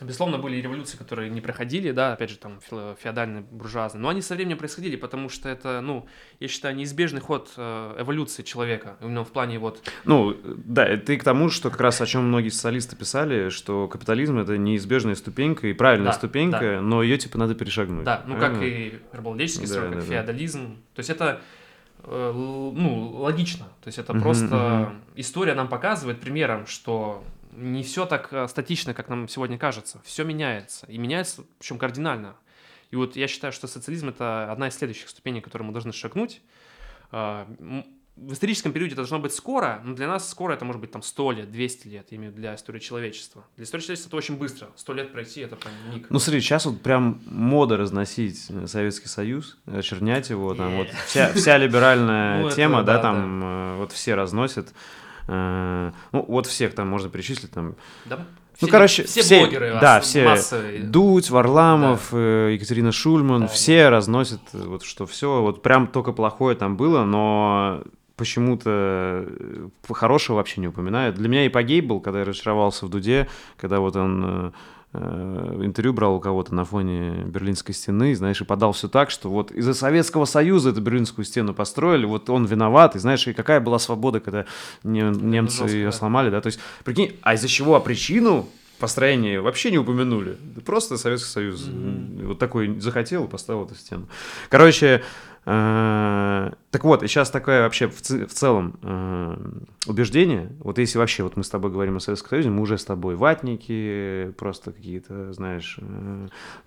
Безусловно, 0.00 0.38
были 0.38 0.56
революции, 0.56 0.96
которые 0.96 1.30
не 1.30 1.40
проходили, 1.40 1.92
да, 1.92 2.14
опять 2.14 2.30
же, 2.30 2.38
там, 2.38 2.60
феодальные, 2.60 3.42
буржуазные, 3.42 4.00
но 4.00 4.08
они 4.08 4.22
со 4.22 4.34
временем 4.34 4.56
происходили, 4.56 4.96
потому 4.96 5.28
что 5.28 5.48
это, 5.48 5.80
ну, 5.80 6.06
я 6.40 6.48
считаю, 6.48 6.74
неизбежный 6.74 7.20
ход 7.20 7.50
э, 7.56 7.96
эволюции 7.98 8.42
человека, 8.42 8.96
именно 9.00 9.24
в 9.24 9.30
плане 9.30 9.58
вот... 9.58 9.82
Ну, 10.04 10.36
да, 10.44 10.96
ты 10.96 11.18
к 11.18 11.24
тому, 11.24 11.50
что 11.50 11.70
как 11.70 11.80
раз 11.80 12.00
о 12.00 12.06
чем 12.06 12.24
многие 12.24 12.48
социалисты 12.48 12.96
писали, 12.96 13.50
что 13.50 13.86
капитализм— 13.86 14.38
это 14.40 14.56
неизбежная 14.56 15.14
ступенька 15.14 15.68
и 15.68 15.72
правильная 15.74 16.12
да, 16.12 16.18
ступенька, 16.18 16.58
да. 16.58 16.80
но 16.80 17.02
ее, 17.02 17.18
типа, 17.18 17.38
надо 17.38 17.54
перешагнуть. 17.54 18.04
Да, 18.04 18.24
ну, 18.26 18.38
как 18.38 18.62
и 18.62 18.98
рабовладельческий 19.12 19.66
да, 19.66 19.72
строй, 19.72 19.90
как 19.90 20.00
да, 20.00 20.06
феодализм, 20.06 20.68
да. 20.68 20.74
то 20.94 21.00
есть 21.00 21.10
это 21.10 21.40
э, 22.04 22.32
ну, 22.34 23.10
логично. 23.20 23.66
То 23.82 23.88
есть 23.88 23.98
это 23.98 24.14
просто 24.14 24.94
история 25.16 25.54
нам 25.54 25.68
показывает 25.68 26.20
примером, 26.20 26.66
что 26.66 27.22
не 27.52 27.82
все 27.82 28.06
так 28.06 28.32
э, 28.32 28.48
статично, 28.48 28.94
как 28.94 29.08
нам 29.08 29.28
сегодня 29.28 29.58
кажется. 29.58 30.00
Все 30.04 30.24
меняется. 30.24 30.86
И 30.86 30.98
меняется, 30.98 31.44
причем 31.58 31.78
кардинально. 31.78 32.36
И 32.90 32.96
вот 32.96 33.16
я 33.16 33.28
считаю, 33.28 33.52
что 33.52 33.66
социализм 33.66 34.10
это 34.10 34.50
одна 34.50 34.68
из 34.68 34.74
следующих 34.74 35.08
ступеней, 35.08 35.40
к 35.40 35.44
которой 35.44 35.62
мы 35.62 35.72
должны 35.72 35.92
шагнуть. 35.92 36.42
А, 37.10 37.46
в 38.16 38.34
историческом 38.34 38.72
периоде 38.72 38.92
это 38.92 38.96
должно 38.96 39.18
быть 39.18 39.32
скоро, 39.32 39.80
но 39.84 39.94
для 39.94 40.06
нас 40.06 40.28
скоро 40.28 40.52
это 40.52 40.66
может 40.66 40.80
быть 40.80 40.90
там 40.90 41.02
100 41.02 41.32
лет, 41.32 41.50
200 41.50 41.86
лет, 41.88 42.06
именно 42.10 42.30
для 42.30 42.54
истории 42.54 42.78
человечества. 42.78 43.46
Для 43.56 43.64
истории 43.64 43.82
человечества 43.82 44.10
это 44.10 44.16
очень 44.16 44.36
быстро. 44.36 44.68
100 44.76 44.92
лет 44.92 45.12
пройти, 45.12 45.40
это 45.40 45.56
прям 45.56 45.72
миг. 45.92 46.06
Ну 46.10 46.18
смотри, 46.18 46.40
сейчас 46.42 46.66
вот 46.66 46.82
прям 46.82 47.22
мода 47.26 47.78
разносить 47.78 48.50
Советский 48.66 49.08
Союз, 49.08 49.56
очернять 49.66 50.28
его, 50.28 50.54
там 50.54 50.76
вот 50.76 50.88
вся, 51.06 51.32
вся 51.32 51.56
либеральная 51.56 52.42
ну, 52.42 52.50
тема, 52.50 52.82
да, 52.82 52.98
там 52.98 53.42
э, 53.42 53.76
вот 53.78 53.92
все 53.92 54.14
разносят. 54.14 54.74
Э, 55.28 55.92
ну, 56.12 56.24
вот 56.28 56.46
всех 56.46 56.74
там 56.74 56.88
можно 56.88 57.08
перечислить 57.08 57.50
там. 57.50 57.74
Да? 58.04 58.18
Ну, 58.60 58.66
все, 58.66 58.70
короче, 58.70 59.04
все, 59.04 59.22
все 59.22 59.40
блогеры, 59.40 59.78
да, 59.80 60.00
все, 60.00 60.24
массовые. 60.24 60.80
Дудь, 60.80 61.30
Варламов, 61.30 62.08
да. 62.12 62.18
Э, 62.18 62.50
Екатерина 62.54 62.92
Шульман, 62.92 63.42
да, 63.42 63.46
все 63.48 63.84
да. 63.84 63.90
разносят, 63.90 64.40
э, 64.52 64.62
вот 64.64 64.84
что 64.84 65.06
все, 65.06 65.40
вот 65.42 65.62
прям 65.62 65.86
только 65.86 66.12
плохое 66.12 66.56
там 66.56 66.76
было, 66.76 67.04
но 67.04 67.82
почему-то 68.16 69.26
хорошего 69.90 70.36
вообще 70.36 70.60
не 70.60 70.68
упоминают. 70.68 71.16
Для 71.16 71.28
меня 71.28 71.46
ипогей 71.46 71.80
был, 71.80 72.00
когда 72.00 72.20
я 72.20 72.24
разочаровался 72.24 72.86
в 72.86 72.90
Дуде, 72.90 73.26
когда 73.56 73.80
вот 73.80 73.96
он 73.96 74.52
интервью 74.94 75.92
брал 75.94 76.16
у 76.16 76.20
кого-то 76.20 76.54
на 76.54 76.64
фоне 76.64 77.24
Берлинской 77.24 77.74
стены, 77.74 78.14
знаешь, 78.14 78.40
и 78.40 78.44
подал 78.44 78.72
все 78.72 78.88
так, 78.88 79.10
что 79.10 79.30
вот 79.30 79.50
из-за 79.50 79.74
Советского 79.74 80.26
Союза 80.26 80.70
эту 80.70 80.82
Берлинскую 80.82 81.24
стену 81.24 81.54
построили, 81.54 82.04
вот 82.04 82.28
он 82.28 82.44
виноват, 82.44 82.94
и 82.96 82.98
знаешь, 82.98 83.26
и 83.26 83.32
какая 83.32 83.60
была 83.60 83.78
свобода, 83.78 84.20
когда 84.20 84.44
немцы 84.82 85.58
жестко, 85.58 85.76
ее 85.76 85.86
да. 85.86 85.92
сломали, 85.92 86.30
да, 86.30 86.40
то 86.40 86.48
есть, 86.48 86.60
прикинь, 86.84 87.16
а 87.22 87.34
из-за 87.34 87.48
чего, 87.48 87.74
а 87.74 87.80
причину 87.80 88.48
построении 88.82 89.36
вообще 89.36 89.70
не 89.70 89.78
упомянули. 89.78 90.36
Просто 90.66 90.96
Советский 90.98 91.30
Союз 91.30 91.68
mm-hmm. 91.68 92.26
вот 92.26 92.38
такой 92.40 92.80
захотел 92.80 93.24
и 93.24 93.28
поставил 93.28 93.64
эту 93.64 93.76
стену. 93.76 94.08
Короче, 94.48 95.04
э, 95.46 96.50
так 96.70 96.84
вот, 96.84 97.04
и 97.04 97.06
сейчас 97.06 97.30
такое 97.30 97.62
вообще 97.62 97.86
в, 97.86 98.00
в 98.00 98.32
целом 98.32 98.76
э, 98.82 99.36
убеждение, 99.86 100.50
вот 100.58 100.78
если 100.78 100.98
вообще 100.98 101.22
вот 101.22 101.36
мы 101.36 101.44
с 101.44 101.48
тобой 101.48 101.70
говорим 101.70 101.96
о 101.96 102.00
Советском 102.00 102.30
Союзе, 102.30 102.50
мы 102.50 102.60
уже 102.60 102.76
с 102.76 102.84
тобой 102.84 103.14
ватники, 103.14 104.34
просто 104.36 104.72
какие-то, 104.72 105.32
знаешь, 105.32 105.78
э, 105.78 106.26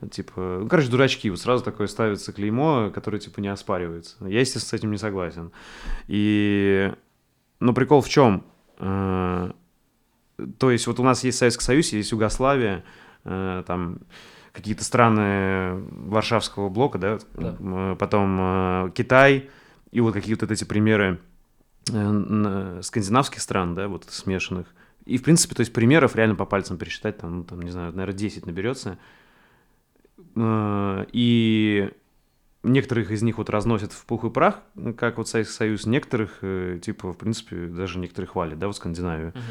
типа, 0.09 0.59
ну, 0.61 0.70
короче, 0.70 0.88
дурачки, 0.88 1.30
вот 1.30 1.41
сразу 1.41 1.66
такое 1.66 1.88
ставится 1.88 2.32
клеймо, 2.32 2.91
которое, 2.95 3.20
типа, 3.20 3.41
не 3.41 3.49
оспаривается. 3.49 4.16
Я, 4.22 4.39
естественно, 4.39 4.70
с 4.70 4.74
этим 4.74 4.91
не 4.91 4.97
согласен. 4.97 5.51
И, 6.07 6.93
но 7.59 7.74
прикол 7.74 7.99
в 7.99 8.07
чем? 8.07 8.45
Э, 8.80 9.51
то 10.58 10.72
есть 10.72 10.88
вот 10.88 11.00
у 11.00 11.04
нас 11.04 11.24
есть 11.24 11.38
Советский 11.38 11.64
Союз, 11.64 11.94
есть 11.94 12.12
Югославия, 12.12 12.84
э, 13.24 13.64
там 13.66 14.00
какие-то 14.52 14.84
страны 14.84 15.84
Варшавского 15.92 16.70
блока, 16.70 16.98
да, 16.98 17.20
да. 17.34 17.56
Э, 17.60 17.96
потом 17.98 18.38
э, 18.40 18.92
Китай, 18.94 19.50
и 19.92 20.02
вот 20.02 20.14
какие-то 20.14 20.46
вот 20.46 20.52
эти 20.52 20.64
примеры 20.64 21.20
э, 21.92 22.80
скандинавских 22.84 23.42
стран, 23.42 23.76
да, 23.76 23.88
вот 23.88 24.06
смешанных. 24.10 24.68
И, 25.06 25.18
в 25.18 25.24
принципе, 25.24 25.56
то 25.56 25.62
есть 25.62 25.72
примеров 25.72 26.16
реально 26.16 26.36
по 26.36 26.46
пальцам 26.46 26.78
пересчитать, 26.78 27.18
там, 27.20 27.38
ну, 27.38 27.44
там 27.44 27.62
не 27.62 27.72
знаю, 27.72 27.92
наверное, 27.94 28.18
10 28.18 28.46
наберется. 28.46 28.98
Э, 30.36 31.06
и 31.12 31.92
некоторых 32.66 33.11
из 33.11 33.22
них 33.22 33.38
вот 33.38 33.49
разносят 33.49 33.93
в 33.93 34.05
пух 34.05 34.24
и 34.26 34.30
прах, 34.30 34.61
как 34.97 35.18
вот 35.18 35.28
Советский 35.28 35.55
Союз, 35.55 35.86
некоторых, 35.86 36.39
э, 36.41 36.80
типа, 36.82 37.13
в 37.13 37.18
принципе, 37.18 37.68
даже 37.68 37.99
некоторых 37.99 38.32
хвалят, 38.32 38.59
да, 38.59 38.68
вот 38.68 38.76
Скандинавию. 38.76 39.30
Uh-huh. 39.30 39.41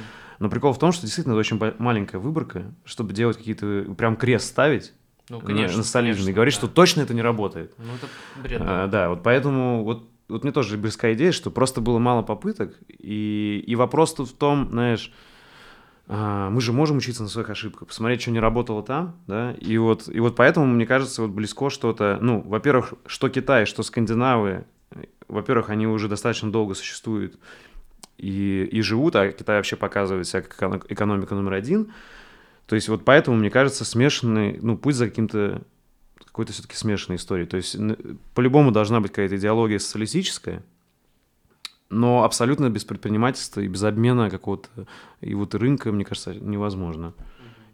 Но 0.41 0.51
прикол 0.51 0.73
в 0.73 0.79
том, 0.79 0.93
что 0.93 1.03
действительно 1.03 1.35
это 1.35 1.41
очень 1.41 1.61
маленькая 1.79 2.19
выборка, 2.19 2.75
чтобы 2.85 3.13
делать 3.13 3.37
какие-то, 3.37 3.95
прям 3.97 4.17
крест 4.17 4.47
ставить, 4.47 4.93
ну, 5.29 5.41
конечно, 5.41 5.79
на 5.79 5.85
солидном, 5.85 6.29
и 6.29 6.33
говорить, 6.33 6.55
да. 6.55 6.59
что 6.59 6.69
точно 6.69 7.03
это 7.03 7.15
не 7.15 7.23
работает. 7.23 7.73
Ну, 7.79 7.95
это 7.95 8.09
бред. 8.43 8.61
А, 8.63 8.87
да, 8.89 9.09
вот 9.09 9.23
поэтому 9.23 9.85
вот, 9.85 10.09
вот 10.29 10.43
мне 10.43 10.53
тоже 10.53 10.77
близкая 10.77 11.15
идея, 11.15 11.33
что 11.33 11.51
просто 11.51 11.81
было 11.81 11.99
мало 11.99 12.23
попыток, 12.23 12.77
и, 12.89 13.63
и 13.67 13.75
вопрос 13.77 14.15
тут 14.15 14.29
в 14.29 14.35
том, 14.35 14.69
знаешь, 14.71 15.13
мы 16.07 16.61
же 16.61 16.73
можем 16.73 16.99
учиться 16.99 17.23
на 17.23 17.29
своих 17.29 17.49
ошибках, 17.49 17.89
посмотреть, 17.89 18.21
что 18.23 18.31
не 18.31 18.41
работало 18.41 18.83
там, 18.83 19.17
да, 19.27 19.53
и 19.53 19.79
вот, 19.79 20.09
и 20.09 20.21
вот 20.21 20.37
поэтому, 20.37 20.67
мне 20.67 20.87
кажется, 20.87 21.23
вот 21.23 21.31
близко 21.31 21.71
что-то, 21.71 22.19
ну, 22.21 22.43
во-первых, 22.43 22.95
что 23.07 23.31
Китай, 23.31 23.65
что 23.65 23.83
скандинавы, 23.83 24.67
во-первых, 25.29 25.71
они 25.71 25.87
уже 25.87 26.09
достаточно 26.09 26.53
долго 26.53 26.75
существуют 26.75 27.39
и, 28.19 28.69
и 28.71 28.83
живут, 28.83 29.17
а 29.17 29.33
Китай 29.33 29.57
вообще 29.57 29.77
показывает 29.77 30.27
себя 30.27 30.43
как 30.43 30.91
экономика 30.93 31.35
номер 31.35 31.55
один, 31.55 31.93
то 32.67 32.75
есть 32.75 32.89
вот 32.89 33.05
поэтому, 33.05 33.39
мне 33.39 33.51
кажется, 33.51 33.85
смешанный, 33.85 34.59
ну, 34.61 34.77
путь 34.77 34.97
за 34.97 35.09
каким-то 35.09 35.63
какой-то 36.35 36.53
все-таки 36.53 36.75
смешанной 36.75 37.17
историей. 37.17 37.47
То 37.47 37.57
есть 37.57 37.77
по-любому 38.35 38.73
должна 38.73 39.01
быть 39.01 39.13
какая-то 39.13 39.37
идеология 39.37 39.79
социалистическая, 39.79 40.65
но 41.91 42.25
абсолютно 42.25 42.71
без 42.71 42.85
предпринимательства 42.85 43.61
и 43.61 43.69
без 43.69 43.83
обмена 43.83 44.31
какого-то 44.31 44.69
и 45.21 45.35
вот 45.35 45.55
рынка, 45.55 45.93
мне 45.93 46.05
кажется, 46.05 46.35
невозможно. 46.35 47.15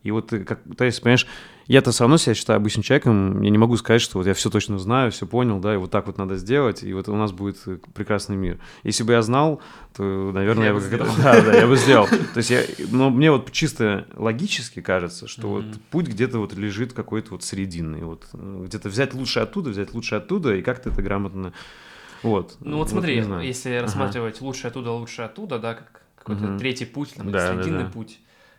И 0.03 0.11
вот, 0.13 0.31
как, 0.31 0.61
то 0.79 0.85
есть, 0.85 1.03
понимаешь, 1.03 1.27
я-то 1.67 1.91
все 1.91 2.05
равно 2.05 2.17
себя 2.17 2.35
считаю 2.35 2.57
обычным 2.57 2.83
человеком, 2.83 3.43
я 3.43 3.51
не 3.51 3.59
могу 3.59 3.77
сказать, 3.77 4.01
что 4.01 4.17
вот 4.17 4.27
я 4.27 4.33
все 4.33 4.49
точно 4.49 4.79
знаю, 4.79 5.13
все 5.13 5.27
понял, 5.27 5.61
да, 5.61 5.75
и 5.75 5.77
вот 5.77 5.91
так 5.91 6.07
вот 6.07 6.17
надо 6.17 6.37
сделать, 6.37 6.83
и 6.83 6.93
вот 6.95 7.09
у 7.09 7.17
нас 7.17 7.33
будет 7.33 7.59
прекрасный 7.93 8.37
мир. 8.37 8.59
Если 8.83 9.03
бы 9.03 9.13
я 9.13 9.21
знал, 9.21 9.61
то, 9.95 10.33
наверное, 10.33 10.69
я, 10.69 10.71
я 10.71 10.75
бы 10.75 10.81
как 10.81 11.17
да, 11.23 11.41
да, 11.43 11.55
я 11.55 11.67
бы 11.67 11.77
сделал. 11.77 12.07
То 12.07 12.39
есть 12.39 12.51
я, 12.51 12.63
но 12.91 13.11
мне 13.11 13.31
вот 13.31 13.53
чисто 13.53 14.07
логически 14.17 14.81
кажется, 14.81 15.29
что 15.29 15.43
mm-hmm. 15.43 15.67
вот 15.67 15.81
путь 15.91 16.09
где-то 16.09 16.39
вот 16.39 16.55
лежит 16.55 16.95
какой-то 16.95 17.33
вот 17.33 17.45
срединный, 17.45 18.03
вот 18.03 18.27
где-то 18.33 18.89
взять 18.89 19.13
лучше 19.13 19.41
оттуда, 19.41 19.69
взять 19.69 19.93
лучше 19.93 20.15
оттуда, 20.15 20.57
и 20.57 20.63
как-то 20.63 20.89
это 20.89 21.03
грамотно 21.03 21.53
вот. 22.23 22.57
Ну 22.61 22.77
вот, 22.77 22.85
вот 22.85 22.91
смотри, 22.91 23.17
если 23.43 23.71
ага. 23.71 23.83
рассматривать 23.83 24.41
лучше 24.41 24.69
оттуда, 24.69 24.93
лучше 24.93 25.23
оттуда, 25.23 25.59
да, 25.59 25.75
как 25.75 26.03
какой-то 26.17 26.53
угу. 26.53 26.59
третий 26.59 26.85
путь, 26.85 27.15
там, 27.15 27.31
да, 27.31 27.55
срединный 27.55 27.85
да, 27.85 27.87
да. 27.87 27.91
путь. 27.91 28.19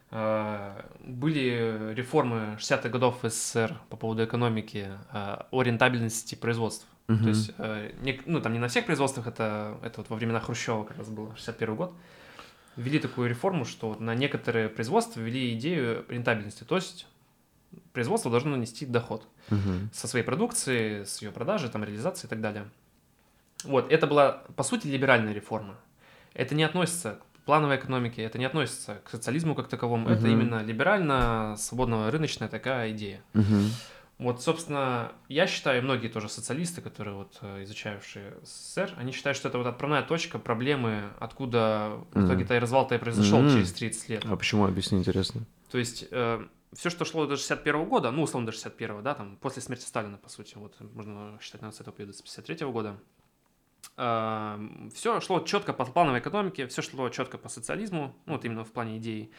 А, 0.10 0.86
были 1.00 1.94
реформы 1.94 2.58
60-х 2.60 2.90
годов 2.90 3.20
СССР 3.24 3.78
по 3.90 3.98
поводу 3.98 4.24
экономики 4.26 4.90
а, 5.12 5.48
о 5.52 5.62
рентабельности 5.62 6.36
производств. 6.36 6.88
Угу. 7.08 7.18
То 7.18 7.30
есть, 7.30 7.52
не, 8.02 8.22
ну, 8.26 8.42
там 8.42 8.54
не 8.54 8.60
на 8.60 8.68
всех 8.68 8.86
производствах, 8.86 9.28
это, 9.28 9.78
это 9.84 10.02
вот 10.02 10.10
во 10.10 10.16
времена 10.16 10.40
Хрущева 10.40 10.84
как 10.84 10.98
раз 10.98 11.10
было, 11.10 11.34
61 11.36 11.76
год, 11.76 11.94
ввели 12.76 13.00
такую 13.00 13.30
реформу, 13.30 13.66
что 13.66 13.90
вот 13.90 14.00
на 14.00 14.16
некоторые 14.16 14.70
производства 14.70 15.20
ввели 15.20 15.54
идею 15.54 16.06
рентабельности, 16.08 16.64
то 16.64 16.76
есть 16.76 17.08
производство 17.94 18.32
должно 18.32 18.52
нанести 18.52 18.86
доход 18.86 19.28
угу. 19.50 19.90
со 19.94 20.08
своей 20.08 20.26
продукции, 20.26 21.04
с 21.04 21.22
ее 21.22 21.32
продажи, 21.32 21.70
там, 21.70 21.84
реализации 21.84 22.28
и 22.28 22.30
так 22.30 22.42
далее. 22.42 22.66
Вот, 23.64 23.92
это 23.92 24.08
была, 24.08 24.44
по 24.56 24.64
сути, 24.64 24.88
либеральная 24.88 25.34
реформа. 25.34 25.76
Это 26.34 26.56
не 26.56 26.64
относится 26.64 27.20
к 27.34 27.46
плановой 27.46 27.78
экономике, 27.78 28.24
это 28.24 28.38
не 28.38 28.46
относится 28.46 29.02
к 29.04 29.10
социализму 29.10 29.56
как 29.56 29.68
таковому, 29.68 30.06
угу. 30.06 30.14
это 30.14 30.28
именно 30.28 30.64
либерально, 30.64 31.56
свободно-рыночная 31.58 32.48
такая 32.48 32.92
идея. 32.92 33.22
Угу. 33.34 33.58
Вот, 34.22 34.40
собственно, 34.44 35.14
я 35.30 35.48
считаю, 35.48 35.82
многие 35.82 36.08
тоже 36.08 36.30
социалисты, 36.30 36.80
которые 36.80 37.16
вот 37.16 37.40
э, 37.42 37.64
изучавшие 37.64 38.36
СССР, 38.44 38.94
они 38.98 39.14
считают, 39.14 39.36
что 39.36 39.50
это 39.50 39.58
вот 39.58 39.66
отправная 39.66 40.04
точка 40.04 40.38
проблемы, 40.38 41.10
откуда 41.20 41.94
mm. 42.12 42.22
в 42.22 42.28
итоге-то 42.28 42.56
и 42.56 42.60
развал-то 42.60 42.94
и 42.94 43.00
произошел 43.00 43.40
mm. 43.40 43.52
через 43.52 43.74
30 43.74 44.10
лет. 44.10 44.26
А 44.30 44.36
почему, 44.36 44.66
объясни, 44.66 45.00
интересно. 45.00 45.42
То 45.72 45.80
есть, 45.80 46.06
э, 46.12 46.46
все, 46.74 46.92
что 46.92 47.04
шло 47.04 47.26
до 47.26 47.36
61 47.36 47.86
года, 47.86 48.12
ну, 48.12 48.22
условно, 48.22 48.46
до 48.46 48.52
61 48.52 49.02
да, 49.02 49.16
там, 49.16 49.38
после 49.38 49.64
смерти 49.64 49.86
Сталина, 49.86 50.18
по 50.18 50.30
сути, 50.30 50.54
вот, 50.56 50.76
можно 50.94 51.40
считать, 51.42 51.62
наверное, 51.62 51.78
с 51.78 51.82
этого 51.82 51.98
периода, 51.98 52.14
с 52.14 52.22
53 52.22 52.68
года, 52.68 52.98
все 53.96 55.20
шло 55.22 55.40
четко 55.42 55.74
по 55.74 55.86
плановой 55.86 56.20
экономике, 56.20 56.68
все 56.68 56.82
шло 56.82 57.10
четко 57.10 57.38
по 57.38 57.50
социализму, 57.50 58.16
ну, 58.26 58.34
вот 58.34 58.46
именно 58.46 58.64
в 58.64 58.72
плане 58.72 58.98
идей. 58.98 59.32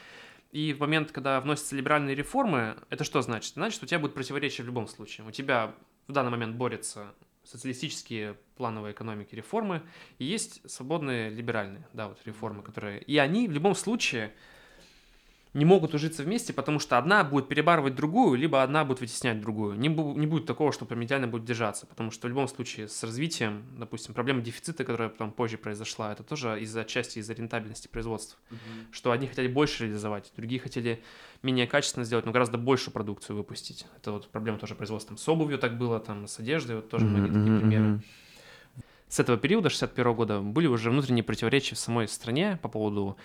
И 0.51 0.74
в 0.74 0.80
момент, 0.80 1.12
когда 1.12 1.40
вносятся 1.40 1.74
либеральные 1.74 2.14
реформы, 2.14 2.76
это 2.90 3.05
что 3.05 3.22
значит? 3.22 3.55
Значит, 3.55 3.82
у 3.82 3.86
тебя 3.86 3.99
будет 3.99 4.14
противоречие 4.14 4.64
в 4.64 4.66
любом 4.66 4.86
случае. 4.86 5.26
У 5.26 5.30
тебя 5.30 5.74
в 6.07 6.12
данный 6.12 6.30
момент 6.30 6.57
борются 6.57 7.14
социалистические 7.43 8.36
плановые 8.57 8.93
экономики 8.93 9.34
реформы, 9.34 9.82
и 10.18 10.24
есть 10.24 10.68
свободные 10.70 11.30
либеральные, 11.30 11.88
да, 11.93 12.09
вот 12.09 12.18
реформы, 12.24 12.62
которые... 12.62 13.01
И 13.03 13.18
они 13.18 13.49
в 13.49 13.53
любом 13.53 13.74
случае 13.74 14.32
не 15.55 15.67
могут 15.67 15.95
ужиться 15.95 16.23
вместе, 16.23 16.53
потому 16.53 16.79
что 16.79 16.97
одна 16.97 17.25
будет 17.25 17.49
перебарывать 17.49 17.95
другую, 17.95 18.39
либо 18.39 18.63
одна 18.63 18.85
будет 18.85 19.01
вытеснять 19.01 19.41
другую. 19.41 19.79
Не, 19.79 19.89
бу- 19.89 20.17
не 20.17 20.27
будет 20.27 20.47
такого, 20.47 20.73
что 20.73 20.87
прям 20.87 21.05
идеально 21.05 21.29
будет 21.29 21.45
держаться, 21.45 21.87
потому 21.87 22.11
что 22.11 22.27
в 22.27 22.31
любом 22.31 22.49
случае 22.49 22.89
с 22.89 23.03
развитием, 23.03 23.65
допустим, 23.77 24.15
проблема 24.15 24.41
дефицита, 24.41 24.85
которая 24.85 25.11
потом 25.11 25.31
позже 25.31 25.59
произошла, 25.59 26.13
это 26.13 26.23
тоже 26.23 26.59
из-за 26.61 26.85
части 26.85 27.19
из-за 27.19 27.35
рентабельности 27.35 27.89
производства, 27.89 28.39
угу. 28.51 28.59
что 28.93 29.13
одни 29.13 29.27
хотели 29.27 29.47
больше 29.47 29.85
реализовать, 29.85 30.33
другие 30.37 30.61
хотели 30.61 31.03
менее 31.43 31.67
качественно 31.67 32.05
сделать, 32.05 32.25
но 32.25 32.33
гораздо 32.33 32.57
большую 32.57 32.95
продукцию 32.95 33.37
выпустить. 33.37 33.87
Это 33.97 34.13
вот 34.13 34.29
проблема 34.29 34.59
тоже 34.59 34.75
производства. 34.75 35.17
С 35.17 35.29
обувью 35.29 35.59
так 35.59 35.77
было, 35.77 36.01
там, 36.01 36.27
с 36.29 36.39
одеждой, 36.39 36.77
вот 36.77 36.89
тоже 36.89 37.05
многие 37.05 37.33
такие 37.33 37.59
примеры. 37.59 38.03
С 39.09 39.21
этого 39.21 39.37
периода, 39.37 39.69
61 39.69 40.15
года, 40.15 40.41
были 40.41 40.67
уже 40.67 40.91
внутренние 40.91 41.23
противоречия 41.23 41.75
в 41.75 41.79
самой 41.79 42.09
стране 42.09 42.59
по 42.63 42.69
поводу 42.71 43.19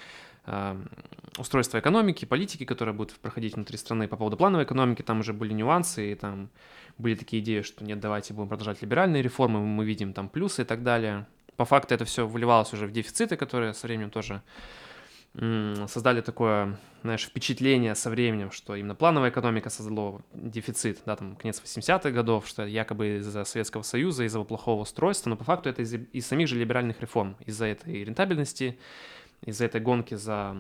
устройства 1.38 1.80
экономики, 1.80 2.26
политики, 2.26 2.66
которая 2.66 2.96
будет 2.96 3.12
проходить 3.20 3.56
внутри 3.56 3.78
страны. 3.78 4.08
По 4.08 4.18
поводу 4.18 4.38
плановой 4.38 4.66
экономики 4.66 5.02
там 5.02 5.20
уже 5.20 5.34
были 5.34 5.54
нюансы, 5.54 6.12
и 6.12 6.16
там 6.16 6.50
были 6.98 7.16
такие 7.16 7.44
идеи, 7.44 7.62
что 7.62 7.84
нет, 7.84 8.00
давайте 8.00 8.34
будем 8.34 8.50
продолжать 8.50 8.82
либеральные 8.82 9.22
реформы, 9.22 9.60
мы 9.60 9.86
видим 9.86 10.14
там 10.14 10.30
плюсы 10.30 10.64
и 10.64 10.66
так 10.66 10.84
далее. 10.84 11.28
По 11.56 11.66
факту 11.66 11.94
это 11.94 12.06
все 12.06 12.28
выливалось 12.28 12.74
уже 12.74 12.88
в 12.88 12.92
дефициты, 12.92 13.36
которые 13.36 13.74
со 13.74 13.88
временем 13.88 14.10
тоже 14.10 14.42
создали 15.88 16.22
такое, 16.22 16.80
знаешь, 17.04 17.26
впечатление 17.26 17.94
со 17.94 18.10
временем, 18.10 18.52
что 18.52 18.76
именно 18.76 18.96
плановая 18.96 19.30
экономика 19.30 19.70
создала 19.70 20.22
дефицит, 20.34 21.02
да, 21.06 21.16
там, 21.16 21.36
конец 21.36 21.62
80-х 21.64 22.10
годов, 22.10 22.48
что 22.48 22.66
якобы 22.66 23.18
из-за 23.18 23.44
Советского 23.44 23.84
Союза, 23.84 24.24
из-за 24.24 24.42
плохого 24.44 24.82
устройства, 24.82 25.30
но 25.30 25.36
по 25.36 25.44
факту 25.44 25.70
это 25.70 25.84
из, 25.84 25.94
из 25.94 26.26
самих 26.26 26.48
же 26.48 26.58
либеральных 26.58 27.02
реформ, 27.02 27.36
из-за 27.46 27.66
этой 27.66 28.04
рентабельности, 28.04 28.80
из-за 29.46 29.66
этой 29.66 29.82
гонки 29.82 30.16
за 30.16 30.58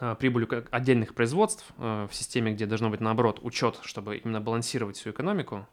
а, 0.00 0.14
прибылью 0.14 0.66
отдельных 0.70 1.14
производств 1.14 1.64
а, 1.78 2.06
в 2.06 2.14
системе, 2.14 2.52
где 2.52 2.66
должно 2.66 2.90
быть, 2.90 3.00
наоборот, 3.00 3.40
учет, 3.42 3.80
чтобы 3.82 4.16
именно 4.18 4.40
балансировать 4.40 4.96
всю 4.96 5.10
экономику. 5.10 5.66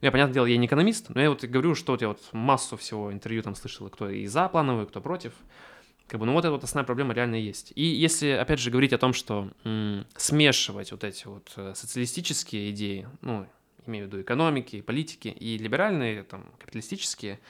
Я, 0.00 0.10
понятное 0.10 0.34
дело, 0.34 0.46
я 0.46 0.56
не 0.56 0.66
экономист, 0.66 1.08
но 1.08 1.20
я 1.20 1.30
вот 1.30 1.44
говорю, 1.44 1.74
что 1.74 1.92
вот 1.92 2.02
я 2.02 2.08
вот 2.08 2.20
массу 2.32 2.76
всего 2.76 3.12
интервью 3.12 3.42
там 3.42 3.54
слышал, 3.54 3.88
кто 3.88 4.10
и 4.10 4.26
за 4.26 4.48
плановый, 4.48 4.86
кто 4.86 5.00
против. 5.00 5.32
Как 6.08 6.20
бы, 6.20 6.26
ну 6.26 6.32
вот 6.32 6.44
эта 6.44 6.52
вот 6.52 6.62
основная 6.62 6.84
проблема 6.84 7.14
реально 7.14 7.36
есть. 7.36 7.72
И 7.74 7.84
если, 7.84 8.28
опять 8.28 8.60
же, 8.60 8.70
говорить 8.70 8.92
о 8.92 8.98
том, 8.98 9.14
что 9.14 9.50
м- 9.64 10.06
смешивать 10.16 10.92
вот 10.92 11.02
эти 11.02 11.26
вот 11.26 11.50
э, 11.56 11.72
социалистические 11.74 12.70
идеи, 12.70 13.08
ну, 13.22 13.46
имею 13.86 14.04
в 14.04 14.08
виду 14.08 14.20
экономики, 14.20 14.82
политики, 14.82 15.28
и 15.28 15.56
либеральные, 15.56 16.24
там, 16.24 16.44
капиталистические, 16.58 17.40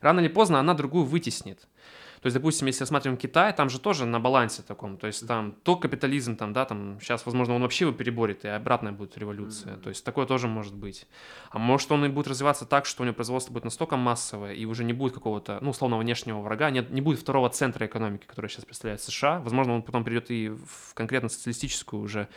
рано 0.00 0.20
или 0.20 0.28
поздно 0.28 0.60
она 0.60 0.74
другую 0.74 1.04
вытеснит. 1.04 1.66
То 2.24 2.28
есть, 2.28 2.36
допустим, 2.36 2.66
если 2.68 2.80
рассматриваем 2.80 3.18
Китай, 3.18 3.52
там 3.52 3.68
же 3.68 3.78
тоже 3.78 4.06
на 4.06 4.18
балансе 4.18 4.62
таком, 4.62 4.96
то 4.96 5.06
есть 5.06 5.28
там 5.28 5.52
то 5.62 5.76
капитализм, 5.76 6.36
там, 6.36 6.54
да, 6.54 6.64
там 6.64 6.98
сейчас, 6.98 7.26
возможно, 7.26 7.54
он 7.54 7.60
вообще 7.60 7.84
его 7.84 7.92
переборет, 7.92 8.46
и 8.46 8.48
обратная 8.48 8.92
будет 8.92 9.18
революция, 9.18 9.76
то 9.76 9.90
есть 9.90 10.02
такое 10.06 10.24
тоже 10.24 10.48
может 10.48 10.74
быть. 10.74 11.06
А 11.50 11.58
может 11.58 11.92
он 11.92 12.02
и 12.06 12.08
будет 12.08 12.26
развиваться 12.26 12.64
так, 12.64 12.86
что 12.86 13.02
у 13.02 13.04
него 13.04 13.14
производство 13.14 13.52
будет 13.52 13.64
настолько 13.64 13.98
массовое, 13.98 14.54
и 14.54 14.64
уже 14.64 14.84
не 14.84 14.94
будет 14.94 15.12
какого-то, 15.12 15.58
ну, 15.60 15.68
условно, 15.68 15.98
внешнего 15.98 16.40
врага, 16.40 16.70
нет, 16.70 16.88
не 16.88 17.02
будет 17.02 17.20
второго 17.20 17.50
центра 17.50 17.84
экономики, 17.84 18.24
который 18.26 18.48
сейчас 18.48 18.64
представляет 18.64 19.02
США, 19.02 19.40
возможно, 19.40 19.74
он 19.74 19.82
потом 19.82 20.02
придет 20.02 20.30
и 20.30 20.48
в 20.48 20.94
конкретно 20.94 21.28
социалистическую 21.28 22.00
уже 22.00 22.28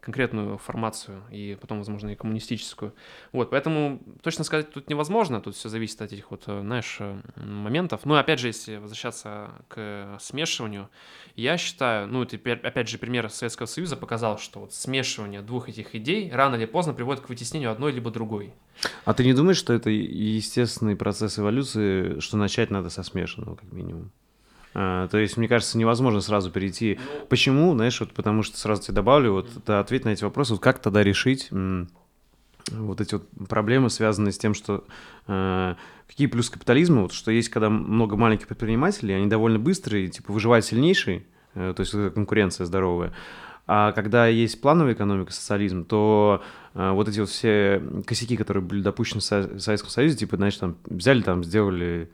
конкретную 0.00 0.58
формацию 0.58 1.22
и 1.30 1.56
потом, 1.60 1.78
возможно, 1.78 2.10
и 2.10 2.14
коммунистическую. 2.14 2.94
Вот, 3.32 3.50
поэтому 3.50 4.00
точно 4.22 4.44
сказать 4.44 4.70
тут 4.70 4.88
невозможно, 4.88 5.40
тут 5.40 5.56
все 5.56 5.68
зависит 5.68 6.00
от 6.02 6.12
этих 6.12 6.30
вот, 6.30 6.44
э, 6.46 6.60
знаешь, 6.60 6.96
э, 7.00 7.20
моментов. 7.36 8.02
Ну, 8.04 8.14
опять 8.14 8.38
же, 8.38 8.48
если 8.48 8.76
возвращаться 8.76 9.50
к 9.68 10.18
смешиванию, 10.20 10.88
я 11.36 11.58
считаю, 11.58 12.06
ну, 12.06 12.22
это, 12.22 12.36
опять 12.36 12.88
же, 12.88 12.98
пример 12.98 13.30
Советского 13.30 13.66
Союза 13.66 13.96
показал, 13.96 14.38
что 14.38 14.60
вот 14.60 14.72
смешивание 14.72 15.42
двух 15.42 15.68
этих 15.68 15.94
идей 15.94 16.30
рано 16.32 16.56
или 16.56 16.66
поздно 16.66 16.94
приводит 16.94 17.22
к 17.24 17.28
вытеснению 17.28 17.70
одной 17.70 17.92
либо 17.92 18.10
другой. 18.10 18.52
А 19.04 19.14
ты 19.14 19.24
не 19.24 19.34
думаешь, 19.34 19.56
что 19.56 19.72
это 19.72 19.90
естественный 19.90 20.96
процесс 20.96 21.38
эволюции, 21.38 22.20
что 22.20 22.36
начать 22.36 22.70
надо 22.70 22.90
со 22.90 23.02
смешанного, 23.02 23.56
как 23.56 23.72
минимум? 23.72 24.10
А, 24.80 25.08
то 25.08 25.18
есть, 25.18 25.36
мне 25.36 25.48
кажется, 25.48 25.76
невозможно 25.76 26.20
сразу 26.20 26.52
перейти. 26.52 27.00
Почему? 27.28 27.74
Знаешь, 27.74 27.98
вот 27.98 28.12
потому 28.12 28.44
что 28.44 28.56
сразу 28.56 28.80
тебе 28.80 28.94
добавлю, 28.94 29.32
вот 29.32 29.50
да, 29.66 29.80
ответь 29.80 30.04
на 30.04 30.10
эти 30.10 30.22
вопросы, 30.22 30.52
вот 30.52 30.62
как 30.62 30.78
тогда 30.78 31.02
решить 31.02 31.48
вот 31.50 33.00
эти 33.00 33.14
вот 33.14 33.26
проблемы, 33.48 33.90
связанные 33.90 34.30
с 34.30 34.38
тем, 34.38 34.54
что 34.54 34.84
э, 35.26 35.74
какие 36.06 36.28
плюсы 36.28 36.52
капитализма, 36.52 37.02
вот 37.02 37.12
что 37.12 37.32
есть, 37.32 37.48
когда 37.48 37.70
много 37.70 38.14
маленьких 38.14 38.46
предпринимателей, 38.46 39.14
они 39.14 39.26
довольно 39.26 39.58
быстрые, 39.58 40.08
типа 40.08 40.32
выживает 40.32 40.64
сильнейший, 40.64 41.26
э, 41.54 41.72
то 41.74 41.80
есть 41.80 41.92
конкуренция 42.14 42.64
здоровая. 42.64 43.12
А 43.66 43.90
когда 43.92 44.28
есть 44.28 44.60
плановая 44.60 44.92
экономика, 44.92 45.32
социализм, 45.32 45.86
то 45.86 46.44
э, 46.74 46.90
вот 46.92 47.08
эти 47.08 47.18
вот 47.18 47.30
все 47.30 47.82
косяки, 48.06 48.36
которые 48.36 48.62
были 48.62 48.82
допущены 48.82 49.20
в 49.20 49.60
Советском 49.60 49.90
Союзе, 49.90 50.18
типа, 50.18 50.36
знаешь, 50.36 50.56
там 50.56 50.76
взяли, 50.84 51.22
там 51.22 51.42
сделали 51.42 52.10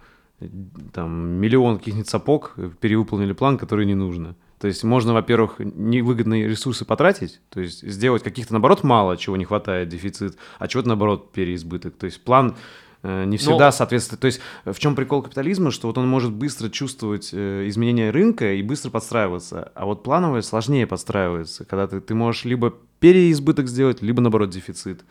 там 0.93 1.13
миллион 1.13 1.79
каких-нибудь 1.79 2.09
сапог, 2.09 2.55
перевыполнили 2.81 3.33
план, 3.33 3.59
который 3.59 3.87
не 3.87 3.95
нужно. 3.95 4.37
То 4.59 4.69
есть 4.69 4.83
можно, 4.83 5.13
во-первых, 5.13 5.57
невыгодные 5.59 6.49
ресурсы 6.49 6.85
потратить, 6.85 7.41
то 7.51 7.61
есть 7.61 7.87
сделать 7.87 8.23
каких-то, 8.23 8.55
наоборот, 8.55 8.83
мало, 8.83 9.17
чего 9.17 9.37
не 9.37 9.45
хватает, 9.45 9.89
дефицит, 9.89 10.39
а 10.59 10.69
чего-то, 10.69 10.89
наоборот, 10.89 11.33
переизбыток. 11.33 11.97
То 11.97 12.07
есть 12.07 12.23
план 12.23 12.57
э, 13.03 13.25
не 13.27 13.37
всегда 13.37 13.67
Но... 13.67 13.73
соответствует. 13.73 14.21
То 14.21 14.27
есть 14.27 14.41
в 14.65 14.79
чем 14.79 14.95
прикол 14.95 15.23
капитализма, 15.23 15.71
что 15.71 15.89
вот 15.89 15.99
он 15.99 16.09
может 16.09 16.33
быстро 16.33 16.71
чувствовать 16.71 17.31
э, 17.33 17.69
изменения 17.69 18.11
рынка 18.11 18.55
и 18.55 18.63
быстро 18.63 18.91
подстраиваться, 18.91 19.71
а 19.75 19.85
вот 19.85 20.03
плановое 20.03 20.41
сложнее 20.41 20.87
подстраивается, 20.87 21.67
когда 21.67 21.87
ты, 21.87 22.01
ты 22.01 22.15
можешь 22.15 22.45
либо 22.45 22.73
переизбыток 23.01 23.69
сделать, 23.69 24.01
либо, 24.01 24.23
наоборот, 24.23 24.49
дефицит. 24.49 25.05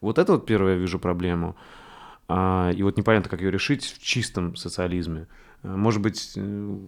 Вот 0.00 0.18
это 0.18 0.34
вот 0.34 0.46
первое 0.46 0.74
я 0.74 0.78
вижу 0.78 1.00
проблему. 1.00 1.56
А, 2.32 2.70
и 2.70 2.82
вот 2.84 2.96
непонятно, 2.96 3.28
как 3.28 3.40
ее 3.40 3.50
решить 3.50 3.84
в 3.84 4.00
чистом 4.00 4.54
социализме. 4.54 5.26
Э, 5.64 5.74
может 5.74 6.00
быть... 6.00 6.34
Э, 6.36 6.78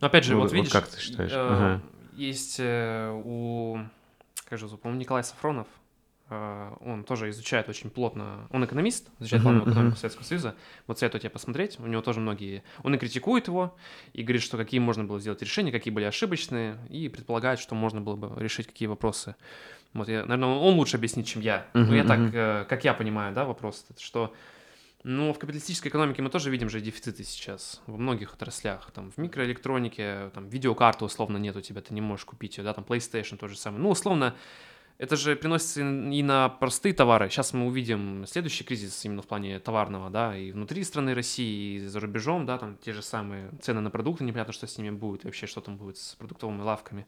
Опять 0.00 0.24
же, 0.24 0.36
вот, 0.36 0.42
вот 0.42 0.52
видишь, 0.52 0.70
как 0.70 0.86
ты 0.86 1.00
считаешь? 1.00 1.32
Э, 1.32 1.36
ага. 1.36 1.82
есть 2.14 2.56
э, 2.58 3.10
у, 3.24 3.78
как 4.50 4.58
же 4.58 4.68
по-моему, 4.68 5.00
Николай 5.00 5.24
Сафронов, 5.24 5.66
он 6.30 7.04
тоже 7.04 7.28
изучает 7.28 7.68
очень 7.68 7.90
плотно, 7.90 8.48
он 8.48 8.64
экономист, 8.64 9.10
изучает 9.18 9.44
uh-huh, 9.44 9.70
экономику. 9.70 9.96
Советского 9.98 10.24
Союза, 10.24 10.54
вот 10.86 10.98
советую 10.98 11.20
тебе 11.20 11.28
посмотреть, 11.28 11.78
у 11.78 11.86
него 11.86 12.00
тоже 12.00 12.20
многие, 12.20 12.62
он 12.82 12.94
и 12.94 12.98
критикует 12.98 13.48
его, 13.48 13.76
и 14.14 14.22
говорит, 14.22 14.40
что 14.40 14.56
какие 14.56 14.80
можно 14.80 15.04
было 15.04 15.20
сделать 15.20 15.42
решения, 15.42 15.70
какие 15.70 15.92
были 15.92 16.06
ошибочные, 16.06 16.78
и 16.88 17.10
предполагает, 17.10 17.58
что 17.58 17.74
можно 17.74 18.00
было 18.00 18.16
бы 18.16 18.42
решить 18.42 18.66
какие 18.66 18.88
вопросы. 18.88 19.36
Вот, 19.92 20.08
я, 20.08 20.20
наверное, 20.20 20.56
он 20.56 20.76
лучше 20.76 20.96
объяснит, 20.96 21.26
чем 21.26 21.42
я. 21.42 21.66
Но 21.74 21.94
я 21.94 22.04
так, 22.04 22.66
как 22.66 22.82
я 22.82 22.94
понимаю, 22.94 23.34
да, 23.34 23.44
вопрос, 23.44 23.84
что 23.98 24.32
ну, 25.04 25.32
в 25.32 25.38
капиталистической 25.38 25.88
экономике 25.88 26.22
мы 26.22 26.30
тоже 26.30 26.50
видим 26.50 26.68
же 26.68 26.80
дефициты 26.80 27.24
сейчас 27.24 27.82
во 27.86 27.96
многих 27.96 28.34
отраслях. 28.34 28.90
Там 28.92 29.10
в 29.10 29.18
микроэлектронике, 29.18 30.30
там 30.34 30.48
видеокарты 30.48 31.04
условно 31.04 31.38
нет 31.38 31.56
у 31.56 31.60
тебя, 31.60 31.80
ты 31.80 31.92
не 31.92 32.00
можешь 32.00 32.24
купить 32.24 32.58
ее, 32.58 32.64
да, 32.64 32.72
там 32.72 32.84
PlayStation 32.84 33.36
тоже 33.36 33.56
самое. 33.56 33.82
Ну, 33.82 33.90
условно, 33.90 34.36
это 35.02 35.16
же 35.16 35.34
приносится 35.34 35.80
и 35.80 36.22
на 36.22 36.48
простые 36.48 36.94
товары. 36.94 37.28
Сейчас 37.28 37.52
мы 37.52 37.66
увидим 37.66 38.24
следующий 38.24 38.62
кризис 38.62 39.04
именно 39.04 39.20
в 39.20 39.26
плане 39.26 39.58
товарного, 39.58 40.10
да, 40.10 40.36
и 40.38 40.52
внутри 40.52 40.84
страны 40.84 41.12
России, 41.12 41.74
и 41.74 41.86
за 41.88 41.98
рубежом, 41.98 42.46
да, 42.46 42.56
там 42.56 42.76
те 42.76 42.92
же 42.92 43.02
самые 43.02 43.50
цены 43.60 43.80
на 43.80 43.90
продукты, 43.90 44.22
непонятно, 44.22 44.52
что 44.52 44.68
с 44.68 44.78
ними 44.78 44.90
будет, 44.90 45.24
и 45.24 45.26
вообще 45.26 45.48
что 45.48 45.60
там 45.60 45.76
будет 45.76 45.98
с 45.98 46.14
продуктовыми 46.14 46.62
лавками. 46.62 47.02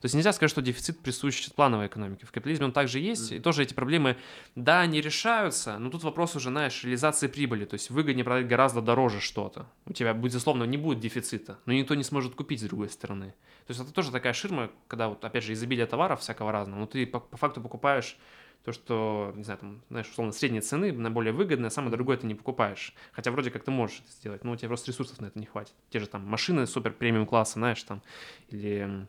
То 0.00 0.06
есть 0.06 0.16
нельзя 0.16 0.32
сказать, 0.32 0.50
что 0.50 0.60
дефицит 0.60 0.98
присущ 0.98 1.48
плановой 1.52 1.86
экономике. 1.86 2.26
В 2.26 2.32
капитализме 2.32 2.66
он 2.66 2.72
также 2.72 2.98
есть, 2.98 3.30
и 3.30 3.38
тоже 3.38 3.62
эти 3.62 3.74
проблемы, 3.74 4.16
да, 4.56 4.80
они 4.80 5.00
решаются, 5.00 5.78
но 5.78 5.88
тут 5.90 6.02
вопрос 6.02 6.34
уже, 6.34 6.48
знаешь, 6.48 6.82
реализации 6.82 7.28
прибыли, 7.28 7.64
то 7.64 7.74
есть 7.74 7.90
выгоднее 7.90 8.24
продать 8.24 8.48
гораздо 8.48 8.80
дороже 8.80 9.20
что-то. 9.20 9.66
У 9.84 9.92
тебя, 9.92 10.12
безусловно, 10.14 10.64
не 10.64 10.78
будет 10.78 10.98
дефицита, 10.98 11.60
но 11.64 11.72
никто 11.72 11.94
не 11.94 12.02
сможет 12.02 12.34
купить 12.34 12.60
с 12.60 12.64
другой 12.64 12.88
стороны. 12.88 13.34
То 13.66 13.72
есть 13.72 13.80
это 13.80 13.92
тоже 13.92 14.10
такая 14.12 14.32
ширма, 14.32 14.70
когда 14.88 15.08
вот, 15.08 15.24
опять 15.24 15.44
же, 15.44 15.52
изобилие 15.52 15.86
товаров 15.86 16.20
всякого 16.20 16.52
разного, 16.52 16.80
но 16.80 16.86
ты 16.86 17.06
по, 17.36 17.38
факту 17.38 17.60
покупаешь 17.60 18.16
то, 18.64 18.72
что, 18.72 19.32
не 19.36 19.44
знаю, 19.44 19.60
там, 19.60 19.82
знаешь, 19.90 20.08
условно, 20.08 20.32
средние 20.32 20.60
цены 20.60 20.90
на 20.92 21.10
более 21.10 21.32
выгодные, 21.32 21.68
а 21.68 21.70
самое 21.70 21.92
дорогое 21.92 22.16
ты 22.16 22.26
не 22.26 22.34
покупаешь. 22.34 22.94
Хотя 23.12 23.30
вроде 23.30 23.50
как 23.50 23.62
ты 23.62 23.70
можешь 23.70 24.00
это 24.00 24.10
сделать, 24.10 24.42
но 24.42 24.52
у 24.52 24.56
тебя 24.56 24.68
просто 24.68 24.90
ресурсов 24.90 25.20
на 25.20 25.26
это 25.26 25.38
не 25.38 25.46
хватит. 25.46 25.74
Те 25.90 26.00
же 26.00 26.08
там 26.08 26.26
машины 26.26 26.66
супер 26.66 26.92
премиум 26.92 27.26
класса, 27.26 27.54
знаешь, 27.54 27.82
там, 27.84 28.02
или 28.48 29.06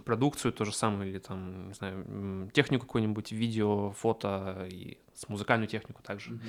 продукцию 0.00 0.52
то 0.52 0.64
же 0.64 0.72
самое, 0.72 1.10
или 1.10 1.18
там, 1.18 1.68
не 1.68 1.74
знаю, 1.74 2.50
технику 2.52 2.86
какую-нибудь, 2.86 3.32
видео, 3.32 3.92
фото 3.92 4.66
и 4.70 4.98
с 5.14 5.28
музыкальную 5.28 5.68
технику 5.68 6.02
также. 6.02 6.30
Mm-hmm. 6.32 6.40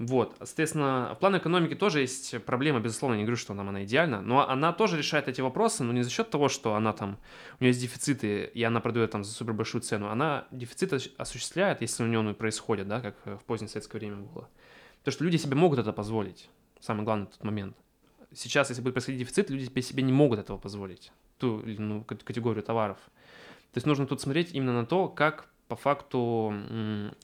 Вот, 0.00 0.34
соответственно, 0.38 1.12
в 1.14 1.20
плане 1.20 1.38
экономики 1.38 1.74
тоже 1.74 2.00
есть 2.00 2.44
проблема, 2.44 2.80
безусловно, 2.80 3.14
не 3.14 3.22
говорю, 3.22 3.36
что 3.36 3.54
нам 3.54 3.68
она 3.68 3.84
идеальна, 3.84 4.20
но 4.20 4.48
она 4.48 4.72
тоже 4.72 4.98
решает 4.98 5.28
эти 5.28 5.40
вопросы, 5.40 5.84
но 5.84 5.92
не 5.92 6.02
за 6.02 6.10
счет 6.10 6.30
того, 6.30 6.48
что 6.48 6.74
она 6.74 6.92
там, 6.92 7.18
у 7.60 7.64
нее 7.64 7.70
есть 7.70 7.80
дефициты, 7.80 8.44
и 8.44 8.62
она 8.62 8.80
продает 8.80 9.12
там 9.12 9.24
за 9.24 9.32
супер 9.32 9.52
большую 9.52 9.82
цену, 9.82 10.08
она 10.08 10.46
дефициты 10.50 10.98
осуществляет, 11.16 11.80
если 11.80 12.02
у 12.02 12.06
нее 12.06 12.18
он 12.18 12.34
происходит, 12.34 12.88
да, 12.88 13.00
как 13.00 13.16
в 13.24 13.44
позднее 13.44 13.68
советское 13.68 13.98
время 13.98 14.16
было. 14.16 14.48
То, 15.04 15.10
что 15.10 15.24
люди 15.24 15.36
себе 15.36 15.56
могут 15.56 15.78
это 15.78 15.92
позволить, 15.92 16.50
самый 16.80 17.04
главный 17.04 17.26
тот 17.26 17.42
момент. 17.44 17.76
Сейчас, 18.34 18.70
если 18.70 18.82
будет 18.82 18.94
происходить 18.94 19.20
дефицит, 19.20 19.50
люди 19.50 19.80
себе 19.80 20.02
не 20.02 20.12
могут 20.12 20.38
этого 20.38 20.58
позволить 20.58 21.12
ту 21.42 21.62
ну, 21.66 22.04
категорию 22.04 22.62
товаров. 22.62 22.98
То 23.72 23.78
есть 23.78 23.86
нужно 23.86 24.06
тут 24.06 24.20
смотреть 24.20 24.54
именно 24.54 24.72
на 24.72 24.86
то, 24.86 25.08
как 25.08 25.48
по 25.68 25.76
факту 25.76 26.54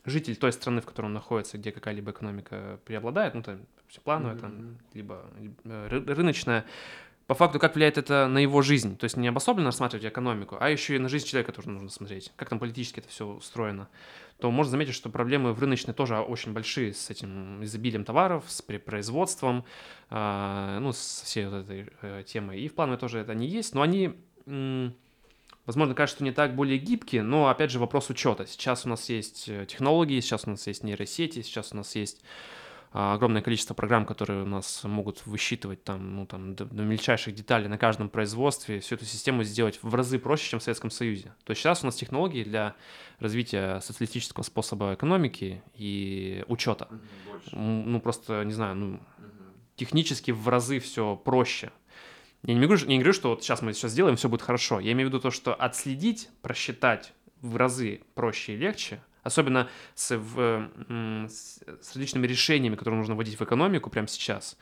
житель 0.05 0.37
той 0.37 0.53
страны, 0.53 0.81
в 0.81 0.87
которой 0.87 1.07
он 1.07 1.13
находится, 1.13 1.59
где 1.59 1.71
какая-либо 1.71 2.11
экономика 2.11 2.81
преобладает, 2.85 3.35
ну, 3.35 3.43
там, 3.43 3.61
все 3.89 4.01
плановое, 4.01 4.35
mm-hmm. 4.35 4.41
там, 4.41 4.79
либо 4.95 5.25
э, 5.65 5.89
рыночная, 5.89 6.65
по 7.29 7.35
факту, 7.35 7.59
как 7.59 7.75
влияет 7.75 7.99
это 7.99 8.27
на 8.27 8.39
его 8.39 8.63
жизнь. 8.63 8.97
То 8.97 9.05
есть 9.05 9.19
не 9.19 9.29
обособленно 9.29 9.67
рассматривать 9.67 10.07
экономику, 10.07 10.57
а 10.59 10.71
еще 10.71 10.97
и 10.97 10.99
на 10.99 11.11
жизнь 11.11 11.27
человека 11.27 11.53
тоже 11.53 11.69
нужно 11.69 11.91
смотреть, 11.91 12.33
как 12.37 12.49
там 12.49 12.59
политически 12.59 13.01
это 13.01 13.09
все 13.09 13.27
устроено. 13.27 13.89
То 14.39 14.51
можно 14.51 14.71
заметить, 14.71 14.95
что 14.95 15.11
проблемы 15.11 15.53
в 15.53 15.61
рыночной 15.61 15.93
тоже 15.93 16.19
очень 16.19 16.55
большие 16.55 16.95
с 16.95 17.11
этим 17.11 17.63
изобилием 17.63 18.05
товаров, 18.05 18.45
с 18.49 18.63
производством, 18.63 19.67
э, 20.09 20.79
ну, 20.81 20.93
с 20.93 21.23
всей 21.27 21.45
вот 21.47 21.65
этой 21.65 21.91
э, 22.01 22.23
темой. 22.27 22.61
И 22.61 22.69
в 22.69 22.75
плановой 22.75 22.99
тоже 22.99 23.19
это 23.19 23.33
они 23.33 23.47
есть, 23.47 23.75
но 23.75 23.83
они... 23.83 24.15
Возможно, 25.67 25.95
кажется, 25.95 26.25
не 26.25 26.33
так 26.33 26.55
более 26.55 26.79
гибкие, 26.79 27.23
но, 27.23 27.49
опять 27.49 27.71
же, 27.71 27.79
вопрос 27.79 28.09
учета. 28.09 28.47
Сейчас 28.47 28.87
у 28.87 28.89
нас 28.89 29.11
есть 29.11 29.51
э, 29.51 29.67
технологии, 29.67 30.19
сейчас 30.21 30.47
у 30.47 30.51
нас 30.51 30.67
есть 30.67 30.83
нейросети, 30.83 31.43
сейчас 31.43 31.75
у 31.75 31.77
нас 31.77 31.95
есть 31.95 32.23
а, 32.23 32.58
огромное 32.93 33.43
количество 33.43 33.75
программ, 33.75 34.07
которые 34.07 34.43
у 34.43 34.47
нас 34.47 34.83
могут 34.85 35.27
высчитывать 35.27 35.85
там, 35.85 36.17
ну, 36.17 36.27
там, 36.27 36.55
до, 36.55 36.65
до 36.65 36.83
мельчайших 36.83 37.35
деталей 37.35 37.69
на 37.69 37.79
каждом 37.79 38.09
производстве, 38.09 38.81
всю 38.81 38.95
эту 38.95 39.05
систему 39.05 39.43
сделать 39.45 39.79
в 39.83 39.95
разы 39.95 40.19
проще, 40.19 40.51
чем 40.51 40.61
в 40.61 40.63
Советском 40.63 40.91
Союзе. 40.91 41.35
То 41.45 41.51
есть 41.51 41.61
сейчас 41.61 41.83
у 41.83 41.87
нас 41.87 41.97
технологии 41.97 42.45
для 42.45 42.75
развития 43.19 43.81
социалистического 43.81 44.43
способа 44.43 44.95
экономики 44.95 45.63
и 45.75 46.45
учета. 46.49 46.89
Ну, 47.53 48.01
просто, 48.01 48.45
не 48.45 48.53
знаю, 48.53 48.77
ну, 48.77 49.01
технически 49.77 50.31
в 50.31 50.49
разы 50.49 50.81
все 50.81 51.17
проще. 51.17 51.71
Я 52.43 52.55
не 52.55 52.65
говорю, 52.65 52.87
не 52.87 52.99
говорю, 52.99 53.13
что 53.13 53.31
вот 53.31 53.43
сейчас 53.43 53.63
мы 53.63 53.73
сейчас 53.73 53.93
сделаем, 53.93 54.17
все 54.17 54.29
будет 54.29 54.43
хорошо. 54.43 54.81
Я 54.81 54.93
имею 54.93 55.09
в 55.09 55.13
виду 55.13 55.21
то, 55.21 55.31
что 55.31 55.55
отследить, 55.55 56.29
просчитать 56.41 57.13
в 57.41 57.57
разы 57.57 58.03
проще 58.15 58.55
и 58.55 58.57
легче, 58.57 59.01
особенно 59.29 59.69
с, 59.95 60.17
в, 60.17 60.69
с, 61.29 61.61
с 61.81 61.93
различными 61.95 62.27
решениями, 62.27 62.77
которые 62.77 62.99
нужно 62.99 63.15
вводить 63.15 63.39
в 63.39 63.43
экономику 63.43 63.91
прямо 63.91 64.09
сейчас. 64.09 64.57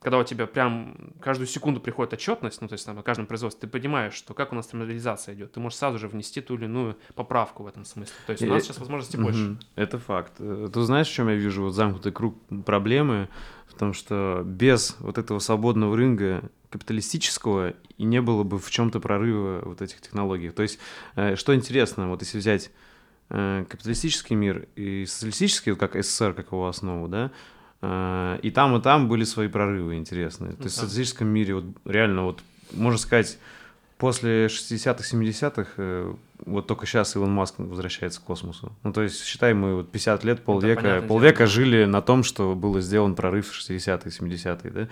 Когда 0.00 0.18
у 0.18 0.24
тебя 0.24 0.46
прям 0.48 0.96
каждую 1.20 1.46
секунду 1.46 1.80
приходит 1.80 2.12
отчетность, 2.14 2.60
ну, 2.60 2.66
то 2.66 2.72
есть 2.72 2.84
там 2.84 2.98
о 2.98 3.02
каждом 3.04 3.26
производстве, 3.26 3.60
ты 3.60 3.66
понимаешь, 3.68 4.14
что 4.14 4.34
как 4.34 4.50
у 4.50 4.56
нас 4.56 4.66
там 4.66 4.82
реализация 4.82 5.34
идет, 5.34 5.52
ты 5.52 5.60
можешь 5.60 5.78
сразу 5.78 5.98
же 5.98 6.08
внести 6.08 6.40
ту 6.40 6.56
или 6.56 6.64
иную 6.64 6.96
поправку 7.14 7.62
в 7.62 7.68
этом 7.68 7.84
смысле. 7.84 8.14
То 8.26 8.32
есть 8.32 8.42
у 8.42 8.46
нас 8.46 8.64
сейчас 8.64 8.78
возможностей 8.78 9.16
больше. 9.16 9.58
Это 9.76 9.98
факт. 9.98 10.32
Э, 10.40 10.68
ты 10.72 10.80
знаешь, 10.80 11.08
в 11.08 11.12
чем 11.12 11.28
я 11.28 11.36
вижу 11.36 11.62
вот 11.62 11.72
замкнутый 11.72 12.10
круг 12.10 12.36
проблемы? 12.66 13.28
В 13.68 13.74
том, 13.74 13.94
что 13.94 14.42
без 14.44 14.96
вот 14.98 15.18
этого 15.18 15.38
свободного 15.38 15.96
рынка 15.96 16.50
капиталистического, 16.68 17.74
и 17.96 18.04
не 18.04 18.20
было 18.20 18.42
бы 18.42 18.58
в 18.58 18.70
чем-то 18.70 18.98
прорыва 18.98 19.62
вот 19.64 19.80
этих 19.82 20.00
технологий. 20.00 20.50
То 20.50 20.62
есть, 20.62 20.80
э, 21.14 21.36
что 21.36 21.54
интересно, 21.54 22.08
вот 22.08 22.22
если 22.22 22.38
взять 22.38 22.66
э, 22.66 22.91
капиталистический 23.28 24.34
мир 24.34 24.68
и 24.76 25.06
социалистический, 25.06 25.74
как 25.74 25.94
СССР, 25.94 26.34
как 26.34 26.52
его 26.52 26.68
основу, 26.68 27.08
да, 27.08 27.30
э, 27.80 28.38
и 28.42 28.50
там, 28.50 28.76
и 28.76 28.82
там 28.82 29.08
были 29.08 29.24
свои 29.24 29.48
прорывы 29.48 29.96
интересные. 29.96 30.52
То 30.52 30.64
есть 30.64 30.76
в 30.76 30.80
социалистическом 30.80 31.28
мире 31.28 31.54
вот 31.54 31.64
реально 31.84 32.24
вот, 32.24 32.42
можно 32.72 32.98
сказать, 32.98 33.38
после 33.96 34.46
60-х, 34.46 35.02
70-х 35.16 36.16
вот 36.44 36.66
только 36.66 36.86
сейчас 36.86 37.14
Илон 37.14 37.32
Маск 37.32 37.54
возвращается 37.58 38.20
к 38.20 38.24
космосу. 38.24 38.72
Ну, 38.82 38.92
то 38.92 39.02
есть, 39.02 39.24
считай, 39.24 39.54
мы 39.54 39.76
вот 39.76 39.92
50 39.92 40.24
лет, 40.24 40.42
полвека, 40.42 41.02
полвека 41.06 41.38
дело. 41.38 41.48
жили 41.48 41.84
на 41.84 42.02
том, 42.02 42.24
что 42.24 42.54
было 42.54 42.80
сделан 42.80 43.14
прорыв 43.14 43.48
в 43.48 43.58
60-е, 43.58 44.10
70-е, 44.10 44.88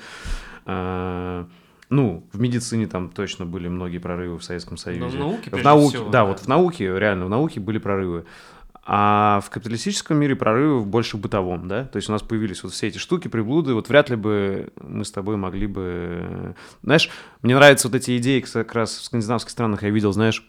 да. 0.67 1.47
Ну, 1.91 2.25
в 2.33 2.41
медицине 2.41 2.87
там 2.87 3.11
точно 3.11 3.45
были 3.45 3.69
многие 3.69 3.99
прорывы 3.99 4.39
в 4.39 4.45
Советском 4.45 4.77
Союзе. 4.77 5.01
Но 5.01 5.09
в 5.09 5.15
науке, 5.17 5.51
в 5.51 5.63
науке 5.63 5.97
всего, 5.97 6.05
да, 6.07 6.11
да, 6.11 6.25
вот 6.25 6.39
в 6.39 6.47
науке, 6.47 6.99
реально, 6.99 7.27
в 7.27 7.29
науке 7.29 7.59
были 7.59 7.79
прорывы. 7.79 8.25
А 8.85 9.41
в 9.45 9.51
капиталистическом 9.51 10.17
мире 10.17 10.35
прорывы 10.37 10.85
больше 10.85 11.17
бытовом, 11.17 11.69
да? 11.69 11.85
То 11.85 11.97
есть 11.97 12.09
у 12.09 12.13
нас 12.13 12.23
появились 12.23 12.63
вот 12.63 12.73
все 12.73 12.87
эти 12.87 12.99
штуки, 12.99 13.29
приблуды, 13.29 13.75
вот 13.75 13.89
вряд 13.89 14.09
ли 14.09 14.17
бы 14.17 14.73
мы 14.81 15.05
с 15.05 15.11
тобой 15.11 15.37
могли 15.37 15.67
бы... 15.67 16.55
Знаешь, 16.83 17.11
мне 17.43 17.55
нравятся 17.57 17.89
вот 17.89 17.97
эти 17.97 18.17
идеи 18.19 18.41
как 18.41 18.73
раз 18.75 18.97
в 18.97 19.05
скандинавских 19.05 19.51
странах, 19.51 19.83
я 19.83 19.91
видел, 19.91 20.13
знаешь, 20.13 20.49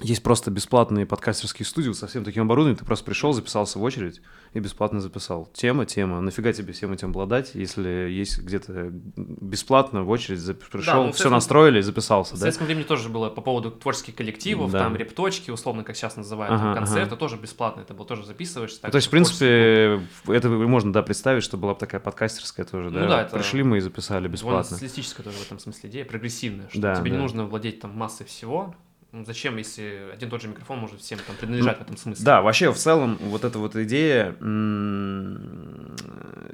есть 0.00 0.22
просто 0.22 0.50
бесплатные 0.50 1.06
подкастерские 1.06 1.66
студии 1.66 1.92
со 1.92 2.06
всем 2.06 2.24
таким 2.24 2.42
оборудованием. 2.44 2.78
Ты 2.78 2.84
просто 2.84 3.04
пришел, 3.04 3.32
записался 3.32 3.78
в 3.78 3.82
очередь 3.82 4.20
и 4.52 4.60
бесплатно 4.60 5.00
записал. 5.00 5.50
Тема, 5.52 5.86
тема. 5.86 6.20
Нафига 6.20 6.52
тебе 6.52 6.72
всем 6.72 6.92
этим 6.92 7.10
обладать, 7.10 7.54
если 7.54 8.08
есть 8.10 8.38
где-то 8.38 8.90
бесплатно 8.92 10.04
в 10.04 10.10
очередь 10.10 10.40
пришел, 10.70 11.02
да, 11.02 11.06
ну, 11.06 11.12
все 11.12 11.30
настроили 11.30 11.80
и 11.80 11.82
записался. 11.82 12.32
В 12.32 12.38
да? 12.38 12.42
советском 12.42 12.66
времени 12.66 12.84
тоже 12.84 13.08
было 13.08 13.28
по 13.28 13.40
поводу 13.40 13.70
творческих 13.70 14.14
коллективов, 14.14 14.70
да. 14.70 14.80
там 14.80 14.96
репточки, 14.96 15.50
условно, 15.50 15.82
как 15.82 15.96
сейчас 15.96 16.16
называют, 16.16 16.54
ага, 16.54 16.74
концерты, 16.74 17.10
ага. 17.10 17.16
тоже 17.16 17.36
бесплатно. 17.36 17.80
Это 17.80 17.94
было 17.94 18.06
тоже 18.06 18.24
записываешься. 18.24 18.80
Так, 18.80 18.92
То 18.92 18.96
есть, 18.96 19.08
в 19.08 19.10
принципе, 19.10 20.00
это 20.26 20.48
можно, 20.48 20.92
да, 20.92 21.02
представить, 21.02 21.42
что 21.42 21.56
была 21.56 21.74
бы 21.74 21.80
такая 21.80 22.00
подкастерская 22.00 22.64
тоже, 22.64 22.90
да? 22.90 23.00
Ну 23.00 23.08
да, 23.08 23.22
это... 23.22 23.36
Пришли 23.36 23.62
мы 23.62 23.78
и 23.78 23.80
записали 23.80 24.28
бесплатно. 24.28 24.64
Социалистическая 24.64 25.24
тоже 25.24 25.38
в 25.38 25.46
этом 25.46 25.58
смысле 25.58 25.90
идея, 25.90 26.04
прогрессивная, 26.04 26.68
что 26.68 26.80
да, 26.80 26.94
тебе 26.94 27.10
да. 27.10 27.16
не 27.16 27.22
нужно 27.22 27.46
владеть 27.46 27.80
там 27.80 27.96
массой 27.96 28.26
всего, 28.26 28.74
ну, 29.10 29.24
зачем, 29.24 29.56
если 29.56 30.10
один 30.12 30.28
тот 30.28 30.42
же 30.42 30.48
микрофон 30.48 30.78
может 30.78 31.00
всем 31.00 31.18
там 31.26 31.34
принадлежать 31.36 31.78
ну, 31.78 31.84
в 31.84 31.86
этом 31.86 31.96
смысле? 31.96 32.24
Да, 32.24 32.42
вообще 32.42 32.70
в 32.70 32.76
целом 32.76 33.16
вот 33.20 33.42
эта 33.44 33.58
вот 33.58 33.74
идея, 33.76 34.36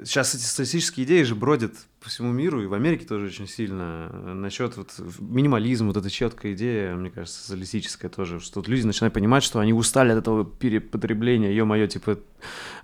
сейчас 0.04 0.34
эти 0.34 0.42
статистические 0.42 1.04
идеи 1.04 1.22
же 1.22 1.34
бродят 1.34 1.72
по 2.00 2.08
всему 2.08 2.30
миру, 2.30 2.62
и 2.62 2.66
в 2.66 2.74
Америке 2.74 3.06
тоже 3.06 3.26
очень 3.26 3.48
сильно, 3.48 4.08
насчет 4.34 4.76
вот 4.76 4.92
минимализма, 5.18 5.88
вот 5.88 5.96
эта 5.96 6.10
четкая 6.10 6.52
идея, 6.52 6.94
мне 6.94 7.10
кажется, 7.10 7.40
социалистическая 7.40 8.08
тоже, 8.08 8.38
что 8.38 8.60
вот 8.60 8.68
люди 8.68 8.86
начинают 8.86 9.14
понимать, 9.14 9.42
что 9.42 9.58
они 9.58 9.72
устали 9.72 10.12
от 10.12 10.18
этого 10.18 10.44
перепотребления, 10.44 11.52
ё-моё, 11.52 11.88
типа, 11.88 12.18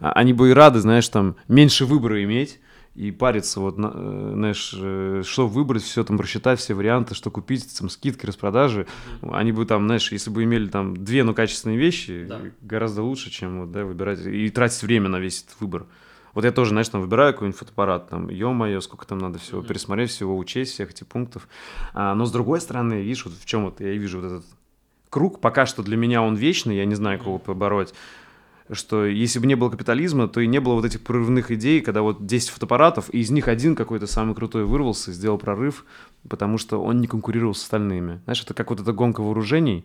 а, 0.01 0.13
они 0.13 0.33
бы 0.33 0.51
и 0.51 0.53
рады, 0.53 0.81
знаешь, 0.81 1.09
там, 1.09 1.37
меньше 1.47 1.85
выбора 1.87 2.23
иметь, 2.25 2.59
и 3.01 3.13
париться, 3.13 3.61
вот, 3.61 3.77
э, 3.79 4.33
знаешь, 4.35 4.75
э, 4.77 5.23
что 5.25 5.49
выбрать, 5.49 5.83
все 5.83 6.05
там 6.05 6.19
просчитать, 6.19 6.59
все 6.59 6.75
варианты, 6.75 7.15
что 7.15 7.31
купить, 7.31 7.67
там, 7.79 7.89
скидки, 7.89 8.27
распродажи, 8.27 8.87
они 9.23 9.53
бы 9.53 9.65
там, 9.65 9.87
знаешь, 9.87 10.13
если 10.13 10.31
бы 10.31 10.45
имели 10.45 10.67
там 10.67 10.95
две, 10.95 11.25
но 11.25 11.33
качественные 11.33 11.79
вещи, 11.79 12.27
да. 12.29 12.41
гораздо 12.61 13.03
лучше, 13.03 13.31
чем 13.31 13.61
вот, 13.61 13.73
да, 13.73 13.87
выбирать 13.87 14.27
и 14.27 14.51
тратить 14.51 14.83
время 14.83 15.09
на 15.09 15.19
весь 15.19 15.43
этот 15.43 15.59
выбор. 15.61 15.87
Вот 16.35 16.45
я 16.45 16.53
тоже, 16.53 16.71
знаешь, 16.71 16.91
там 16.91 17.01
выбираю 17.01 17.33
какой-нибудь 17.33 17.59
фотоаппарат, 17.59 18.11
там, 18.11 18.29
ё-моё, 18.29 18.83
сколько 18.83 19.07
там 19.07 19.17
надо 19.17 19.39
всего 19.39 19.63
mm-hmm. 19.63 19.67
пересмотреть, 19.67 20.11
всего 20.11 20.37
учесть, 20.37 20.75
всех 20.75 20.91
этих 20.91 21.07
пунктов. 21.07 21.49
А, 21.95 22.15
но 22.15 22.27
с 22.27 22.33
другой 22.33 22.61
стороны, 22.61 23.01
видишь, 23.01 23.25
вот 23.25 23.33
в 23.35 23.47
чем 23.47 23.65
вот 23.65 23.81
я 23.81 23.93
вижу 23.93 24.21
вот 24.21 24.27
этот 24.27 24.45
круг, 25.09 25.41
пока 25.41 25.65
что 25.65 25.83
для 25.83 25.97
меня 25.97 26.23
он 26.23 26.37
вечный, 26.37 26.77
я 26.77 26.85
не 26.85 26.95
знаю, 26.95 27.19
кого 27.19 27.39
побороть 27.39 27.95
что 28.73 29.05
если 29.05 29.39
бы 29.39 29.47
не 29.47 29.55
было 29.55 29.71
капитализма, 29.71 30.29
то 30.29 30.41
и 30.41 30.47
не 30.47 30.61
было 30.61 30.75
вот 30.75 30.85
этих 30.85 31.01
прорывных 31.01 31.51
идей, 31.51 31.81
когда 31.81 32.03
вот 32.03 32.27
10 32.27 32.51
фотоаппаратов, 32.51 33.13
и 33.13 33.19
из 33.19 33.31
них 33.31 33.49
один 33.49 33.75
какой-то 33.75 34.07
самый 34.07 34.35
крутой 34.35 34.65
вырвался, 34.65 35.13
сделал 35.13 35.39
прорыв, 35.39 35.85
потому 36.29 36.59
что 36.59 36.83
он 36.83 37.01
не 37.01 37.07
конкурировал 37.07 37.55
с 37.55 37.63
остальными. 37.63 38.21
Знаешь, 38.25 38.43
это 38.43 38.55
как 38.55 38.71
вот 38.71 38.81
эта 38.81 38.93
гонка 38.93 39.23
вооружений. 39.23 39.85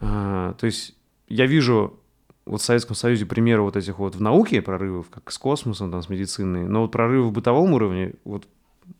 А, 0.00 0.54
то 0.54 0.66
есть 0.66 0.96
я 1.28 1.46
вижу 1.46 1.98
вот 2.46 2.60
в 2.60 2.64
Советском 2.64 2.96
Союзе 2.96 3.26
примеры 3.26 3.62
вот 3.62 3.76
этих 3.76 3.98
вот 3.98 4.16
в 4.16 4.20
науке 4.20 4.60
прорывов, 4.60 5.08
как 5.10 5.30
с 5.30 5.38
космосом, 5.38 5.90
там, 5.90 6.02
с 6.02 6.08
медициной, 6.08 6.66
но 6.66 6.82
вот 6.82 6.92
прорывы 6.92 7.28
в 7.28 7.32
бытовом 7.32 7.72
уровне, 7.72 8.14
вот 8.24 8.46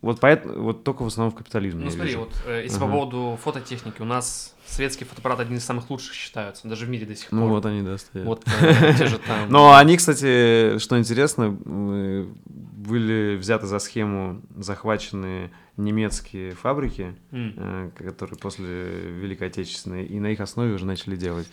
вот, 0.01 0.19
поэтому, 0.19 0.63
вот 0.63 0.83
только 0.83 1.03
в 1.03 1.07
основном 1.07 1.33
в 1.33 1.35
капитализме. 1.35 1.83
Ну 1.83 1.89
смотри, 1.89 2.09
вижу. 2.09 2.19
вот 2.19 2.33
э, 2.45 2.61
если 2.63 2.77
ага. 2.77 2.85
по 2.85 2.91
поводу 2.91 3.39
фототехники, 3.43 4.01
у 4.01 4.05
нас 4.05 4.55
советские 4.67 5.07
фотоаппараты 5.07 5.43
один 5.43 5.57
из 5.57 5.65
самых 5.65 5.89
лучших 5.89 6.13
считаются, 6.13 6.67
даже 6.67 6.85
в 6.85 6.89
мире 6.89 7.05
до 7.05 7.15
сих 7.15 7.31
ну, 7.31 7.39
пор. 7.39 7.47
Ну 7.47 7.55
вот 7.55 7.65
они, 7.65 7.81
да, 7.81 7.97
стоят. 7.97 8.27
Вот 8.27 8.43
э, 8.61 8.93
те 8.97 9.07
же 9.07 9.17
там. 9.17 9.37
Но 9.49 9.75
они, 9.75 9.97
кстати, 9.97 10.77
что 10.79 10.99
интересно, 10.99 11.49
были 11.49 13.35
взяты 13.35 13.65
за 13.65 13.79
схему 13.79 14.41
захваченные 14.55 15.51
немецкие 15.77 16.51
фабрики, 16.53 17.15
mm. 17.31 17.91
которые 17.97 18.37
после 18.37 18.65
Великой 18.65 19.47
Отечественной, 19.47 20.05
и 20.05 20.19
на 20.19 20.27
их 20.27 20.39
основе 20.39 20.73
уже 20.73 20.85
начали 20.85 21.15
делать. 21.15 21.47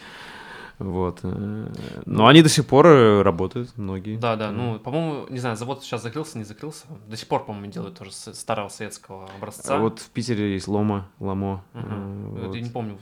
Вот. 0.83 1.21
Э, 1.23 1.73
но 2.05 2.27
они 2.27 2.43
до 2.43 2.49
сих 2.49 2.67
пор 2.67 2.87
э, 2.87 3.23
работают, 3.23 3.77
многие. 3.77 4.17
Да, 4.17 4.37
да. 4.37 4.51
Ну, 4.51 4.79
по-моему, 4.79 5.27
не 5.29 5.39
знаю, 5.39 5.57
завод 5.57 5.83
сейчас 5.83 6.03
закрылся, 6.03 6.39
не 6.39 6.45
закрылся. 6.45 6.87
До 7.09 7.17
сих 7.17 7.29
пор, 7.29 7.45
по-моему, 7.45 7.71
делают 7.71 7.99
тоже 7.99 8.13
старого 8.13 8.69
советского 8.69 9.29
образца. 9.37 9.79
Вот 9.79 10.01
в 10.01 10.11
Питере 10.11 10.53
есть 10.55 10.69
Лома, 10.69 11.09
Ламо. 11.21 11.65
Угу. 11.75 12.47
Вот. 12.47 12.55
Я 12.55 12.61
не 12.61 12.71
помню. 12.71 12.99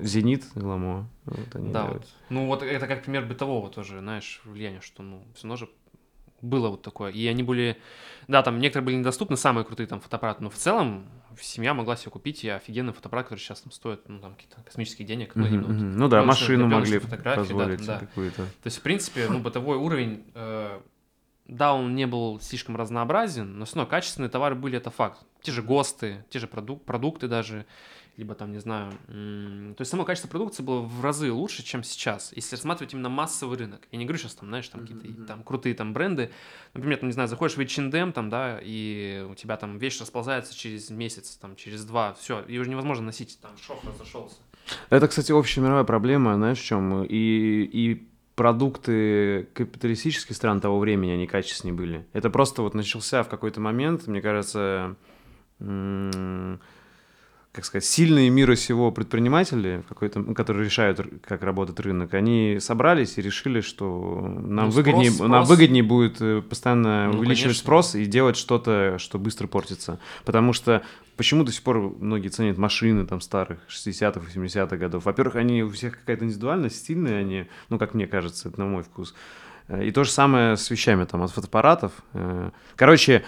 Зенит, 0.00 0.44
Ламо. 0.54 1.08
Вот 1.24 1.54
они 1.54 1.72
да, 1.72 1.86
вот. 1.86 2.06
Ну, 2.28 2.46
вот 2.46 2.62
это 2.62 2.86
как 2.86 3.02
пример 3.02 3.24
бытового 3.24 3.70
тоже, 3.70 4.00
знаешь, 4.00 4.40
влияния, 4.44 4.80
что, 4.80 5.02
ну, 5.02 5.22
все 5.34 5.46
равно 5.46 5.56
же 5.56 5.68
было 6.42 6.68
вот 6.68 6.82
такое. 6.82 7.10
И 7.10 7.26
они 7.26 7.42
были, 7.42 7.78
да, 8.28 8.42
там 8.42 8.58
некоторые 8.58 8.84
были 8.86 8.96
недоступны, 8.96 9.36
самые 9.36 9.64
крутые 9.64 9.86
там 9.86 10.00
фотоаппараты, 10.00 10.42
но 10.42 10.50
в 10.50 10.54
целом 10.54 11.06
семья 11.40 11.74
могла 11.74 11.96
себе 11.96 12.10
купить 12.10 12.44
и 12.44 12.48
офигенный 12.48 12.92
фотоаппарат, 12.92 13.26
который 13.26 13.40
сейчас 13.40 13.60
там 13.60 13.72
стоит, 13.72 14.08
ну, 14.08 14.20
там, 14.20 14.34
какие-то 14.34 14.62
космические 14.62 15.06
денег. 15.06 15.34
Ну, 15.34 15.46
mm-hmm. 15.46 15.70
ну 15.70 16.08
да, 16.08 16.22
машину 16.22 16.66
могли 16.66 16.98
позволить 16.98 17.86
да, 17.86 17.94
да. 17.94 18.06
какую-то. 18.06 18.44
То 18.44 18.66
есть, 18.66 18.78
в 18.78 18.82
принципе, 18.82 19.28
ну, 19.28 19.38
бытовой 19.40 19.76
уровень, 19.76 20.24
э, 20.34 20.80
да, 21.46 21.74
он 21.74 21.94
не 21.94 22.06
был 22.06 22.40
слишком 22.40 22.76
разнообразен, 22.76 23.58
но 23.58 23.64
все 23.64 23.76
равно 23.76 23.90
качественные 23.90 24.30
товары 24.30 24.54
были, 24.54 24.78
это 24.78 24.90
факт. 24.90 25.20
Те 25.42 25.52
же 25.52 25.62
ГОСТы, 25.62 26.24
те 26.30 26.38
же 26.38 26.46
продук- 26.46 26.84
продукты 26.84 27.28
даже, 27.28 27.66
либо 28.16 28.34
там, 28.34 28.52
не 28.52 28.58
знаю, 28.58 28.92
то 29.06 29.80
есть 29.80 29.90
само 29.90 30.04
качество 30.04 30.28
продукции 30.28 30.62
было 30.62 30.80
в 30.80 31.02
разы 31.02 31.32
лучше, 31.32 31.64
чем 31.64 31.82
сейчас, 31.82 32.32
если 32.34 32.56
рассматривать 32.56 32.94
именно 32.94 33.08
массовый 33.08 33.58
рынок. 33.58 33.82
Я 33.90 33.98
не 33.98 34.04
говорю 34.04 34.18
сейчас 34.18 34.34
там, 34.34 34.48
знаешь, 34.48 34.68
там 34.68 34.82
mm-hmm. 34.82 34.96
какие-то 34.96 35.24
там 35.24 35.42
крутые 35.42 35.74
там 35.74 35.92
бренды, 35.92 36.30
например, 36.74 36.98
там, 36.98 37.08
не 37.08 37.12
знаю, 37.12 37.28
заходишь 37.28 37.56
в 37.56 37.60
H&M 37.60 38.12
там, 38.12 38.30
да, 38.30 38.60
и 38.62 39.26
у 39.30 39.34
тебя 39.34 39.56
там 39.56 39.78
вещь 39.78 40.00
расползается 40.00 40.54
через 40.54 40.90
месяц, 40.90 41.36
там, 41.40 41.56
через 41.56 41.84
два, 41.84 42.14
все, 42.14 42.44
ее 42.46 42.60
уже 42.60 42.70
невозможно 42.70 43.06
носить, 43.06 43.38
там, 43.40 43.52
шов 43.58 43.84
разошелся. 43.84 44.36
Это, 44.90 45.08
кстати, 45.08 45.32
общая 45.32 45.60
мировая 45.60 45.84
проблема, 45.84 46.34
знаешь, 46.36 46.58
в 46.58 46.64
чем? 46.64 47.04
И, 47.04 47.68
и 47.72 48.08
продукты 48.34 49.48
капиталистических 49.54 50.34
стран 50.34 50.60
того 50.60 50.78
времени, 50.78 51.12
они 51.12 51.26
качественнее 51.26 51.76
были. 51.76 52.06
Это 52.12 52.30
просто 52.30 52.62
вот 52.62 52.74
начался 52.74 53.22
в 53.22 53.28
какой-то 53.28 53.60
момент, 53.60 54.06
мне 54.06 54.20
кажется, 54.20 54.96
м- 55.60 56.60
как 57.54 57.64
сказать, 57.64 57.84
сильные 57.84 58.30
мира 58.30 58.56
сего 58.56 58.90
предприниматели, 58.90 59.84
какой-то, 59.88 60.24
которые 60.34 60.64
решают, 60.64 61.00
как 61.22 61.44
работает 61.44 61.78
рынок, 61.78 62.12
они 62.12 62.58
собрались 62.58 63.16
и 63.16 63.22
решили, 63.22 63.60
что 63.60 64.20
нам, 64.22 64.66
ну, 64.66 64.70
выгоднее, 64.72 65.12
спрос. 65.12 65.30
нам 65.30 65.44
выгоднее 65.44 65.84
будет 65.84 66.20
э, 66.20 66.42
постоянно 66.42 67.12
ну, 67.12 67.20
увеличивать 67.20 67.52
конечно. 67.52 67.62
спрос 67.62 67.94
и 67.94 68.06
делать 68.06 68.36
что-то, 68.36 68.96
что 68.98 69.20
быстро 69.20 69.46
портится. 69.46 70.00
Потому 70.24 70.52
что 70.52 70.82
почему 71.16 71.44
до 71.44 71.52
сих 71.52 71.62
пор 71.62 71.94
многие 72.00 72.26
ценят 72.26 72.58
машины 72.58 73.06
там 73.06 73.20
старых 73.20 73.60
60-х, 73.68 74.20
70-х 74.34 74.76
годов? 74.76 75.04
Во-первых, 75.04 75.36
они 75.36 75.62
у 75.62 75.70
всех 75.70 76.00
какая-то 76.00 76.24
индивидуальность, 76.24 76.78
стильные 76.78 77.18
они, 77.18 77.46
ну, 77.68 77.78
как 77.78 77.94
мне 77.94 78.08
кажется, 78.08 78.48
это 78.48 78.58
на 78.58 78.66
мой 78.66 78.82
вкус. 78.82 79.14
Э, 79.68 79.84
и 79.86 79.92
то 79.92 80.02
же 80.02 80.10
самое 80.10 80.56
с 80.56 80.68
вещами 80.70 81.04
там 81.04 81.22
от 81.22 81.30
фотоаппаратов. 81.30 81.92
Э, 82.14 82.50
короче, 82.74 83.24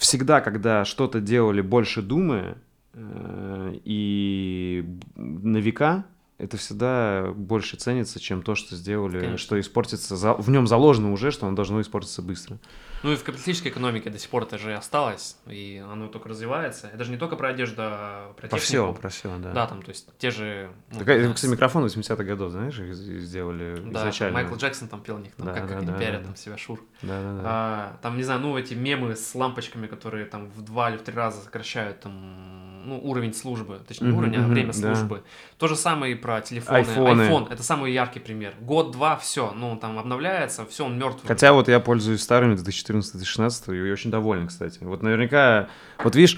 всегда, 0.00 0.40
когда 0.40 0.86
что-то 0.86 1.20
делали 1.20 1.60
больше 1.60 2.00
думая 2.00 2.56
э, 2.94 3.74
и 3.84 4.84
на 5.14 5.58
века, 5.58 6.06
это 6.40 6.56
всегда 6.56 7.32
больше 7.34 7.76
ценится, 7.76 8.18
чем 8.20 8.42
то, 8.42 8.54
что 8.54 8.74
сделали, 8.76 9.18
Конечно. 9.20 9.38
что 9.38 9.60
испортится, 9.60 10.16
за- 10.16 10.34
в 10.34 10.50
нем 10.50 10.66
заложено 10.66 11.12
уже, 11.12 11.30
что 11.30 11.46
оно 11.46 11.54
должно 11.56 11.80
испортиться 11.80 12.22
быстро. 12.22 12.58
Ну 13.02 13.12
и 13.12 13.16
в 13.16 13.20
капиталистической 13.24 13.68
экономике 13.68 14.10
до 14.10 14.18
сих 14.18 14.28
пор 14.28 14.42
это 14.42 14.58
же 14.58 14.74
осталось, 14.74 15.38
и 15.46 15.82
оно 15.90 16.08
только 16.08 16.28
развивается. 16.28 16.88
Это 16.88 17.02
же 17.04 17.10
не 17.10 17.16
только 17.16 17.34
про 17.36 17.48
одежду, 17.48 17.76
а 17.78 18.32
про 18.34 18.48
Про 18.48 18.58
технику. 18.58 18.62
все, 18.92 18.92
про 18.92 19.08
все, 19.08 19.38
да. 19.38 19.52
Да, 19.52 19.66
там, 19.66 19.80
то 19.82 19.88
есть 19.90 20.06
те 20.18 20.30
же... 20.30 20.70
ну, 20.92 20.98
Такая, 20.98 21.26
да, 21.26 21.32
кстати, 21.32 21.50
микрофон 21.50 21.84
80-х 21.86 22.22
годов, 22.24 22.52
знаешь, 22.52 22.78
их 22.78 22.94
сделали 22.94 23.76
Да, 23.86 24.00
изначально. 24.00 24.34
Майкл 24.34 24.54
Джексон 24.56 24.88
там 24.88 25.00
пел 25.00 25.16
у 25.16 25.18
них, 25.18 25.32
там, 25.34 25.46
Да, 25.46 25.54
как, 25.54 25.62
да, 25.66 25.74
как 25.76 25.84
да, 25.86 25.92
они 25.92 26.00
пиарят 26.00 26.20
да, 26.22 26.26
там 26.26 26.36
себя 26.36 26.58
шур. 26.58 26.80
Да, 27.00 27.22
да, 27.22 27.32
да. 27.36 27.42
А, 27.44 27.98
там, 28.02 28.18
не 28.18 28.22
знаю, 28.22 28.40
ну, 28.40 28.58
эти 28.58 28.74
мемы 28.74 29.16
с 29.16 29.34
лампочками, 29.34 29.86
которые 29.86 30.26
там 30.26 30.50
в 30.50 30.60
два 30.62 30.90
или 30.90 30.98
в 30.98 31.02
три 31.02 31.14
раза 31.14 31.40
сокращают 31.42 32.00
там, 32.00 32.79
ну, 32.90 33.00
уровень 33.02 33.32
службы, 33.32 33.80
точнее, 33.86 34.08
не 34.08 34.12
Мгм, 34.12 34.18
уровень, 34.18 34.36
а 34.44 34.46
время 34.48 34.72
да. 34.72 34.94
службы. 34.94 35.22
То 35.58 35.68
же 35.68 35.76
самое 35.76 36.12
и 36.12 36.16
про 36.16 36.40
телефоны. 36.40 36.78
Айфоны. 36.78 37.22
iPhone, 37.22 37.52
это 37.52 37.62
самый 37.62 37.92
яркий 37.92 38.18
пример. 38.18 38.54
Год-два, 38.60 39.16
все, 39.16 39.52
ну, 39.52 39.76
там 39.76 39.98
обновляется, 39.98 40.66
все, 40.66 40.84
он 40.84 40.98
мертвый. 40.98 41.28
Хотя 41.28 41.52
вот 41.52 41.68
я 41.68 41.78
пользуюсь 41.78 42.20
старыми 42.20 42.56
2014-2016 42.56 43.88
и 43.88 43.92
очень 43.92 44.10
доволен, 44.10 44.48
кстати. 44.48 44.78
Вот 44.82 45.02
наверняка, 45.02 45.68
вот 46.02 46.16
видишь, 46.16 46.36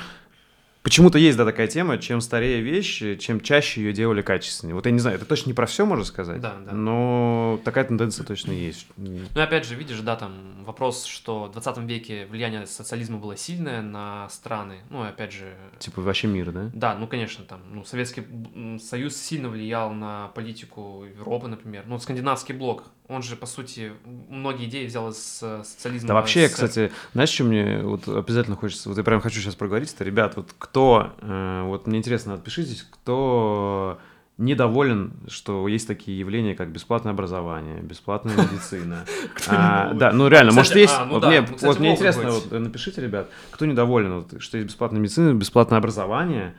почему-то 0.83 1.19
есть, 1.19 1.37
да, 1.39 1.45
такая 1.45 1.67
тема, 1.69 1.99
чем 1.99 2.21
старее 2.21 2.61
вещь, 2.61 3.03
чем 3.19 3.41
чаще 3.41 3.83
ее 3.83 3.93
делали 3.93 4.23
качественнее. 4.23 4.75
Вот 4.75 4.87
я 4.87 4.93
не 4.93 4.99
знаю, 4.99 5.17
это 5.17 5.25
точно 5.25 5.49
не 5.51 5.55
про 5.55 5.67
все 5.67 5.87
можно 5.87 6.05
сказать, 6.05 6.41
Да, 6.41 6.57
да. 6.65 6.73
но 6.73 7.61
такая 7.65 7.85
тенденция 7.85 8.25
точно 8.25 8.53
есть. 8.53 8.87
Ну 8.97 9.21
и 9.35 9.41
опять 9.41 9.65
же, 9.67 9.75
видишь, 9.75 10.01
да, 10.01 10.17
там 10.17 10.65
вопрос, 10.65 11.05
что 11.05 11.45
в 11.45 11.53
20 11.53 11.79
веке 11.79 12.27
влияние 12.27 12.67
социализма 12.67 13.19
было 13.19 13.37
сильное 13.37 13.83
на 13.83 14.29
страны. 14.29 14.77
Ну 14.91 15.05
и 15.05 15.09
опять 15.09 15.33
же, 15.33 15.55
Типа 15.79 16.01
вообще 16.03 16.27
мир, 16.27 16.51
да? 16.53 16.71
да, 16.75 16.95
ну 16.95 17.07
конечно, 17.07 17.45
там, 17.45 17.61
ну, 17.71 17.85
Советский 17.85 18.23
Союз 18.79 19.17
сильно 19.17 19.49
влиял 19.49 19.93
на 19.93 20.29
политику 20.35 21.05
Европы, 21.19 21.49
например. 21.49 21.85
Ну, 21.87 21.99
скандинавский 21.99 22.55
блок, 22.55 22.85
он 23.13 23.23
же, 23.23 23.37
по 23.37 23.47
сути, 23.47 23.93
многие 24.29 24.67
идеи 24.67 24.87
взял 24.87 25.11
из 25.11 25.41
э, 25.43 25.63
социализма. 25.65 26.09
Да 26.09 26.15
вообще, 26.15 26.49
СССР. 26.49 26.55
кстати, 26.55 26.93
знаешь, 27.13 27.31
что 27.31 27.45
мне 27.45 27.79
вот 27.83 28.09
обязательно 28.09 28.57
хочется, 28.57 28.89
вот 28.89 28.99
я 28.99 29.05
прям 29.05 29.21
хочу 29.21 29.41
сейчас 29.41 29.55
проговорить 29.55 29.93
это, 29.93 30.05
ребят, 30.05 30.37
вот 30.37 30.55
кто, 30.59 31.13
э, 31.21 31.63
вот 31.67 31.87
мне 31.87 31.99
интересно, 31.99 32.35
отпишитесь, 32.35 32.87
кто 32.91 33.99
недоволен, 34.39 35.13
что 35.29 35.69
есть 35.69 35.87
такие 35.87 36.19
явления, 36.19 36.55
как 36.55 36.71
бесплатное 36.71 37.13
образование, 37.13 37.81
бесплатная 37.81 38.37
медицина. 38.37 39.05
А? 39.49 39.93
Да, 39.95 40.13
ну 40.13 40.29
реально, 40.29 40.53
может 40.53 40.77
есть, 40.77 40.95
а, 40.97 41.05
ну 41.05 41.15
вот 41.15 41.23
да, 41.23 41.29
мне 41.29 41.41
ну, 41.41 41.57
вот 41.63 41.81
мне 41.81 41.93
интересно, 41.93 42.33
напишите, 42.51 43.01
ребят, 43.01 43.29
кто 43.51 43.67
недоволен, 43.67 44.25
что 44.39 44.57
есть 44.57 44.69
бесплатная 44.69 45.01
медицина, 45.01 45.35
бесплатное 45.35 45.79
образование, 45.79 46.55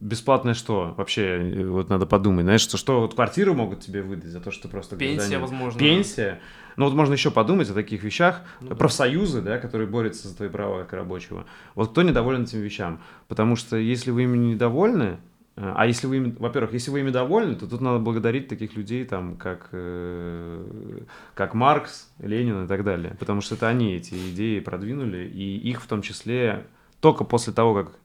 бесплатное 0.00 0.54
что? 0.54 0.94
Вообще, 0.96 1.22
э, 1.22 1.64
вот 1.66 1.88
надо 1.88 2.04
подумать, 2.06 2.44
знаешь, 2.44 2.60
что, 2.60 2.76
что 2.76 3.00
вот 3.00 3.14
квартиру 3.14 3.54
могут 3.54 3.80
тебе 3.80 4.02
выдать 4.02 4.30
за 4.30 4.40
то, 4.40 4.50
что 4.50 4.64
ты 4.64 4.68
просто 4.68 4.96
Пенсия, 4.96 5.16
гражданин? 5.16 5.40
возможно. 5.40 5.78
Пенсия. 5.78 6.40
Ну 6.76 6.84
вот 6.84 6.94
можно 6.94 7.14
еще 7.14 7.30
подумать 7.30 7.70
о 7.70 7.74
таких 7.74 8.02
вещах. 8.02 8.42
Ну 8.60 8.70
да. 8.70 8.74
Профсоюзы, 8.74 9.40
да, 9.40 9.58
которые 9.58 9.88
борются 9.88 10.28
за 10.28 10.36
твои 10.36 10.48
права 10.48 10.82
как 10.82 10.92
рабочего. 10.92 11.46
Вот 11.74 11.90
кто 11.90 12.02
недоволен 12.02 12.42
этим 12.42 12.60
вещам? 12.60 13.00
Потому 13.26 13.56
что 13.56 13.76
если 13.76 14.10
вы 14.10 14.24
ими 14.24 14.36
недовольны, 14.36 15.18
э, 15.56 15.72
а 15.74 15.86
если 15.86 16.06
вы 16.06 16.18
ими, 16.18 16.36
во-первых, 16.38 16.74
если 16.74 16.90
вы 16.90 17.00
ими 17.00 17.10
довольны, 17.10 17.54
то 17.54 17.66
тут 17.66 17.80
надо 17.80 18.00
благодарить 18.00 18.48
таких 18.48 18.76
людей, 18.76 19.06
там, 19.06 19.36
как, 19.36 19.70
э, 19.72 21.02
как 21.34 21.54
Маркс, 21.54 22.10
Ленин 22.18 22.64
и 22.64 22.68
так 22.68 22.84
далее. 22.84 23.16
Потому 23.18 23.40
что 23.40 23.54
это 23.54 23.68
они 23.68 23.94
эти 23.94 24.14
идеи 24.30 24.60
продвинули, 24.60 25.26
и 25.26 25.56
их 25.56 25.82
в 25.82 25.86
том 25.86 26.02
числе 26.02 26.66
только 27.00 27.24
после 27.24 27.52
того, 27.52 27.74
как 27.74 27.92
э, 27.92 27.99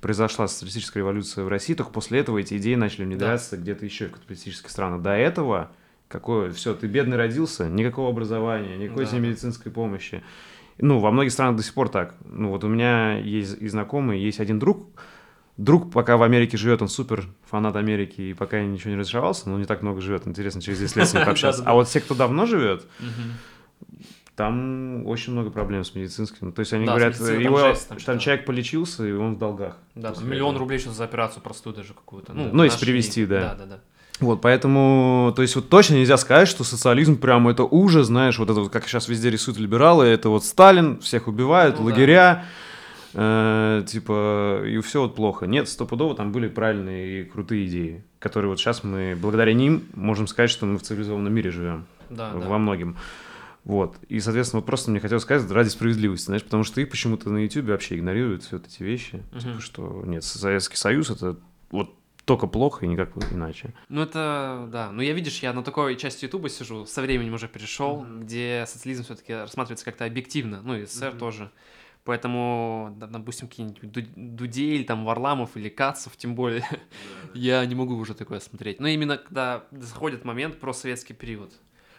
произошла 0.00 0.48
социалистическая 0.48 1.00
революция 1.00 1.44
в 1.44 1.48
России, 1.48 1.74
только 1.74 1.90
после 1.92 2.20
этого 2.20 2.38
эти 2.38 2.56
идеи 2.58 2.74
начали 2.74 3.04
внедряться 3.04 3.56
где-то 3.56 3.84
еще 3.84 4.06
в 4.08 4.12
капиталистических 4.12 4.70
странах. 4.70 5.02
До 5.02 5.10
этого 5.12 5.70
какое 6.08 6.50
все, 6.52 6.74
ты 6.74 6.86
бедный 6.86 7.16
родился, 7.16 7.68
никакого 7.70 8.10
образования, 8.10 8.76
никакой 8.76 9.06
Да, 9.06 9.12
да. 9.12 9.18
медицинской 9.18 9.72
помощи. 9.72 10.22
Ну, 10.78 10.98
во 10.98 11.10
многих 11.10 11.32
странах 11.32 11.56
до 11.56 11.62
сих 11.62 11.72
пор 11.74 11.88
так. 11.88 12.14
Ну, 12.24 12.50
вот 12.50 12.64
у 12.64 12.68
меня 12.68 13.16
есть 13.18 13.56
и 13.60 13.68
знакомые, 13.68 14.22
есть 14.22 14.38
один 14.40 14.58
друг, 14.58 14.88
друг 15.56 15.90
пока 15.90 16.18
в 16.18 16.22
Америке 16.22 16.58
живет, 16.58 16.82
он 16.82 16.88
супер 16.88 17.26
фанат 17.48 17.76
Америки, 17.76 18.20
и 18.20 18.34
пока 18.34 18.62
ничего 18.62 18.90
не 18.90 18.98
разочаровался, 18.98 19.48
но 19.48 19.58
не 19.58 19.64
так 19.64 19.80
много 19.82 20.02
живет, 20.02 20.26
интересно 20.26 20.60
через 20.60 20.80
10 20.80 20.96
лет 20.96 21.08
с 21.08 21.14
ним 21.14 21.24
пообщаться. 21.26 21.60
Да-да-да. 21.62 21.70
А 21.70 21.74
вот 21.74 21.88
те, 21.88 22.00
кто 22.00 22.14
давно 22.14 22.44
живет. 22.46 22.86
Там 24.36 25.06
очень 25.06 25.32
много 25.32 25.50
проблем 25.50 25.84
с 25.84 25.94
медицинским. 25.94 26.52
То 26.52 26.60
есть 26.60 26.72
они 26.72 26.86
Да, 26.86 26.92
говорят, 26.92 27.10
медициной 27.14 27.34
там 27.34 27.42
его, 27.42 27.58
жесть, 27.58 27.88
там, 27.88 27.98
там 27.98 28.18
человек 28.18 28.46
полечился, 28.46 29.06
и 29.06 29.12
он 29.12 29.34
в 29.34 29.38
долгах. 29.38 29.76
Да, 29.94 30.12
там 30.12 30.28
миллион 30.28 30.50
этого. 30.50 30.60
рублей 30.60 30.78
сейчас 30.78 30.94
за 30.96 31.04
операцию 31.04 31.42
простую 31.42 31.74
даже 31.76 31.92
какую-то. 31.94 32.32
Ну, 32.32 32.48
Ну, 32.52 32.64
если 32.64 32.84
перевести, 32.84 33.26
да. 33.26 33.40
Да, 33.40 33.54
да, 33.54 33.66
да. 33.66 33.80
Вот, 34.20 34.40
поэтому, 34.40 35.32
то 35.34 35.42
есть 35.42 35.56
вот 35.56 35.68
точно 35.68 35.94
нельзя 35.94 36.16
сказать, 36.16 36.46
что 36.46 36.62
социализм 36.64 37.16
прям 37.18 37.48
это 37.48 37.64
ужас, 37.64 38.06
знаешь, 38.06 38.38
вот 38.38 38.50
это 38.50 38.60
вот, 38.60 38.70
как 38.72 38.86
сейчас 38.86 39.08
везде 39.08 39.30
рисуют 39.30 39.58
либералы, 39.58 40.04
это 40.06 40.28
вот 40.28 40.44
Сталин, 40.44 41.00
всех 41.00 41.26
убивают, 41.28 41.78
Ну 41.78 41.86
да. 41.86 41.90
лагеря, 41.92 42.44
э, 43.14 43.82
типа, 43.86 44.62
и 44.64 44.78
все 44.80 45.02
вот 45.02 45.14
плохо. 45.16 45.46
Нет, 45.46 45.68
стопудово 45.68 46.14
там 46.14 46.30
были 46.32 46.48
правильные 46.48 47.22
и 47.22 47.24
крутые 47.24 47.66
идеи, 47.66 48.04
которые 48.18 48.48
вот 48.50 48.58
сейчас 48.60 48.84
мы, 48.84 49.16
благодаря 49.20 49.52
ним, 49.54 49.82
можем 49.94 50.26
сказать, 50.26 50.50
что 50.50 50.66
мы 50.66 50.78
в 50.78 50.82
цивилизованном 50.82 51.32
мире 51.32 51.50
живем, 51.50 51.86
Да, 52.08 52.30
да. 52.32 52.38
во 52.38 52.58
многим. 52.58 52.96
Вот. 53.64 53.96
И, 54.08 54.18
соответственно, 54.20 54.60
вот 54.60 54.66
просто 54.66 54.90
мне 54.90 54.98
хотелось 55.00 55.22
сказать 55.22 55.48
ради 55.50 55.68
справедливости, 55.68 56.26
знаешь, 56.26 56.42
потому 56.42 56.64
что 56.64 56.80
их 56.80 56.90
почему-то 56.90 57.30
на 57.30 57.38
YouTube 57.38 57.66
вообще 57.66 57.96
игнорируют 57.96 58.42
все 58.42 58.56
вот 58.58 58.66
эти 58.66 58.82
вещи. 58.82 59.22
Мгм. 59.30 59.40
Типа, 59.40 59.60
что 59.60 60.02
нет, 60.04 60.24
Советский 60.24 60.76
Союз 60.76 61.10
это 61.10 61.38
вот 61.70 61.94
только 62.24 62.46
плохо 62.46 62.84
и 62.84 62.88
никак 62.88 63.10
иначе. 63.32 63.72
Ну, 63.88 64.02
это, 64.02 64.68
да. 64.72 64.90
Ну, 64.92 65.02
я, 65.02 65.12
видишь, 65.12 65.40
я 65.42 65.52
на 65.52 65.62
такой 65.62 65.96
части 65.96 66.24
Ютуба 66.24 66.48
сижу, 66.48 66.86
со 66.86 67.02
временем 67.02 67.34
уже 67.34 67.48
перешел, 67.48 68.04
где 68.20 68.64
социализм 68.66 69.04
все-таки 69.04 69.32
рассматривается 69.32 69.84
как-то 69.84 70.04
объективно, 70.04 70.60
ну, 70.62 70.76
и 70.76 70.84
СССР 70.84 71.10
Мгм. 71.10 71.18
тоже. 71.18 71.50
Поэтому, 72.04 72.96
допустим, 72.98 73.46
какие-нибудь 73.46 73.92
Ду- 73.92 74.12
Дудель, 74.16 74.84
там, 74.84 75.04
Варламов 75.04 75.56
или 75.56 75.68
Кацов, 75.68 76.16
тем 76.16 76.34
более, 76.34 76.64
я 77.34 77.64
не 77.64 77.76
могу 77.76 77.94
уже 77.96 78.14
такое 78.14 78.40
смотреть. 78.40 78.80
Но 78.80 78.88
именно 78.88 79.18
когда 79.18 79.64
заходит 79.70 80.24
момент 80.24 80.58
про 80.58 80.72
советский 80.72 81.14
период. 81.14 81.52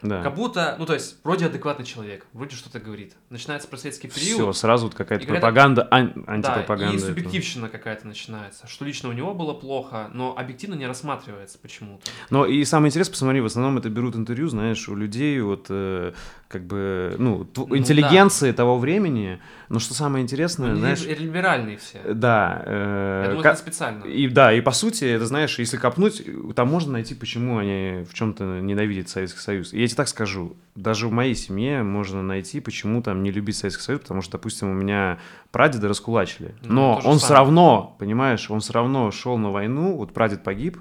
Да. 0.04 0.22
Как 0.22 0.36
будто, 0.36 0.76
ну, 0.78 0.86
то 0.86 0.94
есть, 0.94 1.18
вроде 1.24 1.46
адекватный 1.46 1.86
человек, 1.86 2.26
вроде 2.34 2.56
что-то 2.56 2.80
говорит. 2.80 3.14
Начинается 3.30 3.68
про 3.68 3.78
советский 3.78 4.10
Все, 4.10 4.36
период, 4.36 4.58
сразу 4.58 4.86
вот 4.88 4.96
какая-то 4.96 5.24
И 5.24 5.28
пропаганда, 5.28 5.88
ан- 5.90 6.12
да, 6.16 6.34
антипропаганда. 6.34 6.94
и 6.94 6.98
этого. 6.98 7.10
субъективщина 7.10 7.70
какая-то 7.70 8.06
начинается, 8.06 8.68
что 8.68 8.84
лично 8.86 9.10
у 9.10 9.14
него 9.14 9.34
было 9.34 9.54
плохо, 9.54 10.10
но 10.14 10.36
объективно 10.38 10.76
не 10.76 10.86
рассматривается 10.88 11.58
почему-то. 11.58 12.04
Но 12.30 12.46
и 12.46 12.64
самое 12.66 12.90
интересное, 12.90 13.14
посмотри, 13.14 13.42
в 13.42 13.46
основном 13.46 13.78
это 13.78 13.90
берут 13.90 14.16
интервью, 14.16 14.50
знаешь, 14.50 14.88
у 14.90 14.96
людей, 14.96 15.40
вот, 15.40 15.68
э, 15.70 16.12
как 16.50 16.66
бы, 16.68 17.16
ну, 17.18 17.48
Ну 17.56 17.76
интеллигенции 17.76 18.52
того 18.52 18.78
времени. 18.78 19.40
Но 19.70 19.80
что 19.80 19.94
самое 19.94 20.24
интересное, 20.24 20.72
Они 20.72 20.80
знаешь, 20.80 21.02
либ- 21.06 21.20
либеральные 21.20 21.78
все. 21.78 22.00
да. 22.14 22.62
э, 22.66 23.22
Я 23.26 23.30
думаю, 23.32 23.46
это 23.48 23.56
специально. 23.60 24.04
И 24.04 24.28
да, 24.28 24.54
и 24.54 24.62
по 24.62 24.72
сути, 24.72 25.06
это 25.06 25.26
знаешь, 25.26 25.58
если 25.60 25.78
копнуть, 25.78 26.22
там 26.56 26.68
можно 26.70 26.92
найти, 26.94 27.16
почему 27.16 27.58
они 27.60 28.04
в 28.10 28.14
чем-то 28.14 28.44
ненавидят 28.62 29.10
Советский 29.10 29.40
Союз. 29.40 29.74
И 29.74 29.80
я 29.82 29.88
тебе 29.88 29.96
так 29.98 30.08
скажу, 30.08 30.56
даже 30.76 31.08
в 31.08 31.12
моей 31.12 31.36
семье 31.36 31.84
можно 31.84 32.22
найти, 32.22 32.60
почему 32.60 33.02
там 33.02 33.24
не 33.24 33.32
любить 33.32 33.56
Советский 33.58 33.84
Союз, 33.84 34.02
потому 34.02 34.22
что, 34.22 34.34
допустим, 34.34 34.70
у 34.70 34.74
меня 34.74 35.18
прадеда 35.52 35.88
раскулачили. 35.88 36.56
Ну, 36.64 36.96
Но 36.96 37.02
же 37.02 37.08
он 37.08 37.18
все 37.20 37.34
равно, 37.34 37.96
понимаешь, 38.00 38.50
он 38.52 38.60
все 38.60 38.74
равно 38.74 39.12
шел 39.12 39.38
на 39.38 39.50
войну, 39.52 39.96
вот 39.96 40.14
прадед 40.14 40.44
погиб, 40.44 40.78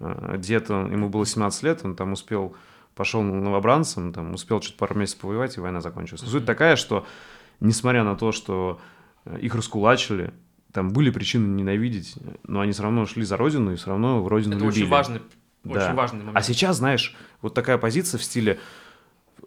э, 0.00 0.36
дед, 0.38 0.70
он- 0.70 0.92
ему 0.92 1.08
было 1.08 1.24
17 1.24 1.62
лет, 1.62 1.80
он 1.84 1.96
там 1.96 2.12
успел, 2.12 2.54
пошел 2.94 3.22
новобранцем, 3.22 4.12
там 4.12 4.34
успел 4.34 4.60
что-то 4.60 4.78
пару 4.78 4.94
месяцев 4.98 5.20
повоевать, 5.20 5.56
и 5.56 5.60
война 5.60 5.80
закончилась. 5.80 6.22
Но 6.22 6.28
Суть 6.28 6.44
такая, 6.46 6.76
что, 6.76 7.06
несмотря 7.60 8.04
на 8.04 8.16
то, 8.16 8.32
что 8.32 8.80
э, 9.24 9.38
их 9.40 9.54
раскулачили, 9.54 10.32
там 10.72 10.90
были 10.90 11.10
причины 11.10 11.46
ненавидеть, 11.46 12.14
но 12.46 12.60
они 12.60 12.72
все 12.72 12.82
равно 12.82 13.06
шли 13.06 13.24
за 13.24 13.36
родину 13.36 13.72
и 13.72 13.76
все 13.76 13.88
равно 13.90 14.22
в 14.22 14.28
родину 14.28 14.56
Это 14.56 14.64
любили. 14.64 14.82
очень 14.82 14.90
важный, 14.90 15.20
Да. 15.64 15.86
очень 15.86 15.94
важный 15.94 16.18
момент. 16.20 16.36
А 16.36 16.42
сейчас, 16.42 16.76
знаешь, 16.76 17.16
вот 17.40 17.54
такая 17.54 17.78
позиция 17.78 18.18
в 18.18 18.24
стиле 18.24 18.58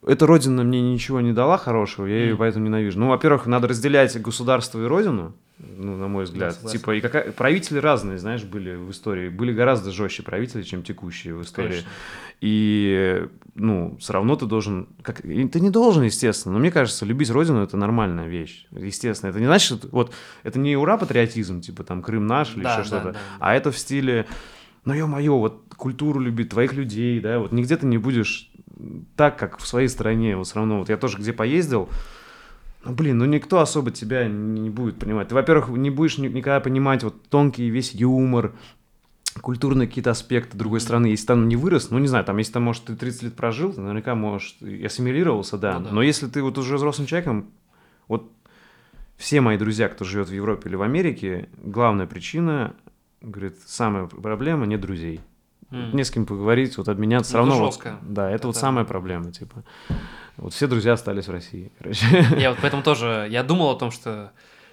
эта 0.05 0.26
родина 0.26 0.63
мне 0.63 0.81
ничего 0.81 1.21
не 1.21 1.34
дала 1.34 1.57
хорошего, 1.57 2.05
я 2.05 2.23
ее 2.23 2.35
поэтому 2.38 2.65
ненавижу. 2.65 2.99
Ну, 2.99 3.09
во-первых, 3.09 3.45
надо 3.47 3.67
разделять 3.67 4.19
государство 4.21 4.81
и 4.84 4.88
родину, 4.88 5.34
ну, 5.59 5.97
на 5.97 6.07
мой 6.07 6.23
взгляд. 6.23 6.53
согласен. 6.55 6.80
типа, 6.80 6.95
и 6.95 7.01
какая... 7.01 7.31
правители 7.34 7.80
разные, 7.80 8.17
знаешь, 8.17 8.43
были 8.43 8.76
в 8.76 8.91
истории. 8.91 9.27
Были 9.30 9.51
гораздо 9.51 9.91
жестче 9.91 10.23
правители, 10.23 10.63
чем 10.63 10.84
текущие 10.84 11.35
в 11.35 11.41
истории. 11.41 11.67
Конечно. 11.69 11.89
И, 12.41 13.27
ну, 13.55 13.97
все 13.99 14.13
равно 14.13 14.38
ты 14.38 14.45
должен... 14.45 14.88
Как... 15.01 15.19
и 15.26 15.47
Ты 15.49 15.59
не 15.59 15.69
должен, 15.69 16.03
естественно, 16.03 16.53
но 16.53 16.59
мне 16.59 16.71
кажется, 16.71 17.05
любить 17.05 17.30
родину— 17.30 17.61
это 17.63 17.76
нормальная 17.76 18.27
вещь. 18.27 18.67
Естественно, 18.71 19.31
это 19.31 19.39
не 19.41 19.47
значит... 19.47 19.80
что- 19.80 19.88
Вот, 19.91 20.13
это 20.43 20.59
не 20.59 20.77
ура-патриотизм, 20.77 21.59
типа, 21.59 21.84
там, 21.84 22.01
Крым 22.01 22.26
наш 22.26 22.55
или 22.55 22.63
Да, 22.63 22.71
еще 22.80 22.81
да, 22.84 22.85
что-то. 22.85 23.03
да, 23.03 23.11
да. 23.11 23.19
А 23.39 23.53
это 23.53 23.71
в 23.71 23.77
стиле, 23.77 24.26
ну, 24.85 24.93
ё-моё, 24.93 25.38
вот 25.38 25.63
культуру 25.76 26.21
любить, 26.21 26.49
твоих 26.49 26.71
людей, 26.73 27.19
да, 27.19 27.39
вот 27.39 27.51
нигде 27.51 27.76
ты 27.76 27.85
не 27.85 27.97
будешь 27.97 28.49
так, 29.15 29.38
как 29.38 29.60
в 29.60 29.68
своей 29.68 29.88
стране. 29.88 30.35
Вот 30.35 30.47
все 30.47 30.56
равно, 30.56 30.80
вот 30.80 30.89
я 30.89 30.97
тоже 30.97 31.18
где 31.18 31.34
поездил, 31.34 31.89
ну, 32.84 32.93
блин, 32.93 33.18
ну 33.18 33.26
никто 33.26 33.60
особо 33.60 33.91
тебя 33.91 34.27
не, 34.27 34.69
будет 34.69 34.99
понимать. 34.99 35.30
Ты, 35.30 35.35
во-первых, 35.35 35.69
не 35.69 35.89
будешь 35.89 36.18
ни- 36.18 36.27
никогда 36.27 36.60
понимать 36.60 37.03
вот 37.03 37.22
тонкий 37.30 37.69
весь 37.69 37.93
юмор, 37.93 38.53
культурные 39.41 39.88
какие-то 39.88 40.11
аспекты 40.11 40.57
другой 40.57 40.80
страны, 40.80 41.07
если 41.07 41.27
там 41.27 41.47
не 41.47 41.56
вырос, 41.56 41.91
ну, 41.91 41.99
не 41.99 42.07
знаю, 42.07 42.26
там, 42.26 42.38
если 42.38 42.53
там, 42.53 42.64
может, 42.64 42.85
ты 42.85 42.95
30 42.95 43.23
лет 43.23 43.35
прожил, 43.35 43.73
ты 43.73 43.81
наверняка, 43.81 44.15
может, 44.15 44.61
и 44.61 44.85
ассимилировался, 44.85 45.57
да. 45.57 45.80
Ну 45.80 45.85
да. 45.85 45.91
Но 45.91 46.01
если 46.01 46.27
ты 46.27 46.41
вот 46.41 46.57
уже 46.57 46.76
взрослым 46.76 47.07
человеком, 47.07 47.47
вот 48.07 48.31
все 49.18 49.41
мои 49.41 49.57
друзья, 49.57 49.89
кто 49.89 50.06
живет 50.06 50.30
в 50.30 50.34
Европе 50.34 50.69
или 50.69 50.76
в 50.76 50.81
Америке, 50.81 51.49
главная 51.61 52.07
причина, 52.07 52.76
говорит, 53.22 53.57
самая 53.65 54.07
проблема– 54.07 54.65
нет 54.68 54.80
друзей. 54.80 55.19
М. 55.71 55.95
Не 55.95 56.03
с 56.03 56.11
кем 56.11 56.25
поговорить, 56.25 56.77
вот 56.77 56.87
обменяться, 56.89 57.29
все 57.29 57.37
Ну, 57.37 57.43
это 57.43 57.49
равно. 57.51 57.65
вот- 57.65 57.73
жестко. 57.73 57.97
да, 58.01 58.29
это, 58.31 58.47
вот 58.47 58.53
Это- 58.55 58.59
самая 58.61 58.85
проблема, 58.85 59.31
типа. 59.31 59.63
Вот 60.37 60.53
все 60.53 60.67
друзья 60.67 60.93
остались 60.93 61.27
в 61.27 61.31
России, 61.31 61.71
короче. 61.77 62.05
Я 62.37 62.49
вот 62.51 62.59
поэтому 62.61 62.81
тоже, 62.81 63.27
я 63.29 63.43
думал 63.43 63.69
о 63.71 63.75
том, 63.75 63.91
что, 63.91 64.31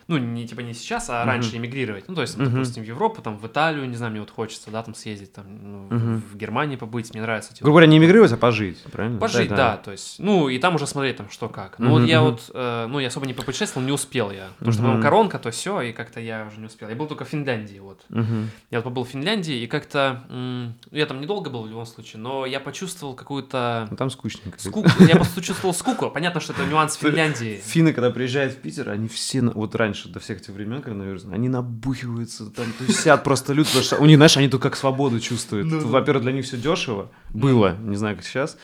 ну, 0.09 0.19
не 0.19 0.47
типа 0.47 0.61
не 0.61 0.73
сейчас, 0.75 1.11
а 1.11 1.21
Мгм. 1.21 1.27
раньше 1.29 1.57
эмигрировать. 1.57 2.05
Ну, 2.09 2.15
то 2.15 2.21
есть, 2.23 2.37
Мгм. 2.37 2.51
допустим, 2.53 2.83
в 2.85 2.87
Европу, 2.87 3.23
там, 3.23 3.39
в 3.39 3.47
Италию, 3.47 3.89
не 3.89 3.97
знаю, 3.97 4.13
мне 4.13 4.21
вот 4.21 4.31
хочется, 4.31 4.71
да, 4.71 4.83
там 4.83 4.95
съездить, 4.95 5.33
там, 5.33 5.45
ну, 5.49 5.79
Мгм. 5.91 6.23
в 6.33 6.37
Германии 6.37 6.77
побыть, 6.77 7.13
мне 7.13 7.23
нравится. 7.23 7.53
эти 7.53 7.63
Грубо 7.63 7.75
говоря, 7.77 7.87
не 7.89 7.99
эмигрировать, 7.99 8.33
а 8.33 8.37
пожить, 8.37 8.79
правильно? 8.93 9.19
Пожить, 9.19 9.49
да, 9.49 9.77
то 9.77 9.91
есть, 9.93 10.19
ну, 10.19 10.49
и 10.49 10.59
там 10.59 10.75
уже 10.77 10.87
смотреть, 10.87 11.17
там, 11.17 11.29
что 11.31 11.49
как. 11.49 11.79
Ну, 11.79 11.91
вот 11.91 11.99
Мгм, 12.03 12.09
я 12.09 12.21
вот, 12.23 12.51
э, 12.55 12.87
ну, 12.89 12.99
я 13.01 13.09
особо 13.09 13.27
не 13.27 13.35
попутешествовал, 13.35 13.85
не 13.87 13.93
успел 13.93 14.31
я. 14.31 14.49
Потому 14.59 14.73
что, 14.73 14.83
Мгм. 14.83 14.91
по-моему, 14.93 15.03
коронка, 15.03 15.39
то 15.39 15.51
все, 15.51 15.81
и 15.81 15.93
как-то 15.93 16.21
я 16.21 16.47
уже 16.47 16.61
не 16.61 16.67
успел. 16.67 16.89
Я 16.89 16.95
был 16.95 17.07
только 17.07 17.25
в 17.25 17.29
Финляндии, 17.29 17.79
вот. 17.79 18.01
Мгм. 18.09 18.51
Я 18.71 18.79
вот 18.79 18.85
побыл 18.85 19.05
в 19.05 19.09
Финляндии, 19.09 19.63
и 19.63 19.67
как-то, 19.67 20.25
м, 20.31 20.75
я 20.93 21.07
там 21.07 21.21
недолго 21.21 21.51
был 21.51 21.63
в 21.65 21.69
любом 21.69 21.87
случае, 21.87 22.21
но 22.23 22.47
я 22.47 22.61
почувствовал 22.61 23.15
какую-то 23.15 23.89
Ну, 23.91 23.97
там 23.97 24.11
скучненько. 24.11 24.59
скуку. 24.61 24.89
Я 25.09 25.17
просто 25.17 25.43
чувствовал 25.43 25.75
скуку. 25.75 26.11
Понятно, 26.11 26.41
что 26.41 26.53
это 26.53 26.65
нюанс 26.65 26.97
Финляндии. 27.01 27.61
Финны, 27.65 27.93
когда 27.93 28.11
приезжают 28.11 28.53
в 28.55 28.57
Питер, 28.59 28.91
они 28.91 29.09
все, 29.09 29.41
вот 29.43 29.75
раньше, 29.75 29.96
до 30.05 30.21
всех 30.21 30.41
этих 30.41 30.51
времен 30.51 30.83
коронавируса, 30.83 31.29
они 31.33 31.49
набухиваются, 31.49 32.51
там 32.51 32.67
тусят 32.79 33.25
просто 33.25 33.53
люди, 33.53 33.69
потому 33.69 33.85
что 33.85 33.97
у 33.97 34.07
них, 34.07 34.17
знаешь, 34.17 34.37
они 34.37 34.49
тут 34.49 34.63
как 34.63 34.77
свободу 34.77 35.21
чувствуют. 35.21 35.67
Ну. 35.67 35.81
Во-первых, 35.89 36.23
для 36.23 36.33
них 36.33 36.45
все 36.45 36.57
дешево, 36.57 37.11
было, 37.31 37.77
не 37.81 37.97
знаю, 37.97 38.17
как 38.17 38.25
сейчас. 38.25 38.57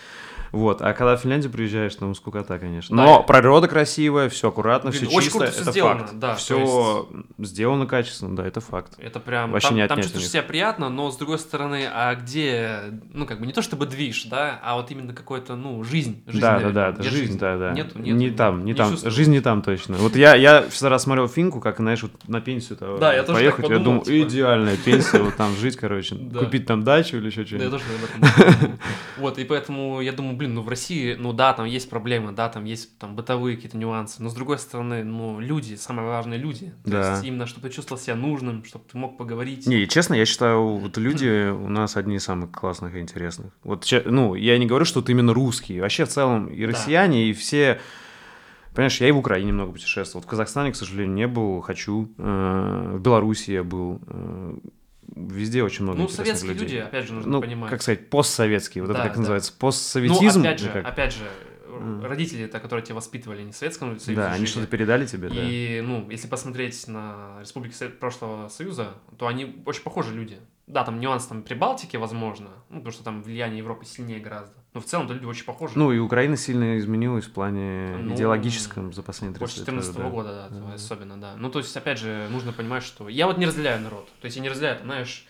Вот, 0.52 0.82
а 0.82 0.92
когда 0.92 1.16
в 1.16 1.20
Финляндию 1.20 1.50
приезжаешь, 1.50 1.94
там 1.94 2.14
скукота, 2.14 2.58
конечно. 2.58 2.94
Да. 2.96 3.02
Но 3.04 3.22
природа 3.22 3.68
красивая, 3.68 4.28
все 4.28 4.48
аккуратно, 4.48 4.90
Блин, 4.90 5.06
все 5.06 5.16
очень 5.16 5.24
чисто, 5.24 5.38
круто 5.38 5.52
всё 5.52 5.62
это 5.62 5.70
сделано, 5.70 6.00
факт. 6.00 6.18
да, 6.18 6.34
все 6.34 7.08
сделано 7.38 7.86
качественно, 7.86 8.36
да, 8.36 8.46
это 8.46 8.60
факт. 8.60 8.92
Это 8.98 9.18
прям, 9.18 9.50
Вообще 9.52 9.68
там, 9.68 9.76
не 9.76 9.88
там 9.88 10.02
чувствуешь 10.02 10.28
себя 10.28 10.42
приятно, 10.42 10.90
но 10.90 11.10
с 11.10 11.16
другой 11.16 11.38
стороны, 11.38 11.88
а 11.90 12.14
где, 12.16 12.80
ну, 13.14 13.24
как 13.26 13.40
бы 13.40 13.46
не 13.46 13.52
то 13.54 13.62
чтобы 13.62 13.86
движ, 13.86 14.24
да, 14.24 14.60
а 14.62 14.76
вот 14.76 14.90
именно 14.90 15.14
какой-то, 15.14 15.56
ну, 15.56 15.82
жизнь. 15.84 16.22
жизнь, 16.26 16.40
да, 16.40 16.52
наверное. 16.52 16.74
да, 16.74 16.86
да, 16.86 16.92
это 16.92 17.00
Где 17.00 17.10
жизнь, 17.10 17.38
да, 17.38 17.56
да. 17.56 17.72
Нету, 17.72 17.98
не 17.98 18.10
нету, 18.12 18.36
там, 18.36 18.58
не, 18.64 18.72
не 18.72 18.74
там, 18.74 18.90
чувствую. 18.90 19.10
жизнь 19.10 19.32
не 19.32 19.40
там 19.40 19.62
точно. 19.62 19.96
Вот 19.96 20.16
я, 20.16 20.34
я 20.34 20.68
всегда 20.68 20.90
раз 20.90 21.04
смотрел 21.04 21.28
Финку, 21.28 21.60
как, 21.60 21.78
знаешь, 21.78 22.02
вот 22.02 22.12
на 22.28 22.42
пенсию 22.42 22.78
-то 22.78 22.98
Да, 22.98 23.14
я 23.14 23.22
тоже 23.22 23.28
так 23.28 23.36
поехать, 23.38 23.58
я 23.70 23.76
подумал, 23.78 23.84
думал, 23.84 24.02
типа. 24.02 24.28
идеальная 24.28 24.76
пенсия, 24.76 25.18
вот 25.22 25.34
там 25.36 25.56
жить, 25.56 25.76
короче, 25.76 26.14
купить 26.38 26.66
там 26.66 26.82
дачу 26.84 27.16
или 27.16 27.26
еще 27.28 27.44
Да, 27.44 27.64
я 27.64 27.70
что-нибудь. 27.70 27.70
тоже 27.70 27.84
об 27.96 28.04
этом 28.04 28.60
думал. 28.60 28.78
Вот, 29.18 29.38
и 29.38 29.44
поэтому 29.44 30.00
я 30.00 30.12
думаю, 30.12 30.36
блин, 30.43 30.55
ну 30.55 30.62
в 30.62 30.69
России, 30.69 31.14
ну 31.19 31.32
да, 31.32 31.52
там 31.52 31.66
есть 31.66 31.89
проблемы, 31.89 32.32
да, 32.32 32.48
там 32.48 32.64
есть 32.64 32.98
там 32.98 33.14
бытовые 33.14 33.55
какие-то 33.56 33.77
нюансы, 33.78 34.23
но 34.23 34.28
с 34.28 34.35
другой 34.35 34.59
стороны, 34.59 35.05
ну 35.05 35.39
люди, 35.40 35.77
самое 35.77 36.09
важное 36.09 36.36
люди. 36.36 36.73
То 36.85 36.90
Да. 36.90 37.12
есть 37.12 37.24
именно, 37.24 37.47
чтобы 37.47 37.69
ты 37.69 37.74
чувствовал 37.74 38.01
себя 38.01 38.16
нужным, 38.16 38.64
чтобы 38.64 38.85
ты 38.90 38.98
мог 38.98 39.16
поговорить. 39.16 39.66
Не, 39.66 39.86
честно, 39.86 40.14
я 40.14 40.27
считаю, 40.27 40.77
вот 40.78 40.97
люди 41.06 41.51
у 41.51 41.69
нас 41.69 41.97
одни 41.97 42.16
из 42.16 42.24
самых 42.24 42.51
классных 42.51 42.94
и 42.97 43.01
интересных. 43.01 43.52
Вот, 43.62 43.86
ну, 44.06 44.35
я 44.35 44.59
не 44.59 44.66
говорю, 44.66 44.85
что 44.85 45.01
это 45.01 45.12
именно 45.12 45.32
русские. 45.32 45.81
Вообще, 45.81 46.05
в 46.05 46.09
целом, 46.09 46.48
и 46.48 46.60
Да. 46.66 46.73
россияне, 46.73 47.28
и 47.31 47.32
все... 47.32 47.81
Понимаешь, 48.74 49.01
я 49.02 49.09
и 49.09 49.12
в 49.12 49.19
Украине 49.19 49.52
много 49.52 49.73
путешествовал. 49.73 50.24
В 50.24 50.27
Казахстане, 50.27 50.73
к 50.73 50.77
сожалению, 50.77 51.14
не 51.14 51.27
был, 51.27 51.60
хочу. 51.60 52.10
Э, 52.19 52.97
В 52.97 53.01
Беларуси 53.02 53.51
я 53.52 53.62
был. 53.64 54.01
Везде 55.14 55.62
очень 55.62 55.84
много 55.84 55.98
Ну, 56.01 56.09
советские 56.09 56.52
людей. 56.55 56.64
люди, 56.64 56.76
опять 56.76 57.06
же, 57.06 57.12
нужно 57.12 57.30
ну, 57.32 57.40
понимать. 57.43 57.70
как 57.70 57.82
сказать, 57.82 58.09
постсоветские, 58.09 58.82
вот 58.84 58.93
Да, 58.93 58.98
это 59.01 59.02
как 59.09 59.12
да. 59.14 59.18
называется, 59.20 59.52
Ну, 59.52 59.59
постсоветизм. 59.59 60.40
опять 60.40 60.59
же, 60.60 60.70
как? 60.70 60.86
опять 60.86 61.12
же, 61.14 61.24
Мгм. 61.68 62.05
родители-то, 62.05 62.60
которые 62.60 62.84
тебя 62.84 62.97
воспитывали 62.97 63.43
не 63.43 63.52
в 63.52 63.56
Советском 63.56 63.98
Союзе 63.98 64.20
да, 64.20 64.32
они 64.32 64.47
что-то 64.47 64.66
передали 64.66 65.06
тебе, 65.06 65.28
да. 65.28 65.34
И, 65.39 65.80
ну, 65.82 66.09
если 66.10 66.28
посмотреть 66.28 66.86
на 66.89 67.39
республики 67.40 67.74
прошлого 67.89 68.48
Союза, 68.48 68.94
то 69.18 69.26
они 69.26 69.62
очень 69.66 69.82
похожи 69.82 70.14
люди. 70.14 70.39
Да, 70.66 70.84
там 70.84 71.01
нюанс 71.01 71.26
там 71.26 71.43
Прибалтики, 71.43 71.97
возможно, 71.97 72.51
ну, 72.70 72.76
потому 72.78 72.93
что 72.93 73.05
там 73.05 73.22
влияние 73.22 73.59
Европы 73.59 73.84
сильнее 73.84 74.20
гораздо. 74.20 74.55
Но 74.74 74.81
в 74.81 74.86
целом-то 74.86 75.12
люди 75.12 75.27
очень 75.27 75.44
похожи. 75.44 75.74
Ну, 75.77 75.93
и 75.93 75.99
Украина 75.99 76.36
сильно 76.36 76.78
изменилась 76.78 77.27
в 77.27 77.32
плане 77.32 77.94
Ну, 77.99 78.15
идеологическом 78.15 78.93
за 78.93 79.03
последние 79.03 79.39
30 79.39 79.40
После 79.40 79.61
лет. 79.61 79.85
14 79.85 79.97
да. 79.97 80.09
года, 80.09 80.49
да, 80.51 80.59
Да. 80.59 80.74
особенно, 80.74 81.20
да. 81.20 81.35
Ну, 81.36 81.51
то 81.51 81.59
есть, 81.59 81.77
опять 81.77 81.99
же, 81.99 82.27
нужно 82.31 82.53
понимать, 82.53 82.82
что... 82.82 83.09
Я 83.09 83.27
вот 83.27 83.36
не 83.36 83.44
разделяю 83.44 83.82
народ. 83.82 84.09
То 84.20 84.24
есть, 84.24 84.36
я 84.36 84.43
не 84.43 84.49
разделяю, 84.49 84.78
там, 84.78 84.86
знаешь, 84.86 85.27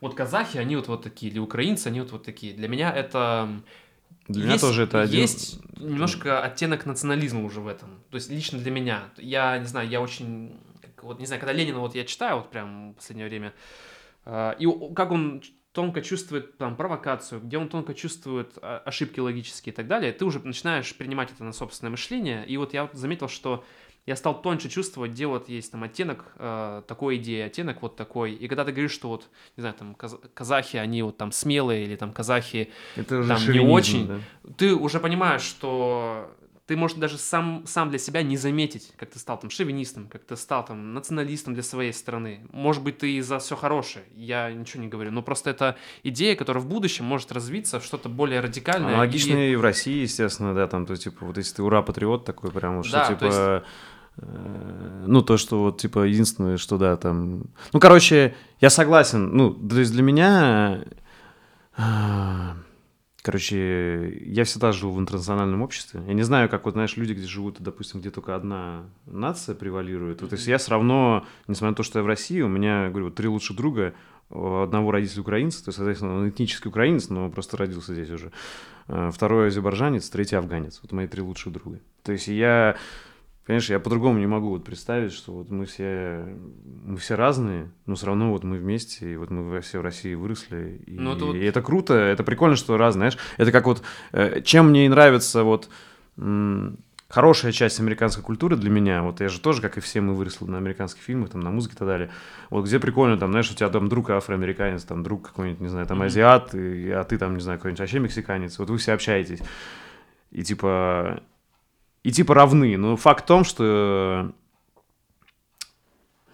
вот 0.00 0.14
казахи, 0.14 0.58
они 0.58 0.76
вот, 0.76 0.86
вот 0.86 1.02
такие, 1.02 1.32
или 1.32 1.40
украинцы, 1.40 1.88
они 1.88 2.00
вот, 2.00 2.12
вот 2.12 2.24
такие. 2.24 2.54
Для 2.54 2.68
меня 2.68 2.92
это... 2.92 3.48
Для 4.28 4.42
меня 4.44 4.52
есть, 4.52 4.64
тоже 4.64 4.84
это 4.84 5.02
один... 5.02 5.20
Есть 5.20 5.60
немножко 5.76 6.40
оттенок 6.40 6.86
национализма 6.86 7.44
уже 7.44 7.60
в 7.60 7.66
этом. 7.66 7.98
То 8.10 8.14
есть, 8.14 8.30
лично 8.30 8.60
для 8.60 8.70
меня. 8.70 9.02
Я, 9.16 9.58
не 9.58 9.66
знаю, 9.66 9.88
я 9.88 10.00
очень... 10.00 10.56
Вот, 11.02 11.18
не 11.18 11.26
знаю, 11.26 11.40
когда 11.40 11.52
Ленина 11.52 11.80
вот 11.80 11.96
я 11.96 12.04
читаю 12.04 12.36
вот 12.36 12.50
прям 12.50 12.92
в 12.92 12.94
последнее 12.94 13.28
время, 13.28 13.52
а, 14.24 14.52
и 14.52 14.66
как 14.94 15.10
он 15.10 15.42
тонко 15.74 16.00
чувствует 16.02 16.56
там 16.56 16.76
провокацию, 16.76 17.40
где 17.40 17.58
он 17.58 17.68
тонко 17.68 17.94
чувствует 17.94 18.56
а, 18.62 18.78
ошибки 18.86 19.18
логические 19.20 19.72
и 19.72 19.76
так 19.76 19.88
далее, 19.88 20.12
ты 20.12 20.24
уже 20.24 20.38
начинаешь 20.38 20.94
принимать 20.94 21.32
это 21.32 21.44
на 21.44 21.52
собственное 21.52 21.90
мышление. 21.90 22.46
И 22.46 22.56
вот 22.56 22.72
я 22.74 22.88
заметил, 22.92 23.28
что 23.28 23.64
я 24.06 24.16
стал 24.16 24.40
тоньше 24.40 24.68
чувствовать, 24.68 25.10
где 25.12 25.26
вот 25.26 25.48
есть 25.48 25.72
там 25.72 25.82
оттенок 25.82 26.26
э, 26.36 26.82
такой 26.86 27.16
идеи, 27.16 27.40
оттенок 27.40 27.82
вот 27.82 27.96
такой. 27.96 28.34
И 28.34 28.48
когда 28.48 28.64
ты 28.64 28.70
говоришь, 28.70 28.92
что 28.92 29.08
вот, 29.08 29.28
не 29.56 29.62
знаю, 29.62 29.74
там 29.74 29.94
каз- 29.94 30.20
казахи, 30.34 30.76
они 30.76 31.02
вот 31.02 31.16
там 31.16 31.32
смелые, 31.32 31.84
или 31.84 31.96
там 31.96 32.12
казахи, 32.12 32.70
Это 32.96 33.26
там 33.26 33.40
не 33.50 33.60
очень. 33.60 34.06
да. 34.06 34.18
ты 34.56 34.74
уже 34.74 35.00
понимаешь, 35.00 35.42
что 35.42 36.30
ты, 36.66 36.76
может, 36.76 36.98
даже 36.98 37.18
сам, 37.18 37.64
сам 37.66 37.90
для 37.90 37.98
себя 37.98 38.22
не 38.22 38.36
заметить, 38.38 38.92
как 38.96 39.10
ты 39.10 39.18
стал 39.18 39.38
там 39.38 39.50
шовинистом, 39.50 40.08
как 40.08 40.24
ты 40.24 40.34
стал 40.36 40.64
там 40.64 40.94
националистом 40.94 41.52
для 41.54 41.62
своей 41.62 41.92
страны. 41.92 42.40
Может 42.52 42.82
быть, 42.82 42.98
ты 42.98 43.12
и 43.16 43.20
за 43.20 43.38
все 43.38 43.54
хорошее, 43.54 44.04
я 44.16 44.50
ничего 44.50 44.82
не 44.82 44.88
говорю, 44.88 45.10
но 45.10 45.22
просто 45.22 45.50
это 45.50 45.76
идея, 46.02 46.36
которая 46.36 46.62
в 46.64 46.66
будущем 46.66 47.04
может 47.04 47.32
развиться 47.32 47.80
в 47.80 47.84
что-то 47.84 48.08
более 48.08 48.40
радикальное. 48.40 48.90
Аналогично 48.94 49.36
и- 49.36 49.52
и 49.52 49.56
в 49.56 49.60
России, 49.60 50.02
естественно, 50.02 50.54
да, 50.54 50.66
там, 50.66 50.86
то, 50.86 50.96
типа, 50.96 51.26
вот 51.26 51.36
если 51.36 51.56
ты 51.56 51.62
ура-патриот 51.62 52.24
такой 52.24 52.50
прям, 52.50 52.82
что, 52.82 52.92
Да, 52.96 53.08
типа, 53.08 53.64
э, 54.16 55.04
ну, 55.06 55.20
то, 55.22 55.36
что 55.36 55.60
вот, 55.64 55.80
типа, 55.80 56.04
единственное, 56.04 56.56
что, 56.56 56.78
да, 56.78 56.96
там... 56.96 57.44
Ну, 57.74 57.80
короче, 57.80 58.34
я 58.60 58.70
согласен, 58.70 59.36
ну, 59.36 59.52
то 59.52 59.78
есть 59.78 59.92
для 59.92 60.02
меня... 60.02 60.80
Короче, 63.24 64.18
я 64.26 64.44
всегда 64.44 64.70
жил 64.72 64.90
в 64.90 65.00
интернациональном 65.00 65.62
обществе. 65.62 66.02
Я 66.06 66.12
не 66.12 66.24
знаю, 66.24 66.50
как 66.50 66.66
вот, 66.66 66.74
знаешь, 66.74 66.98
люди, 66.98 67.14
где 67.14 67.26
живут, 67.26 67.56
допустим, 67.58 68.00
где 68.00 68.10
только 68.10 68.36
одна 68.36 68.84
нация 69.06 69.54
превалирует. 69.54 70.20
Вот, 70.20 70.28
то 70.28 70.36
есть 70.36 70.46
я 70.46 70.58
все 70.58 70.72
равно, 70.72 71.24
несмотря 71.48 71.70
на 71.70 71.74
то, 71.74 71.82
что 71.82 71.98
я 71.98 72.02
в 72.02 72.06
России, 72.06 72.42
у 72.42 72.48
меня, 72.48 72.90
говорю, 72.90 73.06
вот 73.06 73.14
три 73.14 73.26
лучших 73.28 73.56
друга, 73.56 73.94
одного 74.28 74.90
родителя 74.90 75.22
украинца, 75.22 75.64
то 75.64 75.70
есть, 75.70 75.78
соответственно, 75.78 76.16
он 76.16 76.28
этнический 76.28 76.68
украинец, 76.68 77.08
но 77.08 77.30
просто 77.30 77.56
родился 77.56 77.94
здесь 77.94 78.10
уже. 78.10 78.30
Э, 78.88 79.10
Второй 79.10 79.48
азербайджанец, 79.48 80.10
третий 80.10 80.36
афганец. 80.36 80.80
Вот 80.82 80.92
мои 80.92 81.06
три 81.06 81.22
лучших 81.22 81.50
друга. 81.50 81.80
То 82.02 82.12
есть 82.12 82.28
я, 82.28 82.76
понимаешь, 83.46 83.68
я 83.70 83.78
по-другому 83.78 84.18
не 84.18 84.26
могу 84.26 84.48
вот 84.50 84.64
представить, 84.64 85.12
что 85.12 85.32
вот 85.32 85.50
мы 85.50 85.66
все, 85.66 86.24
мы 86.84 86.96
все 86.96 87.14
разные, 87.14 87.70
но 87.86 87.94
все 87.94 88.06
равно 88.06 88.30
вот 88.32 88.42
мы 88.44 88.56
вместе, 88.58 89.12
и 89.12 89.16
вот 89.16 89.30
мы 89.30 89.60
все 89.60 89.78
в 89.80 89.82
России 89.82 90.14
выросли. 90.14 90.80
И, 90.86 90.98
Ну, 90.98 91.12
это 91.12 91.24
вот- 91.26 91.36
и 91.36 91.40
это 91.44 91.60
круто, 91.62 91.94
это 91.94 92.24
прикольно, 92.24 92.56
что 92.56 92.76
разные, 92.76 93.10
знаешь. 93.10 93.18
Это 93.36 93.52
как 93.52 93.66
вот, 93.66 93.82
э, 94.12 94.40
чем 94.42 94.70
мне 94.70 94.88
нравится 94.88 95.42
вот 95.42 95.68
хорошая 97.08 97.52
часть 97.52 97.78
американской 97.80 98.24
культуры 98.24 98.56
для 98.56 98.70
меня, 98.70 99.02
вот 99.02 99.20
я 99.20 99.28
же 99.28 99.40
тоже, 99.40 99.60
как 99.62 99.76
и 99.78 99.80
все, 99.80 100.00
мы 100.00 100.14
выросли 100.14 100.46
на 100.46 100.58
американских 100.58 101.02
фильмах, 101.02 101.30
там, 101.30 101.40
на 101.42 101.50
музыке 101.50 101.74
и 101.74 101.78
так 101.78 101.86
далее. 101.86 102.10
Вот 102.50 102.64
где 102.64 102.80
прикольно, 102.80 103.16
там, 103.18 103.30
знаешь, 103.30 103.50
у 103.50 103.54
тебя 103.54 103.68
там 103.68 103.88
друг 103.88 104.10
афроамериканец, 104.10 104.82
там 104.84 105.02
друг 105.02 105.28
какой-нибудь, 105.28 105.60
не 105.60 105.68
знаю, 105.68 105.86
там 105.86 105.98
азиат, 106.02 106.54
и- 106.54 106.90
а 106.90 107.04
ты 107.04 107.18
там, 107.18 107.34
не 107.34 107.40
знаю, 107.40 107.58
какой-нибудь 107.58 107.80
вообще 107.80 107.98
мексиканец. 108.00 108.58
Вот 108.58 108.70
вы 108.70 108.78
все 108.78 108.92
общаетесь. 108.94 109.40
И 110.32 110.42
типа... 110.42 111.22
И 112.04 112.12
типа 112.12 112.34
равны. 112.34 112.76
Но 112.76 112.96
факт 112.96 113.24
в 113.24 113.26
том, 113.26 113.42
что 113.44 114.32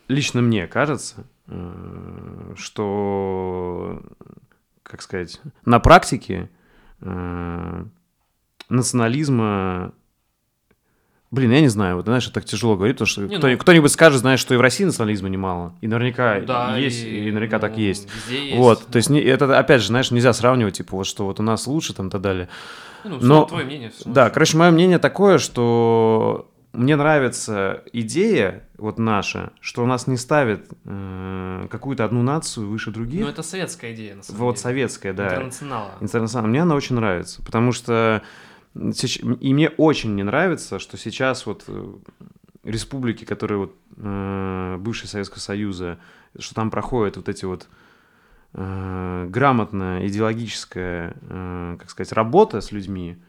лично 0.09 0.42
мне 0.42 0.66
кажется, 0.66 1.26
э, 1.47 2.55
что, 2.56 4.02
как 4.82 5.01
сказать, 5.01 5.40
на 5.64 5.78
практике 5.78 6.51
э, 7.01 7.84
национализма 8.68 9.94
Блин, 11.32 11.52
я 11.52 11.61
не 11.61 11.69
знаю, 11.69 11.94
вот 11.97 12.07
знаешь, 12.07 12.27
так 12.27 12.44
тяжело 12.44 12.74
говорить, 12.77 12.97
потому 12.97 13.07
что 13.07 13.20
Не, 13.23 13.36
кто- 13.39 13.47
ну- 13.48 13.57
кто-нибудь 13.57 13.93
скажет, 13.93 14.19
знаешь, 14.20 14.40
что 14.40 14.52
и 14.55 14.57
в 14.57 14.61
России 14.61 14.85
национализма 14.85 15.28
немало. 15.28 15.74
И 15.81 15.86
наверняка 15.86 16.40
Да, 16.40 16.77
есть, 16.77 17.05
и, 17.05 17.31
наверняка 17.31 17.61
так 17.61 17.73
и 17.73 17.77
ну, 17.77 17.81
есть. 17.82 18.09
везде 18.15 18.44
есть. 18.47 18.57
Вот, 18.57 18.86
то 18.86 18.97
есть 18.97 19.11
не- 19.11 19.20
это 19.20 19.57
опять 19.57 19.81
же, 19.81 19.89
знаешь, 19.89 20.11
нельзя 20.11 20.32
сравнивать, 20.32 20.78
типа, 20.78 20.97
вот 20.97 21.07
что 21.07 21.27
вот 21.27 21.39
у 21.39 21.44
нас 21.44 21.69
лучше 21.69 21.94
там 21.94 22.09
и 22.09 22.11
так 22.11 22.20
далее. 22.20 22.48
Ну, 23.05 23.19
но- 23.20 23.44
твое 23.44 23.65
мнение. 23.65 23.93
Да, 24.05 24.28
короче, 24.31 24.57
мое 24.57 24.73
мнение 24.73 24.98
такое, 24.98 25.39
что 25.39 26.51
мне 26.73 26.97
нравится 26.97 27.82
идея 27.93 28.65
вот 28.77 28.98
наша, 28.98 29.52
что 29.61 29.85
у 29.85 29.86
нас 29.86 30.09
не 30.09 30.16
ставят 30.16 30.66
э, 30.85 31.66
какую-то 31.70 32.05
одну 32.05 32.23
нацию 32.24 32.69
выше 32.69 32.90
других. 32.90 33.20
Ну, 33.20 33.28
это 33.28 33.43
советская 33.44 33.93
идея, 33.94 34.16
на 34.16 34.23
самом 34.24 34.40
вот 34.40 34.52
деле. 34.57 34.62
советская, 34.62 35.12
да. 35.12 35.28
Интернационала. 35.28 35.90
Интернационал. 36.01 36.48
Мне 36.48 36.62
она 36.62 36.74
очень 36.74 36.97
нравится, 36.97 37.40
потому 37.44 37.70
что 37.73 38.23
и 38.74 39.55
мне 39.55 39.68
очень 39.68 40.14
не 40.14 40.22
нравится, 40.22 40.78
что 40.78 40.97
сейчас 40.97 41.44
вот 41.47 41.64
э, 41.66 41.94
республики, 42.62 43.24
которые 43.24 43.59
вот 43.59 43.76
э, 43.97 44.76
бывшие 44.78 45.09
Советского 45.09 45.40
Союза, 45.40 45.98
что 46.38 46.55
там 46.55 46.70
проходят 46.70 47.16
вот 47.16 47.28
эти 47.28 47.44
вот 47.44 47.68
э, 48.52 49.26
грамотная 49.28 50.06
идеологическая, 50.06 51.16
э, 51.20 51.76
как 51.80 51.90
сказать, 51.90 52.12
работа 52.12 52.60
с 52.60 52.70
людьми, 52.70 53.20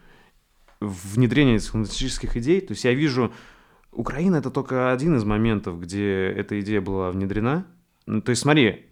внедрение 0.80 1.56
этих 1.56 1.72
фантастических 1.72 2.38
идей. 2.38 2.62
То 2.62 2.74
есть 2.74 2.84
я 2.84 2.94
вижу, 2.94 3.34
Украина 3.92 4.38
это 4.38 4.52
только 4.52 4.92
один 4.92 5.16
из 5.16 5.24
моментов, 5.24 5.80
где 5.80 6.28
эта 6.28 6.60
идея 6.62 6.82
была 6.82 7.12
внедрена. 7.12 7.66
Ну, 8.06 8.22
то 8.22 8.32
есть 8.32 8.42
смотри, 8.42 8.88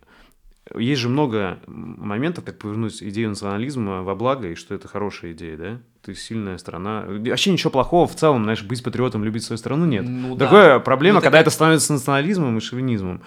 есть 0.77 1.01
же 1.01 1.09
много 1.09 1.59
моментов, 1.67 2.43
как 2.45 2.57
повернуть 2.59 3.01
идею 3.01 3.29
национализма 3.29 4.03
во 4.03 4.15
благо, 4.15 4.49
и 4.49 4.55
что 4.55 4.75
это 4.75 4.87
хорошая 4.87 5.31
идея, 5.31 5.57
да? 5.57 5.81
Ты 6.03 6.13
сильная 6.15 6.57
страна. 6.57 7.05
Вообще 7.07 7.51
ничего 7.51 7.71
плохого 7.71 8.07
в 8.07 8.15
целом, 8.15 8.43
знаешь, 8.43 8.63
быть 8.63 8.83
патриотом, 8.83 9.23
любить 9.23 9.43
свою 9.43 9.57
страну 9.57 9.85
нет. 9.85 10.05
Ну 10.07 10.35
да. 10.35 10.45
Другая 10.45 10.79
проблема, 10.79 11.15
Ну, 11.15 11.21
когда 11.21 11.37
так- 11.39 11.47
это 11.47 11.51
становится 11.51 11.93
национализмом 11.93 12.57
и 12.57 12.61
шовинизмом. 12.61 13.21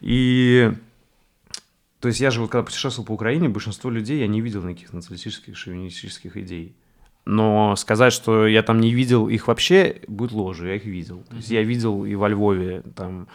И 0.00 0.70
то 2.00 2.08
есть 2.08 2.20
я 2.20 2.30
же 2.30 2.40
вот 2.42 2.50
когда 2.50 2.64
путешествовал 2.64 3.06
по 3.06 3.12
Украине, 3.12 3.48
большинство 3.48 3.90
людей 3.90 4.18
я 4.20 4.26
не 4.26 4.42
видел 4.42 4.62
никаких 4.62 4.92
националистических, 4.92 5.56
шовинистических 5.56 6.36
идей. 6.36 6.74
Но 7.24 7.74
сказать, 7.76 8.12
что 8.12 8.46
я 8.46 8.62
там 8.62 8.78
не 8.80 8.92
видел 8.92 9.28
их 9.28 9.48
вообще, 9.48 10.02
будет 10.06 10.32
ложью, 10.32 10.68
я 10.68 10.74
их 10.76 10.84
видел. 10.84 11.22
То 11.30 11.36
есть 11.36 11.50
я 11.50 11.62
видел 11.62 12.04
и 12.04 12.14
во 12.14 12.28
Львове 12.28 12.82
там 12.94 13.28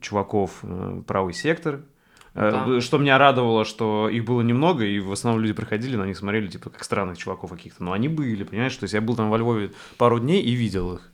чуваков 0.00 0.58
э, 0.64 1.02
правый 1.06 1.32
сектор. 1.34 1.82
Э, 2.38 2.50
Да. 2.66 2.80
Что 2.80 2.98
меня 2.98 3.18
радовало, 3.18 3.64
что 3.64 4.08
их 4.08 4.24
было 4.24 4.42
немного, 4.42 4.84
и 4.84 5.00
в 5.00 5.10
основном 5.10 5.42
люди 5.42 5.54
проходили, 5.54 5.96
на 5.96 6.06
них 6.06 6.16
смотрели, 6.16 6.46
типа, 6.46 6.70
как 6.70 6.84
странных 6.84 7.18
чуваков 7.18 7.50
каких-то. 7.50 7.82
Но 7.82 7.92
они 7.92 8.08
были, 8.08 8.44
понимаешь? 8.44 8.76
То 8.76 8.84
есть 8.84 8.94
я 8.94 9.00
был 9.00 9.16
там 9.16 9.28
во 9.28 9.38
Львове 9.38 9.72
пару 9.96 10.20
дней 10.20 10.40
и 10.40 10.52
видел 10.52 10.94
их. 10.94 11.12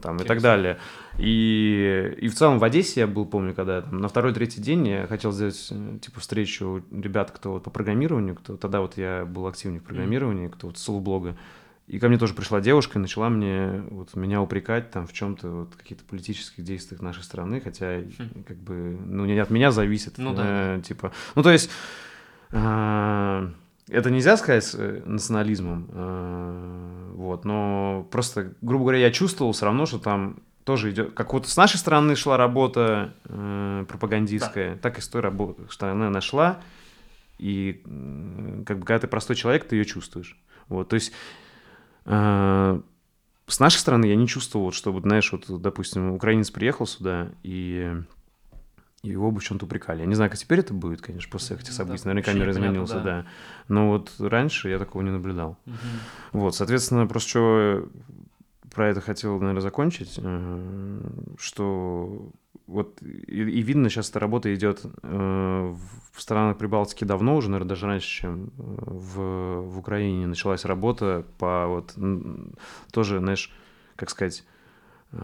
Там, 0.00 0.16
и 0.16 0.24
так 0.24 0.40
далее. 0.40 0.78
И, 1.16 2.16
и 2.20 2.28
в 2.28 2.34
целом 2.34 2.58
в 2.58 2.64
Одессе 2.64 3.00
я 3.00 3.06
был, 3.06 3.24
помню, 3.24 3.54
когда 3.54 3.82
там, 3.82 3.98
на 3.98 4.08
второй-третий 4.08 4.60
день 4.60 4.88
я 4.88 5.06
хотел 5.06 5.30
сделать 5.30 5.68
э, 5.70 5.98
типа 6.02 6.18
встречу 6.18 6.82
ребят, 6.90 7.30
кто 7.30 7.52
вот 7.52 7.62
по 7.62 7.70
программированию, 7.70 8.34
кто 8.34 8.56
тогда 8.56 8.80
вот 8.80 8.96
я 8.96 9.24
был 9.24 9.46
активнее 9.46 9.80
в 9.80 9.84
программировании, 9.84 10.48
кто 10.48 10.66
вот 10.66 10.78
с 10.78 10.88
блога. 10.88 11.36
И 11.88 11.98
ко 11.98 12.08
мне 12.08 12.16
тоже 12.16 12.32
пришла 12.32 12.60
девушка 12.60 12.98
и 12.98 13.02
начала 13.02 13.28
мне 13.28 13.82
вот 13.90 14.14
меня 14.14 14.40
упрекать 14.40 14.90
там 14.90 15.06
в 15.06 15.12
чем-то 15.12 15.48
вот 15.48 15.74
каких-то 15.74 16.04
политических 16.04 16.64
действиях 16.64 17.02
нашей 17.02 17.24
страны, 17.24 17.60
хотя 17.60 18.02
как 18.46 18.56
бы 18.56 18.98
ну 19.04 19.24
не 19.26 19.38
от 19.38 19.50
меня 19.50 19.72
зависит, 19.72 20.18
Ну 20.18 20.34
да, 20.34 20.76
э, 20.76 20.80
типа, 20.82 21.12
ну 21.34 21.42
то 21.42 21.50
есть 21.50 21.70
а, 22.52 23.50
это 23.88 24.10
нельзя 24.10 24.36
сказать 24.36 24.74
э, 24.78 25.02
национализмом, 25.04 25.88
э, 25.92 27.10
вот, 27.14 27.44
но 27.44 28.06
просто, 28.10 28.52
грубо 28.60 28.84
говоря, 28.84 28.98
я 28.98 29.10
чувствовал 29.10 29.52
все 29.52 29.66
равно, 29.66 29.86
что 29.86 29.98
там 29.98 30.36
тоже 30.64 30.92
идет, 30.92 31.14
как 31.14 31.32
вот 31.32 31.48
с 31.48 31.56
нашей 31.56 31.76
стороны 31.78 32.14
шла 32.14 32.36
работа 32.36 33.14
э, 33.24 33.84
пропагандистская, 33.88 34.76
так 34.76 34.98
и 34.98 35.00
с 35.00 35.08
той 35.08 35.22
рабо- 35.22 35.56
стороны 35.70 36.04
она 36.04 36.20
шла, 36.20 36.60
и 37.38 37.82
как 38.66 38.78
бы 38.78 38.86
когда 38.86 39.00
ты 39.00 39.08
простой 39.08 39.34
человек, 39.34 39.64
ты 39.64 39.76
ее 39.76 39.84
чувствуешь, 39.84 40.38
вот, 40.68 40.88
то 40.88 40.94
есть 40.94 41.10
э, 41.10 41.41
с 42.04 43.60
нашей 43.60 43.78
стороны 43.78 44.06
я 44.06 44.16
не 44.16 44.26
чувствовал, 44.26 44.72
что 44.72 44.92
вот, 44.92 45.02
знаешь, 45.02 45.30
вот, 45.32 45.44
допустим, 45.60 46.12
украинец 46.12 46.50
приехал 46.50 46.86
сюда 46.86 47.30
и 47.42 47.94
его 49.02 49.32
бы 49.32 49.40
в 49.40 49.44
чем-то 49.44 49.66
упрекали. 49.66 50.00
Я 50.00 50.06
не 50.06 50.14
знаю, 50.14 50.30
как 50.30 50.38
теперь 50.38 50.60
это 50.60 50.72
будет, 50.72 51.02
конечно, 51.02 51.30
после 51.30 51.56
этих 51.56 51.66
Да, 51.68 51.72
событий. 51.72 52.04
Наверняка 52.04 52.30
вообще 52.30 52.40
мир 52.40 52.50
изменился, 52.50 52.94
да. 52.94 53.02
да. 53.02 53.26
Но 53.68 53.88
вот 53.88 54.12
раньше 54.20 54.68
я 54.68 54.78
такого 54.78 55.02
не 55.02 55.10
наблюдал. 55.10 55.58
Мгм. 55.66 55.76
Вот, 56.32 56.54
соответственно, 56.54 57.06
просто 57.06 57.30
что 57.30 57.88
про 58.72 58.88
это 58.88 59.00
хотел, 59.00 59.38
наверное, 59.40 59.60
закончить, 59.60 60.18
э, 60.18 61.00
что 61.36 62.30
вот 62.72 63.00
и, 63.02 63.06
и 63.42 63.62
видно, 63.62 63.88
сейчас 63.90 64.10
эта 64.10 64.18
работа 64.20 64.52
идет 64.54 64.82
э, 65.02 65.74
в 66.12 66.20
странах 66.20 66.58
Прибалтики 66.58 67.04
давно 67.04 67.36
уже, 67.36 67.48
наверное, 67.50 67.68
даже 67.68 67.86
раньше, 67.86 68.08
чем 68.08 68.44
э, 68.44 68.48
в, 68.58 69.60
в 69.62 69.78
Украине 69.78 70.26
началась 70.26 70.64
работа 70.64 71.24
по 71.38 71.66
вот 71.68 71.94
тоже, 72.92 73.18
знаешь, 73.18 73.50
как 73.96 74.10
сказать, 74.10 74.44
э, 75.12 75.16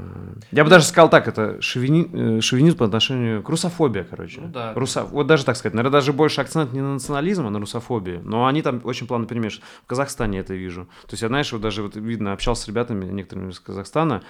я 0.52 0.64
бы 0.64 0.70
даже 0.70 0.84
сказал 0.84 1.08
так, 1.10 1.28
это 1.28 1.60
шовини, 1.60 2.38
э, 2.38 2.40
шовинизм 2.40 2.76
по 2.78 2.84
отношению 2.84 3.42
к 3.42 3.48
русофобия, 3.48 4.04
короче. 4.04 4.40
Ну 4.42 4.48
да. 4.48 4.72
Русо- 4.74 5.04
Вот 5.04 5.26
даже 5.26 5.44
так 5.44 5.56
сказать, 5.56 5.74
наверное, 5.74 5.98
даже 5.98 6.12
больше 6.12 6.40
акцент 6.40 6.72
не 6.72 6.80
на 6.80 6.94
национализм, 6.94 7.46
а 7.46 7.50
на 7.50 7.58
русофобию. 7.58 8.20
Но 8.24 8.46
они 8.46 8.62
там 8.62 8.80
очень 8.84 9.06
плавно 9.06 9.26
перемешивают. 9.26 9.64
В 9.84 9.86
Казахстане 9.86 10.38
это 10.40 10.54
вижу. 10.54 10.84
То 11.06 11.12
есть 11.12 11.22
я, 11.22 11.28
знаешь, 11.28 11.52
вот 11.52 11.62
даже 11.62 11.82
вот 11.82 11.96
видно, 11.96 12.32
общался 12.32 12.62
с 12.64 12.68
ребятами, 12.68 13.04
некоторыми 13.06 13.50
из 13.50 13.60
Казахстана, 13.60 14.22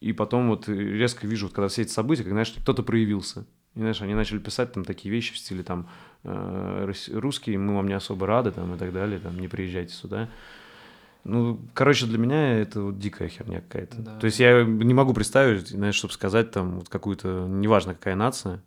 и 0.00 0.12
потом 0.12 0.48
вот 0.48 0.68
резко 0.68 1.26
вижу, 1.26 1.46
вот 1.46 1.54
когда 1.54 1.68
все 1.68 1.82
эти 1.82 1.90
события, 1.90 2.22
как, 2.22 2.32
знаешь, 2.32 2.52
кто-то 2.52 2.82
проявился. 2.82 3.46
И, 3.74 3.80
знаешь, 3.80 4.02
они 4.02 4.14
начали 4.14 4.38
писать 4.38 4.72
там 4.72 4.84
такие 4.84 5.12
вещи 5.12 5.32
в 5.32 5.38
стиле 5.38 5.62
там 5.62 5.88
э, 6.24 6.84
«Рус- 6.86 7.10
русские, 7.12 7.58
мы 7.58 7.74
вам 7.74 7.86
не 7.86 7.94
особо 7.94 8.26
рады 8.26 8.50
там 8.50 8.74
и 8.74 8.78
так 8.78 8.92
далее, 8.92 9.20
там 9.20 9.38
не 9.38 9.46
приезжайте 9.46 9.94
сюда. 9.94 10.28
Ну, 11.22 11.60
короче, 11.74 12.06
для 12.06 12.18
меня 12.18 12.58
это 12.58 12.80
вот 12.82 12.98
дикая 12.98 13.28
херня 13.28 13.60
какая-то. 13.60 13.98
Да. 13.98 14.18
То 14.18 14.24
есть 14.24 14.40
я 14.40 14.64
не 14.64 14.94
могу 14.94 15.12
представить, 15.12 15.68
знаешь, 15.68 15.94
чтобы 15.94 16.14
сказать 16.14 16.50
там 16.50 16.78
вот 16.78 16.88
какую-то, 16.88 17.46
неважно 17.46 17.94
какая 17.94 18.16
нация, 18.16 18.62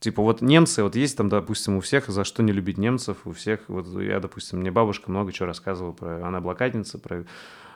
Типа 0.00 0.22
вот 0.22 0.40
немцы, 0.40 0.82
вот 0.82 0.96
есть 0.96 1.14
там, 1.18 1.28
допустим, 1.28 1.76
у 1.76 1.80
всех 1.80 2.08
за 2.08 2.24
что 2.24 2.42
не 2.42 2.52
любить 2.52 2.78
немцев, 2.78 3.18
у 3.26 3.32
всех, 3.32 3.60
вот 3.68 3.86
я, 4.00 4.18
допустим, 4.18 4.60
мне 4.60 4.70
бабушка 4.70 5.10
много 5.10 5.30
чего 5.30 5.46
рассказывала 5.46 5.92
про, 5.92 6.26
она 6.26 6.40
блокадница, 6.40 6.98
про, 6.98 7.26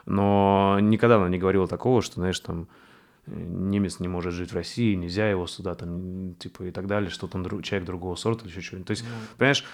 но 0.07 0.79
никогда 0.81 1.17
она 1.17 1.29
не 1.29 1.37
говорила 1.37 1.67
такого, 1.67 2.01
что, 2.01 2.15
знаешь, 2.15 2.39
там, 2.39 2.67
немец 3.27 3.99
не 3.99 4.07
может 4.07 4.33
жить 4.33 4.51
в 4.51 4.55
России, 4.55 4.95
нельзя 4.95 5.29
его 5.29 5.47
сюда, 5.47 5.75
там, 5.75 6.35
типа, 6.35 6.63
и 6.63 6.71
так 6.71 6.87
далее, 6.87 7.09
что 7.09 7.27
там 7.27 7.43
дру- 7.43 7.61
человек 7.61 7.85
другого 7.87 8.15
сорта 8.15 8.45
или 8.45 8.51
еще 8.51 8.61
что-нибудь. 8.61 8.87
То 8.87 8.91
есть, 8.91 9.03
Ну, 9.03 9.37
понимаешь, 9.37 9.65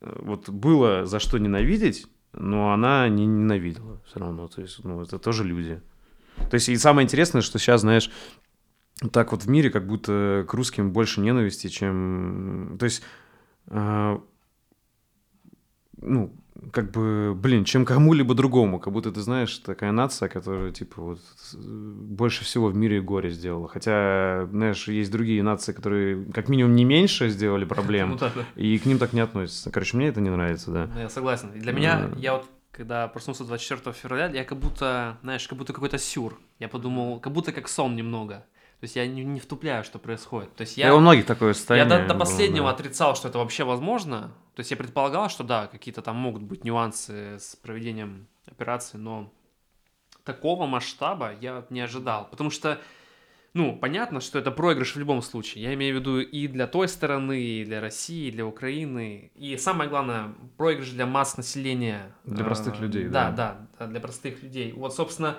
э, 0.00 0.18
вот 0.22 0.48
было 0.48 1.06
за 1.06 1.18
что 1.18 1.38
ненавидеть, 1.38 2.06
но 2.32 2.72
она 2.72 3.08
не 3.08 3.26
ненавидела 3.26 4.00
все 4.06 4.20
равно. 4.20 4.48
То 4.48 4.62
есть, 4.62 4.84
ну, 4.84 5.02
это 5.02 5.18
тоже 5.18 5.44
люди. 5.44 5.80
То 6.50 6.54
есть, 6.54 6.68
и 6.68 6.76
самое 6.76 7.04
интересное, 7.04 7.42
что 7.42 7.58
сейчас, 7.58 7.80
знаешь, 7.80 8.10
так 9.12 9.32
вот 9.32 9.42
в 9.42 9.48
мире 9.48 9.70
как 9.70 9.86
будто 9.86 10.44
к 10.48 10.54
русским 10.54 10.92
больше 10.92 11.20
ненависти, 11.20 11.68
чем... 11.68 12.76
То 12.78 12.84
есть, 12.84 13.02
э, 13.68 14.18
ну, 15.98 16.36
как 16.72 16.90
бы, 16.90 17.34
блин, 17.34 17.64
чем 17.64 17.84
кому-либо 17.84 18.34
другому. 18.34 18.78
Как 18.80 18.92
будто, 18.92 19.12
ты 19.12 19.20
знаешь, 19.20 19.56
такая 19.58 19.92
нация, 19.92 20.28
которая, 20.28 20.72
типа, 20.72 21.02
вот 21.02 21.20
больше 21.54 22.44
всего 22.44 22.68
в 22.68 22.76
мире 22.76 23.00
горе 23.00 23.30
сделала. 23.30 23.68
Хотя, 23.68 24.46
знаешь, 24.50 24.88
есть 24.88 25.10
другие 25.10 25.42
нации, 25.42 25.72
которые 25.72 26.24
как 26.32 26.48
минимум 26.48 26.74
не 26.74 26.84
меньше 26.84 27.28
сделали 27.28 27.64
проблем, 27.64 28.10
ну 28.10 28.16
да, 28.18 28.32
да. 28.34 28.44
и 28.56 28.78
к 28.78 28.86
ним 28.86 28.98
так 28.98 29.12
не 29.12 29.20
относятся. 29.20 29.70
Короче, 29.70 29.96
мне 29.96 30.08
это 30.08 30.20
не 30.20 30.30
нравится, 30.30 30.70
да. 30.70 30.90
Ну, 30.92 31.00
Я 31.00 31.08
согласен. 31.08 31.50
И 31.54 31.60
для 31.60 31.72
меня, 31.72 32.00
М. 32.12 32.18
я 32.18 32.34
вот 32.34 32.46
когда 32.70 33.08
проснулся 33.08 33.44
24 33.44 33.94
февраля, 33.94 34.26
я 34.26 34.44
как 34.44 34.58
будто, 34.58 35.18
знаешь, 35.22 35.48
как 35.48 35.56
будто 35.56 35.72
какой-то 35.72 35.98
сюр. 35.98 36.38
Я 36.58 36.68
подумал, 36.68 37.20
как 37.20 37.32
будто 37.32 37.52
как 37.52 37.68
сон 37.68 37.96
немного. 37.96 38.44
То 38.80 38.84
есть 38.84 38.94
я 38.96 39.06
не, 39.06 39.24
не 39.24 39.40
втупляю, 39.40 39.84
что 39.84 39.98
происходит. 39.98 40.54
То 40.54 40.60
есть 40.62 40.76
Я, 40.76 40.86
я, 40.88 40.94
у 40.94 41.00
многих 41.00 41.24
такое 41.24 41.48
я 41.48 41.54
состояние. 41.54 41.98
до, 41.98 42.06
до 42.08 42.14
было, 42.14 42.20
последнего 42.20 42.66
да. 42.68 42.74
отрицал, 42.74 43.16
что 43.16 43.28
это 43.28 43.38
вообще 43.38 43.64
возможно. 43.64 44.34
То 44.54 44.60
есть 44.60 44.70
я 44.70 44.76
предполагал, 44.76 45.30
что 45.30 45.44
да, 45.44 45.66
какие-то 45.66 46.02
там 46.02 46.16
могут 46.16 46.42
быть 46.42 46.62
нюансы 46.64 47.38
с 47.38 47.56
проведением 47.56 48.26
операции, 48.46 48.98
но 48.98 49.32
такого 50.24 50.66
масштаба 50.66 51.32
я 51.40 51.64
не 51.70 51.80
ожидал. 51.80 52.28
Потому 52.30 52.50
что, 52.50 52.78
ну, 53.54 53.76
понятно, 53.78 54.20
что 54.20 54.38
это 54.38 54.50
проигрыш 54.50 54.94
в 54.94 54.98
любом 54.98 55.22
случае. 55.22 55.64
Я 55.64 55.72
имею 55.74 55.96
в 55.96 56.00
виду 56.00 56.20
и 56.20 56.46
для 56.46 56.66
той 56.66 56.88
стороны, 56.88 57.40
и 57.40 57.64
для 57.64 57.80
России, 57.80 58.28
и 58.28 58.30
для 58.30 58.44
Украины. 58.44 59.30
И 59.36 59.56
самое 59.56 59.88
главное, 59.88 60.34
проигрыш 60.58 60.90
для 60.90 61.06
масс 61.06 61.38
населения. 61.38 62.14
Для 62.24 62.44
простых 62.44 62.74
Э, 62.78 62.82
людей, 62.82 63.04
да. 63.08 63.30
Да, 63.30 63.66
да, 63.78 63.86
для 63.86 64.00
простых 64.00 64.42
людей. 64.42 64.72
Вот, 64.72 64.94
собственно, 64.94 65.38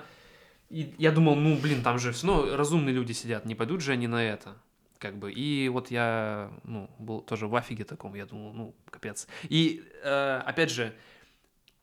и 0.70 0.94
я 0.98 1.12
думал, 1.12 1.34
ну, 1.36 1.56
блин, 1.56 1.82
там 1.82 1.98
же 1.98 2.12
все 2.12 2.26
равно 2.26 2.56
разумные 2.56 2.94
люди 2.94 3.12
сидят, 3.12 3.46
не 3.46 3.54
пойдут 3.54 3.80
же 3.80 3.92
они 3.92 4.06
на 4.06 4.22
это. 4.22 4.56
Как 4.98 5.16
бы, 5.16 5.32
и 5.32 5.68
вот 5.68 5.90
я, 5.92 6.50
ну, 6.64 6.90
был 6.98 7.20
тоже 7.20 7.46
в 7.46 7.54
афиге 7.54 7.84
таком, 7.84 8.14
я 8.14 8.26
думал, 8.26 8.52
ну, 8.52 8.74
капец. 8.90 9.28
И, 9.48 9.84
э, 10.02 10.42
опять 10.44 10.72
же, 10.72 10.92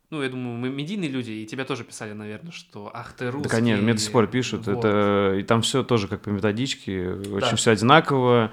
ну, 0.09 0.21
я 0.21 0.29
думаю, 0.29 0.57
мы 0.57 0.69
медийные 0.69 1.09
люди, 1.09 1.31
и 1.31 1.45
тебя 1.45 1.63
тоже 1.65 1.83
писали, 1.85 2.11
наверное, 2.13 2.51
что 2.51 2.91
ах 2.93 3.13
ты 3.13 3.31
русский. 3.31 3.49
Да, 3.49 3.55
конечно, 3.55 3.83
мне 3.83 3.93
до 3.93 3.99
сих 3.99 4.11
пор 4.11 4.27
пишут. 4.27 4.67
Вот. 4.67 4.79
Это 4.79 5.35
и 5.39 5.43
там 5.43 5.61
все 5.61 5.83
тоже 5.83 6.07
как 6.07 6.21
по 6.21 6.29
методичке, 6.29 7.09
очень 7.09 7.51
Да. 7.51 7.55
все 7.55 7.71
одинаково, 7.71 8.51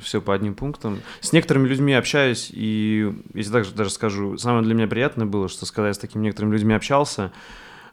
все 0.00 0.20
по 0.20 0.34
одним 0.34 0.54
пунктам. 0.54 1.00
С 1.20 1.32
некоторыми 1.32 1.66
людьми 1.66 1.94
общаюсь, 1.94 2.50
и 2.52 3.10
если 3.32 3.52
так 3.52 3.64
же 3.64 3.72
даже 3.72 3.90
скажу, 3.90 4.38
самое 4.38 4.64
для 4.64 4.74
меня 4.74 4.86
приятное 4.86 5.26
было, 5.26 5.48
что 5.48 5.66
когда 5.66 5.88
я 5.88 5.94
с 5.94 5.98
такими 5.98 6.22
некоторыми 6.24 6.52
людьми 6.52 6.74
общался, 6.74 7.32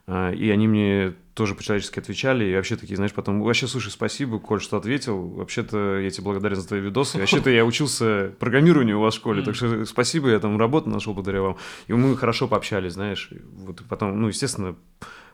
э, 0.08 0.36
и 0.36 0.50
они 0.50 0.68
мне 0.68 1.14
тоже 1.34 1.56
по-человечески 1.56 2.00
отвечали, 2.00 2.46
и 2.46 2.56
вообще 2.56 2.76
такие, 2.76 2.96
знаешь, 2.96 3.14
потом, 3.14 3.42
вообще, 3.42 3.68
слушай, 3.68 3.90
спасибо, 3.90 4.40
Коль, 4.40 4.62
что 4.62 4.78
ответил, 4.78 5.28
вообще-то 5.30 6.00
я 6.00 6.10
тебе 6.10 6.26
благодарен 6.26 6.58
за 6.58 6.68
твои 6.68 6.82
видосы, 6.82 7.18
вообще-то 7.18 7.50
я 7.50 7.66
учился 7.66 8.34
программированию 8.40 8.98
у 8.98 9.02
вас 9.02 9.14
в 9.14 9.18
школе, 9.18 9.42
так 9.44 9.56
что 9.56 9.86
спасибо, 9.86 10.30
я 10.30 10.40
там 10.40 10.58
работу 10.58 10.90
нашел 10.90 11.14
благодаря 11.14 11.42
вам, 11.42 11.58
и 11.88 11.94
мы 11.94 12.16
хорошо 12.18 12.48
пообщались, 12.48 12.94
знаешь, 12.94 13.30
вот 13.66 13.82
потом, 13.88 14.20
ну, 14.20 14.28
естественно, 14.28 14.76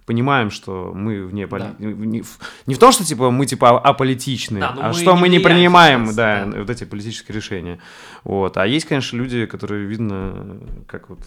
понимаем, 0.07 0.49
что 0.49 0.91
мы 0.95 1.27
вне 1.27 1.47
поли... 1.47 1.65
Да. 1.77 1.85
не, 1.85 2.21
в- 2.21 2.39
не 2.65 2.73
в 2.73 2.79
том, 2.79 2.91
что 2.93 3.03
типа 3.03 3.29
мы 3.29 3.45
типа 3.45 3.77
аполитичны, 3.79 4.59
Да, 4.59 4.71
но 4.73 4.81
а 4.85 4.87
мы 4.87 4.93
что 4.93 5.13
не 5.13 5.19
мы 5.21 5.29
не 5.29 5.39
принимаем, 5.39 6.05
сейчас, 6.05 6.15
да, 6.15 6.45
да. 6.45 6.59
вот 6.61 6.69
эти 6.69 6.85
политические 6.85 7.35
решения. 7.35 7.79
Вот. 8.23 8.57
А 8.57 8.65
есть, 8.65 8.85
конечно, 8.87 9.17
люди, 9.17 9.45
которые 9.45 9.85
видно, 9.85 10.59
как 10.87 11.09
вот 11.09 11.19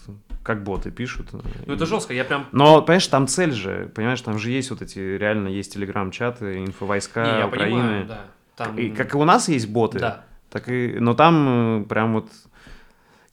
как 0.43 0.63
боты 0.63 0.89
пишут. 0.91 1.27
Ну 1.67 1.73
это 1.73 1.85
жестко, 1.85 2.13
я 2.13 2.23
прям... 2.25 2.47
Но, 2.51 2.81
понимаешь, 2.81 3.07
там 3.07 3.27
цель 3.27 3.51
же, 3.53 3.91
понимаешь, 3.95 4.19
там 4.21 4.39
же 4.39 4.49
есть 4.49 4.71
вот 4.71 4.81
эти, 4.81 4.97
реально 4.97 5.47
есть 5.49 5.73
телеграм-чаты, 5.73 6.57
инфовойска 6.65 7.23
Не, 7.23 7.39
я 7.39 7.47
Украины. 7.47 7.71
понимаю, 7.81 8.05
да. 8.07 8.21
Там... 8.57 8.77
И 8.77 8.89
как 8.89 9.13
и 9.13 9.17
у 9.17 9.23
нас 9.23 9.47
есть 9.47 9.69
боты, 9.69 9.99
Да. 9.99 10.23
так 10.49 10.67
и, 10.69 10.97
но 10.99 11.13
там 11.13 11.83
э, 11.83 11.85
прям 11.85 12.13
вот 12.13 12.29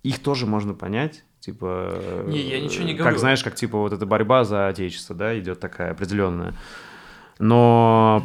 их 0.02 0.18
тоже 0.20 0.44
можно 0.46 0.74
понять, 0.74 1.24
типа. 1.40 1.90
э, 2.02 2.24
Не, 2.28 2.40
я 2.40 2.60
ничего 2.60 2.84
не 2.84 2.92
Как 2.92 3.00
говорю. 3.00 3.18
знаешь, 3.18 3.42
как 3.44 3.54
типа 3.54 3.78
вот 3.78 3.92
эта 3.92 4.06
борьба 4.06 4.44
за 4.44 4.68
отечество, 4.68 5.14
да, 5.16 5.38
идет 5.38 5.60
такая 5.60 5.92
определенная. 5.92 6.54
Но 7.38 8.24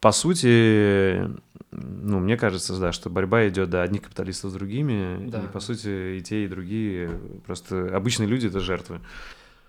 по 0.00 0.12
сути, 0.12 1.28
ну, 1.72 2.20
мне 2.20 2.36
кажется, 2.36 2.78
да, 2.78 2.92
что 2.92 3.10
борьба 3.10 3.48
идет, 3.48 3.70
да, 3.70 3.82
одних 3.82 4.02
капиталистов 4.02 4.50
с 4.50 4.54
другими, 4.54 5.28
Да. 5.28 5.40
и 5.42 5.46
по 5.48 5.60
сути 5.60 6.18
и 6.18 6.20
те, 6.20 6.44
и 6.44 6.48
другие, 6.48 7.10
просто 7.46 7.94
обычные 7.96 8.28
люди 8.28 8.46
это 8.46 8.60
жертвы. 8.60 9.00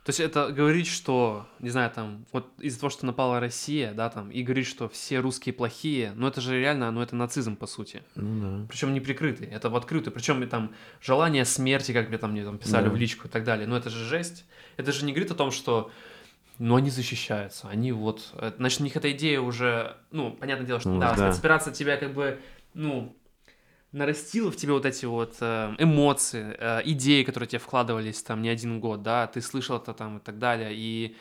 То 0.05 0.11
есть 0.11 0.19
это 0.19 0.51
говорить, 0.51 0.85
что, 0.85 1.47
не 1.59 1.69
знаю, 1.71 1.89
там, 1.89 2.25
вот 2.31 2.47
из-за 2.59 2.79
того, 2.79 2.91
что 2.91 3.07
напала 3.07 3.39
Россия, 3.39 3.91
да, 3.91 4.09
там, 4.11 4.29
и 4.29 4.43
говорить, 4.43 4.67
что 4.67 4.87
все 4.87 5.19
русские 5.19 5.53
плохие, 5.53 6.13
ну 6.15 6.27
это 6.27 6.41
же 6.41 6.59
реально, 6.59 6.91
ну 6.91 7.01
это 7.01 7.15
нацизм, 7.15 7.55
по 7.55 7.65
сути. 7.65 8.03
Ну 8.13 8.59
да. 8.61 8.67
Причем 8.69 8.93
не 8.93 8.99
прикрытый, 8.99 9.47
это 9.47 9.71
в 9.71 9.75
открытую. 9.75 10.13
Причем 10.13 10.47
там 10.47 10.75
желание 11.01 11.43
смерти, 11.43 11.91
как 11.91 12.09
мне 12.09 12.19
там, 12.19 12.33
мне 12.33 12.45
там 12.45 12.59
писали 12.59 12.83
Да. 12.85 12.91
в 12.91 12.95
личку 12.95 13.27
и 13.27 13.31
так 13.31 13.43
далее. 13.43 13.65
Ну 13.67 13.75
это 13.75 13.89
же 13.89 14.05
жесть. 14.05 14.45
Это 14.77 14.91
же 14.91 15.05
не 15.05 15.11
говорит 15.11 15.31
о 15.31 15.35
том, 15.35 15.49
что 15.49 15.89
ну, 16.59 16.75
они 16.75 16.91
защищаются, 16.91 17.67
они 17.67 17.91
вот... 17.91 18.29
э, 18.33 18.51
Значит, 18.57 18.81
у 18.81 18.83
них 18.83 18.95
эта 18.95 19.11
идея 19.11 19.41
уже... 19.41 19.97
Ну, 20.11 20.31
понятное 20.31 20.67
дело, 20.67 20.79
что, 20.79 20.89
Ну, 20.89 20.99
да, 21.01 21.15
да. 21.15 21.31
спецоперация 21.33 21.73
тебя 21.73 21.97
как 21.97 22.13
бы, 22.13 22.39
ну, 22.75 23.13
нарастила 23.95 24.51
в 24.51 24.55
тебе 24.57 24.73
вот 24.73 24.85
эти 24.85 25.05
вот 25.05 25.37
э, 25.39 25.73
эмоции, 25.79 26.55
э, 26.59 26.81
идеи, 26.85 27.23
которые 27.23 27.47
тебе 27.47 27.59
вкладывались 27.59 28.21
там 28.21 28.41
не 28.41 28.49
один 28.49 28.79
год, 28.79 29.01
да, 29.01 29.27
ты 29.27 29.41
слышал 29.41 29.77
это 29.77 29.93
там 29.93 30.17
и 30.17 30.19
так 30.19 30.37
далее, 30.37 30.71
и 30.73 31.15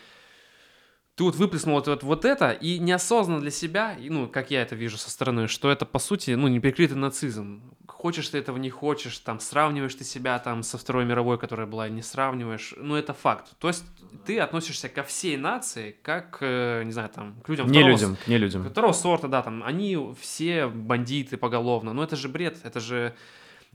ты 1.16 1.22
вот 1.22 1.36
выплеснул 1.36 1.76
вот, 1.76 1.86
вот, 1.86 2.02
вот 2.02 2.24
это, 2.24 2.50
и 2.50 2.78
неосознанно 2.78 3.40
для 3.40 3.52
себя, 3.52 3.94
и, 3.94 4.10
ну, 4.10 4.26
как 4.26 4.50
я 4.50 4.62
это 4.62 4.74
вижу 4.74 4.98
со 4.98 5.10
стороны, 5.10 5.46
что 5.46 5.70
это, 5.70 5.86
по 5.86 6.00
сути, 6.00 6.32
ну, 6.32 6.48
неприкрытый 6.48 6.96
нацизм. 6.96 7.62
Хочешь 7.86 8.28
ты 8.28 8.38
этого, 8.38 8.56
не 8.56 8.70
хочешь, 8.70 9.18
там, 9.18 9.38
сравниваешь 9.38 9.94
ты 9.94 10.02
себя 10.02 10.38
там 10.40 10.64
со 10.64 10.76
Второй 10.76 11.04
мировой, 11.04 11.38
которая 11.38 11.68
была, 11.68 11.88
не 11.88 12.02
сравниваешь, 12.02 12.74
ну, 12.76 12.96
это 12.96 13.14
факт. 13.14 13.52
То 13.60 13.68
есть 13.68 13.84
ты 14.26 14.40
относишься 14.40 14.88
ко 14.88 15.04
всей 15.04 15.36
нации, 15.36 15.96
как, 16.02 16.38
э, 16.40 16.82
не 16.84 16.90
знаю, 16.90 17.10
там, 17.10 17.40
к 17.42 17.48
людям 17.48 17.68
Не 17.68 17.78
второго 17.78 17.90
людям, 17.92 18.16
не 18.26 18.38
людям. 18.38 18.68
Второго 18.68 18.92
сорта, 18.92 19.28
да, 19.28 19.42
там, 19.42 19.62
они 19.62 19.96
все 20.20 20.66
бандиты 20.66 21.36
поголовно, 21.36 21.92
но 21.92 22.02
это 22.02 22.16
же 22.16 22.28
бред, 22.28 22.58
это 22.64 22.80
же... 22.80 23.14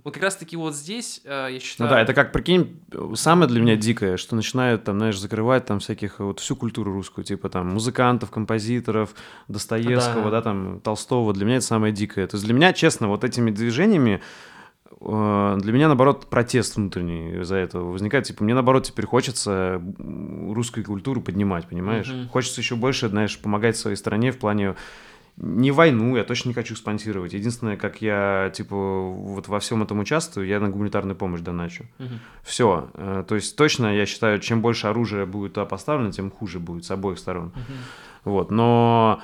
Вот 0.04 0.14
как 0.14 0.24
раз-таки 0.24 0.56
вот 0.56 0.76
здесь, 0.76 1.22
э, 1.26 1.30
я 1.30 1.54
Ну 1.54 1.60
считаю... 1.60 1.90
да, 1.90 2.02
это 2.02 2.14
как, 2.14 2.32
прикинь, 2.32 2.80
самое 3.16 3.50
для 3.50 3.60
меня 3.62 3.76
дикое, 3.76 4.18
что 4.18 4.36
начинают 4.36 4.84
там, 4.84 4.98
знаешь, 4.98 5.20
закрывать 5.20 5.66
там 5.66 5.80
всяких, 5.80 6.20
вот 6.20 6.40
всю 6.40 6.56
культуру 6.56 6.94
русскую, 6.94 7.26
типа 7.26 7.50
там 7.50 7.68
музыкантов, 7.68 8.32
композиторов, 8.32 9.14
Достоевского, 9.48 10.26
Да. 10.26 10.32
да, 10.32 10.42
там, 10.42 10.80
Толстого, 10.82 11.34
для 11.34 11.46
меня 11.46 11.58
это 11.58 11.66
самое 11.66 11.94
дикое. 11.94 12.28
То 12.28 12.36
есть 12.36 12.46
для 12.46 12.54
меня, 12.54 12.72
честно, 12.74 13.08
вот 13.10 13.24
этими 13.24 13.52
движениями 13.52 14.22
э, 15.02 15.58
для 15.62 15.74
меня, 15.74 15.88
наоборот, 15.88 16.28
протест 16.30 16.76
внутренний 16.78 17.42
из-за 17.42 17.56
этого 17.58 17.92
возникает. 17.92 18.26
Типа, 18.26 18.44
мне, 18.44 18.54
наоборот, 18.54 18.86
теперь 18.86 19.06
хочется 19.06 19.82
русскую 19.98 20.86
культуру 20.86 21.22
поднимать, 21.22 21.68
понимаешь? 21.68 22.08
Мгм. 22.08 22.30
Хочется 22.30 22.62
еще 22.62 22.76
больше, 22.76 23.10
знаешь, 23.10 23.38
помогать 23.40 23.78
своей 23.78 23.96
стране 23.98 24.32
в 24.32 24.38
плане 24.38 24.76
не 25.42 25.72
войну, 25.72 26.18
я 26.18 26.24
точно 26.24 26.50
не 26.50 26.54
хочу 26.54 26.76
спонсировать. 26.76 27.34
Единственное, 27.34 27.78
как 27.78 28.02
я, 28.02 28.52
типа, 28.54 28.76
вот 28.76 29.48
во 29.48 29.60
всем 29.60 29.82
этом 29.82 30.00
участвую, 30.00 30.46
я 30.48 30.60
на 30.60 30.70
гуманитарную 30.70 31.16
помощь 31.16 31.42
доначу. 31.42 31.86
Мгм. 31.98 32.20
Все. 32.44 32.90
То 33.28 33.36
есть 33.36 33.56
точно, 33.56 33.96
я 33.96 34.06
считаю, 34.06 34.40
чем 34.40 34.62
больше 34.62 34.88
оружия 34.88 35.26
будет 35.26 35.54
туда 35.54 35.66
поставлено, 35.66 36.12
тем 36.12 36.30
хуже 36.30 36.60
будет 36.60 36.84
с 36.84 36.92
обоих 36.92 37.20
сторон. 37.20 37.54
Мгм. 37.56 37.78
Вот. 38.26 38.52
Но, 38.52 39.22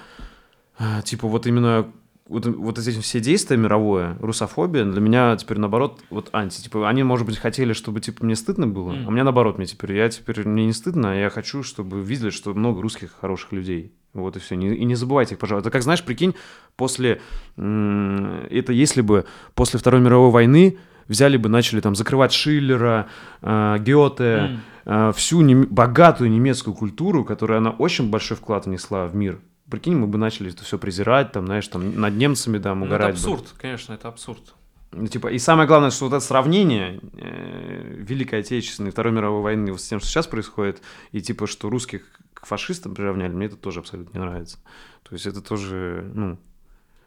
э, 0.80 1.02
типа, 1.04 1.28
вот 1.28 1.48
именно 1.48 1.92
вот, 2.28 2.46
вот 2.46 2.80
эти 2.80 3.00
все 3.02 3.20
действия 3.20 3.56
мировое, 3.58 4.18
русофобия, 4.20 4.84
для 4.86 5.00
меня 5.02 5.36
теперь 5.38 5.60
наоборот 5.60 6.02
вот 6.10 6.30
анти. 6.34 6.62
Типа, 6.62 6.90
они, 6.90 7.04
может 7.04 7.26
быть, 7.28 7.38
хотели, 7.38 7.74
чтобы, 7.74 8.02
типа, 8.02 8.26
мне 8.26 8.36
стыдно 8.36 8.68
было, 8.68 8.92
Мгм. 8.94 9.08
а 9.08 9.12
мне 9.12 9.24
наоборот, 9.24 9.58
мне 9.58 9.68
теперь, 9.68 9.94
я 9.96 10.10
теперь, 10.10 10.48
мне 10.48 10.66
не 10.66 10.74
стыдно, 10.74 11.12
а 11.12 11.16
я 11.16 11.30
хочу, 11.30 11.62
чтобы 11.64 12.02
видели, 12.02 12.32
что 12.32 12.54
много 12.54 12.82
русских 12.82 13.12
хороших 13.20 13.52
людей. 13.52 13.94
Вот 14.14 14.38
и 14.38 14.40
все. 14.40 14.56
И 14.56 14.86
не 14.86 14.96
забывайте 14.96 15.36
их, 15.36 15.40
пожалуйста. 15.40 15.68
Это 15.70 15.74
как, 15.74 15.84
знаешь, 15.84 16.02
прикинь, 16.04 16.36
после... 16.78 17.22
Это 17.58 18.72
если 18.74 19.02
бы 19.02 19.26
после 19.56 19.78
Второй 19.80 20.02
мировой 20.02 20.32
войны 20.32 20.78
взяли 21.08 21.38
бы, 21.38 21.50
начали 21.50 21.82
там 21.82 21.96
закрывать 21.96 22.32
Шиллера, 22.32 23.08
э, 23.42 23.78
Гёте, 23.80 24.24
М. 24.24 24.60
э, 24.86 25.12
всю 25.16 25.42
нем- 25.42 25.68
богатую 25.70 26.32
немецкую 26.32 26.74
культуру, 26.76 27.24
которая 27.24 27.60
она 27.60 27.72
очень 27.72 28.10
большой 28.10 28.38
вклад 28.38 28.66
внесла 28.66 29.06
в 29.06 29.16
мир. 29.16 29.40
Прикинь, 29.70 29.96
мы 29.96 30.08
бы 30.08 30.18
начали 30.18 30.52
это 30.52 30.64
все 30.64 30.78
презирать, 30.78 31.32
там, 31.32 31.48
знаешь, 31.48 31.68
там, 31.68 32.00
над 32.00 32.14
немцами, 32.16 32.60
там, 32.60 32.82
Ну, 32.82 32.86
это 32.86 32.96
угорать. 32.96 33.16
бы. 33.16 33.20
абсурд, 33.32 33.54
конечно, 33.58 33.94
это 33.94 34.08
абсурд. 34.08 34.54
Ну, 34.92 35.08
типа, 35.08 35.28
и 35.28 35.40
самое 35.40 35.68
главное, 35.68 35.90
что 35.90 36.06
вот 36.06 36.16
это 36.16 36.24
сравнение 36.24 37.00
э, 37.18 37.96
Великой 37.98 38.40
Отечественной 38.40 38.90
и 38.90 38.92
Второй 38.92 39.12
мировой 39.12 39.42
войны 39.42 39.72
вот 39.72 39.82
с 39.82 39.88
тем, 39.88 40.00
что 40.00 40.08
сейчас 40.08 40.28
происходит, 40.28 40.82
и 41.12 41.22
типа, 41.22 41.48
что 41.48 41.70
русских 41.70 42.04
к 42.34 42.46
фашистам 42.46 42.94
приравняли, 42.96 43.34
мне 43.34 43.48
это 43.48 43.58
тоже 43.58 43.80
абсолютно 43.80 44.18
не 44.18 44.24
нравится. 44.24 44.60
То 45.04 45.14
есть 45.14 45.26
это 45.26 45.42
тоже, 45.42 46.10
ну... 46.14 46.38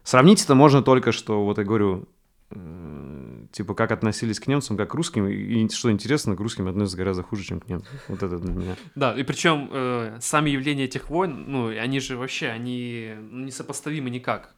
Сравнить 0.02 0.42
это 0.42 0.54
можно 0.54 0.82
только, 0.82 1.12
что, 1.12 1.44
вот 1.44 1.58
я 1.58 1.64
говорю, 1.64 2.08
типа, 2.50 3.74
как 3.74 3.92
относились 3.92 4.40
к 4.40 4.46
немцам, 4.46 4.76
как 4.76 4.90
к 4.90 4.94
русским, 4.94 5.26
и, 5.26 5.68
что 5.68 5.90
интересно, 5.90 6.36
к 6.36 6.40
русским 6.40 6.66
относятся 6.66 6.96
гораздо 6.96 7.22
хуже, 7.22 7.44
чем 7.44 7.60
к 7.60 7.68
немцам. 7.68 7.98
Вот 8.08 8.22
это 8.22 8.38
для 8.38 8.52
меня. 8.52 8.76
Да, 8.94 9.14
и 9.14 9.22
причем 9.22 9.68
э, 9.70 10.18
сами 10.20 10.50
явления 10.50 10.84
этих 10.84 11.10
войн, 11.10 11.44
ну, 11.46 11.68
они 11.68 12.00
же 12.00 12.16
вообще, 12.16 12.48
они 12.48 13.14
ну, 13.18 13.44
несопоставимы 13.44 14.10
никак. 14.10 14.54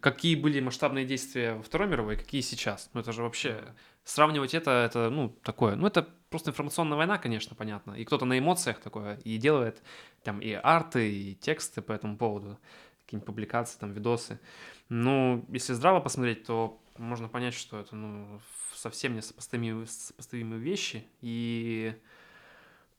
Какие 0.00 0.36
были 0.36 0.60
масштабные 0.60 1.04
действия 1.04 1.54
во 1.54 1.62
Второй 1.62 1.88
мировой, 1.88 2.16
какие 2.16 2.40
сейчас. 2.40 2.90
Ну, 2.94 3.00
это 3.00 3.12
же 3.12 3.22
вообще... 3.22 3.62
Сравнивать 4.04 4.52
это, 4.52 4.70
это, 4.70 5.10
ну, 5.10 5.28
такое. 5.44 5.76
Ну, 5.76 5.86
это 5.86 6.08
просто 6.28 6.50
информационная 6.50 6.96
война, 6.96 7.18
конечно, 7.18 7.54
понятно. 7.54 7.92
И 7.92 8.04
кто-то 8.04 8.24
на 8.24 8.36
эмоциях 8.36 8.80
такое 8.80 9.16
и 9.22 9.36
делает 9.36 9.80
там 10.24 10.40
и 10.40 10.50
арты, 10.52 11.08
и 11.12 11.34
тексты 11.36 11.82
по 11.82 11.92
этому 11.92 12.16
поводу, 12.16 12.58
какие-нибудь 13.04 13.26
публикации, 13.26 13.78
там, 13.78 13.92
видосы. 13.92 14.40
Ну, 14.88 15.44
если 15.50 15.72
здраво 15.72 16.00
посмотреть, 16.00 16.44
то 16.44 16.81
можно 16.98 17.28
понять, 17.28 17.54
что 17.54 17.78
это, 17.80 17.96
ну, 17.96 18.40
совсем 18.74 19.14
несопоставимые, 19.14 19.86
сопоставимые 19.86 20.60
вещи. 20.60 21.06
И 21.20 21.94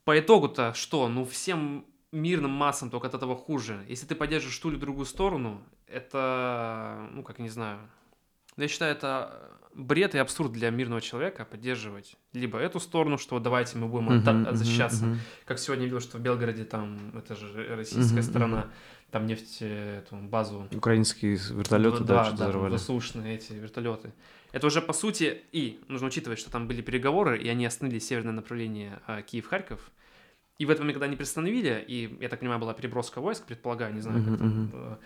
по 0.04 0.20
итогу-то 0.20 0.74
что? 0.74 1.08
Ну, 1.08 1.26
всем 1.26 1.86
мирным 2.12 2.52
массам 2.52 2.90
только 2.90 3.08
от 3.08 3.14
этого 3.14 3.36
хуже. 3.36 3.84
Если 3.88 4.06
ты 4.06 4.16
поддерживаешь 4.16 4.58
ту 4.60 4.70
или 4.72 4.78
другую 4.78 5.06
сторону, 5.06 5.62
это, 5.88 7.08
ну, 7.12 7.24
как 7.24 7.40
не 7.40 7.50
знаю, 7.50 7.80
я 8.58 8.68
считаю, 8.68 8.92
это 8.92 9.52
бред 9.74 10.14
и 10.14 10.20
абсурд 10.20 10.52
для 10.52 10.70
мирного 10.70 11.02
человека 11.02 11.46
поддерживать 11.46 12.16
либо 12.34 12.60
эту 12.60 12.80
сторону, 12.80 13.18
что 13.18 13.40
давайте 13.40 13.80
мы 13.80 13.88
будем 13.88 14.10
отда- 14.10 14.34
Мгм, 14.34 14.44
мгм, 14.44 14.56
защищаться. 14.56 15.06
мгм. 15.06 15.20
Как 15.46 15.58
сегодня 15.58 15.86
видел, 15.86 16.00
что 16.00 16.18
в 16.18 16.22
Белгороде 16.22 16.64
там, 16.64 17.12
это 17.18 17.36
же 17.36 17.76
российская 17.76 18.22
Мгм, 18.22 18.24
сторона, 18.24 18.68
там 19.14 19.28
нефть, 19.28 19.58
э, 19.62 20.00
эту 20.00 20.16
базу 20.16 20.68
Украинские 20.72 21.36
вертолеты, 21.36 22.04
да, 22.04 22.24
да, 22.24 22.32
да, 22.32 22.36
взорвали. 22.36 22.72
воздушные 22.72 23.36
эти 23.36 23.54
вертолеты. 23.54 24.12
Это 24.52 24.66
уже 24.66 24.82
по 24.82 24.92
сути 24.92 25.44
и 25.52 25.80
нужно 25.88 26.08
учитывать, 26.08 26.40
что 26.40 26.50
там 26.50 26.68
были 26.68 26.82
переговоры, 26.82 27.38
и 27.38 27.48
они 27.48 27.64
остановили 27.64 28.00
северное 28.00 28.34
направление 28.34 29.00
а, 29.06 29.22
Киев-Харьков. 29.22 29.92
И 30.58 30.66
в 30.66 30.72
этом 30.72 30.86
момент, 30.86 30.96
когда 30.96 31.06
они 31.06 31.16
приостановили, 31.16 31.86
и, 31.88 32.18
я 32.22 32.28
так 32.28 32.40
понимаю, 32.40 32.60
была 32.60 32.74
переброска 32.74 33.22
войск, 33.22 33.46
предполагаю, 33.46 33.94
не 33.94 34.02
знаю, 34.02 34.24
как 34.26 34.40
там, 34.40 34.72
э, 34.74 34.98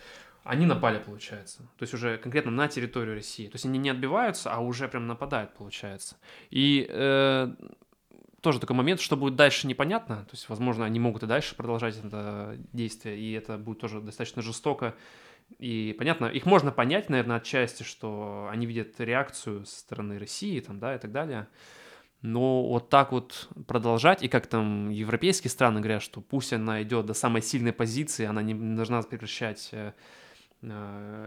они 0.46 0.66
напали, 0.66 1.00
получается. 1.00 1.58
То 1.78 1.84
есть 1.84 1.94
уже 1.94 2.18
конкретно 2.18 2.52
на 2.52 2.70
территорию 2.70 3.16
России. 3.16 3.48
То 3.48 3.56
есть 3.56 3.66
они 3.66 3.78
не 3.78 3.90
отбиваются, 3.90 4.54
а 4.54 4.60
уже 4.60 4.88
прям 4.88 5.06
нападают, 5.08 5.54
получается. 5.54 6.16
И 6.50 6.88
э, 6.90 7.54
тоже 8.42 8.60
такой 8.60 8.76
момент, 8.76 9.02
что 9.02 9.18
будет 9.18 9.36
дальше, 9.36 9.68
непонятно. 9.68 10.18
То 10.26 10.32
есть, 10.34 10.50
возможно, 10.50 10.86
они 10.86 11.00
могут 11.00 11.24
и 11.24 11.28
дальше 11.28 11.56
продолжать 11.56 11.98
это 11.98 12.56
действие, 12.74 13.18
и 13.18 13.32
это 13.34 13.58
будет 13.58 13.80
тоже 13.80 14.02
достаточно 14.02 14.42
жестоко. 14.42 14.96
И 15.60 15.96
понятно, 15.98 16.26
их 16.26 16.46
можно 16.46 16.72
понять, 16.72 17.10
наверное, 17.10 17.38
отчасти, 17.38 17.84
что 17.84 18.48
они 18.52 18.66
видят 18.66 19.00
реакцию 19.00 19.66
со 19.66 19.80
стороны 19.80 20.20
России, 20.20 20.60
там, 20.60 20.80
да, 20.80 20.96
и 20.96 21.00
так 21.00 21.12
далее. 21.12 21.48
Но 22.22 22.68
вот 22.68 22.90
так 22.90 23.12
вот 23.12 23.48
продолжать, 23.68 24.24
и 24.24 24.28
как 24.28 24.48
там 24.48 24.90
европейские 24.90 25.52
страны 25.52 25.80
говорят, 25.80 26.02
что 26.02 26.20
пусть 26.20 26.52
она 26.52 26.82
идет 26.82 27.06
до 27.06 27.14
самой 27.14 27.42
сильной 27.42 27.74
позиции, 27.74 28.26
она 28.26 28.42
не 28.42 28.76
должна 28.76 29.02
прекращать 29.04 29.70
э, 29.72 29.94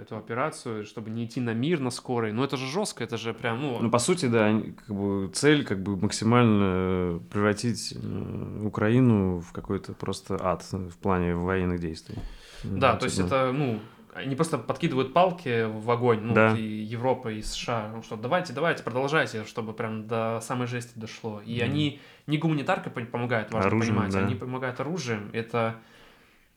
эту 0.02 0.16
операцию, 0.16 0.84
чтобы 0.84 1.10
не 1.10 1.24
идти 1.24 1.40
на 1.40 1.54
мир 1.54 1.80
на 1.80 1.90
скорой. 1.90 2.32
Ну 2.32 2.42
это 2.44 2.56
же 2.56 2.66
жестко, 2.66 3.04
это 3.04 3.16
же 3.16 3.32
прям, 3.34 3.60
ну... 3.60 3.78
Ну, 3.80 3.90
по 3.90 3.98
сути, 3.98 4.26
да, 4.26 4.60
как 4.86 4.96
бы 4.96 5.28
цель 5.32 5.64
как 5.64 5.82
бы 5.82 5.96
максимально 5.96 7.20
превратить 7.30 7.94
э, 7.96 8.60
Украину 8.64 9.40
в 9.40 9.52
какой-то 9.52 9.92
просто 9.92 10.38
ад 10.40 10.62
в 10.72 10.96
плане 10.98 11.34
военных 11.34 11.80
действий. 11.80 12.16
Да, 12.64 12.96
то 12.96 13.06
есть 13.06 13.18
это, 13.18 13.52
ну, 13.52 13.78
они 14.14 14.34
просто 14.34 14.58
подкидывают 14.58 15.12
палки 15.12 15.64
в 15.64 15.90
огонь, 15.90 16.20
ну, 16.22 16.34
Да. 16.34 16.56
и 16.56 16.62
Европа, 16.62 17.28
и 17.28 17.42
США, 17.42 17.90
ну, 17.94 18.02
что 18.02 18.16
давайте, 18.16 18.52
давайте, 18.52 18.82
продолжайте, 18.82 19.44
чтобы 19.44 19.72
прям 19.72 20.06
до 20.06 20.40
самой 20.42 20.66
жести 20.66 20.92
дошло. 20.98 21.40
И 21.46 21.56
Мгм. 21.56 21.64
они 21.64 22.00
не 22.26 22.38
гуманитаркой 22.38 22.92
пон- 22.92 23.06
помогают, 23.06 23.52
важно 23.52 23.68
Оружием, 23.68 23.94
понимать, 23.96 24.12
да. 24.12 24.20
они 24.20 24.34
помогают 24.34 24.80
оружием, 24.80 25.30
это, 25.32 25.76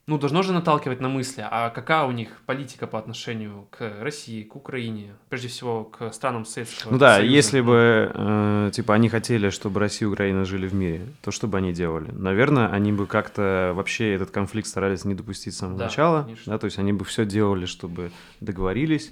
ну, 0.06 0.18
должно 0.18 0.44
же 0.44 0.52
наталкивать 0.52 1.00
на 1.00 1.08
мысли, 1.08 1.46
а 1.50 1.70
какая 1.70 2.04
у 2.04 2.12
них 2.12 2.42
политика 2.46 2.88
по 2.88 3.00
отношению 3.00 3.68
к 3.72 4.02
России, 4.02 4.44
к 4.44 4.56
Украине, 4.56 5.16
прежде 5.30 5.48
всего 5.48 5.86
к 5.86 6.12
странам 6.12 6.46
Советского 6.46 6.92
Ну 6.92 6.98
да, 6.98 7.16
Союза. 7.16 7.34
если 7.34 7.62
бы, 7.62 8.12
э, 8.14 8.72
типа, 8.74 8.96
они 8.96 9.08
хотели, 9.08 9.50
чтобы 9.50 9.80
Россия 9.80 10.10
и 10.10 10.12
Украина 10.12 10.44
жили 10.44 10.68
в 10.68 10.74
мире, 10.74 11.08
то 11.22 11.32
что 11.32 11.48
бы 11.48 11.58
они 11.58 11.72
делали? 11.72 12.12
Наверное, 12.12 12.68
они 12.68 12.92
бы 12.92 13.08
как-то 13.08 13.72
вообще 13.76 14.14
этот 14.14 14.32
конфликт 14.32 14.68
старались 14.68 15.06
не 15.06 15.16
допустить 15.16 15.54
с 15.54 15.58
самого 15.60 15.80
Да, 15.80 15.86
начала, 15.86 16.24
конечно. 16.24 16.52
да, 16.52 16.60
то 16.60 16.66
есть 16.66 16.80
они 16.80 16.92
бы 16.92 17.06
все 17.06 17.26
делали, 17.26 17.66
чтобы 17.66 18.12
договорились, 18.42 19.12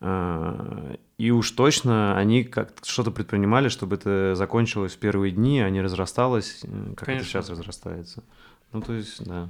Э, 0.00 0.96
и 1.16 1.30
уж 1.30 1.50
точно 1.52 2.18
они 2.18 2.44
как 2.44 2.72
что-то 2.82 3.10
предпринимали, 3.10 3.68
чтобы 3.68 3.96
это 3.96 4.34
закончилось 4.34 4.92
в 4.92 4.98
первые 4.98 5.32
дни, 5.32 5.60
а 5.60 5.70
не 5.70 5.80
разрасталось, 5.80 6.60
э, 6.64 6.94
как 6.94 7.06
Конечно. 7.06 7.12
это 7.22 7.24
сейчас 7.24 7.50
разрастается. 7.50 8.22
Ну, 8.74 8.80
то 8.82 8.92
есть, 8.92 9.24
да. 9.24 9.48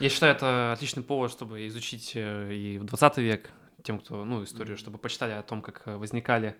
Я 0.00 0.08
считаю, 0.08 0.34
это 0.34 0.72
отличный 0.72 1.02
повод, 1.02 1.30
чтобы 1.30 1.66
изучить 1.68 2.12
э, 2.14 2.52
и 2.52 2.78
в 2.78 2.84
20 2.84 3.18
век 3.18 3.50
тем, 3.82 3.98
кто, 3.98 4.24
ну, 4.24 4.42
историю, 4.44 4.76
чтобы 4.78 4.98
почитали 4.98 5.32
о 5.32 5.42
том, 5.42 5.62
как 5.62 5.82
э, 5.84 5.96
возникали 5.96 6.56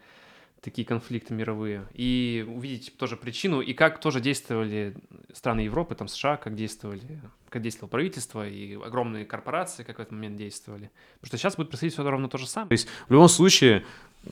такие 0.61 0.87
конфликты 0.87 1.33
мировые, 1.33 1.87
и 1.95 2.45
увидеть 2.47 2.97
тоже 2.99 3.17
причину, 3.17 3.61
и 3.61 3.73
как 3.73 4.01
тоже 4.01 4.21
действовали 4.21 4.95
страны 5.33 5.61
Европы, 5.61 5.95
там 5.95 6.09
США, 6.09 6.37
как 6.37 6.55
действовали, 6.55 7.21
как 7.49 7.63
действовало 7.63 7.89
правительство, 7.89 8.47
и 8.47 8.75
огромные 8.75 9.25
корпорации, 9.25 9.85
как 9.85 9.99
в 9.99 10.01
этот 10.01 10.13
момент 10.13 10.37
действовали. 10.37 10.91
Потому 11.21 11.29
что 11.29 11.39
сейчас 11.39 11.57
будет 11.57 11.69
происходить 11.69 11.95
все 11.95 12.09
ровно 12.09 12.29
то 12.29 12.37
же 12.37 12.47
самое. 12.47 12.77
В 12.77 13.11
любом 13.11 13.29
случае, 13.29 13.85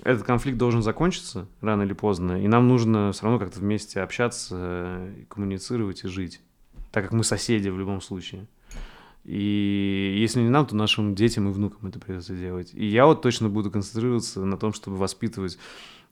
этот 0.03 0.25
конфликт 0.25 0.59
должен 0.59 0.83
закончиться 0.83 1.47
рано 1.61 1.83
или 1.83 1.93
поздно, 1.95 2.43
и 2.43 2.49
нам 2.49 2.69
нужно 2.69 3.13
все 3.13 3.25
равно 3.25 3.39
как-то 3.39 3.61
вместе 3.61 4.01
общаться, 4.01 4.57
э, 4.59 5.25
коммуницировать 5.29 6.05
и 6.05 6.09
жить, 6.09 6.41
так 6.95 7.03
как 7.03 7.13
мы 7.13 7.25
соседи 7.25 7.69
в 7.69 7.77
любом 7.77 8.01
случае. 8.01 8.47
И 9.25 10.17
если 10.17 10.41
не 10.41 10.49
нам, 10.49 10.65
то 10.65 10.77
нашим 10.77 11.17
детям 11.17 11.49
и 11.49 11.53
внукам 11.53 11.89
это 11.89 11.99
придется 11.99 12.37
делать. 12.37 12.71
И 12.73 12.87
я 12.87 13.07
вот 13.07 13.21
точно 13.21 13.49
буду 13.49 13.69
концентрироваться 13.73 14.45
на 14.45 14.57
том, 14.57 14.73
чтобы 14.73 14.97
воспитывать 14.97 15.59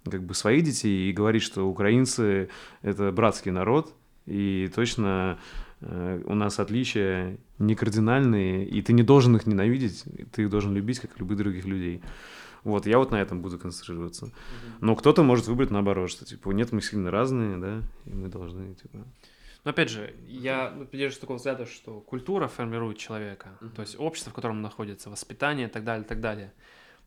как 0.05 0.25
бы 0.25 0.35
своих 0.35 0.65
детей 0.65 1.09
и 1.09 1.13
говорить, 1.13 1.45
что 1.45 1.69
украинцы— 1.69 2.49
это 2.83 3.13
братский 3.13 3.53
народ, 3.53 3.95
и 4.27 4.69
точно 4.75 5.39
э, 5.83 6.21
у 6.27 6.35
нас 6.35 6.59
отличия 6.59 7.39
не 7.61 7.77
кардинальные, 7.77 8.67
и 8.67 8.83
ты 8.83 8.93
не 8.93 9.05
должен 9.05 9.37
их 9.37 9.47
ненавидеть, 9.47 10.03
ты 10.33 10.43
их 10.43 10.51
должен 10.51 10.75
любить, 10.75 10.99
как 10.99 11.17
любых 11.21 11.39
других 11.39 11.65
людей. 11.65 12.03
Вот, 12.65 12.89
я 12.89 12.99
вот 12.99 13.13
на 13.13 13.23
этом 13.23 13.41
буду 13.41 13.57
концентрироваться. 13.57 14.33
Но 14.81 14.97
кто-то 14.97 15.23
может 15.23 15.47
выбрать 15.47 15.71
наоборот, 15.71 16.11
что, 16.11 16.25
типа, 16.25 16.51
нет, 16.51 16.73
мы 16.73 16.83
сильно 16.83 17.13
разные, 17.13 17.57
да, 17.57 17.83
и 18.07 18.15
мы 18.15 18.27
должны, 18.27 18.75
типа... 18.75 18.99
Но 19.64 19.70
опять 19.70 19.90
же, 19.90 20.14
я 20.26 20.70
ну, 20.70 20.84
придерживаюсь 20.86 21.20
такого 21.20 21.36
взгляда, 21.36 21.66
что 21.66 22.01
культура 22.01 22.48
формирует 22.48 22.98
человека, 22.98 23.59
Мгм. 23.60 23.74
то 23.74 23.82
есть 23.82 23.97
общество, 23.98 24.30
в 24.30 24.34
котором 24.34 24.56
он 24.56 24.62
находится, 24.62 25.09
воспитание 25.10 25.68
и 25.68 25.70
так 25.70 25.84
далее, 25.84 26.05
и 26.05 26.09
так 26.09 26.20
далее. 26.20 26.52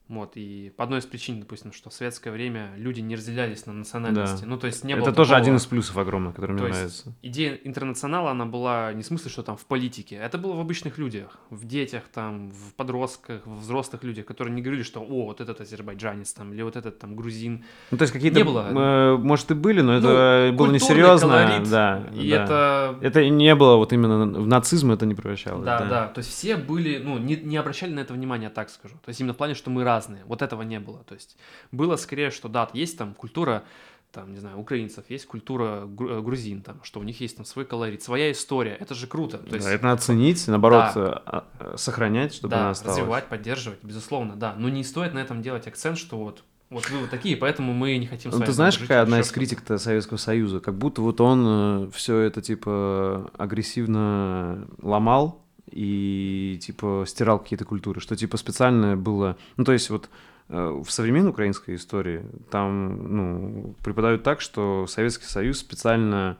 Вот, 0.07 0.33
и 0.35 0.71
по 0.77 0.83
одной 0.83 0.99
из 0.99 1.05
причин, 1.05 1.39
допустим, 1.39 1.73
что 1.73 1.89
в 1.89 1.93
советское 1.93 2.29
время 2.29 2.69
люди 2.77 3.01
не 3.01 3.15
разделялись 3.15 3.65
на 3.65 3.73
национальности. 3.73 4.41
Да. 4.43 4.47
Ну, 4.47 4.57
то 4.57 4.67
есть 4.67 4.83
не 4.83 4.93
это 4.93 5.01
было 5.01 5.11
тоже 5.13 5.29
такого- 5.31 5.41
один 5.41 5.55
из 5.55 5.65
плюсов 5.65 5.97
огромных, 5.97 6.35
который 6.35 6.51
мне 6.51 6.59
То 6.61 6.67
есть 6.67 6.77
нравится. 6.77 7.13
Идея 7.23 7.55
интернационала, 7.63 8.29
она 8.29 8.45
была 8.45 8.93
не 8.93 9.01
в 9.01 9.05
смысле, 9.07 9.31
что 9.31 9.41
там 9.41 9.57
в 9.57 9.65
политике, 9.65 10.15
это 10.17 10.37
было 10.37 10.53
в 10.53 10.59
обычных 10.59 10.99
людях, 10.99 11.37
в 11.49 11.65
детях, 11.65 12.03
там, 12.13 12.51
в 12.51 12.75
подростках, 12.75 13.41
в 13.45 13.59
взрослых 13.61 14.03
людях, 14.03 14.25
которые 14.27 14.53
не 14.53 14.61
говорили, 14.61 14.83
что, 14.83 14.99
о, 15.01 15.25
вот 15.25 15.41
этот 15.41 15.59
азербайджанец 15.61 16.33
там, 16.33 16.53
или 16.53 16.61
вот 16.61 16.75
этот 16.75 16.99
там 16.99 17.15
грузин. 17.15 17.63
Ну, 17.89 17.97
то 17.97 18.03
есть 18.03 18.13
какие-то, 18.13 18.37
не 18.37 18.43
было. 18.43 18.67
э, 18.69 19.17
может, 19.17 19.49
и 19.49 19.53
были, 19.55 19.81
но 19.81 19.93
Ну, 19.93 19.97
это 19.97 20.07
было 20.07 20.49
культурный 20.49 20.75
несерьезно. 20.75 21.27
колорит, 21.47 21.69
Да, 21.69 22.03
И 22.13 22.29
да. 22.29 22.43
это 22.43 22.99
Это 23.01 23.29
не 23.29 23.55
было 23.55 23.77
вот 23.77 23.91
именно 23.91 24.25
в 24.39 24.45
нацизм 24.47 24.91
это 24.91 25.07
не 25.07 25.15
превращалось. 25.15 25.65
Да, 25.65 25.83
да, 25.85 26.07
То 26.09 26.19
есть 26.19 26.29
все 26.29 26.57
были, 26.57 26.99
ну, 26.99 27.17
не, 27.17 27.35
не 27.37 27.57
обращали 27.57 27.91
на 27.91 28.01
это 28.01 28.13
внимания, 28.13 28.51
так 28.51 28.69
скажу. 28.69 28.93
То 29.03 29.09
есть 29.09 29.19
именно 29.19 29.33
в 29.33 29.37
плане, 29.37 29.55
что 29.55 29.71
мы 29.71 29.83
разные. 29.95 30.23
Вот 30.25 30.41
этого 30.41 30.61
не 30.63 30.79
было. 30.79 31.03
То 31.03 31.15
есть 31.15 31.37
было 31.71 31.95
скорее, 31.95 32.31
что 32.31 32.49
да, 32.49 32.69
есть 32.73 32.97
там 32.97 33.13
культура, 33.13 33.63
там, 34.11 34.31
не 34.31 34.39
знаю, 34.39 34.57
украинцев, 34.57 35.05
есть 35.09 35.25
культура 35.25 35.83
э, 35.85 36.21
грузин, 36.21 36.61
там, 36.61 36.79
что 36.83 36.99
у 36.99 37.03
них 37.03 37.19
есть 37.21 37.37
там 37.37 37.45
свой 37.45 37.65
колорит, 37.65 38.01
своя 38.03 38.31
история. 38.31 38.75
Это 38.79 38.93
же 38.93 39.07
круто. 39.07 39.37
То 39.37 39.55
есть, 39.55 39.67
Да, 39.67 39.73
это 39.73 39.83
надо 39.83 40.01
ценить, 40.01 40.47
наоборот, 40.47 40.91
Да. 40.95 41.21
э, 41.25 41.41
э, 41.59 41.77
сохранять, 41.77 42.33
чтобы 42.33 42.51
да, 42.51 42.61
она 42.61 42.69
осталась. 42.71 42.97
развивать, 42.97 43.25
поддерживать, 43.27 43.83
безусловно, 43.83 44.35
да. 44.35 44.55
Но 44.57 44.69
не 44.69 44.83
стоит 44.83 45.13
на 45.13 45.19
этом 45.19 45.41
делать 45.41 45.67
акцент, 45.67 45.97
что 45.97 46.17
вот, 46.17 46.43
вот 46.69 46.89
вы 46.89 46.99
вот 46.99 47.09
такие, 47.09 47.35
поэтому 47.35 47.73
мы 47.73 47.97
не 47.97 48.07
хотим 48.07 48.31
с 48.31 48.35
Ну, 48.35 48.45
ты 48.45 48.53
знаешь, 48.53 48.77
какая 48.77 49.01
одна 49.01 49.19
из 49.19 49.31
критик-то 49.31 49.77
Советского 49.77 50.17
Союза? 50.17 50.59
Как 50.59 50.77
будто 50.77 51.01
вот 51.01 51.19
он 51.21 51.91
все 51.91 52.19
это, 52.19 52.41
типа, 52.41 53.29
агрессивно 53.37 54.67
ломал 54.81 55.44
и, 55.71 56.59
типа, 56.61 57.05
стирал 57.07 57.39
какие-то 57.39 57.65
культуры, 57.65 57.99
что, 57.99 58.15
типа, 58.15 58.37
специально 58.37 58.95
было... 58.95 59.37
Ну, 59.57 59.63
то 59.63 59.73
есть 59.73 59.89
вот 59.89 60.09
э, 60.49 60.81
в 60.83 60.89
современной 60.91 61.31
украинской 61.31 61.75
истории 61.75 62.23
там, 62.51 63.15
ну, 63.15 63.75
преподают 63.83 64.23
так, 64.23 64.41
что 64.41 64.85
Советский 64.87 65.25
Союз 65.25 65.59
специально, 65.59 66.37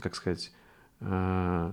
как 0.00 0.14
сказать, 0.14 0.52
э, 1.00 1.72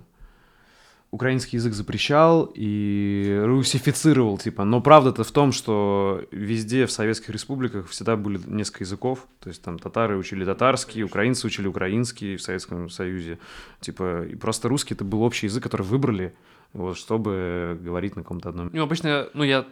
украинский 1.12 1.58
язык 1.58 1.74
запрещал 1.74 2.52
и 2.54 3.42
русифицировал, 3.46 4.38
типа. 4.38 4.66
Но 4.66 4.82
правда-то 4.82 5.24
в 5.24 5.32
том, 5.32 5.52
что 5.52 6.24
везде 6.32 6.86
в 6.86 6.92
советских 6.92 7.30
республиках 7.30 7.88
всегда 7.88 8.18
были 8.18 8.40
несколько 8.46 8.84
языков. 8.84 9.26
То 9.40 9.50
есть 9.50 9.62
там 9.62 9.80
татары 9.80 10.18
учили 10.18 10.44
татарский, 10.44 11.04
украинцы 11.04 11.48
учили 11.48 11.68
украинский 11.68 12.36
в 12.36 12.42
Советском 12.42 12.90
Союзе. 12.90 13.40
Типа, 13.80 14.26
и 14.26 14.36
просто 14.36 14.68
русский 14.68 14.96
это 14.96 15.06
был 15.06 15.22
общий 15.24 15.48
язык, 15.48 15.64
который 15.64 15.84
выбрали, 15.84 16.34
вот, 16.78 16.98
чтобы 16.98 17.78
говорить 17.82 18.16
на 18.16 18.24
каком-то 18.24 18.50
одном... 18.50 18.70
Ну, 18.72 18.84
обычно, 18.84 19.28
ну, 19.34 19.44
я 19.44 19.66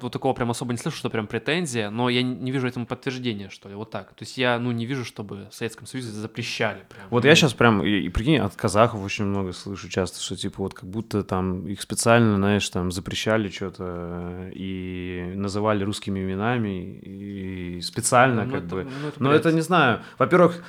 вот 0.00 0.12
такого 0.12 0.34
прям 0.34 0.50
особо 0.50 0.72
не 0.72 0.78
слышу, 0.78 0.96
что 0.98 1.08
прям 1.08 1.26
претензия, 1.26 1.88
но 1.90 2.08
я 2.10 2.22
не- 2.22 2.50
вижу 2.50 2.66
этому 2.66 2.84
подтверждения, 2.86 3.48
что 3.48 3.68
ли, 3.68 3.74
вот 3.74 3.90
так. 3.90 4.08
То 4.14 4.22
есть 4.24 4.36
я, 4.36 4.58
ну, 4.58 4.70
не 4.72 4.84
вижу, 4.86 5.04
чтобы 5.04 5.48
в 5.50 5.54
Советском 5.54 5.86
Союзе 5.86 6.10
запрещали 6.10 6.80
прям. 6.88 7.06
Вот 7.10 7.24
я 7.24 7.34
сейчас 7.34 7.54
прям, 7.54 7.82
и, 7.82 7.90
и 8.00 8.08
прикинь, 8.08 8.38
от 8.38 8.54
казахов 8.54 9.02
очень 9.04 9.24
много 9.24 9.52
слышу 9.52 9.88
часто, 9.88 10.20
что 10.20 10.36
типа 10.36 10.56
вот 10.58 10.74
как 10.74 10.88
будто 10.90 11.22
там 11.22 11.66
их 11.68 11.80
специально, 11.80 12.36
знаешь, 12.36 12.68
там 12.68 12.90
запрещали 12.92 13.48
что-то 13.48 14.50
и 14.52 15.32
называли 15.36 15.84
русскими 15.84 16.20
именами 16.20 16.98
и 17.00 17.80
специально 17.80 18.44
ну, 18.44 18.50
как 18.52 18.64
это- 18.64 18.74
бы. 18.74 18.84
ну, 18.84 19.08
это 19.08 19.22
Но 19.22 19.28
бред. 19.30 19.40
это 19.40 19.52
не 19.52 19.60
знаю. 19.62 20.00
Во-первых, 20.18 20.62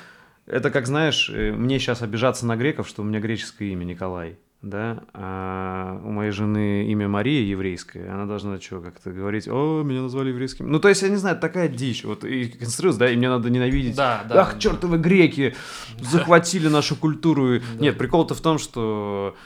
это 0.46 0.70
как 0.70 0.86
знаешь, 0.86 1.30
э, 1.30 1.52
мне 1.52 1.78
сейчас 1.78 2.02
обижаться 2.02 2.46
на 2.46 2.56
греков, 2.56 2.88
что 2.88 3.02
у 3.02 3.04
меня 3.04 3.20
греческое 3.20 3.68
имя 3.68 3.84
Николай. 3.84 4.38
Да, 4.64 5.04
а 5.12 6.00
у 6.02 6.10
моей 6.10 6.30
жены 6.30 6.86
имя 6.86 7.06
Мария 7.06 7.42
еврейское, 7.42 8.08
она 8.10 8.24
должна 8.24 8.58
что, 8.58 8.80
как-то 8.80 9.10
говорить, 9.10 9.46
о, 9.46 9.82
меня 9.82 10.00
назвали 10.00 10.30
еврейским. 10.30 10.72
Ну, 10.72 10.80
то 10.80 10.88
есть, 10.88 11.02
я 11.02 11.10
не 11.10 11.16
знаю, 11.16 11.38
такая 11.38 11.68
дичь, 11.68 12.02
вот, 12.02 12.24
и 12.24 12.46
концентрируется, 12.46 13.00
да, 13.00 13.10
и 13.10 13.16
мне 13.16 13.28
надо 13.28 13.50
ненавидеть 13.50 13.94
Да, 13.94 14.24
да. 14.26 14.40
Ах, 14.40 14.58
чертовы 14.58 14.96
греки, 14.96 15.54
захватили 16.00 16.68
нашу 16.68 16.96
культуру. 16.96 17.58
Да. 17.58 17.64
Нет, 17.78 17.98
прикол-то 17.98 18.34
в 18.34 18.40
том, 18.40 18.56
что 18.56 19.36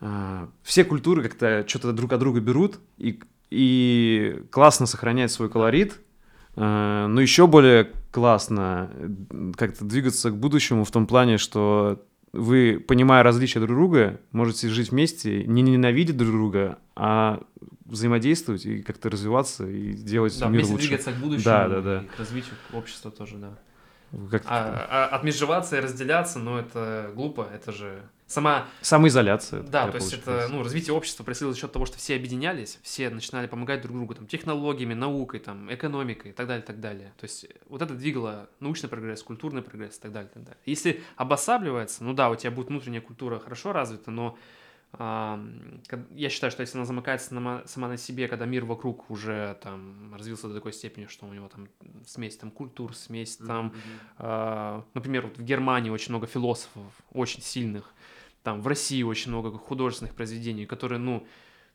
а, 0.00 0.48
все 0.62 0.84
культуры 0.84 1.22
как-то 1.22 1.66
что-то 1.68 1.92
друг 1.92 2.14
от 2.14 2.20
друга 2.20 2.40
берут, 2.40 2.80
и, 2.96 3.20
и 3.50 4.42
классно 4.50 4.86
сохранять 4.86 5.30
свой 5.30 5.50
колорит, 5.50 6.00
а, 6.56 7.08
но 7.08 7.20
еще 7.20 7.46
более 7.46 7.90
классно 8.10 8.90
как-то 9.54 9.84
двигаться 9.84 10.30
к 10.30 10.36
будущему 10.38 10.84
в 10.84 10.90
том 10.90 11.06
плане, 11.06 11.36
что 11.36 12.02
вы, 12.32 12.82
понимая 12.86 13.22
различия 13.22 13.60
друг 13.60 13.70
друга, 13.76 14.20
можете 14.32 14.68
жить 14.68 14.90
вместе, 14.90 15.44
не 15.44 15.62
ненавидеть 15.62 16.16
друг 16.16 16.30
друга, 16.30 16.78
а 16.96 17.42
взаимодействовать 17.84 18.64
и 18.64 18.80
как-то 18.82 19.10
развиваться 19.10 19.68
и 19.68 19.92
делать 19.92 20.38
Да, 20.38 20.46
мир 20.46 20.56
вместе 20.60 20.72
лучше. 20.72 20.86
двигаться 20.88 21.12
к 21.12 21.16
будущему 21.16 21.44
Да, 21.44 21.68
да, 21.68 21.80
да. 21.82 22.02
и 22.02 22.06
к 22.06 22.18
развитию 22.18 22.54
общества 22.72 23.10
тоже, 23.10 23.36
да. 23.36 23.58
Как-то 24.30 24.48
А, 24.48 25.08
а 25.10 25.16
отмежеваться 25.16 25.76
и 25.76 25.80
разделяться, 25.80 26.38
ну, 26.38 26.58
это 26.58 27.10
глупо, 27.14 27.48
это 27.52 27.72
же 27.72 28.02
сама... 28.26 28.66
Самоизоляция. 28.82 29.62
Да, 29.62 29.88
то 29.88 29.96
есть 29.96 30.12
это, 30.12 30.48
ну, 30.50 30.62
развитие 30.62 30.94
общества 30.94 31.24
происходило 31.24 31.54
за 31.54 31.60
счет 31.60 31.72
того, 31.72 31.86
что 31.86 31.96
все 31.96 32.16
объединялись, 32.16 32.78
все 32.82 33.08
начинали 33.08 33.46
помогать 33.46 33.80
друг 33.82 33.96
другу, 33.96 34.14
там, 34.14 34.26
технологиями, 34.26 34.94
наукой, 34.94 35.40
там, 35.40 35.72
экономикой 35.72 36.32
и 36.32 36.34
так 36.34 36.46
далее, 36.46 36.62
так 36.62 36.80
далее. 36.80 37.12
То 37.18 37.24
есть 37.24 37.46
вот 37.68 37.80
это 37.80 37.94
двигало 37.94 38.50
научный 38.60 38.88
прогресс, 38.88 39.22
культурный 39.22 39.62
прогресс 39.62 39.96
и 39.96 40.00
так 40.00 40.12
далее, 40.12 40.30
так 40.32 40.42
далее. 40.42 40.60
Если 40.66 41.02
обосабливается, 41.16 42.04
ну 42.04 42.12
да, 42.12 42.28
у 42.28 42.36
тебя 42.36 42.50
будет 42.50 42.68
внутренняя 42.68 43.00
культура 43.00 43.38
хорошо 43.38 43.72
развита, 43.72 44.10
но 44.10 44.36
я 44.98 46.28
считаю, 46.28 46.50
что 46.50 46.60
если 46.60 46.76
она 46.76 46.84
замыкается 46.84 47.30
сама, 47.30 47.62
сама 47.64 47.88
на 47.88 47.96
себе, 47.96 48.28
когда 48.28 48.44
мир 48.44 48.66
вокруг 48.66 49.10
уже 49.10 49.58
там 49.62 50.14
развился 50.14 50.48
до 50.48 50.54
такой 50.54 50.72
степени, 50.74 51.06
что 51.06 51.26
у 51.26 51.32
него 51.32 51.48
там 51.48 51.68
смесь 52.06 52.36
там 52.36 52.50
культур, 52.50 52.94
смесь 52.94 53.36
там, 53.36 53.72
mm-hmm. 54.18 54.78
э, 54.78 54.82
например, 54.92 55.22
вот 55.26 55.38
в 55.38 55.42
Германии 55.42 55.88
очень 55.88 56.10
много 56.10 56.26
философов, 56.26 56.92
очень 57.12 57.40
сильных, 57.40 57.94
там 58.42 58.60
в 58.60 58.66
России 58.66 59.02
очень 59.02 59.30
много 59.30 59.56
художественных 59.56 60.14
произведений, 60.14 60.66
которые, 60.66 60.98
ну, 60.98 61.26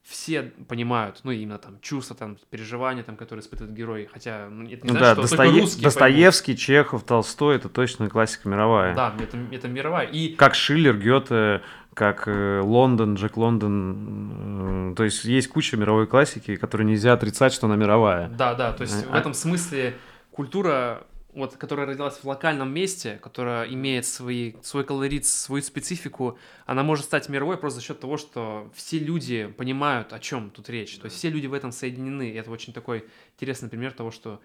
все 0.03 0.43
понимают, 0.69 1.21
ну, 1.23 1.31
именно 1.31 1.57
там 1.57 1.79
чувства, 1.81 2.15
там, 2.15 2.37
переживания, 2.49 3.03
там, 3.03 3.17
которые 3.17 3.41
испытывает 3.41 3.75
герой, 3.75 4.07
хотя 4.11 4.47
ну, 4.49 4.63
это 4.63 4.87
не 4.87 4.93
ну, 4.93 4.97
значит, 4.97 5.01
да, 5.01 5.13
что 5.13 5.21
Достое... 5.23 5.49
только 5.49 5.61
русские 5.61 5.83
Достоевский, 5.83 6.45
поймут. 6.53 6.61
Чехов, 6.61 7.03
Толстой— 7.03 7.55
это 7.57 7.67
точно 7.67 8.09
классика 8.09 8.47
мировая. 8.47 8.95
Да, 8.95 9.13
это, 9.19 9.37
это 9.51 9.67
мировая. 9.67 10.07
И... 10.07 10.35
Как 10.35 10.55
Шиллер, 10.55 10.97
Гёте, 10.97 11.61
как 11.97 12.27
э, 12.27 12.61
Лондон, 12.63 13.15
Джек 13.15 13.37
Лондон. 13.37 14.91
Э, 14.91 14.95
то 14.95 15.03
есть 15.03 15.25
есть 15.25 15.47
куча 15.47 15.75
мировой 15.77 16.05
классики, 16.05 16.55
которую 16.55 16.87
нельзя 16.87 17.13
отрицать, 17.13 17.51
что 17.53 17.65
она 17.65 17.75
мировая. 17.75 18.29
Да, 18.29 18.53
да, 18.53 18.71
то 18.71 18.83
есть 18.83 19.03
а... 19.09 19.13
в 19.13 19.15
этом 19.15 19.33
смысле 19.33 19.95
культура 20.31 21.07
вот, 21.33 21.55
которая 21.55 21.87
родилась 21.87 22.17
в 22.17 22.25
локальном 22.25 22.71
месте, 22.71 23.19
которая 23.21 23.67
имеет 23.67 24.05
свои, 24.05 24.53
свой 24.63 24.83
колорит, 24.83 25.25
свою 25.25 25.63
специфику, 25.63 26.37
она 26.65 26.83
может 26.83 27.05
стать 27.05 27.29
мировой 27.29 27.57
просто 27.57 27.79
за 27.79 27.85
счет 27.85 27.99
того, 27.99 28.17
что 28.17 28.71
все 28.75 28.99
люди 28.99 29.47
понимают, 29.57 30.13
о 30.13 30.19
чем 30.19 30.49
тут 30.51 30.69
речь. 30.69 30.97
То 30.97 31.05
есть 31.05 31.17
все 31.17 31.29
люди 31.29 31.47
в 31.47 31.53
этом 31.53 31.71
соединены. 31.71 32.29
И 32.29 32.33
это 32.33 32.49
очень 32.49 32.73
такой 32.73 33.05
интересный 33.35 33.69
пример 33.69 33.91
того, 33.91 34.09
что 34.09 34.39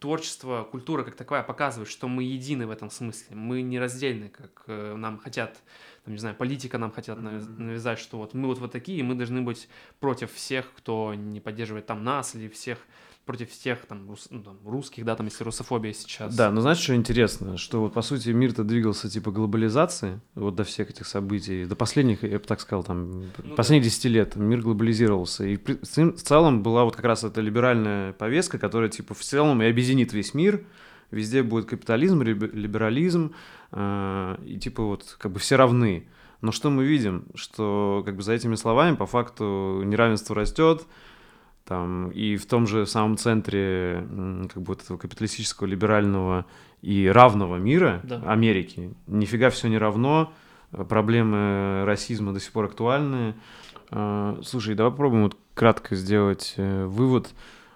творчество, 0.00 0.68
культура 0.70 1.02
как 1.02 1.14
таковая 1.14 1.42
показывает, 1.42 1.88
что 1.88 2.08
мы 2.08 2.24
едины 2.24 2.66
в 2.66 2.70
этом 2.70 2.90
смысле. 2.90 3.36
Мы 3.36 3.62
не 3.62 3.78
раздельны, 3.78 4.28
как 4.28 4.64
э, 4.66 4.94
нам 4.96 5.18
хотят, 5.18 5.58
там, 6.04 6.14
не 6.14 6.20
знаю, 6.20 6.34
политика 6.34 6.78
нам 6.78 6.90
хотят 6.90 7.20
навязать, 7.20 7.98
что 7.98 8.18
вот 8.18 8.34
мы 8.34 8.48
вот 8.48 8.58
вот 8.58 8.72
такие, 8.72 8.98
и 8.98 9.02
мы 9.02 9.14
должны 9.14 9.42
быть 9.42 9.68
против 10.00 10.32
всех, 10.32 10.72
кто 10.76 11.14
не 11.14 11.40
поддерживает 11.40 11.86
там 11.86 12.02
нас 12.02 12.34
или 12.34 12.48
всех 12.48 12.78
против 13.24 13.50
всех 13.50 13.86
там, 13.86 14.08
рус, 14.08 14.26
ну, 14.30 14.42
там 14.42 14.58
русских, 14.64 15.04
да, 15.04 15.14
там, 15.14 15.26
если 15.26 15.44
русофобия 15.44 15.92
сейчас. 15.92 16.34
Да, 16.34 16.50
но 16.50 16.60
знаешь, 16.60 16.78
что 16.78 16.94
интересно? 16.94 17.56
Что 17.56 17.80
вот, 17.80 17.94
по 17.94 18.02
сути, 18.02 18.30
мир-то 18.30 18.64
двигался 18.64 19.08
типа 19.08 19.30
глобализации, 19.30 20.20
вот 20.34 20.56
до 20.56 20.64
всех 20.64 20.90
этих 20.90 21.06
событий, 21.06 21.64
до 21.64 21.76
последних, 21.76 22.24
я 22.24 22.38
бы 22.38 22.44
так 22.44 22.60
сказал, 22.60 22.82
там, 22.82 23.30
ну, 23.38 23.54
последних 23.54 23.84
десяти 23.84 24.08
да. 24.08 24.14
лет 24.14 24.36
мир 24.36 24.60
глобализировался. 24.60 25.44
И 25.44 25.56
в 25.56 26.22
целом 26.22 26.62
была 26.62 26.84
вот 26.84 26.96
как 26.96 27.04
раз 27.04 27.22
эта 27.22 27.40
либеральная 27.40 28.12
повестка, 28.12 28.58
которая, 28.58 28.90
типа, 28.90 29.14
в 29.14 29.20
целом 29.20 29.62
и 29.62 29.66
объединит 29.66 30.12
весь 30.12 30.34
мир, 30.34 30.64
везде 31.12 31.42
будет 31.42 31.66
капитализм, 31.66 32.22
либерализм, 32.22 33.32
э, 33.70 34.36
и 34.44 34.58
типа 34.58 34.82
вот 34.82 35.16
как 35.18 35.32
бы 35.32 35.38
все 35.38 35.56
равны. 35.56 36.08
Но 36.40 36.50
что 36.50 36.70
мы 36.70 36.84
видим? 36.84 37.26
Что 37.34 38.02
как 38.04 38.16
бы 38.16 38.22
за 38.22 38.32
этими 38.32 38.56
словами 38.56 38.96
по 38.96 39.06
факту 39.06 39.82
неравенство 39.84 40.34
растет, 40.34 40.86
там, 41.64 42.10
и 42.10 42.36
в 42.36 42.46
том 42.46 42.66
же 42.66 42.86
самом 42.86 43.16
центре 43.16 44.04
как 44.52 44.62
бы 44.62 44.72
вот 44.72 44.82
этого 44.82 44.98
капиталистического, 44.98 45.68
либерального 45.68 46.46
и 46.80 47.06
равного 47.06 47.56
мира 47.56 48.00
да. 48.02 48.20
Америки 48.26 48.92
нифига 49.06 49.50
все 49.50 49.68
не 49.68 49.78
равно, 49.78 50.32
проблемы 50.72 51.84
расизма 51.84 52.32
до 52.32 52.40
сих 52.40 52.52
пор 52.52 52.64
актуальны. 52.64 53.34
А, 53.90 54.38
слушай, 54.42 54.74
давай 54.74 54.90
попробуем 54.90 55.24
вот 55.24 55.36
кратко 55.54 55.94
сделать 55.94 56.54
э, 56.56 56.86
вывод, 56.86 57.28
э, 57.28 57.32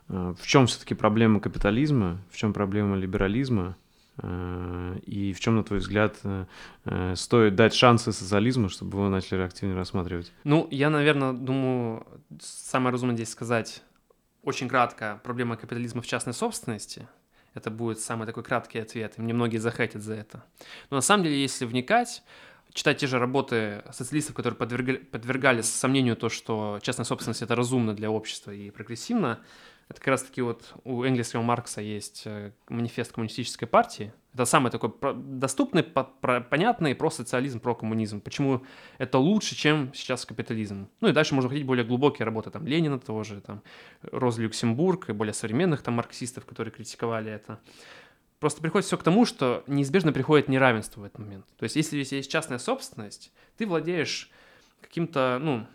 в 0.08 0.46
чем 0.46 0.66
все-таки 0.66 0.94
проблема 0.94 1.40
капитализма, 1.40 2.18
в 2.30 2.36
чем 2.36 2.52
проблема 2.52 2.96
либерализма, 2.96 3.76
Э, 4.22 4.98
и 5.04 5.32
в 5.32 5.40
чем, 5.40 5.56
на 5.56 5.64
твой 5.64 5.80
взгляд, 5.80 6.16
э, 6.24 6.46
э, 6.84 7.14
стоит 7.16 7.54
дать 7.54 7.74
шансы 7.74 8.12
социализму, 8.12 8.68
чтобы 8.68 8.98
его 8.98 9.08
начали 9.08 9.42
активнее 9.42 9.76
рассматривать? 9.76 10.32
Ну, 10.44 10.68
я, 10.70 10.90
наверное, 10.90 11.32
думаю, 11.32 12.06
самое 12.40 12.92
разумное 12.92 13.16
здесь 13.16 13.30
сказать 13.30 13.82
очень 14.42 14.68
кратко 14.68 15.20
проблема 15.24 15.56
капитализма 15.56 16.02
в 16.02 16.06
частной 16.06 16.32
собственности. 16.32 17.08
Это 17.54 17.70
будет 17.70 18.00
самый 18.00 18.26
такой 18.26 18.42
краткий 18.42 18.78
ответ, 18.78 19.14
и 19.16 19.22
мне 19.22 19.32
многие 19.32 19.58
захотят 19.58 20.02
за 20.02 20.14
это. 20.14 20.44
Но 20.90 20.96
на 20.96 21.00
самом 21.00 21.24
деле, 21.24 21.40
если 21.40 21.64
вникать, 21.64 22.22
читать 22.72 22.98
те 22.98 23.06
же 23.06 23.18
работы 23.18 23.82
социалистов, 23.90 24.36
которые 24.36 24.56
подвергали, 24.56 24.98
подвергали 24.98 25.62
сомнению 25.62 26.16
то, 26.16 26.28
что 26.28 26.78
частная 26.82 27.04
собственность 27.04 27.42
это 27.42 27.54
разумно 27.56 27.94
для 27.94 28.10
общества 28.10 28.50
и 28.50 28.70
прогрессивно, 28.70 29.40
это 29.88 30.00
как 30.00 30.08
раз-таки 30.08 30.42
вот 30.42 30.74
у 30.84 31.04
Энгельса 31.04 31.38
и 31.38 31.40
у 31.40 31.44
Маркса 31.44 31.80
есть 31.80 32.22
э, 32.24 32.50
манифест 32.68 33.12
коммунистической 33.12 33.68
партии. 33.68 34.12
Это 34.34 34.44
самый 34.44 34.70
такой 34.72 34.92
доступный, 35.14 35.84
понятный 35.84 36.94
про 36.94 37.08
социализм, 37.08 37.60
про 37.60 37.74
коммунизм. 37.74 38.20
Почему 38.20 38.64
это 38.98 39.18
лучше, 39.18 39.54
чем 39.54 39.94
сейчас 39.94 40.26
капитализм. 40.26 40.88
Ну 41.00 41.08
и 41.08 41.12
дальше 41.12 41.34
можно 41.34 41.48
ходить 41.48 41.64
более 41.64 41.84
глубокие 41.84 42.26
работы. 42.26 42.50
Там 42.50 42.66
Ленина 42.66 42.98
того 42.98 43.22
же, 43.22 43.40
там 43.40 43.62
Роз 44.02 44.38
Люксембург 44.38 45.08
и 45.08 45.12
более 45.12 45.32
современных 45.32 45.82
там 45.82 45.94
марксистов, 45.94 46.44
которые 46.44 46.72
критиковали 46.72 47.30
это. 47.30 47.60
Просто 48.40 48.60
приходит 48.60 48.86
все 48.86 48.98
к 48.98 49.02
тому, 49.02 49.24
что 49.24 49.62
неизбежно 49.68 50.12
приходит 50.12 50.48
неравенство 50.48 51.00
в 51.00 51.04
этот 51.04 51.20
момент. 51.20 51.46
То 51.56 51.62
есть 51.62 51.76
если 51.76 51.96
есть 51.96 52.30
частная 52.30 52.58
собственность, 52.58 53.32
ты 53.56 53.66
владеешь 53.66 54.30
каким-то, 54.82 55.38
ну, 55.40 55.66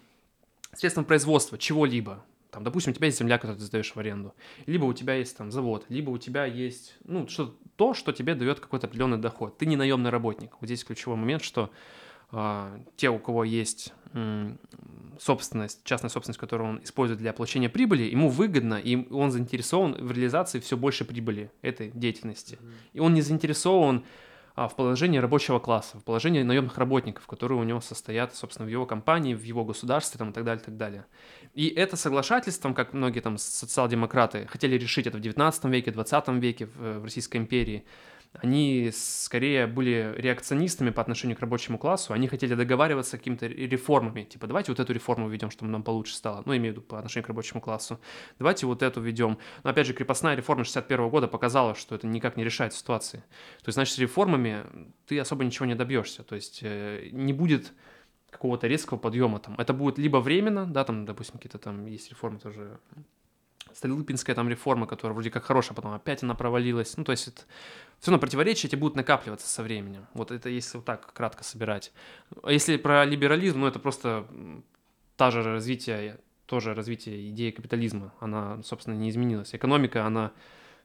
средством 0.74 1.06
производства 1.06 1.58
чего-либо, 1.58 2.24
там, 2.52 2.64
допустим, 2.66 2.92
у 2.92 2.96
тебя 2.96 3.08
есть 3.08 3.18
земля, 3.18 3.38
которую 3.38 3.60
ты 3.60 3.66
сдаешь 3.66 3.92
в 3.96 3.98
аренду, 3.98 4.36
либо 4.66 4.86
у 4.86 4.94
тебя 4.94 5.16
есть 5.16 5.36
там 5.38 5.52
завод, 5.52 5.86
либо 5.88 6.10
у 6.10 6.18
тебя 6.18 6.46
есть, 6.46 6.98
ну, 7.06 7.28
что 7.28 7.56
то, 7.78 7.94
что 7.94 8.12
тебе 8.12 8.36
дает 8.36 8.60
какой-то 8.60 8.88
определенный 8.88 9.18
доход. 9.18 9.58
Ты 9.58 9.66
не 9.66 9.78
наемный 9.78 10.10
работник. 10.10 10.52
Вот 10.60 10.68
здесь 10.68 10.84
ключевой 10.84 11.18
момент, 11.18 11.44
что 11.44 11.72
э, 12.32 12.80
те, 12.98 13.10
у 13.10 13.20
кого 13.20 13.46
есть 13.46 13.94
э, 14.14 14.56
собственность, 15.18 15.84
частная 15.86 16.10
собственность, 16.10 16.40
которую 16.40 16.72
он 16.72 16.84
использует 16.84 17.20
для 17.20 17.32
получения 17.32 17.70
прибыли, 17.70 18.04
ему 18.04 18.30
выгодно, 18.30 18.76
и 18.76 19.10
он 19.12 19.32
заинтересован 19.32 19.94
в 19.94 20.12
реализации 20.12 20.60
все 20.60 20.76
больше 20.76 21.06
прибыли 21.06 21.52
этой 21.62 21.90
деятельности. 21.92 22.56
Mm-hmm. 22.56 22.74
И 22.94 23.00
он 23.00 23.14
не 23.14 23.22
заинтересован 23.22 24.04
а, 24.56 24.68
в 24.68 24.76
положении 24.76 25.18
рабочего 25.18 25.60
класса, 25.60 26.00
в 26.00 26.04
положении 26.04 26.44
наемных 26.44 26.78
работников, 26.78 27.28
которые 27.28 27.60
у 27.60 27.64
него 27.64 27.82
состоят, 27.82 28.36
собственно, 28.36 28.66
в 28.66 28.70
его 28.70 28.86
компании, 28.86 29.34
в 29.34 29.44
его 29.44 29.64
государстве 29.64 30.18
там, 30.18 30.32
и 30.32 30.34
так 30.34 30.44
далее, 30.44 30.62
и 30.62 30.66
так 30.66 30.78
далее. 30.78 31.06
И 31.54 31.68
это 31.68 31.96
соглашательством, 31.98 32.74
как 32.74 32.94
многие 32.94 33.20
там 33.20 33.38
социал-демократы 33.38 34.48
хотели 34.48 34.78
решить 34.78 35.08
это 35.08 35.18
в 35.18 35.22
19 35.22 35.66
веке, 35.66 35.92
20 35.92 36.28
веке 36.30 36.66
в, 36.66 37.00
в 37.00 37.04
Российской 37.04 37.38
империи, 37.38 37.86
они 38.34 38.92
скорее 38.94 39.68
были 39.68 40.14
реакционистами 40.18 40.90
по 40.90 41.02
отношению 41.02 41.38
к 41.38 41.42
рабочему 41.42 41.78
классу, 41.78 42.14
они 42.14 42.28
хотели 42.28 42.56
договариваться 42.56 43.18
какими-то 43.18 43.48
реформами, 43.48 44.24
типа 44.24 44.48
давайте 44.48 44.72
вот 44.72 44.80
эту 44.80 44.94
реформу 44.94 45.28
введем, 45.28 45.52
чтобы 45.52 45.72
нам 45.72 45.84
получше 45.84 46.16
стало, 46.16 46.42
ну, 46.46 46.56
имею 46.56 46.74
в 46.74 46.78
виду 46.78 46.82
по 46.82 46.98
отношению 46.98 47.26
к 47.26 47.30
рабочему 47.30 47.60
классу, 47.60 48.00
давайте 48.40 48.66
вот 48.66 48.84
эту 48.84 49.02
введем. 49.02 49.38
Но 49.64 49.70
опять 49.70 49.88
же, 49.88 49.94
крепостная 49.94 50.36
реформа 50.36 50.64
61 50.64 51.10
года 51.10 51.28
показала, 51.28 51.76
что 51.76 51.96
это 51.96 52.08
никак 52.08 52.38
не 52.38 52.44
решает 52.44 52.74
ситуации. 52.74 53.18
То 53.18 53.68
есть, 53.68 53.76
значит, 53.76 53.96
с 53.96 54.00
реформами 54.00 54.66
ты 55.08 55.20
особо 55.20 55.44
ничего 55.44 55.66
не 55.66 55.76
добьешься, 55.76 56.24
то 56.24 56.36
есть 56.36 56.62
э, 56.64 57.10
не 57.12 57.34
будет 57.34 57.74
какого-то 58.30 58.68
резкого 58.68 58.98
подъема 58.98 59.40
там. 59.40 59.56
Это 59.58 59.74
будет 59.74 59.98
либо 59.98 60.18
временно, 60.18 60.66
да, 60.66 60.86
там, 60.86 61.06
допустим, 61.06 61.36
какие-то 61.36 61.58
там 61.58 61.86
есть 61.86 62.10
реформы 62.10 62.40
тоже 62.40 62.80
Столыпинская 63.76 64.36
там 64.36 64.50
реформа, 64.50 64.88
которая 64.88 65.14
вроде 65.14 65.30
как 65.30 65.44
хорошая, 65.44 65.76
потом 65.76 65.94
опять 65.94 66.24
она 66.24 66.36
провалилась. 66.36 66.98
Ну, 66.98 67.04
то 67.04 67.12
есть 67.12 67.28
это 67.28 67.42
все 68.00 68.12
равно 68.12 68.20
противоречия 68.20 68.68
эти 68.68 68.76
будут 68.76 68.96
накапливаться 68.96 69.48
со 69.48 69.64
временем. 69.64 70.08
Вот 70.14 70.32
это 70.32 70.50
если 70.50 70.78
вот 70.78 70.86
так 70.86 71.14
кратко 71.14 71.44
собирать. 71.44 71.92
А 72.44 72.52
если 72.52 72.78
про 72.78 73.06
либерализм, 73.06 73.60
ну, 73.60 73.68
это 73.68 73.80
просто 73.80 74.26
та 75.18 75.32
же 75.32 75.44
развитие, 75.44 76.20
тоже 76.46 76.74
развитие 76.74 77.30
идеи 77.30 77.52
капитализма. 77.52 78.14
Она, 78.20 78.62
собственно, 78.64 78.96
не 78.96 79.10
изменилась. 79.10 79.54
Экономика, 79.54 80.06
она 80.06 80.32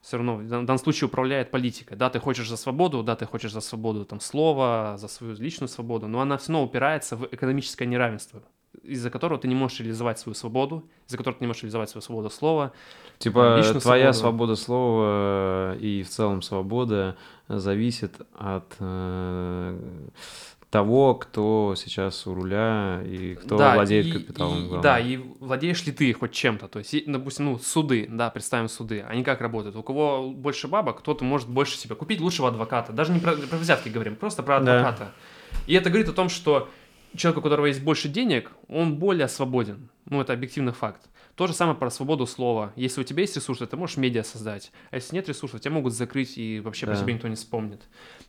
все 0.00 0.18
равно 0.18 0.36
в 0.36 0.46
данном 0.48 0.78
случае 0.78 1.08
управляет 1.08 1.50
политика. 1.50 1.96
Да, 1.96 2.10
ты 2.10 2.20
хочешь 2.20 2.48
за 2.48 2.56
свободу, 2.56 3.02
да, 3.02 3.16
ты 3.16 3.26
хочешь 3.26 3.52
за 3.52 3.60
свободу 3.60 4.04
там 4.04 4.20
слова, 4.20 4.96
за 4.98 5.08
свою 5.08 5.34
личную 5.36 5.68
свободу, 5.68 6.06
но 6.06 6.20
она 6.20 6.36
все 6.36 6.52
равно 6.52 6.66
упирается 6.66 7.16
в 7.16 7.28
экономическое 7.32 7.86
неравенство 7.86 8.42
из-за 8.82 9.10
которого 9.10 9.38
ты 9.38 9.48
не 9.48 9.54
можешь 9.54 9.80
реализовать 9.80 10.18
свою 10.18 10.34
свободу, 10.34 10.84
из-за 11.06 11.16
которого 11.16 11.38
ты 11.38 11.44
не 11.44 11.48
можешь 11.48 11.62
реализовать 11.62 11.90
свою 11.90 12.02
свободу 12.02 12.30
слова. 12.30 12.72
Типа 13.18 13.62
твоя 13.80 14.12
свобода 14.12 14.56
слова 14.56 15.74
э, 15.74 15.78
и 15.80 16.02
в 16.02 16.08
целом 16.08 16.42
свобода 16.42 17.16
зависит 17.48 18.14
от 18.34 18.74
э, 18.78 19.78
того, 20.70 21.14
кто 21.14 21.74
сейчас 21.76 22.26
у 22.26 22.34
руля 22.34 23.00
и 23.04 23.34
кто 23.34 23.56
да, 23.56 23.74
владеет 23.74 24.06
и, 24.06 24.12
капиталом. 24.12 24.78
И, 24.78 24.82
да, 24.82 24.98
и 24.98 25.16
владеешь 25.40 25.84
ли 25.86 25.92
ты 25.92 26.12
хоть 26.12 26.32
чем-то. 26.32 26.68
То 26.68 26.80
есть, 26.80 26.94
допустим, 27.06 27.46
ну, 27.46 27.58
суды, 27.58 28.06
да, 28.10 28.30
представим 28.30 28.68
суды, 28.68 29.04
они 29.08 29.22
как 29.22 29.40
работают? 29.40 29.76
У 29.76 29.82
кого 29.82 30.28
больше 30.28 30.68
бабок, 30.68 30.98
кто-то 30.98 31.24
может 31.24 31.48
больше 31.48 31.78
себе 31.78 31.94
купить 31.94 32.20
лучшего 32.20 32.48
адвоката. 32.48 32.92
Даже 32.92 33.12
не 33.12 33.20
про, 33.20 33.32
про 33.32 33.56
взятки 33.56 33.88
говорим, 33.88 34.16
просто 34.16 34.42
про 34.42 34.58
адвоката. 34.58 34.98
Да. 34.98 35.12
И 35.66 35.74
это 35.74 35.88
говорит 35.88 36.08
о 36.08 36.12
том, 36.12 36.28
что 36.28 36.68
человек, 37.16 37.38
у 37.38 37.42
которого 37.42 37.66
есть 37.66 37.82
больше 37.82 38.08
денег, 38.08 38.50
он 38.68 38.96
более 38.98 39.28
свободен. 39.28 39.90
Ну, 40.06 40.20
это 40.20 40.32
объективный 40.32 40.72
факт. 40.72 41.08
То 41.36 41.46
же 41.46 41.52
самое 41.52 41.76
про 41.76 41.90
свободу 41.90 42.26
слова. 42.26 42.72
Если 42.76 43.00
у 43.00 43.04
тебя 43.04 43.20
есть 43.20 43.36
ресурсы, 43.36 43.66
ты 43.66 43.76
можешь 43.76 43.98
медиа 43.98 44.22
создать. 44.22 44.72
А 44.90 44.96
если 44.96 45.14
нет 45.14 45.28
ресурсов, 45.28 45.60
тебя 45.60 45.72
могут 45.72 45.92
закрыть, 45.92 46.38
и 46.38 46.60
вообще 46.60 46.86
да. 46.86 46.92
по 46.92 46.98
тебе 46.98 47.12
никто 47.12 47.28
не 47.28 47.36
вспомнит. 47.36 47.82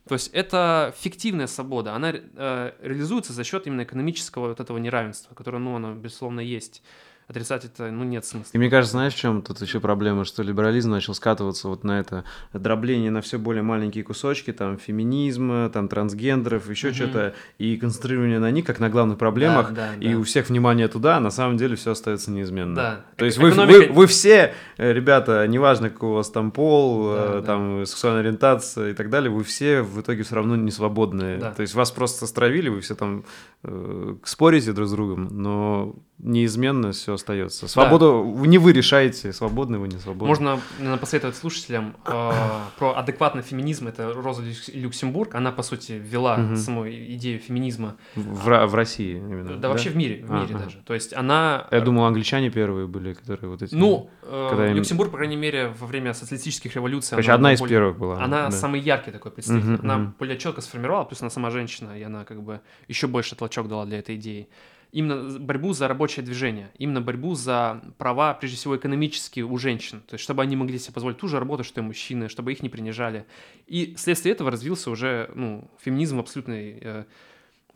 То 0.06 0.14
есть 0.14 0.28
это 0.34 0.94
фиктивная 0.98 1.46
свобода. 1.46 1.94
Она 1.94 2.12
э, 2.12 2.72
реализуется 2.82 3.32
за 3.32 3.44
счет 3.44 3.66
именно 3.66 3.84
экономического 3.84 4.48
вот 4.48 4.60
этого 4.60 4.76
неравенства, 4.76 5.34
которое, 5.34 5.58
ну, 5.58 5.76
оно, 5.76 5.94
безусловно, 5.94 6.40
есть 6.40 6.82
отрицать 7.28 7.66
это, 7.66 7.90
ну, 7.90 8.04
нет 8.04 8.24
смысла. 8.24 8.50
И 8.54 8.58
мне 8.58 8.70
кажется, 8.70 8.92
знаешь, 8.92 9.12
в 9.12 9.18
чем 9.18 9.42
тут 9.42 9.60
еще 9.60 9.80
проблема, 9.80 10.24
что 10.24 10.42
либерализм 10.42 10.90
начал 10.90 11.14
скатываться 11.14 11.68
вот 11.68 11.84
на 11.84 12.00
это 12.00 12.24
дробление 12.54 13.10
на 13.10 13.20
все 13.20 13.38
более 13.38 13.62
маленькие 13.62 14.02
кусочки, 14.02 14.50
там, 14.50 14.78
феминизма, 14.78 15.68
там, 15.68 15.88
трансгендеров, 15.88 16.70
еще 16.70 16.88
mm-hmm. 16.88 16.94
что-то, 16.94 17.34
и 17.58 17.76
концентрирование 17.76 18.38
на 18.38 18.50
них, 18.50 18.64
как 18.64 18.80
на 18.80 18.88
главных 18.88 19.18
проблемах, 19.18 19.74
да, 19.74 19.90
да, 19.94 20.02
и 20.02 20.14
да. 20.14 20.18
у 20.18 20.22
всех 20.22 20.48
внимание 20.48 20.88
туда, 20.88 21.18
а 21.18 21.20
на 21.20 21.30
самом 21.30 21.58
деле 21.58 21.76
все 21.76 21.90
остается 21.90 22.30
неизменно. 22.30 22.74
Да. 22.74 23.04
То 23.16 23.26
есть 23.26 23.36
вы, 23.36 23.50
Экономика... 23.50 23.88
вы, 23.88 23.92
вы 23.92 24.06
все, 24.06 24.54
э, 24.78 24.92
ребята, 24.92 25.46
неважно, 25.46 25.90
какой 25.90 26.08
у 26.08 26.14
вас 26.14 26.30
там 26.30 26.50
пол, 26.50 27.10
да, 27.10 27.40
э, 27.40 27.42
там, 27.44 27.80
да. 27.80 27.86
сексуальная 27.86 28.22
ориентация 28.22 28.90
и 28.90 28.94
так 28.94 29.10
далее, 29.10 29.30
вы 29.30 29.44
все 29.44 29.82
в 29.82 30.00
итоге 30.00 30.22
все 30.22 30.34
равно 30.34 30.56
не 30.56 30.70
свободные. 30.70 31.36
Да. 31.36 31.52
То 31.52 31.60
есть 31.60 31.74
вас 31.74 31.90
просто 31.90 32.26
стравили, 32.26 32.70
вы 32.70 32.80
все 32.80 32.94
там 32.94 33.24
э, 33.64 34.14
спорите 34.24 34.72
друг 34.72 34.88
с 34.88 34.92
другом, 34.92 35.28
но 35.30 35.94
неизменно 36.18 36.92
все 36.92 37.17
остается. 37.18 37.68
Свободу 37.68 38.34
да. 38.36 38.46
не 38.46 38.58
вы 38.58 38.72
решаете, 38.72 39.32
свободны 39.32 39.78
вы, 39.78 39.88
не 39.88 39.98
свободны. 39.98 40.28
Можно 40.28 40.60
наверное, 40.78 40.98
посоветовать 40.98 41.36
слушателям 41.36 41.96
э, 42.06 42.32
про 42.78 42.96
адекватный 42.96 43.42
феминизм. 43.42 43.88
Это 43.88 44.12
Роза 44.12 44.42
Люксембург. 44.72 45.34
Она, 45.34 45.52
по 45.52 45.62
сути, 45.62 45.92
ввела 45.92 46.36
угу. 46.36 46.56
саму 46.56 46.88
идею 46.88 47.38
феминизма. 47.38 47.96
В, 48.14 48.66
в 48.66 48.74
России 48.74 49.16
именно? 49.16 49.50
Да, 49.50 49.56
да, 49.56 49.68
вообще 49.68 49.90
в 49.90 49.96
мире, 49.96 50.24
в 50.24 50.30
мире 50.30 50.54
а, 50.54 50.58
даже. 50.58 50.78
То 50.84 50.94
есть 50.94 51.12
она... 51.12 51.66
Я 51.70 51.80
думал, 51.80 52.04
англичане 52.04 52.50
первые 52.50 52.86
были, 52.86 53.12
которые 53.12 53.50
вот 53.50 53.62
эти... 53.62 53.74
Ну, 53.74 54.10
э, 54.22 54.72
Люксембург, 54.72 55.10
по 55.10 55.18
крайней 55.18 55.36
мере, 55.36 55.72
во 55.78 55.86
время 55.86 56.14
социалистических 56.14 56.74
революций... 56.74 57.10
Короче, 57.10 57.32
одна 57.32 57.52
из 57.52 57.60
более... 57.60 57.76
первых 57.76 57.98
была. 57.98 58.22
Она 58.22 58.44
да. 58.44 58.50
самый 58.50 58.80
яркий 58.80 59.10
такой 59.10 59.32
представитель. 59.32 59.74
Угу, 59.74 59.82
она 59.82 59.96
угу. 59.96 60.12
более 60.18 60.38
четко 60.38 60.60
сформировала, 60.60 61.04
плюс 61.04 61.20
она 61.20 61.30
сама 61.30 61.50
женщина, 61.50 61.98
и 61.98 62.02
она 62.02 62.24
как 62.24 62.42
бы 62.42 62.60
еще 62.86 63.06
больше 63.06 63.36
толчок 63.36 63.68
дала 63.68 63.84
для 63.84 63.98
этой 63.98 64.16
идеи 64.16 64.48
именно 64.92 65.38
борьбу 65.38 65.72
за 65.72 65.88
рабочее 65.88 66.24
движение, 66.24 66.70
именно 66.78 67.00
борьбу 67.00 67.34
за 67.34 67.82
права, 67.98 68.34
прежде 68.34 68.56
всего, 68.56 68.76
экономические 68.76 69.44
у 69.44 69.58
женщин, 69.58 70.02
то 70.06 70.14
есть 70.14 70.24
чтобы 70.24 70.42
они 70.42 70.56
могли 70.56 70.78
себе 70.78 70.94
позволить 70.94 71.18
ту 71.18 71.28
же 71.28 71.38
работу, 71.38 71.64
что 71.64 71.80
и 71.80 71.84
мужчины, 71.84 72.28
чтобы 72.28 72.52
их 72.52 72.62
не 72.62 72.68
принижали. 72.68 73.26
И 73.66 73.94
вследствие 73.96 74.32
этого 74.32 74.50
развился 74.50 74.90
уже 74.90 75.30
ну, 75.34 75.70
феминизм 75.80 76.18
абсолютной 76.20 76.78
э, 76.80 77.04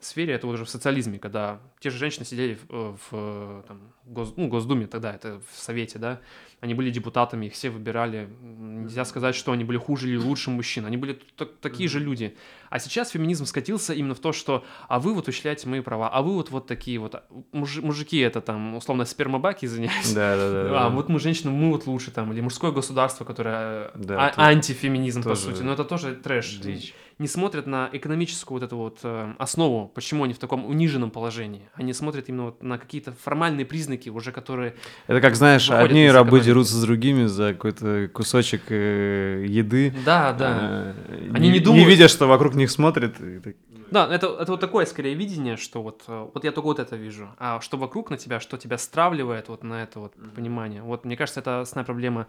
сфере, 0.05 0.33
это 0.33 0.47
уже 0.47 0.65
в 0.65 0.69
социализме, 0.69 1.19
когда 1.19 1.59
те 1.79 1.89
же 1.89 1.97
женщины 1.97 2.25
сидели 2.25 2.57
в, 2.67 2.97
в 3.09 3.63
там, 3.67 3.93
Гос, 4.05 4.33
ну, 4.35 4.47
Госдуме 4.47 4.87
тогда, 4.87 5.13
это 5.13 5.41
в 5.51 5.59
Совете, 5.59 5.99
да, 5.99 6.19
они 6.63 6.75
были 6.75 6.91
депутатами, 6.91 7.47
их 7.47 7.53
все 7.53 7.69
выбирали. 7.69 8.29
Нельзя 8.41 9.03
сказать, 9.03 9.35
что 9.35 9.51
они 9.51 9.65
были 9.65 9.77
хуже 9.77 10.07
или 10.07 10.15
лучше 10.15 10.49
мужчин. 10.49 10.85
Они 10.85 10.95
были 10.95 11.19
такие 11.59 11.89
же 11.89 11.99
люди. 11.99 12.37
А 12.69 12.79
сейчас 12.79 13.09
феминизм 13.09 13.45
скатился 13.45 13.93
именно 13.93 14.15
в 14.15 14.19
то, 14.19 14.31
что 14.31 14.63
а 14.87 14.99
вы 14.99 15.13
вот 15.13 15.27
ущляете 15.27 15.67
мои 15.67 15.81
права, 15.81 16.07
а 16.07 16.21
вы 16.21 16.35
вот 16.35 16.51
вот 16.51 16.65
такие 16.65 16.99
вот. 16.99 17.21
Муж, 17.51 17.81
мужики 17.81 18.17
это 18.17 18.39
там, 18.39 18.75
условно, 18.75 19.03
спермобаки, 19.03 19.65
извиняюсь. 19.65 20.13
Да, 20.13 20.37
да, 20.37 20.51
да. 20.51 20.85
А 20.85 20.89
вот 20.89 21.09
мы 21.09 21.19
женщины, 21.19 21.51
мы 21.51 21.69
вот 21.69 21.85
лучше 21.85 22.11
там. 22.11 22.31
Или 22.31 22.39
мужское 22.39 22.71
государство, 22.71 23.25
которое 23.25 23.91
да, 23.95 24.29
а- 24.29 24.47
антифеминизм, 24.47 25.21
по 25.21 25.35
сути. 25.35 25.63
Но 25.63 25.73
это 25.73 25.83
тоже 25.83 26.15
трэш. 26.15 26.59
Дичь. 26.59 26.93
Не 27.19 27.27
смотрят 27.27 27.67
на 27.67 27.89
экономическую 27.91 28.59
вот 28.59 28.65
эту 28.65 28.77
вот 28.77 28.99
э, 29.03 29.33
основу, 29.37 29.87
почему 29.93 30.23
они 30.23 30.33
в 30.33 30.39
таком 30.39 30.65
униженном 30.65 31.11
положении. 31.11 31.69
Они 31.73 31.93
смотрят 31.93 32.29
именно 32.29 32.45
вот 32.45 32.63
на 32.63 32.77
какие-то 32.77 33.11
формальные 33.11 33.65
признаки 33.65 34.09
уже, 34.09 34.31
которые... 34.31 34.75
Это 35.07 35.21
как, 35.21 35.35
знаешь, 35.35 35.69
одни 35.69 36.09
рабы 36.09 36.39
дерутся 36.39 36.75
с 36.75 36.81
другими 36.81 37.25
за 37.25 37.53
какой-то 37.53 38.09
кусочек 38.13 38.63
э, 38.69 39.45
еды. 39.47 39.93
Да, 40.05 40.33
да. 40.33 40.93
Э, 41.07 41.29
Они 41.33 41.49
не, 41.49 41.53
не 41.53 41.59
думают... 41.59 41.85
Не 41.85 41.89
видя, 41.89 42.07
что 42.07 42.27
вокруг 42.27 42.55
них 42.55 42.71
смотрят. 42.71 43.15
Да, 43.91 44.07
это, 44.11 44.27
это 44.39 44.51
вот 44.53 44.59
такое 44.59 44.85
скорее 44.85 45.13
видение, 45.13 45.55
что 45.55 45.83
вот, 45.83 46.03
вот 46.07 46.43
я 46.43 46.51
только 46.51 46.65
вот 46.65 46.79
это 46.79 46.95
вижу. 46.95 47.29
А 47.37 47.61
что 47.61 47.77
вокруг 47.77 48.09
на 48.09 48.17
тебя, 48.17 48.39
что 48.39 48.57
тебя 48.57 48.79
стравливает 48.79 49.49
вот 49.49 49.63
на 49.63 49.83
это 49.83 49.99
вот 49.99 50.13
понимание. 50.35 50.81
Вот 50.81 51.05
мне 51.05 51.15
кажется, 51.15 51.41
это 51.41 51.61
основная 51.61 51.85
проблема 51.85 52.27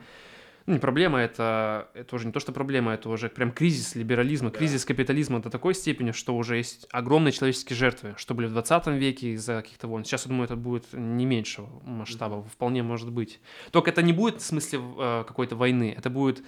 ну, 0.66 0.74
не 0.74 0.78
проблема, 0.78 1.18
это, 1.18 1.88
это 1.94 2.16
уже 2.16 2.26
не 2.26 2.32
то, 2.32 2.40
что 2.40 2.52
проблема, 2.52 2.94
это 2.94 3.10
уже 3.10 3.28
прям 3.28 3.52
кризис 3.52 3.94
либерализма, 3.94 4.50
да. 4.50 4.58
кризис 4.58 4.84
капитализма 4.84 5.40
до 5.40 5.50
такой 5.50 5.74
степени, 5.74 6.12
что 6.12 6.34
уже 6.34 6.56
есть 6.56 6.86
огромные 6.90 7.32
человеческие 7.32 7.76
жертвы, 7.76 8.14
что 8.16 8.34
были 8.34 8.46
в 8.46 8.52
20 8.52 8.86
веке 8.88 9.32
из-за 9.32 9.56
каких-то 9.56 9.88
войн. 9.88 10.04
Сейчас, 10.04 10.24
я 10.24 10.30
думаю, 10.30 10.46
это 10.46 10.56
будет 10.56 10.86
не 10.92 11.26
меньшего 11.26 11.68
масштаба, 11.84 12.36
mm-hmm. 12.36 12.48
вполне 12.50 12.82
может 12.82 13.10
быть. 13.10 13.40
Только 13.72 13.90
это 13.90 14.02
не 14.02 14.12
будет 14.12 14.40
в 14.40 14.44
смысле 14.44 14.80
э, 14.80 15.24
какой-то 15.26 15.54
войны, 15.54 15.94
это 15.96 16.08
будет 16.08 16.42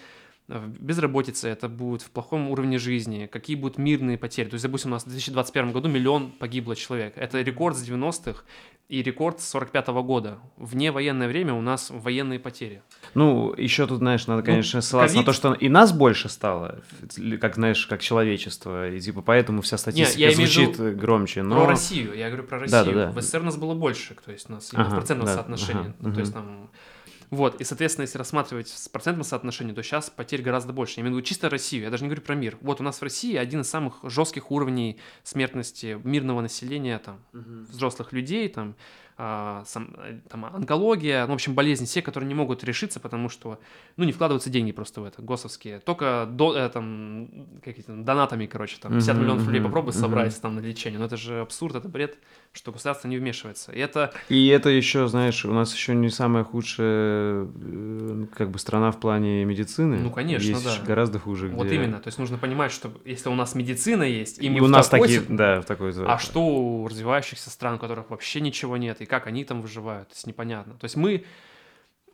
безработица, 0.48 1.48
это 1.48 1.68
будет 1.68 2.02
в 2.02 2.10
плохом 2.10 2.51
уровне 2.51 2.78
жизни, 2.78 3.26
какие 3.26 3.56
будут 3.56 3.78
мирные 3.78 4.16
потери. 4.16 4.48
То 4.48 4.55
есть, 4.55 4.64
допустим, 4.64 4.90
у 4.90 4.94
нас 4.94 5.02
в 5.02 5.06
2021 5.06 5.72
году 5.72 5.88
миллион 5.88 6.30
погибло 6.30 6.76
человек. 6.76 7.14
Это 7.16 7.43
рекорд 7.43 7.76
с 7.76 7.88
90-х 7.88 8.44
и 8.89 9.03
рекорд 9.03 9.41
с 9.41 9.49
45 9.49 9.89
-го 9.89 10.03
года. 10.03 10.39
Вне 10.57 10.93
военное 10.93 11.27
время 11.29 11.55
у 11.55 11.61
нас 11.61 11.91
военные 11.91 12.39
потери. 12.39 12.83
Ну, 13.15 13.53
еще 13.57 13.87
тут, 13.87 13.99
знаешь, 13.99 14.27
надо, 14.27 14.43
ну, 14.43 14.47
конечно, 14.47 14.79
ну, 14.79 14.83
ссылаться 14.83 15.17
COVID... 15.17 15.21
на 15.21 15.25
то, 15.25 15.33
что 15.33 15.53
и 15.55 15.69
нас 15.69 15.93
больше 15.93 16.29
стало, 16.29 16.83
как, 17.41 17.57
знаешь, 17.57 17.87
как 17.87 18.01
человечество, 18.01 18.91
и 18.91 19.01
типа 19.01 19.23
поэтому 19.23 19.63
вся 19.63 19.77
статистика 19.77 20.21
Нет, 20.21 20.31
я 20.31 20.37
звучит 20.37 20.79
имею 20.79 20.97
громче. 20.97 21.43
Но... 21.43 21.57
Про 21.57 21.67
Россию, 21.67 22.15
я 22.15 22.29
говорю 22.29 22.45
про 22.45 22.61
Россию. 22.61 22.85
Да, 22.85 22.93
да, 22.93 23.07
да. 23.07 23.13
В 23.13 23.21
СССР 23.21 23.43
нас 23.43 23.57
было 23.57 23.75
больше, 23.75 24.15
то 24.25 24.31
есть 24.31 24.49
у 24.49 24.53
нас 24.53 24.71
ага, 24.73 24.91
в 24.91 24.95
процентном 24.95 25.27
да, 25.27 25.35
соотношении. 25.35 25.81
Ага, 25.81 25.95
ну, 26.01 26.13
то 26.13 26.21
есть 26.21 26.33
там 26.33 26.71
вот, 27.31 27.61
и, 27.61 27.65
соответственно, 27.65 28.03
если 28.03 28.19
рассматривать 28.19 28.69
с 28.69 28.89
процентным 28.89 29.24
соотношением, 29.24 29.74
то 29.74 29.82
сейчас 29.82 30.11
потерь 30.11 30.43
гораздо 30.43 30.73
больше. 30.73 30.94
Я 30.97 31.03
имею 31.03 31.15
в 31.15 31.19
виду 31.19 31.27
чисто 31.27 31.51
Россию, 31.51 31.85
я 31.85 31.90
даже 31.90 32.05
не 32.05 32.09
говорю 32.09 32.23
про 32.23 32.35
мир. 32.35 32.57
Вот 32.61 32.81
у 32.81 32.85
нас 32.85 32.98
в 32.98 33.03
России 33.03 33.36
один 33.36 33.61
из 33.61 33.69
самых 33.69 33.97
жестких 34.03 34.51
уровней 34.51 34.98
смертности 35.23 36.01
мирного 36.05 36.40
населения, 36.40 36.98
там, 36.98 37.20
угу. 37.32 37.66
взрослых 37.70 38.12
людей, 38.12 38.48
там, 38.48 38.77
а, 39.19 39.65
сам, 39.65 39.94
э, 39.97 40.20
там, 40.28 40.44
онкология, 40.44 41.24
ну, 41.24 41.32
в 41.32 41.35
общем, 41.36 41.55
болезни 41.55 41.86
все, 41.86 42.03
которые 42.03 42.28
не 42.28 42.35
могут 42.35 42.62
решиться, 42.65 43.01
потому 43.01 43.31
что, 43.31 43.59
ну, 43.97 44.05
не 44.05 44.12
вкладываются 44.12 44.51
деньги 44.51 44.73
просто 44.73 45.01
в 45.01 45.05
это, 45.05 45.23
госовские, 45.23 45.81
только 45.81 46.28
до, 46.31 46.55
э, 46.55 46.69
там, 46.69 47.28
какие-то 47.65 47.94
донатами, 47.94 48.44
короче, 48.44 48.77
там, 48.78 48.93
50 48.93 49.16
mm-hmm, 49.16 49.20
миллионов 49.20 49.47
рублей 49.47 49.62
попробуй 49.62 49.94
mm-hmm. 49.94 50.01
собрать 50.01 50.39
там 50.43 50.57
на 50.57 50.61
лечение, 50.61 50.98
но 50.98 51.07
это 51.07 51.16
же 51.16 51.40
абсурд, 51.40 51.77
это 51.77 51.89
бред, 51.89 52.19
что 52.57 52.73
государство 52.73 53.09
не 53.09 53.19
вмешивается, 53.19 53.73
и 53.73 53.78
это... 53.78 54.12
И 54.28 54.49
это 54.49 54.70
еще, 54.70 55.07
знаешь, 55.09 55.45
у 55.45 55.53
нас 55.53 55.74
еще 55.74 55.95
не 55.95 56.11
самая 56.11 56.45
худшая, 56.45 57.47
э, 57.47 58.27
как 58.35 58.51
бы, 58.51 58.59
страна 58.59 58.91
в 58.91 58.99
плане 58.99 59.45
медицины. 59.45 59.99
Ну, 59.99 60.11
конечно, 60.11 60.49
есть 60.49 60.65
да. 60.65 60.85
гораздо 60.85 61.19
хуже. 61.19 61.49
Вот 61.49 61.66
где... 61.66 61.77
именно, 61.77 61.99
то 61.99 62.09
есть 62.09 62.19
нужно 62.19 62.39
понимать, 62.39 62.73
что 62.73 62.91
если 63.05 63.28
у 63.28 63.35
нас 63.35 63.55
медицина 63.55 64.03
есть, 64.03 64.39
и, 64.41 64.47
и 64.47 64.61
у 64.61 64.69
нас 64.69 64.89
такие, 64.89 65.20
да, 65.28 65.61
в 65.61 65.65
такой... 65.65 65.93
А 66.07 66.19
что 66.19 66.41
у 66.41 66.89
развивающихся 66.89 67.51
стран, 67.51 67.74
у 67.74 67.78
которых 67.78 68.11
вообще 68.11 68.41
ничего 68.41 68.77
нет, 68.77 69.01
и 69.01 69.07
как 69.07 69.27
они 69.27 69.45
там 69.45 69.61
выживают, 69.61 70.09
то 70.09 70.15
есть 70.15 70.27
непонятно. 70.27 70.74
То 70.74 70.85
есть 70.85 70.97
мы 70.97 71.24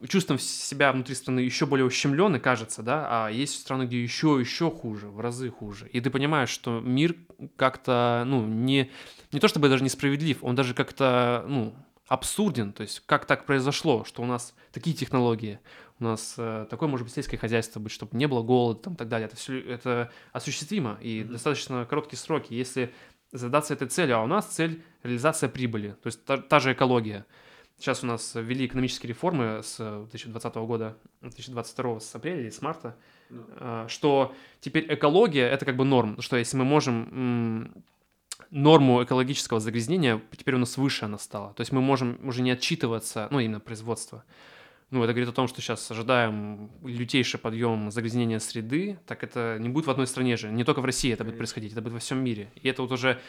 чувствуем 0.08 0.38
себя 0.38 0.92
внутри 0.92 1.14
страны 1.14 1.40
еще 1.40 1.66
более 1.66 1.84
ущемлены, 1.84 2.40
кажется, 2.40 2.82
да, 2.82 3.06
а 3.08 3.30
есть 3.30 3.60
страны, 3.60 3.84
где 3.84 4.02
еще, 4.02 4.38
еще 4.40 4.70
хуже, 4.70 5.08
в 5.08 5.20
разы 5.20 5.50
хуже. 5.50 5.88
И 5.88 6.00
ты 6.00 6.10
понимаешь, 6.10 6.50
что 6.50 6.80
мир 6.80 7.16
как-то, 7.56 8.24
ну, 8.26 8.46
не, 8.46 8.90
не 9.32 9.40
то 9.40 9.48
чтобы 9.48 9.68
даже 9.68 9.84
несправедлив, 9.84 10.42
он 10.42 10.54
даже 10.54 10.74
как-то, 10.74 11.44
ну, 11.48 11.74
абсурден. 12.08 12.72
То 12.72 12.82
есть 12.82 13.02
как 13.06 13.24
так 13.24 13.46
произошло, 13.46 14.04
что 14.04 14.22
у 14.22 14.26
нас 14.26 14.54
такие 14.72 14.94
технологии, 14.94 15.60
у 15.98 16.04
нас 16.04 16.34
э, 16.36 16.66
такое, 16.68 16.88
может 16.88 17.06
быть, 17.06 17.14
сельское 17.14 17.36
хозяйство 17.36 17.80
быть, 17.80 17.92
чтобы 17.92 18.16
не 18.16 18.26
было 18.26 18.42
голода 18.42 18.80
там, 18.80 18.94
и 18.94 18.96
так 18.96 19.08
далее. 19.08 19.26
Это 19.26 19.36
все 19.36 19.60
это 19.60 20.10
осуществимо 20.32 20.98
и 21.00 21.20
mm-hmm. 21.20 21.28
достаточно 21.28 21.86
короткие 21.88 22.18
сроки. 22.18 22.52
Если 22.54 22.92
задаться 23.32 23.72
этой 23.72 23.88
целью, 23.88 24.18
а 24.18 24.22
у 24.22 24.26
нас 24.26 24.46
цель 24.46 24.82
реализация 25.02 25.48
прибыли, 25.48 25.96
то 26.02 26.06
есть 26.08 26.24
та, 26.24 26.36
та 26.38 26.60
же 26.60 26.72
экология. 26.72 27.24
Сейчас 27.82 28.04
у 28.04 28.06
нас 28.06 28.36
ввели 28.36 28.66
экономические 28.66 29.09
реформы 29.09 29.60
с 29.60 29.76
2020 29.78 30.54
года, 30.54 30.96
2022 31.22 31.98
с 31.98 32.14
апреля 32.14 32.42
или 32.42 32.50
с 32.50 32.62
марта, 32.62 32.94
no. 33.28 33.88
что 33.88 34.32
теперь 34.60 34.86
экология 34.88 35.48
это 35.48 35.64
как 35.64 35.74
бы 35.74 35.84
норм, 35.84 36.22
что 36.22 36.36
если 36.36 36.56
мы 36.56 36.64
можем 36.64 37.82
норму 38.50 39.02
экологического 39.02 39.59
загрязнения, 39.59 40.22
теперь 40.30 40.54
у 40.54 40.59
нас 40.59 40.76
выше 40.76 41.06
она 41.06 41.18
стала. 41.18 41.54
То 41.54 41.62
есть 41.62 41.72
мы 41.72 41.80
можем 41.80 42.20
уже 42.22 42.42
не 42.42 42.52
отчитываться, 42.52 43.26
ну, 43.32 43.40
именно 43.40 43.59
производство. 43.59 44.22
Ну, 44.90 45.02
это 45.02 45.12
говорит 45.12 45.30
о 45.30 45.32
том, 45.32 45.48
что 45.48 45.60
сейчас 45.60 45.90
ожидаем 45.90 46.70
лютейший 46.84 47.40
подъем 47.40 47.90
загрязнения 47.90 48.38
среды, 48.38 49.00
так 49.06 49.24
это 49.24 49.56
не 49.59 49.68
будет 49.68 49.86
в 49.86 49.90
одной 49.90 50.06
стране 50.06 50.36
же, 50.36 50.52
не 50.52 50.62
только 50.62 50.82
в 50.82 50.84
России 50.84 51.12
это 51.12 51.24
будет 51.24 51.36
происходить, 51.36 51.72
это 51.72 51.82
будет 51.82 51.94
во 51.94 51.98
всем 51.98 52.22
мире. 52.22 52.52
И 52.54 52.68
это 52.68 52.82
вот 52.82 52.92
уже 52.92 53.20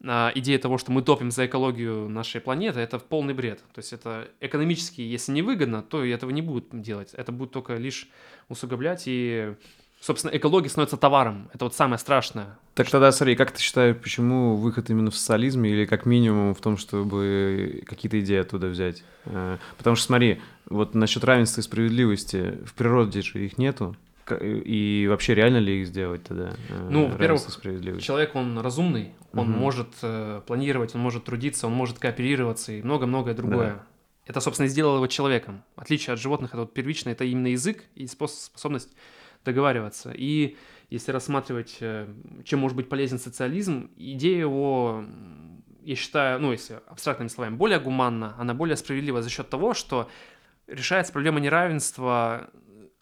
идея 0.00 0.58
того, 0.58 0.78
что 0.78 0.90
мы 0.90 1.02
топим 1.02 1.30
за 1.30 1.46
экологию 1.46 2.08
нашей 2.08 2.40
планеты, 2.40 2.80
это 2.80 2.98
полный 2.98 3.34
бред. 3.34 3.60
То 3.72 3.78
есть 3.78 3.92
это 3.92 4.28
экономически, 4.40 5.00
если 5.00 5.32
не 5.32 5.42
выгодно, 5.42 5.82
то 5.82 6.04
этого 6.04 6.30
не 6.30 6.42
будут 6.42 6.68
делать. 6.80 7.14
Это 7.14 7.30
будет 7.32 7.52
только 7.52 7.76
лишь 7.76 8.08
усугублять 8.48 9.04
и 9.06 9.54
собственно, 10.02 10.36
экология 10.36 10.68
становится 10.68 10.96
товаром. 10.96 11.48
Это 11.54 11.64
вот 11.64 11.74
самое 11.74 11.98
страшное. 11.98 12.58
Так 12.74 12.90
тогда, 12.90 13.12
смотри, 13.12 13.36
как 13.36 13.52
ты 13.52 13.60
считаешь, 13.60 13.96
почему 13.96 14.56
выход 14.56 14.90
именно 14.90 15.10
в 15.10 15.16
социализме 15.16 15.70
или 15.70 15.86
как 15.86 16.04
минимум 16.04 16.54
в 16.54 16.60
том, 16.60 16.76
чтобы 16.76 17.82
какие-то 17.86 18.20
идеи 18.20 18.40
оттуда 18.40 18.66
взять? 18.66 19.04
Э, 19.26 19.58
потому 19.78 19.96
что, 19.96 20.06
смотри, 20.06 20.40
вот 20.68 20.94
насчет 20.94 21.24
равенства 21.24 21.60
и 21.60 21.64
справедливости, 21.64 22.58
в 22.66 22.74
природе 22.74 23.22
же 23.22 23.44
их 23.44 23.58
нету. 23.58 23.96
И 24.36 25.06
вообще 25.08 25.34
реально 25.34 25.58
ли 25.58 25.80
их 25.80 25.86
сделать 25.86 26.24
тогда? 26.24 26.52
Э, 26.68 26.88
ну, 26.90 27.08
во-первых, 27.08 27.42
человек, 28.00 28.34
он 28.34 28.58
разумный, 28.58 29.14
он 29.32 29.50
угу. 29.50 29.58
может 29.58 29.88
э, 30.02 30.42
планировать, 30.46 30.94
он 30.94 31.00
может 31.00 31.24
трудиться, 31.24 31.66
он 31.66 31.72
может 31.72 31.98
кооперироваться 31.98 32.72
и 32.72 32.82
много-многое 32.82 33.34
другое. 33.34 33.70
Да. 33.70 33.86
Это, 34.26 34.40
собственно, 34.40 34.68
сделало 34.68 34.96
его 34.96 35.06
человеком. 35.08 35.64
В 35.76 35.82
отличие 35.82 36.14
от 36.14 36.20
животных, 36.20 36.50
это 36.50 36.60
вот 36.60 36.74
первичное, 36.74 37.12
это 37.12 37.24
именно 37.24 37.48
язык 37.48 37.84
и 37.94 38.06
способность 38.06 38.94
договариваться. 39.44 40.12
И 40.14 40.56
если 40.90 41.10
рассматривать, 41.10 41.78
э, 41.80 42.06
чем 42.44 42.60
может 42.60 42.76
быть 42.76 42.88
полезен 42.88 43.18
социализм, 43.18 43.90
идея 43.96 44.40
его, 44.40 45.04
я 45.82 45.96
считаю, 45.96 46.40
ну, 46.40 46.52
если 46.52 46.80
абстрактными 46.86 47.28
словами, 47.28 47.56
более 47.56 47.80
гуманна, 47.80 48.34
она 48.38 48.54
более 48.54 48.76
справедлива 48.76 49.22
за 49.22 49.30
счет 49.30 49.48
того, 49.48 49.74
что 49.74 50.08
решается 50.66 51.12
проблема 51.12 51.40
неравенства 51.40 52.50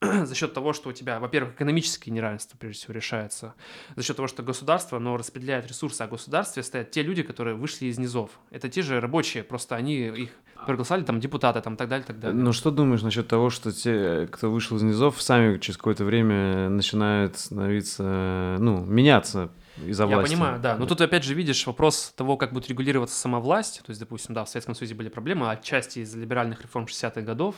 за 0.25 0.35
счет 0.35 0.55
того, 0.55 0.73
что 0.73 0.89
у 0.89 0.93
тебя, 0.93 1.21
во-первых, 1.21 1.55
экономическое 1.55 2.11
неравенство, 2.11 2.57
прежде 2.57 2.81
всего, 2.81 2.95
решается, 2.95 3.55
за 3.97 4.03
счет 4.03 4.17
того, 4.17 4.29
что 4.29 4.43
государство, 4.43 4.97
оно 4.97 5.17
распределяет 5.17 5.67
ресурсы, 5.67 6.01
а 6.03 6.07
в 6.07 6.11
государстве 6.11 6.63
стоят 6.63 6.91
те 6.91 7.03
люди, 7.03 7.23
которые 7.23 7.55
вышли 7.55 7.87
из 7.87 7.99
низов. 7.99 8.31
Это 8.51 8.69
те 8.69 8.81
же 8.81 8.99
рабочие, 9.01 9.45
просто 9.45 9.77
они 9.77 10.07
их 10.07 10.31
проголосовали, 10.65 11.05
там, 11.05 11.21
депутаты, 11.21 11.61
там, 11.61 11.77
так 11.77 11.89
далее, 11.89 12.07
так 12.07 12.19
далее. 12.19 12.41
Ну, 12.41 12.53
что 12.53 12.71
думаешь 12.71 13.03
насчет 13.03 13.29
того, 13.29 13.51
что 13.51 13.73
те, 13.73 14.27
кто 14.31 14.51
вышел 14.51 14.77
из 14.77 14.83
низов, 14.83 15.21
сами 15.21 15.59
через 15.59 15.77
какое-то 15.77 16.05
время 16.05 16.69
начинают 16.69 17.39
становиться, 17.39 18.57
ну, 18.59 18.85
меняться 18.85 19.51
из-за 19.85 20.07
власти. 20.07 20.31
Я 20.31 20.37
понимаю, 20.37 20.61
да. 20.61 20.77
Но 20.77 20.87
тут 20.87 21.01
опять 21.01 21.25
же 21.25 21.35
видишь 21.35 21.67
вопрос 21.67 22.13
того, 22.17 22.37
как 22.37 22.53
будет 22.53 22.69
регулироваться 22.69 23.17
сама 23.17 23.39
власть. 23.41 23.83
То 23.85 23.91
есть, 23.91 24.01
допустим, 24.01 24.35
да, 24.35 24.45
в 24.45 24.49
Советском 24.49 24.75
Союзе 24.75 24.95
были 24.95 25.09
проблемы, 25.09 25.51
отчасти 25.51 26.01
из-за 26.01 26.19
либеральных 26.19 26.63
реформ 26.63 26.87
60-х 26.87 27.23
годов. 27.23 27.57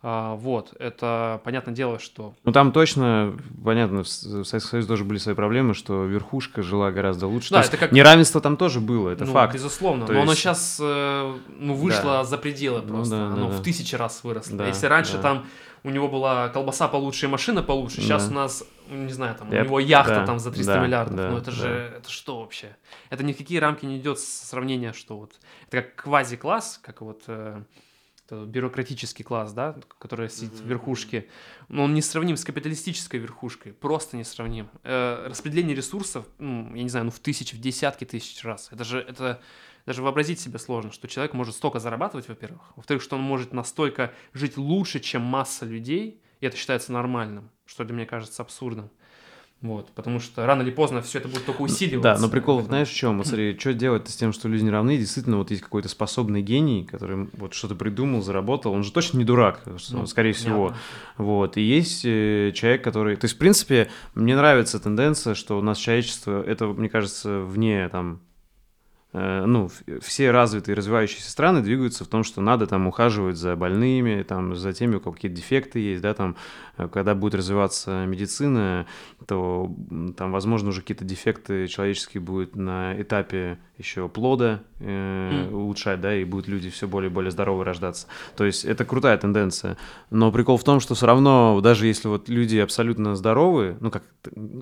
А, 0.00 0.36
вот, 0.36 0.74
это 0.78 1.40
понятное 1.42 1.74
дело, 1.74 1.98
что... 1.98 2.32
Ну 2.44 2.52
там 2.52 2.70
точно, 2.70 3.36
понятно, 3.64 4.04
в 4.04 4.08
Советском 4.08 4.60
Союзе 4.60 4.86
тоже 4.86 5.04
были 5.04 5.18
свои 5.18 5.34
проблемы, 5.34 5.74
что 5.74 6.04
верхушка 6.04 6.62
жила 6.62 6.92
гораздо 6.92 7.26
лучше. 7.26 7.50
Да, 7.50 7.62
То 7.62 7.68
это 7.68 7.76
как... 7.78 7.90
Неравенство 7.90 8.40
там 8.40 8.56
тоже 8.56 8.78
было, 8.78 9.10
это 9.10 9.24
ну, 9.24 9.32
факт. 9.32 9.54
безусловно, 9.54 10.06
То 10.06 10.12
но 10.12 10.20
есть... 10.20 10.28
оно 10.28 10.34
сейчас 10.36 10.78
э, 10.80 11.36
ну, 11.58 11.74
вышло 11.74 12.18
да. 12.18 12.24
за 12.24 12.38
пределы 12.38 12.82
ну 12.82 12.94
просто, 12.94 13.16
ну, 13.16 13.28
да, 13.28 13.34
оно 13.34 13.50
да, 13.50 13.56
в 13.56 13.62
тысячи 13.62 13.96
раз 13.96 14.22
выросло. 14.22 14.58
Да, 14.58 14.68
Если 14.68 14.86
раньше 14.86 15.14
да. 15.14 15.22
там 15.22 15.46
у 15.82 15.90
него 15.90 16.06
была 16.06 16.48
колбаса 16.48 16.86
получше 16.86 17.26
и 17.26 17.28
машина 17.28 17.64
получше, 17.64 18.00
сейчас 18.00 18.28
да. 18.28 18.30
у 18.30 18.34
нас, 18.34 18.64
не 18.88 19.12
знаю, 19.12 19.34
там, 19.34 19.48
yep. 19.48 19.62
у 19.62 19.64
него 19.64 19.80
яхта 19.80 20.20
да. 20.20 20.26
там 20.26 20.38
за 20.38 20.52
300 20.52 20.74
да, 20.74 20.80
миллиардов, 20.80 21.16
да, 21.16 21.30
ну 21.30 21.38
это 21.38 21.46
да. 21.46 21.56
же, 21.56 21.92
это 21.98 22.08
что 22.08 22.40
вообще? 22.40 22.76
Это 23.10 23.24
ни 23.24 23.32
в 23.32 23.36
какие 23.36 23.58
рамки 23.58 23.84
не 23.84 23.98
идет 23.98 24.20
сравнения, 24.20 24.92
что 24.92 25.18
вот, 25.18 25.32
это 25.66 25.82
как 25.82 25.96
квази-класс, 25.96 26.80
как 26.84 27.00
вот... 27.00 27.22
Э, 27.26 27.62
бюрократический 28.30 29.24
класс, 29.24 29.52
да, 29.52 29.76
который 29.98 30.28
сидит 30.28 30.52
mm-hmm. 30.52 30.62
в 30.62 30.66
верхушке, 30.66 31.28
но 31.68 31.84
он 31.84 31.94
не 31.94 32.02
сравним 32.02 32.36
с 32.36 32.44
капиталистической 32.44 33.18
верхушкой, 33.18 33.72
просто 33.72 34.16
не 34.16 34.24
сравним. 34.24 34.68
Э, 34.84 35.26
распределение 35.28 35.74
ресурсов, 35.74 36.26
ну, 36.38 36.74
я 36.74 36.82
не 36.82 36.88
знаю, 36.88 37.06
ну 37.06 37.10
в 37.10 37.18
тысячи, 37.18 37.54
в 37.54 37.60
десятки 37.60 38.04
тысяч 38.04 38.42
раз. 38.44 38.68
Это 38.70 38.84
же, 38.84 39.00
это 39.00 39.40
даже 39.86 40.02
вообразить 40.02 40.40
себе 40.40 40.58
сложно, 40.58 40.92
что 40.92 41.08
человек 41.08 41.32
может 41.32 41.54
столько 41.54 41.78
зарабатывать, 41.78 42.28
во-первых, 42.28 42.60
во-вторых, 42.76 43.02
что 43.02 43.16
он 43.16 43.22
может 43.22 43.52
настолько 43.52 44.12
жить 44.34 44.56
лучше, 44.56 45.00
чем 45.00 45.22
масса 45.22 45.64
людей, 45.64 46.20
и 46.40 46.46
это 46.46 46.56
считается 46.56 46.92
нормальным, 46.92 47.50
что 47.64 47.84
для 47.84 47.94
меня 47.94 48.06
кажется 48.06 48.42
абсурдным. 48.42 48.90
Вот, 49.60 49.90
потому 49.90 50.20
что 50.20 50.46
рано 50.46 50.62
или 50.62 50.70
поздно 50.70 51.02
все 51.02 51.18
это 51.18 51.26
будет 51.26 51.44
только 51.44 51.62
усиливаться. 51.62 52.14
Да, 52.14 52.18
но 52.20 52.30
прикол, 52.30 52.62
знаешь, 52.62 52.88
в 52.88 52.94
чем? 52.94 53.24
Смотри, 53.24 53.58
что 53.58 53.74
делать 53.74 54.08
с 54.08 54.14
тем, 54.14 54.32
что 54.32 54.48
люди 54.48 54.62
не 54.62 54.70
равны? 54.70 54.96
Действительно, 54.96 55.38
вот 55.38 55.50
есть 55.50 55.62
какой-то 55.62 55.88
способный 55.88 56.42
гений, 56.42 56.84
который 56.84 57.28
вот 57.32 57.54
что-то 57.54 57.74
придумал, 57.74 58.22
заработал. 58.22 58.72
Он 58.72 58.84
же 58.84 58.92
точно 58.92 59.18
не 59.18 59.24
дурак, 59.24 59.62
ну, 59.90 60.06
скорее 60.06 60.32
всего. 60.32 60.68
Понятно. 60.68 60.82
Вот, 61.16 61.56
и 61.56 61.62
есть 61.62 62.04
э, 62.04 62.52
человек, 62.54 62.84
который... 62.84 63.16
То 63.16 63.24
есть, 63.24 63.34
в 63.34 63.38
принципе, 63.38 63.88
мне 64.14 64.36
нравится 64.36 64.78
тенденция, 64.78 65.34
что 65.34 65.58
у 65.58 65.62
нас 65.62 65.78
человечество, 65.78 66.40
это, 66.40 66.68
мне 66.68 66.88
кажется, 66.88 67.40
вне 67.40 67.88
там 67.88 68.20
ну, 69.12 69.70
все 70.02 70.30
развитые 70.30 70.76
развивающиеся 70.76 71.30
страны 71.30 71.62
двигаются 71.62 72.04
в 72.04 72.08
том, 72.08 72.24
что 72.24 72.42
надо 72.42 72.66
там 72.66 72.86
ухаживать 72.86 73.36
за 73.36 73.56
больными, 73.56 74.22
там, 74.22 74.54
за 74.54 74.74
теми, 74.74 74.96
у 74.96 75.00
кого 75.00 75.14
какие-то 75.14 75.36
дефекты 75.36 75.78
есть, 75.78 76.02
да, 76.02 76.12
там, 76.12 76.36
э, 76.76 76.88
когда 76.92 77.14
будет 77.14 77.34
развиваться 77.36 78.04
медицина, 78.04 78.86
то 79.26 79.74
там, 80.16 80.30
возможно, 80.30 80.68
уже 80.68 80.82
какие-то 80.82 81.06
дефекты 81.06 81.68
человеческие 81.68 82.20
будут 82.20 82.54
на 82.54 83.00
этапе 83.00 83.58
еще 83.78 84.08
плода 84.08 84.60
э, 84.80 85.48
mm. 85.48 85.54
улучшать, 85.54 86.02
да, 86.02 86.14
и 86.14 86.24
будут 86.24 86.46
люди 86.46 86.68
все 86.68 86.86
более 86.86 87.10
и 87.10 87.12
более 87.12 87.30
здоровы 87.30 87.64
рождаться. 87.64 88.08
То 88.36 88.44
есть 88.44 88.66
это 88.66 88.84
крутая 88.84 89.16
тенденция. 89.16 89.78
Но 90.10 90.30
прикол 90.30 90.58
в 90.58 90.64
том, 90.64 90.80
что 90.80 90.94
все 90.94 91.06
равно, 91.06 91.58
даже 91.62 91.86
если 91.86 92.08
вот 92.08 92.28
люди 92.28 92.58
абсолютно 92.58 93.16
здоровы, 93.16 93.78
ну, 93.80 93.90
как, 93.90 94.02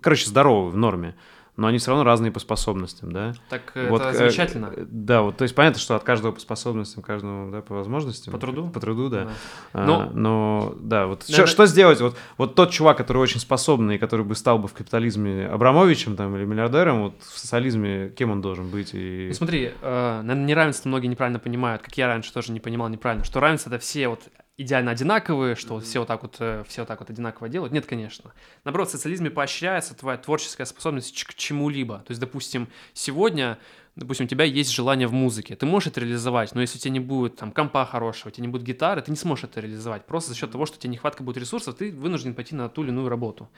короче, 0.03 0.29
здоровы 0.29 0.71
в 0.71 0.77
норме, 0.77 1.17
но 1.57 1.69
они 1.69 1.79
все 1.79 1.91
равно 1.91 2.05
разные 2.05 2.31
по 2.31 2.39
способностям, 2.39 3.13
да. 3.13 3.35
Так 3.49 3.73
вот, 3.89 4.03
это 4.03 4.13
замечательно. 4.13 4.73
Э, 4.77 4.85
да, 4.87 5.23
вот, 5.23 5.37
то 5.37 5.43
есть 5.43 5.55
понятно, 5.55 5.81
что 5.81 5.97
от 5.97 6.05
каждого 6.05 6.33
по 6.33 6.41
способностям, 6.41 7.03
каждого, 7.03 7.51
да, 7.51 7.63
по 7.63 7.75
возможностям. 7.75 8.33
По 8.33 8.39
труду. 8.39 8.69
По 8.69 8.81
труду, 8.81 9.09
да. 9.09 9.25
да. 9.25 9.31
А, 9.73 9.87
но, 9.87 10.11
но, 10.13 10.75
да, 10.79 11.07
вот 11.07 11.25
что, 11.29 11.47
что 11.47 11.67
сделать? 11.67 12.01
Вот, 12.01 12.17
вот 12.37 12.55
тот 12.55 12.71
чувак, 12.71 12.99
который 12.99 13.19
очень 13.19 13.41
способный, 13.41 13.99
который 13.99 14.25
бы 14.25 14.35
стал 14.35 14.59
бы 14.59 14.69
в 14.69 14.75
капитализме 14.75 15.47
Абрамовичем 15.47 16.17
там 16.17 16.37
или 16.37 16.45
миллиардером, 16.45 17.05
вот 17.05 17.15
в 17.21 17.39
социализме 17.39 18.11
кем 18.11 18.31
он 18.31 18.43
должен 18.43 18.69
быть? 18.69 18.91
И... 18.93 19.27
Ну, 19.29 19.35
смотри, 19.35 19.73
э, 19.81 20.21
наверное, 20.23 20.47
неравенство 20.47 20.89
многие 20.89 21.07
неправильно 21.07 21.39
понимают, 21.39 21.83
как 21.83 21.97
я 21.97 22.07
раньше 22.07 22.33
тоже 22.33 22.53
не 22.53 22.61
понимал 22.61 22.89
неправильно, 22.89 23.25
что 23.25 23.41
равенство— 23.41 23.71
это 23.71 23.79
все 23.79 24.09
вот 24.09 24.21
идеально 24.59 24.93
одинаковые, 24.93 25.55
что 25.55 25.75
вот 25.75 25.85
все 25.85 25.99
вот 25.99 26.09
так 26.09 26.23
вот, 26.23 26.37
э, 26.39 26.65
все 26.67 26.83
вот 26.83 26.89
так 26.89 27.01
вот 27.01 27.11
одинаково 27.11 27.49
делают. 27.49 27.73
Нет, 27.73 27.87
конечно. 27.87 28.33
Наоборот, 28.65 28.89
в 28.89 28.93
социализме 28.93 29.31
поощряется 29.31 29.95
твоя 29.95 30.17
творческая 30.17 30.65
способность 30.65 31.25
к 31.25 31.35
чему-либо. 31.35 31.99
То 31.99 32.13
есть, 32.13 32.21
допустим, 32.21 32.69
сегодня, 32.95 33.59
допустим, 33.97 34.25
у 34.25 34.29
тебя 34.29 34.45
есть 34.45 34.71
желание 34.71 35.09
в 35.09 35.13
музыке, 35.13 35.57
ты 35.57 35.67
можешь 35.67 35.89
это 35.89 36.01
реализовать, 36.01 36.55
но 36.55 36.63
если 36.63 36.79
у 36.79 36.81
тебя 36.81 36.93
не 36.93 37.01
будет 37.01 37.37
там 37.37 37.53
компа 37.53 37.85
хорошего, 37.85 38.29
у 38.29 38.31
тебя 38.31 38.47
не 38.47 38.51
будет 38.51 38.63
гитары, 38.63 39.03
ты 39.03 39.11
не 39.11 39.17
сможешь 39.17 39.45
это 39.45 39.61
реализовать. 39.61 40.07
Просто 40.07 40.31
за 40.31 40.37
счет 40.37 40.51
того, 40.51 40.65
что 40.65 40.79
у 40.79 40.81
тебя 40.81 40.93
нехватка 40.93 41.23
будет 41.23 41.37
ресурсов, 41.37 41.75
ты 41.77 41.93
вынужден 41.93 42.35
пойти 42.35 42.55
на 42.55 42.69
ту 42.71 42.83
или 42.83 42.91
иную 42.91 43.09
работу. 43.09 43.51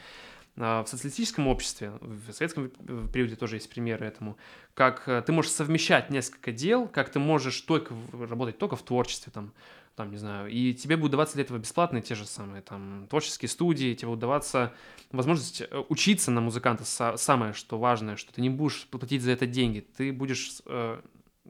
А 0.60 0.82
в 0.82 0.88
социалистическом 0.88 1.46
обществе, 1.46 1.92
в 2.00 2.32
советском 2.32 2.70
периоде 3.12 3.36
тоже 3.36 3.56
есть 3.56 3.70
примеры 3.70 4.06
этому, 4.06 4.36
как 4.74 5.04
э, 5.06 5.22
ты 5.24 5.30
можешь 5.30 5.52
совмещать 5.52 6.10
несколько 6.10 6.50
дел, 6.50 6.88
как 6.88 7.10
ты 7.10 7.20
можешь 7.20 7.60
только 7.60 7.94
работать 8.12 8.58
только 8.58 8.74
в 8.74 8.82
творчестве, 8.82 9.30
там, 9.32 9.52
там, 9.98 10.12
не 10.12 10.16
знаю, 10.16 10.48
и 10.48 10.72
тебе 10.74 10.96
будут 10.96 11.10
даваться 11.10 11.34
для 11.34 11.42
этого 11.42 11.58
бесплатные 11.58 12.02
те 12.02 12.14
же 12.14 12.24
самые, 12.24 12.62
там, 12.62 13.08
творческие 13.10 13.48
студии, 13.48 13.94
тебе 13.94 14.06
будут 14.06 14.20
даваться 14.20 14.72
возможность 15.10 15.60
э, 15.60 15.84
учиться 15.88 16.30
на 16.30 16.40
музыканта, 16.40 16.84
самое, 16.84 17.52
что 17.52 17.78
важное, 17.78 18.14
что 18.14 18.32
ты 18.32 18.40
не 18.40 18.48
будешь 18.48 18.86
платить 18.86 19.22
за 19.22 19.32
это 19.32 19.46
деньги, 19.46 19.80
ты 19.80 20.12
будешь, 20.12 20.62
э, 20.66 21.00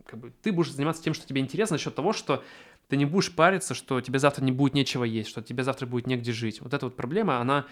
как 0.07 0.19
бы, 0.19 0.33
ты 0.43 0.51
будешь 0.51 0.73
заниматься 0.73 1.03
тем, 1.03 1.13
что 1.13 1.27
тебе 1.27 1.43
интересно, 1.43 1.77
за 1.77 1.85
счет 1.85 1.95
того, 1.95 2.15
что 2.15 2.43
ты 2.89 2.97
не 2.97 3.05
будешь 3.05 3.35
париться, 3.35 3.75
что 3.75 4.01
тебе 4.01 4.19
завтра 4.19 4.43
не 4.43 4.53
будет 4.53 4.73
нечего 4.73 5.05
есть, 5.05 5.29
что 5.29 5.43
тебе 5.43 5.63
завтра 5.63 5.85
будет 5.85 6.07
негде 6.07 6.33
жить. 6.33 6.63
Вот 6.63 6.73
эта 6.73 6.87
вот 6.87 6.97
проблема, 6.97 7.41
она 7.41 7.67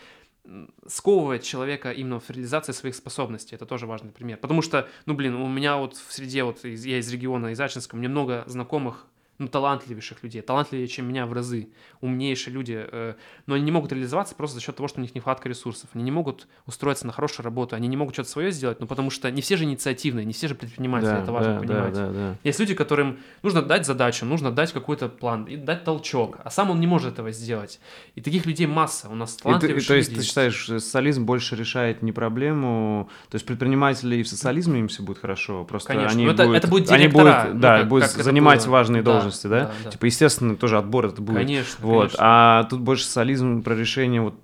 сковывает 0.87 1.43
человека 1.43 1.91
именно 1.91 2.21
в 2.21 2.29
реализации 2.29 2.73
своих 2.73 2.95
способностей. 2.95 3.55
Это 3.55 3.65
тоже 3.65 3.87
важный 3.87 4.13
пример. 4.13 4.37
Потому 4.37 4.61
что, 4.61 4.89
ну, 5.07 5.15
блин, 5.15 5.35
у 5.37 5.49
меня 5.49 5.79
вот 5.79 5.97
в 5.97 6.13
среде, 6.13 6.45
вот 6.45 6.65
я 6.65 6.99
из 6.99 7.11
региона, 7.11 7.49
из 7.49 7.61
Ачинска, 7.61 7.97
мне 7.97 8.09
много 8.09 8.45
знакомых 8.47 9.07
ну, 9.39 9.49
талантливейших 9.49 10.23
людей, 10.23 10.41
талантливее, 10.41 10.89
чем 10.89 11.07
меня 11.07 11.27
в 11.27 11.33
разы, 11.33 11.69
умнейшие 12.01 12.55
люди, 12.55 12.87
э, 12.91 13.15
но 13.47 13.55
они 13.55 13.65
не 13.65 13.71
могут 13.71 13.93
реализоваться 13.93 14.35
просто 14.35 14.57
за 14.57 14.63
счет 14.63 14.77
того, 14.77 14.89
что 14.89 14.99
у 14.99 15.03
них 15.03 15.15
нехватка 15.15 15.49
ресурсов. 15.49 15.91
Они 15.93 16.05
не 16.05 16.11
могут 16.11 16.49
устроиться 16.67 17.07
на 17.07 17.13
хорошую 17.13 17.45
работу, 17.45 17.77
они 17.77 17.87
не 17.89 17.97
могут 17.97 18.15
что-то 18.15 18.31
свое 18.31 18.51
сделать, 18.51 18.81
ну, 18.81 18.87
потому 18.87 19.11
что 19.11 19.31
не 19.31 19.43
все 19.43 19.57
же 19.57 19.65
инициативные, 19.65 20.25
не 20.25 20.33
все 20.33 20.49
же 20.49 20.55
предприниматели, 20.55 21.11
да, 21.11 21.23
это 21.23 21.33
важно 21.33 21.55
да, 21.55 21.61
понимать. 21.61 21.93
Да, 21.93 22.07
да, 22.07 22.13
да. 22.13 22.37
Есть 22.45 22.61
люди, 22.61 22.75
которым 22.75 23.19
нужно 23.43 23.63
дать 23.63 23.85
задачу, 23.85 24.25
нужно 24.25 24.51
дать 24.51 24.73
какой-то 24.73 25.09
план, 25.09 25.45
и 25.45 25.57
дать 25.57 25.85
толчок, 25.85 26.39
а 26.43 26.51
сам 26.51 26.71
он 26.71 26.81
не 26.81 26.87
может 26.87 27.13
этого 27.13 27.31
сделать. 27.31 27.79
И 28.15 28.23
таких 28.23 28.47
людей 28.47 28.67
масса, 28.67 29.09
у 29.11 29.15
нас 29.15 29.37
талантливые 29.37 29.83
То 29.83 29.95
есть 29.95 30.15
ты 30.15 30.23
считаешь, 30.23 30.67
социализм 30.67 31.27
больше 31.27 31.57
решает 31.57 32.03
не 32.03 32.13
проблему, 32.13 33.11
то 33.29 33.35
есть 33.35 33.45
предприниматели 33.45 34.17
и 34.17 34.23
в 34.23 34.29
социализме 34.29 34.81
им 34.81 34.89
все 34.89 35.03
будет 35.03 35.19
хорошо, 35.19 35.65
просто 35.65 35.89
Конечно, 35.89 36.13
они 36.13 36.25
это, 36.25 36.45
будут, 36.45 36.57
это 36.57 36.69
будет 36.69 36.89
директора, 36.89 37.23
они 37.23 37.43
будут, 37.43 37.55
ну, 37.55 37.61
да, 37.61 37.79
как, 37.79 37.89
будут 37.89 38.09
как 38.09 38.25
занимать 38.25 38.67
важные 38.67 39.03
да. 39.03 39.13
должности 39.13 39.26
должности, 39.27 39.47
да? 39.47 39.61
да, 39.61 39.73
да. 39.85 39.91
Типа, 39.91 40.07
естественно, 40.07 40.57
тоже 40.57 40.79
отбор 40.79 41.07
это 41.07 41.21
будет. 41.23 41.39
Конечно, 41.39 41.87
вот. 41.87 42.01
конечно. 42.03 42.19
А 42.21 42.65
тут 42.65 42.81
больше 42.81 43.05
социализм 43.05 43.63
про 43.63 43.75
решение 43.75 44.21
вот 44.21 44.35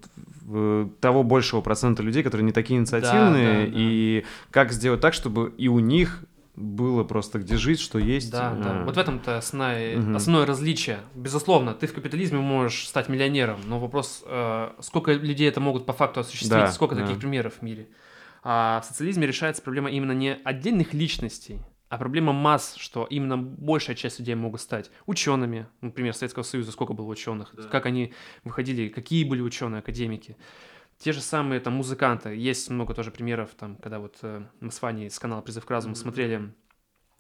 того 1.00 1.22
большего 1.22 1.60
процента 1.60 2.02
людей, 2.02 2.22
которые 2.22 2.44
не 2.44 2.52
такие 2.52 2.78
инициативные, 2.78 3.60
да, 3.60 3.66
да, 3.66 3.72
да. 3.72 3.72
и 3.74 4.24
как 4.50 4.72
сделать 4.72 5.00
так, 5.00 5.14
чтобы 5.14 5.54
и 5.56 5.68
у 5.68 5.78
них 5.78 6.24
было 6.56 7.02
просто 7.04 7.38
где 7.38 7.56
жить, 7.56 7.80
что 7.80 7.98
есть. 7.98 8.30
Да, 8.30 8.52
да. 8.54 8.80
э, 8.80 8.84
Вот 8.84 8.96
в 8.96 8.98
этом-то 8.98 9.38
основное, 9.38 9.96
Мгм. 9.96 10.16
основное 10.16 10.44
различие. 10.44 10.98
Безусловно, 11.14 11.72
ты 11.72 11.86
в 11.86 11.94
капитализме 11.94 12.38
можешь 12.38 12.86
стать 12.86 13.08
миллионером, 13.08 13.60
но 13.66 13.78
вопрос, 13.80 14.22
э, 14.26 14.70
сколько 14.80 15.12
людей 15.12 15.48
это 15.48 15.60
могут 15.60 15.86
по 15.86 15.94
факту 15.94 16.20
осуществить, 16.20 16.50
Да, 16.50 16.70
сколько 16.70 16.94
да. 16.94 17.02
таких 17.02 17.18
примеров 17.18 17.54
в 17.60 17.62
мире. 17.62 17.88
А 18.44 18.80
в 18.82 18.84
социализме 18.84 19.26
решается 19.26 19.62
проблема 19.62 19.90
именно 19.90 20.12
не 20.12 20.36
отдельных 20.44 20.92
личностей, 20.92 21.60
а 21.92 21.98
проблема 21.98 22.32
масс, 22.32 22.76
что 22.76 23.04
именно 23.04 23.36
большая 23.36 23.94
часть 23.94 24.18
людей 24.18 24.34
могут 24.34 24.62
стать 24.62 24.90
учеными. 25.04 25.66
Например, 25.82 26.14
Советского 26.14 26.42
Союза 26.42 26.72
сколько 26.72 26.94
было 26.94 27.04
ученых, 27.04 27.54
как 27.70 27.84
они 27.84 28.14
выходили, 28.44 28.88
какие 28.88 29.24
были 29.24 29.42
ученые, 29.42 29.80
академики. 29.80 30.38
Те 30.96 31.12
же 31.12 31.20
самые 31.20 31.60
там 31.60 31.74
музыканты. 31.74 32.34
Есть 32.34 32.70
много 32.70 32.94
тоже 32.94 33.10
примеров, 33.10 33.50
там, 33.58 33.76
когда 33.76 33.98
вот 33.98 34.16
э, 34.22 34.42
мы 34.60 34.70
с 34.70 34.80
Ваней 34.80 35.10
с 35.10 35.18
канала 35.18 35.42
«Призыв 35.42 35.66
к 35.66 35.70
разуму» 35.70 35.94
смотрели 35.94 36.54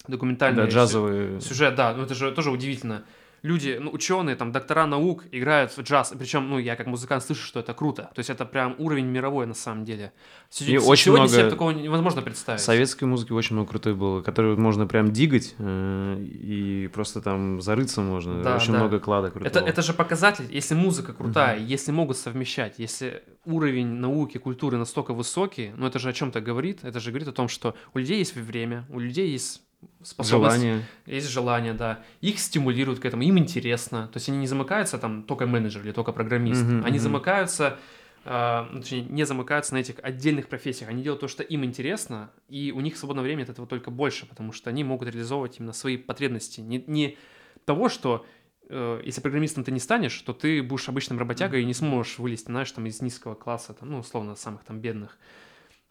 документальные 0.08 0.64
да, 0.64 0.70
джазовые. 0.70 1.42
Сюжет, 1.42 1.74
да, 1.74 1.92
ну 1.92 2.04
это 2.04 2.14
же 2.14 2.32
тоже 2.32 2.50
удивительно. 2.50 3.04
Люди, 3.42 3.76
ну, 3.80 3.90
ученые, 3.90 4.36
там, 4.36 4.52
доктора 4.52 4.86
наук 4.86 5.24
играют 5.32 5.76
в 5.76 5.80
джаз. 5.82 6.12
Причем, 6.16 6.48
ну, 6.48 6.58
я 6.58 6.76
как 6.76 6.86
музыкант 6.86 7.24
слышу, 7.24 7.44
что 7.44 7.58
это 7.60 7.74
круто. 7.74 8.10
То 8.14 8.20
есть 8.20 8.30
это 8.30 8.44
прям 8.44 8.76
уровень 8.78 9.06
мировой 9.06 9.46
на 9.46 9.54
самом 9.54 9.84
деле. 9.84 10.12
Се- 10.48 10.64
И 10.64 10.78
очень 10.78 11.06
Сегодня 11.06 11.24
много 11.24 11.38
себе 11.40 11.50
такого 11.50 11.70
невозможно 11.72 12.22
представить. 12.22 12.60
Советской 12.60 13.04
музыки 13.04 13.32
очень 13.32 13.56
много 13.56 13.70
крутой 13.70 13.94
было, 13.94 14.22
которую 14.22 14.60
можно 14.60 14.86
прям 14.86 15.12
дигать, 15.12 15.54
э, 15.58 16.18
и 16.22 16.88
просто 16.94 17.20
там 17.20 17.60
зарыться 17.60 18.00
можно. 18.00 18.42
Да, 18.42 18.56
очень 18.56 18.72
да. 18.72 18.78
много 18.78 19.00
клада 19.00 19.30
крутого. 19.30 19.48
Это, 19.48 19.58
это 19.58 19.82
же 19.82 19.92
показатель, 19.92 20.46
если 20.50 20.74
музыка 20.74 21.12
крутая, 21.12 21.58
если 21.58 21.90
могут 21.90 22.16
совмещать, 22.16 22.78
если 22.78 23.24
уровень 23.44 23.88
науки, 23.88 24.38
культуры 24.38 24.76
настолько 24.78 25.14
высокий, 25.14 25.72
ну 25.76 25.86
это 25.86 25.98
же 25.98 26.08
о 26.08 26.12
чем-то 26.12 26.40
говорит, 26.40 26.80
это 26.84 27.00
же 27.00 27.10
говорит 27.10 27.28
о 27.28 27.32
том, 27.32 27.48
что 27.48 27.74
у 27.94 27.98
людей 27.98 28.18
есть 28.18 28.36
время, 28.36 28.84
у 28.88 29.00
людей 29.00 29.30
есть 29.30 29.62
способность 30.02 30.56
Желание. 30.56 30.86
Есть 31.06 31.28
желание, 31.28 31.72
да. 31.72 32.02
Их 32.20 32.38
стимулируют 32.38 33.00
к 33.00 33.04
этому, 33.04 33.22
им 33.22 33.38
интересно. 33.38 34.08
То 34.08 34.16
есть 34.16 34.28
они 34.28 34.38
не 34.38 34.46
замыкаются 34.46 34.98
там 34.98 35.22
только 35.22 35.46
менеджер 35.46 35.82
или 35.82 35.92
только 35.92 36.12
программист. 36.12 36.62
Мгм, 36.62 36.84
они 36.84 36.96
мгм. 36.96 37.02
замыкаются, 37.02 37.78
э, 38.24 38.66
точнее, 38.72 39.02
не 39.02 39.24
замыкаются 39.24 39.74
на 39.74 39.78
этих 39.78 39.96
отдельных 40.02 40.48
профессиях. 40.48 40.90
Они 40.90 41.02
делают 41.02 41.20
то, 41.20 41.28
что 41.28 41.42
им 41.42 41.64
интересно, 41.64 42.30
и 42.48 42.72
у 42.72 42.80
них 42.80 42.96
свободного 42.96 43.24
времени 43.24 43.44
от 43.44 43.50
этого 43.50 43.66
только 43.66 43.90
больше, 43.90 44.26
потому 44.26 44.52
что 44.52 44.70
они 44.70 44.84
могут 44.84 45.08
реализовывать 45.08 45.58
именно 45.58 45.72
свои 45.72 45.96
потребности. 45.96 46.60
Не, 46.60 46.82
не 46.86 47.16
того, 47.64 47.88
что 47.88 48.26
э, 48.68 49.02
если 49.04 49.20
программистом 49.20 49.64
ты 49.64 49.72
не 49.72 49.80
станешь, 49.80 50.20
то 50.22 50.32
ты 50.32 50.62
будешь 50.62 50.88
обычным 50.88 51.18
работягой 51.18 51.62
и 51.62 51.64
не 51.64 51.74
сможешь 51.74 52.18
вылезти, 52.18 52.46
знаешь, 52.46 52.72
там 52.72 52.86
из 52.86 53.00
низкого 53.02 53.34
класса, 53.34 53.74
там, 53.74 53.90
ну, 53.90 53.98
условно, 53.98 54.34
самых 54.34 54.64
там 54.64 54.80
бедных. 54.80 55.18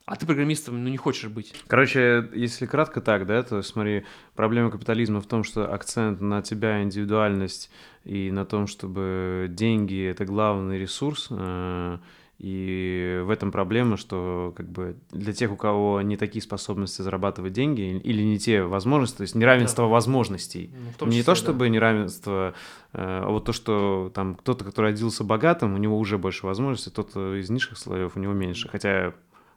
А 0.05 0.15
ты 0.15 0.25
программистом, 0.25 0.83
ну, 0.83 0.89
не 0.89 0.97
хочешь 0.97 1.29
быть. 1.29 1.53
Короче, 1.67 2.29
если 2.33 2.65
кратко 2.65 3.01
так, 3.01 3.25
да, 3.25 3.43
то 3.43 3.61
смотри, 3.61 4.03
проблема 4.35 4.71
капитализма 4.71 5.21
в 5.21 5.25
том, 5.27 5.43
что 5.43 5.71
акцент 5.71 6.21
на 6.21 6.41
тебя, 6.41 6.81
индивидуальность 6.81 7.69
и 8.03 8.31
на 8.31 8.45
том, 8.45 8.67
чтобы 8.67 9.47
деньги— 9.49 10.03
это 10.09 10.25
главный 10.25 10.79
ресурс, 10.79 11.27
э, 11.29 11.97
и 12.39 13.21
в 13.23 13.29
этом 13.29 13.51
проблема, 13.51 13.97
что 13.97 14.51
как 14.57 14.67
бы 14.67 14.95
для 15.11 15.31
тех, 15.31 15.51
у 15.51 15.55
кого 15.55 16.01
не 16.01 16.17
такие 16.17 16.41
способности 16.41 17.03
зарабатывать 17.03 17.53
деньги 17.53 17.99
или 17.99 18.23
не 18.23 18.39
те 18.39 18.63
возможности, 18.63 19.17
то 19.17 19.21
есть 19.21 19.35
неравенство 19.35 19.83
возможностей, 19.83 20.71
Ну, 20.73 20.93
том 20.97 21.09
не 21.09 21.17
числе, 21.17 21.23
то 21.25 21.31
да. 21.33 21.35
чтобы 21.35 21.69
неравенство, 21.69 22.55
э, 22.93 22.97
а 22.97 23.29
вот 23.29 23.45
то, 23.45 23.53
что 23.53 24.11
там 24.15 24.33
кто-то, 24.33 24.65
который 24.65 24.87
родился 24.87 25.23
богатым, 25.23 25.75
у 25.75 25.77
него 25.77 25.99
уже 25.99 26.17
больше 26.17 26.47
возможностей, 26.47 26.89
тот 26.89 27.11
э, 27.13 27.37
из 27.41 27.51
низших 27.51 27.77
слоев 27.77 28.17
у 28.17 28.19
него 28.19 28.33
меньше, 28.33 28.67
хотя 28.69 29.13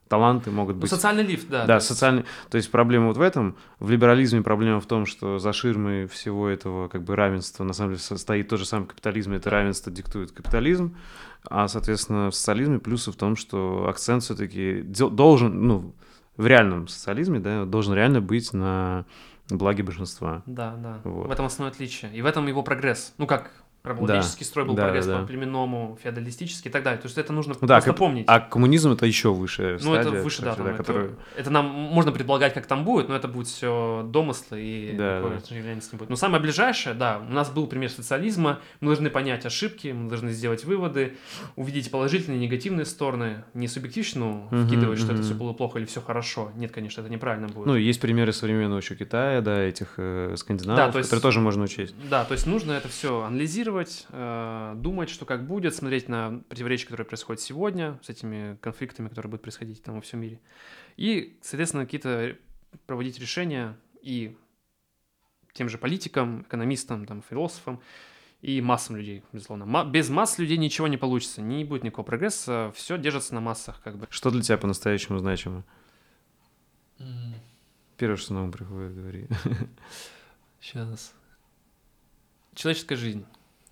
таланты 0.09 0.51
могут 0.51 0.77
Ну, 0.77 0.83
быть... 0.83 0.91
социальный 0.91 1.23
лифт, 1.23 1.49
да. 1.49 1.61
Да, 1.61 1.67
то 1.67 1.75
есть- 1.75 1.87
социальный. 1.89 2.25
То 2.51 2.57
есть 2.57 2.71
проблема 2.71 3.07
вот 3.09 3.17
в 3.17 3.21
этом. 3.21 3.57
В 3.79 3.91
либерализме 3.91 4.43
проблема 4.43 4.81
в 4.81 4.87
том, 4.87 5.07
что 5.07 5.39
за 5.39 5.53
ширмой 5.53 6.07
всего 6.07 6.49
этого 6.49 6.89
как 6.89 7.03
бы 7.03 7.17
равенства 7.17 7.65
на 7.65 7.73
самом 7.73 7.93
деле 7.93 8.03
со- 8.03 8.17
стоит 8.19 8.49
тот 8.49 8.59
же 8.59 8.67
самый 8.67 8.87
капитализм, 8.87 9.33
и 9.33 9.37
это 9.37 9.51
равенство 9.51 9.91
диктует 9.93 10.33
капитализм. 10.33 10.97
А, 11.49 11.69
соответственно, 11.69 12.31
в 12.31 12.35
социализме 12.35 12.79
плюсы 12.79 13.13
в 13.13 13.17
том, 13.17 13.37
что 13.37 13.87
акцент 13.89 14.23
все-таки 14.23 14.83
должен, 14.83 15.67
ну, 15.67 15.95
в 16.37 16.47
реальном 16.47 16.89
социализме, 16.89 17.39
да, 17.39 17.65
должен 17.65 17.95
реально 17.95 18.21
быть 18.21 18.53
на 18.53 19.05
благе 19.51 19.83
большинства. 19.83 20.43
Да, 20.47 20.75
да. 20.77 21.01
Вот. 21.05 21.29
В 21.29 21.31
этом 21.31 21.45
основное 21.47 21.71
отличие. 21.73 22.11
И 22.15 22.23
в 22.23 22.27
этом 22.27 22.47
его 22.47 22.63
прогресс. 22.63 23.13
Ну, 23.19 23.27
как 23.27 23.51
рабовладельческий 23.85 24.47
строй 24.47 24.65
был 24.65 24.75
Да, 24.75 24.85
прогресс 24.85 25.07
да, 25.07 25.17
по 25.17 25.21
да. 25.21 25.27
племенному, 25.27 25.99
феодалистический 26.03 26.71
и 26.71 26.73
так 26.73 26.83
далее. 26.83 26.99
То 27.01 27.07
есть 27.07 27.19
это 27.19 27.35
нужно 27.35 27.55
Ну 27.61 27.67
да, 27.69 27.75
просто 27.75 27.91
кап- 27.91 27.99
помнить. 27.99 28.25
А 28.27 28.41
коммунизм 28.41 28.93
это 28.93 29.05
еще 29.05 29.33
выше. 29.33 29.79
ну, 29.83 29.95
это 29.95 30.11
выше, 30.11 30.41
да, 30.43 30.55
там, 30.55 30.67
это, 30.69 30.77
который... 30.79 31.11
это 31.37 31.51
нам 31.51 31.67
можно 31.67 32.11
предполагать, 32.11 32.55
как 32.55 32.67
там 32.67 32.85
будет, 32.85 33.09
но 33.11 33.15
это 33.15 33.29
будет 33.29 33.47
все 33.47 34.03
домыслы 34.11 34.61
и 34.63 34.93
Да, 34.97 35.21
да. 35.21 35.55
не 35.55 35.97
будет. 35.99 36.09
Но 36.09 36.17
самое 36.17 36.43
ближайшее, 36.43 36.95
да, 36.95 37.19
у 37.19 37.33
нас 37.33 37.51
был 37.51 37.67
пример 37.67 37.91
социализма, 37.91 38.61
мы 38.81 38.87
должны 38.89 39.11
понять 39.11 39.45
ошибки, 39.45 39.89
мы 39.89 40.09
должны 40.09 40.31
сделать 40.31 40.65
выводы, 40.65 41.17
увидеть 41.57 41.91
положительные 41.91 42.39
и 42.39 42.43
негативные 42.43 42.87
стороны, 42.87 43.45
не 43.53 43.69
субъективщину 43.69 44.49
Мгм, 44.51 44.67
вкидывать, 44.67 44.99
что 44.99 45.13
это 45.13 45.23
все 45.23 45.35
было 45.35 45.53
плохо 45.53 45.79
или 45.79 45.85
все 45.85 46.01
хорошо. 46.01 46.51
Нет, 46.57 46.73
конечно, 46.73 47.03
это 47.03 47.11
неправильно 47.11 47.49
будет. 47.49 47.67
Ну, 47.67 47.77
есть 47.77 48.01
примеры 48.01 48.33
современного 48.33 48.79
еще 48.79 48.95
Китая, 48.95 49.43
да, 49.43 49.61
этих 49.61 49.95
э, 49.99 50.35
скандинавов, 50.39 50.79
Да, 50.87 50.91
то 50.93 50.99
есть- 50.99 51.11
которые 51.11 51.23
тоже 51.23 51.41
можно 51.41 51.65
учесть. 51.65 51.95
Да, 52.09 52.25
то 52.25 52.33
есть 52.33 52.47
нужно 52.47 52.73
это 52.73 52.89
все 52.89 53.23
анализировать, 53.23 53.74
э, 53.83 54.75
думать, 54.77 55.09
что 55.11 55.25
как 55.27 55.47
будет, 55.47 55.75
смотреть 55.75 56.09
на 56.09 56.43
противоречия, 56.49 56.87
которые 56.87 57.07
происходят 57.07 57.41
сегодня, 57.41 57.99
с 58.03 58.09
этими 58.09 58.57
конфликтами, 58.61 59.09
которые 59.09 59.31
будут 59.31 59.43
происходить 59.43 59.83
там 59.83 59.97
во 59.97 60.01
всем 60.01 60.21
мире. 60.21 60.41
И, 60.97 61.39
соответственно, 61.43 61.85
какие-то 61.85 62.37
проводить 62.87 63.19
решения 63.19 63.77
и 64.03 64.37
тем 65.53 65.69
же 65.69 65.79
политикам, 65.79 66.43
экономистам, 66.43 67.07
там, 67.07 67.23
философам 67.23 67.81
и 68.43 68.61
массам 68.61 68.97
людей, 68.97 69.23
безусловно. 69.33 69.65
Ма- 69.65 69.85
без 69.85 70.11
масс 70.11 70.39
людей 70.39 70.59
ничего 70.59 70.89
не 70.89 70.97
получится, 70.97 71.41
не 71.41 71.65
будет 71.65 71.85
никакого 71.85 72.05
прогресса, 72.05 72.73
все 72.75 72.99
держится 72.99 73.35
на 73.35 73.41
массах, 73.41 73.81
как 73.83 73.97
бы. 73.97 74.07
Что 74.11 74.31
для 74.31 74.43
тебя 74.43 74.59
по-настоящему 74.59 75.19
значимо? 75.19 75.65
Первое, 77.97 78.17
что 78.17 78.35
на 78.35 78.43
ум 78.43 78.53
приходит, 78.53 78.95
говори. 78.95 79.29
Сейчас. 80.61 81.15
Человеческая 82.55 82.97
жизнь. 82.97 83.25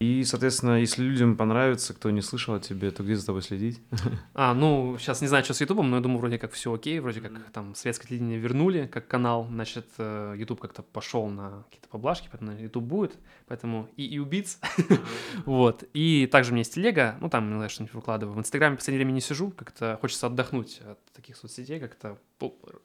И, 0.02 0.24
соответственно, 0.24 0.80
если 0.80 1.00
людям 1.04 1.36
понравится, 1.36 1.94
кто 1.94 2.10
не 2.10 2.22
слышал 2.22 2.54
о 2.54 2.58
тебе, 2.58 2.90
то 2.90 3.04
где 3.04 3.14
за 3.14 3.24
тобой 3.24 3.40
следить? 3.40 3.80
А, 4.34 4.52
ну, 4.52 4.96
сейчас 4.98 5.20
не 5.20 5.28
знаю, 5.28 5.44
что 5.44 5.54
с 5.54 5.60
Ютубом, 5.60 5.90
но 5.90 5.96
я 5.96 6.02
думаю, 6.02 6.18
вроде 6.18 6.38
как 6.38 6.52
все 6.52 6.72
окей, 6.72 6.98
вроде 6.98 7.20
как 7.20 7.32
там 7.52 7.76
советское 7.76 8.08
телевидение 8.08 8.38
вернули 8.38 8.88
как 8.88 9.06
канал, 9.06 9.46
значит, 9.48 9.86
э, 9.98 10.34
Ютуб 10.36 10.60
как-то 10.60 10.82
пошел 10.82 11.28
на 11.28 11.62
какие-то 11.64 11.88
поблажки, 11.88 12.28
поэтому 12.32 12.58
Ютуб 12.58 12.82
будет, 12.82 13.16
поэтому 13.46 13.88
и, 13.96 14.04
и 14.04 14.18
убийц, 14.18 14.58
вот. 15.44 15.84
И 15.92 16.26
также 16.32 16.50
у 16.50 16.54
меня 16.54 16.62
есть 16.62 16.74
телега, 16.74 17.16
ну, 17.20 17.28
там 17.28 17.48
иногда 17.48 17.68
что-нибудь 17.68 17.94
выкладываю. 17.94 18.34
В 18.34 18.40
Инстаграме 18.40 18.74
в 18.74 18.78
последнее 18.78 19.04
время 19.04 19.14
не 19.14 19.20
сижу, 19.20 19.50
как-то 19.50 19.98
хочется 20.00 20.26
отдохнуть 20.26 20.80
от 20.84 20.98
таких 21.12 21.36
соцсетей, 21.36 21.78
как-то 21.78 22.18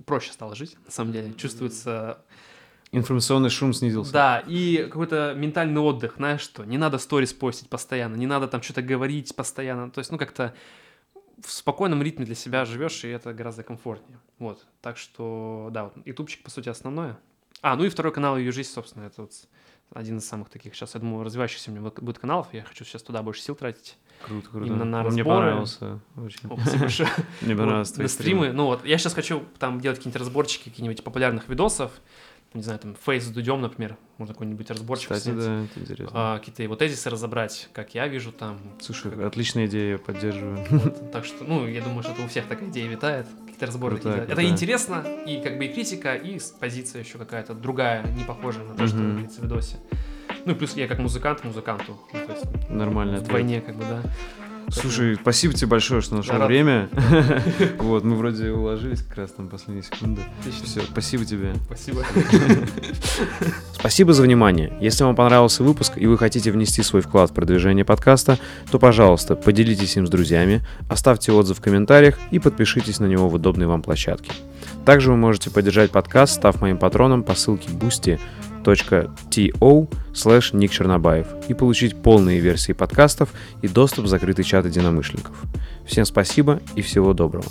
проще 0.06 0.32
стало 0.32 0.56
жить, 0.56 0.78
на 0.86 0.92
самом 0.92 1.14
деле. 1.14 1.34
Чувствуется 1.34 2.20
Информационный 2.92 3.50
шум 3.50 3.74
снизился. 3.74 4.14
да, 4.14 4.44
и 4.48 4.88
какой-то 4.90 5.34
ментальный 5.36 5.82
отдых, 5.82 6.16
знаешь 6.18 6.42
что, 6.42 6.64
не 6.64 6.78
надо 6.78 6.98
сторис 7.00 7.34
постить 7.34 7.70
постоянно, 7.70 8.16
не 8.16 8.28
надо 8.28 8.48
там 8.48 8.62
что-то 8.62 8.82
говорить 8.82 9.36
постоянно, 9.36 9.92
то 9.92 10.00
есть, 10.00 10.12
ну, 10.12 10.18
как-то 10.18 10.54
в 11.44 11.52
спокойном 11.52 12.02
ритме 12.02 12.26
для 12.26 12.36
себя 12.36 12.66
живешь, 12.66 13.04
и 13.04 13.10
это 13.10 13.34
гораздо 13.34 13.64
комфортнее. 13.64 14.20
Вот, 14.40 14.66
так 14.82 14.98
что, 14.98 15.70
да, 15.72 15.86
вот, 15.86 15.94
ютубчик, 16.06 16.44
по 16.44 16.50
сути, 16.50 16.70
основное. 16.70 17.18
А, 17.62 17.76
ну 17.76 17.84
и 17.84 17.90
второй 17.90 18.14
канал 18.14 18.38
«Ее 18.38 18.52
жизнь», 18.52 18.70
собственно, 18.70 19.04
это 19.06 19.22
вот 19.24 19.32
один 19.94 20.18
из 20.18 20.28
самых 20.28 20.50
таких, 20.50 20.76
сейчас, 20.76 20.94
я 20.96 21.00
думаю, 21.00 21.24
развивающихся 21.24 21.72
у 21.72 21.74
меня 21.74 21.92
будет 22.02 22.20
каналов, 22.20 22.48
я 22.54 22.64
хочу 22.64 22.86
сейчас 22.86 23.04
туда 23.04 23.22
больше 23.24 23.42
сил 23.42 23.56
тратить. 23.56 23.98
Круто, 24.26 24.50
круто. 24.50 24.66
Именно 24.66 24.86
на 24.86 25.00
Он 25.00 25.08
Мне 25.12 25.22
разборы. 25.22 25.38
понравился 25.38 26.00
очень. 26.18 26.40
О, 26.50 26.58
спасибо 26.60 26.80
большое. 26.82 27.10
Мне 27.42 27.56
Вот, 27.56 27.62
понравились 27.62 27.98
на 27.98 28.08
стримы. 28.08 28.52
Ну 28.52 28.66
вот, 28.66 28.86
я 28.86 28.98
сейчас 28.98 29.14
хочу 29.14 29.44
там 29.60 29.80
делать 29.80 30.00
какие-нибудь 30.00 30.20
разборчики, 30.22 30.70
какие-нибудь 30.70 31.04
популярных 31.04 31.48
видосов, 31.50 31.92
не 32.58 32.64
знаю, 32.64 32.80
там, 32.80 32.96
фейс 32.96 33.24
с 33.24 33.28
Дудем, 33.30 33.62
например, 33.62 33.96
можно 34.18 34.34
какой-нибудь 34.34 34.70
разборчик 34.70 35.12
Кстати, 35.12 35.24
снять. 35.34 35.38
да, 35.46 35.64
это 35.64 35.80
интересно. 35.80 36.10
а, 36.14 36.40
какие-то 36.40 36.64
его 36.64 36.76
тезисы 36.76 37.10
разобрать, 37.10 37.70
как 37.74 37.96
я 37.96 38.08
вижу 38.08 38.32
там. 38.32 38.60
Слушай, 38.82 39.12
как- 39.12 39.22
отличная 39.22 39.68
идея, 39.68 39.98
поддерживаю. 39.98 40.66
вот. 40.70 41.12
Так 41.12 41.26
что, 41.26 41.44
ну, 41.44 41.68
я 41.68 41.82
думаю, 41.82 42.04
что 42.04 42.12
это 42.12 42.24
у 42.24 42.28
всех 42.28 42.48
такая 42.48 42.68
идея 42.70 42.88
витает. 42.88 43.28
Какие-то 43.42 43.66
разборы 43.68 43.96
Круто, 43.98 44.10
такие. 44.10 44.24
Это 44.26 44.36
круто. 44.36 44.50
интересно, 44.50 45.04
и 45.26 45.42
как 45.42 45.58
бы 45.58 45.66
и 45.66 45.74
критика, 45.74 46.16
и 46.16 46.40
позиция 46.60 47.02
еще 47.04 47.18
какая-то 47.18 47.54
другая, 47.54 48.04
не 48.12 48.24
похожая 48.24 48.66
на 48.66 48.76
то, 48.76 48.86
что 48.88 48.98
Мгм. 48.98 49.12
говорится 49.14 49.40
в 49.42 49.44
видосе. 49.44 49.78
Ну 50.46 50.54
и 50.54 50.56
плюс 50.56 50.76
я 50.76 50.88
как 50.88 51.00
музыкант 51.00 51.44
музыканту. 51.44 52.00
Ну, 52.14 52.20
то 52.26 52.32
есть 52.34 52.70
Нормально. 52.70 53.18
вдвойне, 53.20 53.62
как 53.62 53.76
бы, 53.76 53.84
да. 53.84 54.02
Слушай, 54.70 55.16
спасибо 55.16 55.54
тебе 55.54 55.68
большое, 55.68 56.02
что 56.02 56.16
нашел 56.16 56.46
время. 56.46 56.90
Вот, 57.80 58.04
мы 58.04 58.16
вроде 58.16 58.52
уложились 58.52 59.02
как 59.02 59.18
раз 59.18 59.32
там 59.32 59.48
последние 59.50 59.84
секунды. 59.84 60.22
Все, 60.64 60.82
спасибо 60.82 61.26
тебе. 61.26 61.54
Спасибо. 61.66 62.04
Спасибо 63.80 64.12
за 64.12 64.24
внимание. 64.24 64.74
Если 64.82 65.04
вам 65.04 65.16
понравился 65.16 65.64
выпуск 65.64 65.94
и 65.98 66.08
вы 66.08 66.18
хотите 66.18 66.52
внести 66.52 66.82
свой 66.82 67.04
вклад 67.04 67.30
в 67.30 67.34
продвижение 67.36 67.86
подкаста, 67.86 68.40
то, 68.72 68.80
пожалуйста, 68.80 69.36
поделитесь 69.36 69.96
им 69.98 70.08
с 70.08 70.10
друзьями, 70.10 70.66
оставьте 70.90 71.32
отзыв 71.32 71.60
в 71.60 71.62
комментариях 71.62 72.18
и 72.32 72.40
подпишитесь 72.40 73.00
на 73.00 73.06
него 73.06 73.30
в 73.30 73.36
удобной 73.36 73.68
вам 73.68 73.84
площадке. 73.84 74.32
Также 74.84 75.12
вы 75.12 75.18
можете 75.18 75.52
поддержать 75.52 75.92
подкаст, 75.92 76.34
став 76.34 76.60
моим 76.60 76.80
патроном 76.80 77.22
по 77.22 77.36
ссылке 77.36 77.70
boosty.to 77.70 78.18
slash 80.12 80.58
Ник 80.58 80.72
Чернобаев 80.72 81.28
и 81.48 81.54
получить 81.54 82.02
полные 82.02 82.40
версии 82.40 82.74
подкастов 82.74 83.30
и 83.62 83.68
доступ 83.68 84.06
в 84.06 84.08
закрытый 84.08 84.44
чат 84.44 84.66
единомышленников. 84.66 85.36
Всем 85.86 86.06
спасибо 86.06 86.62
и 86.76 86.82
всего 86.82 87.14
доброго. 87.14 87.46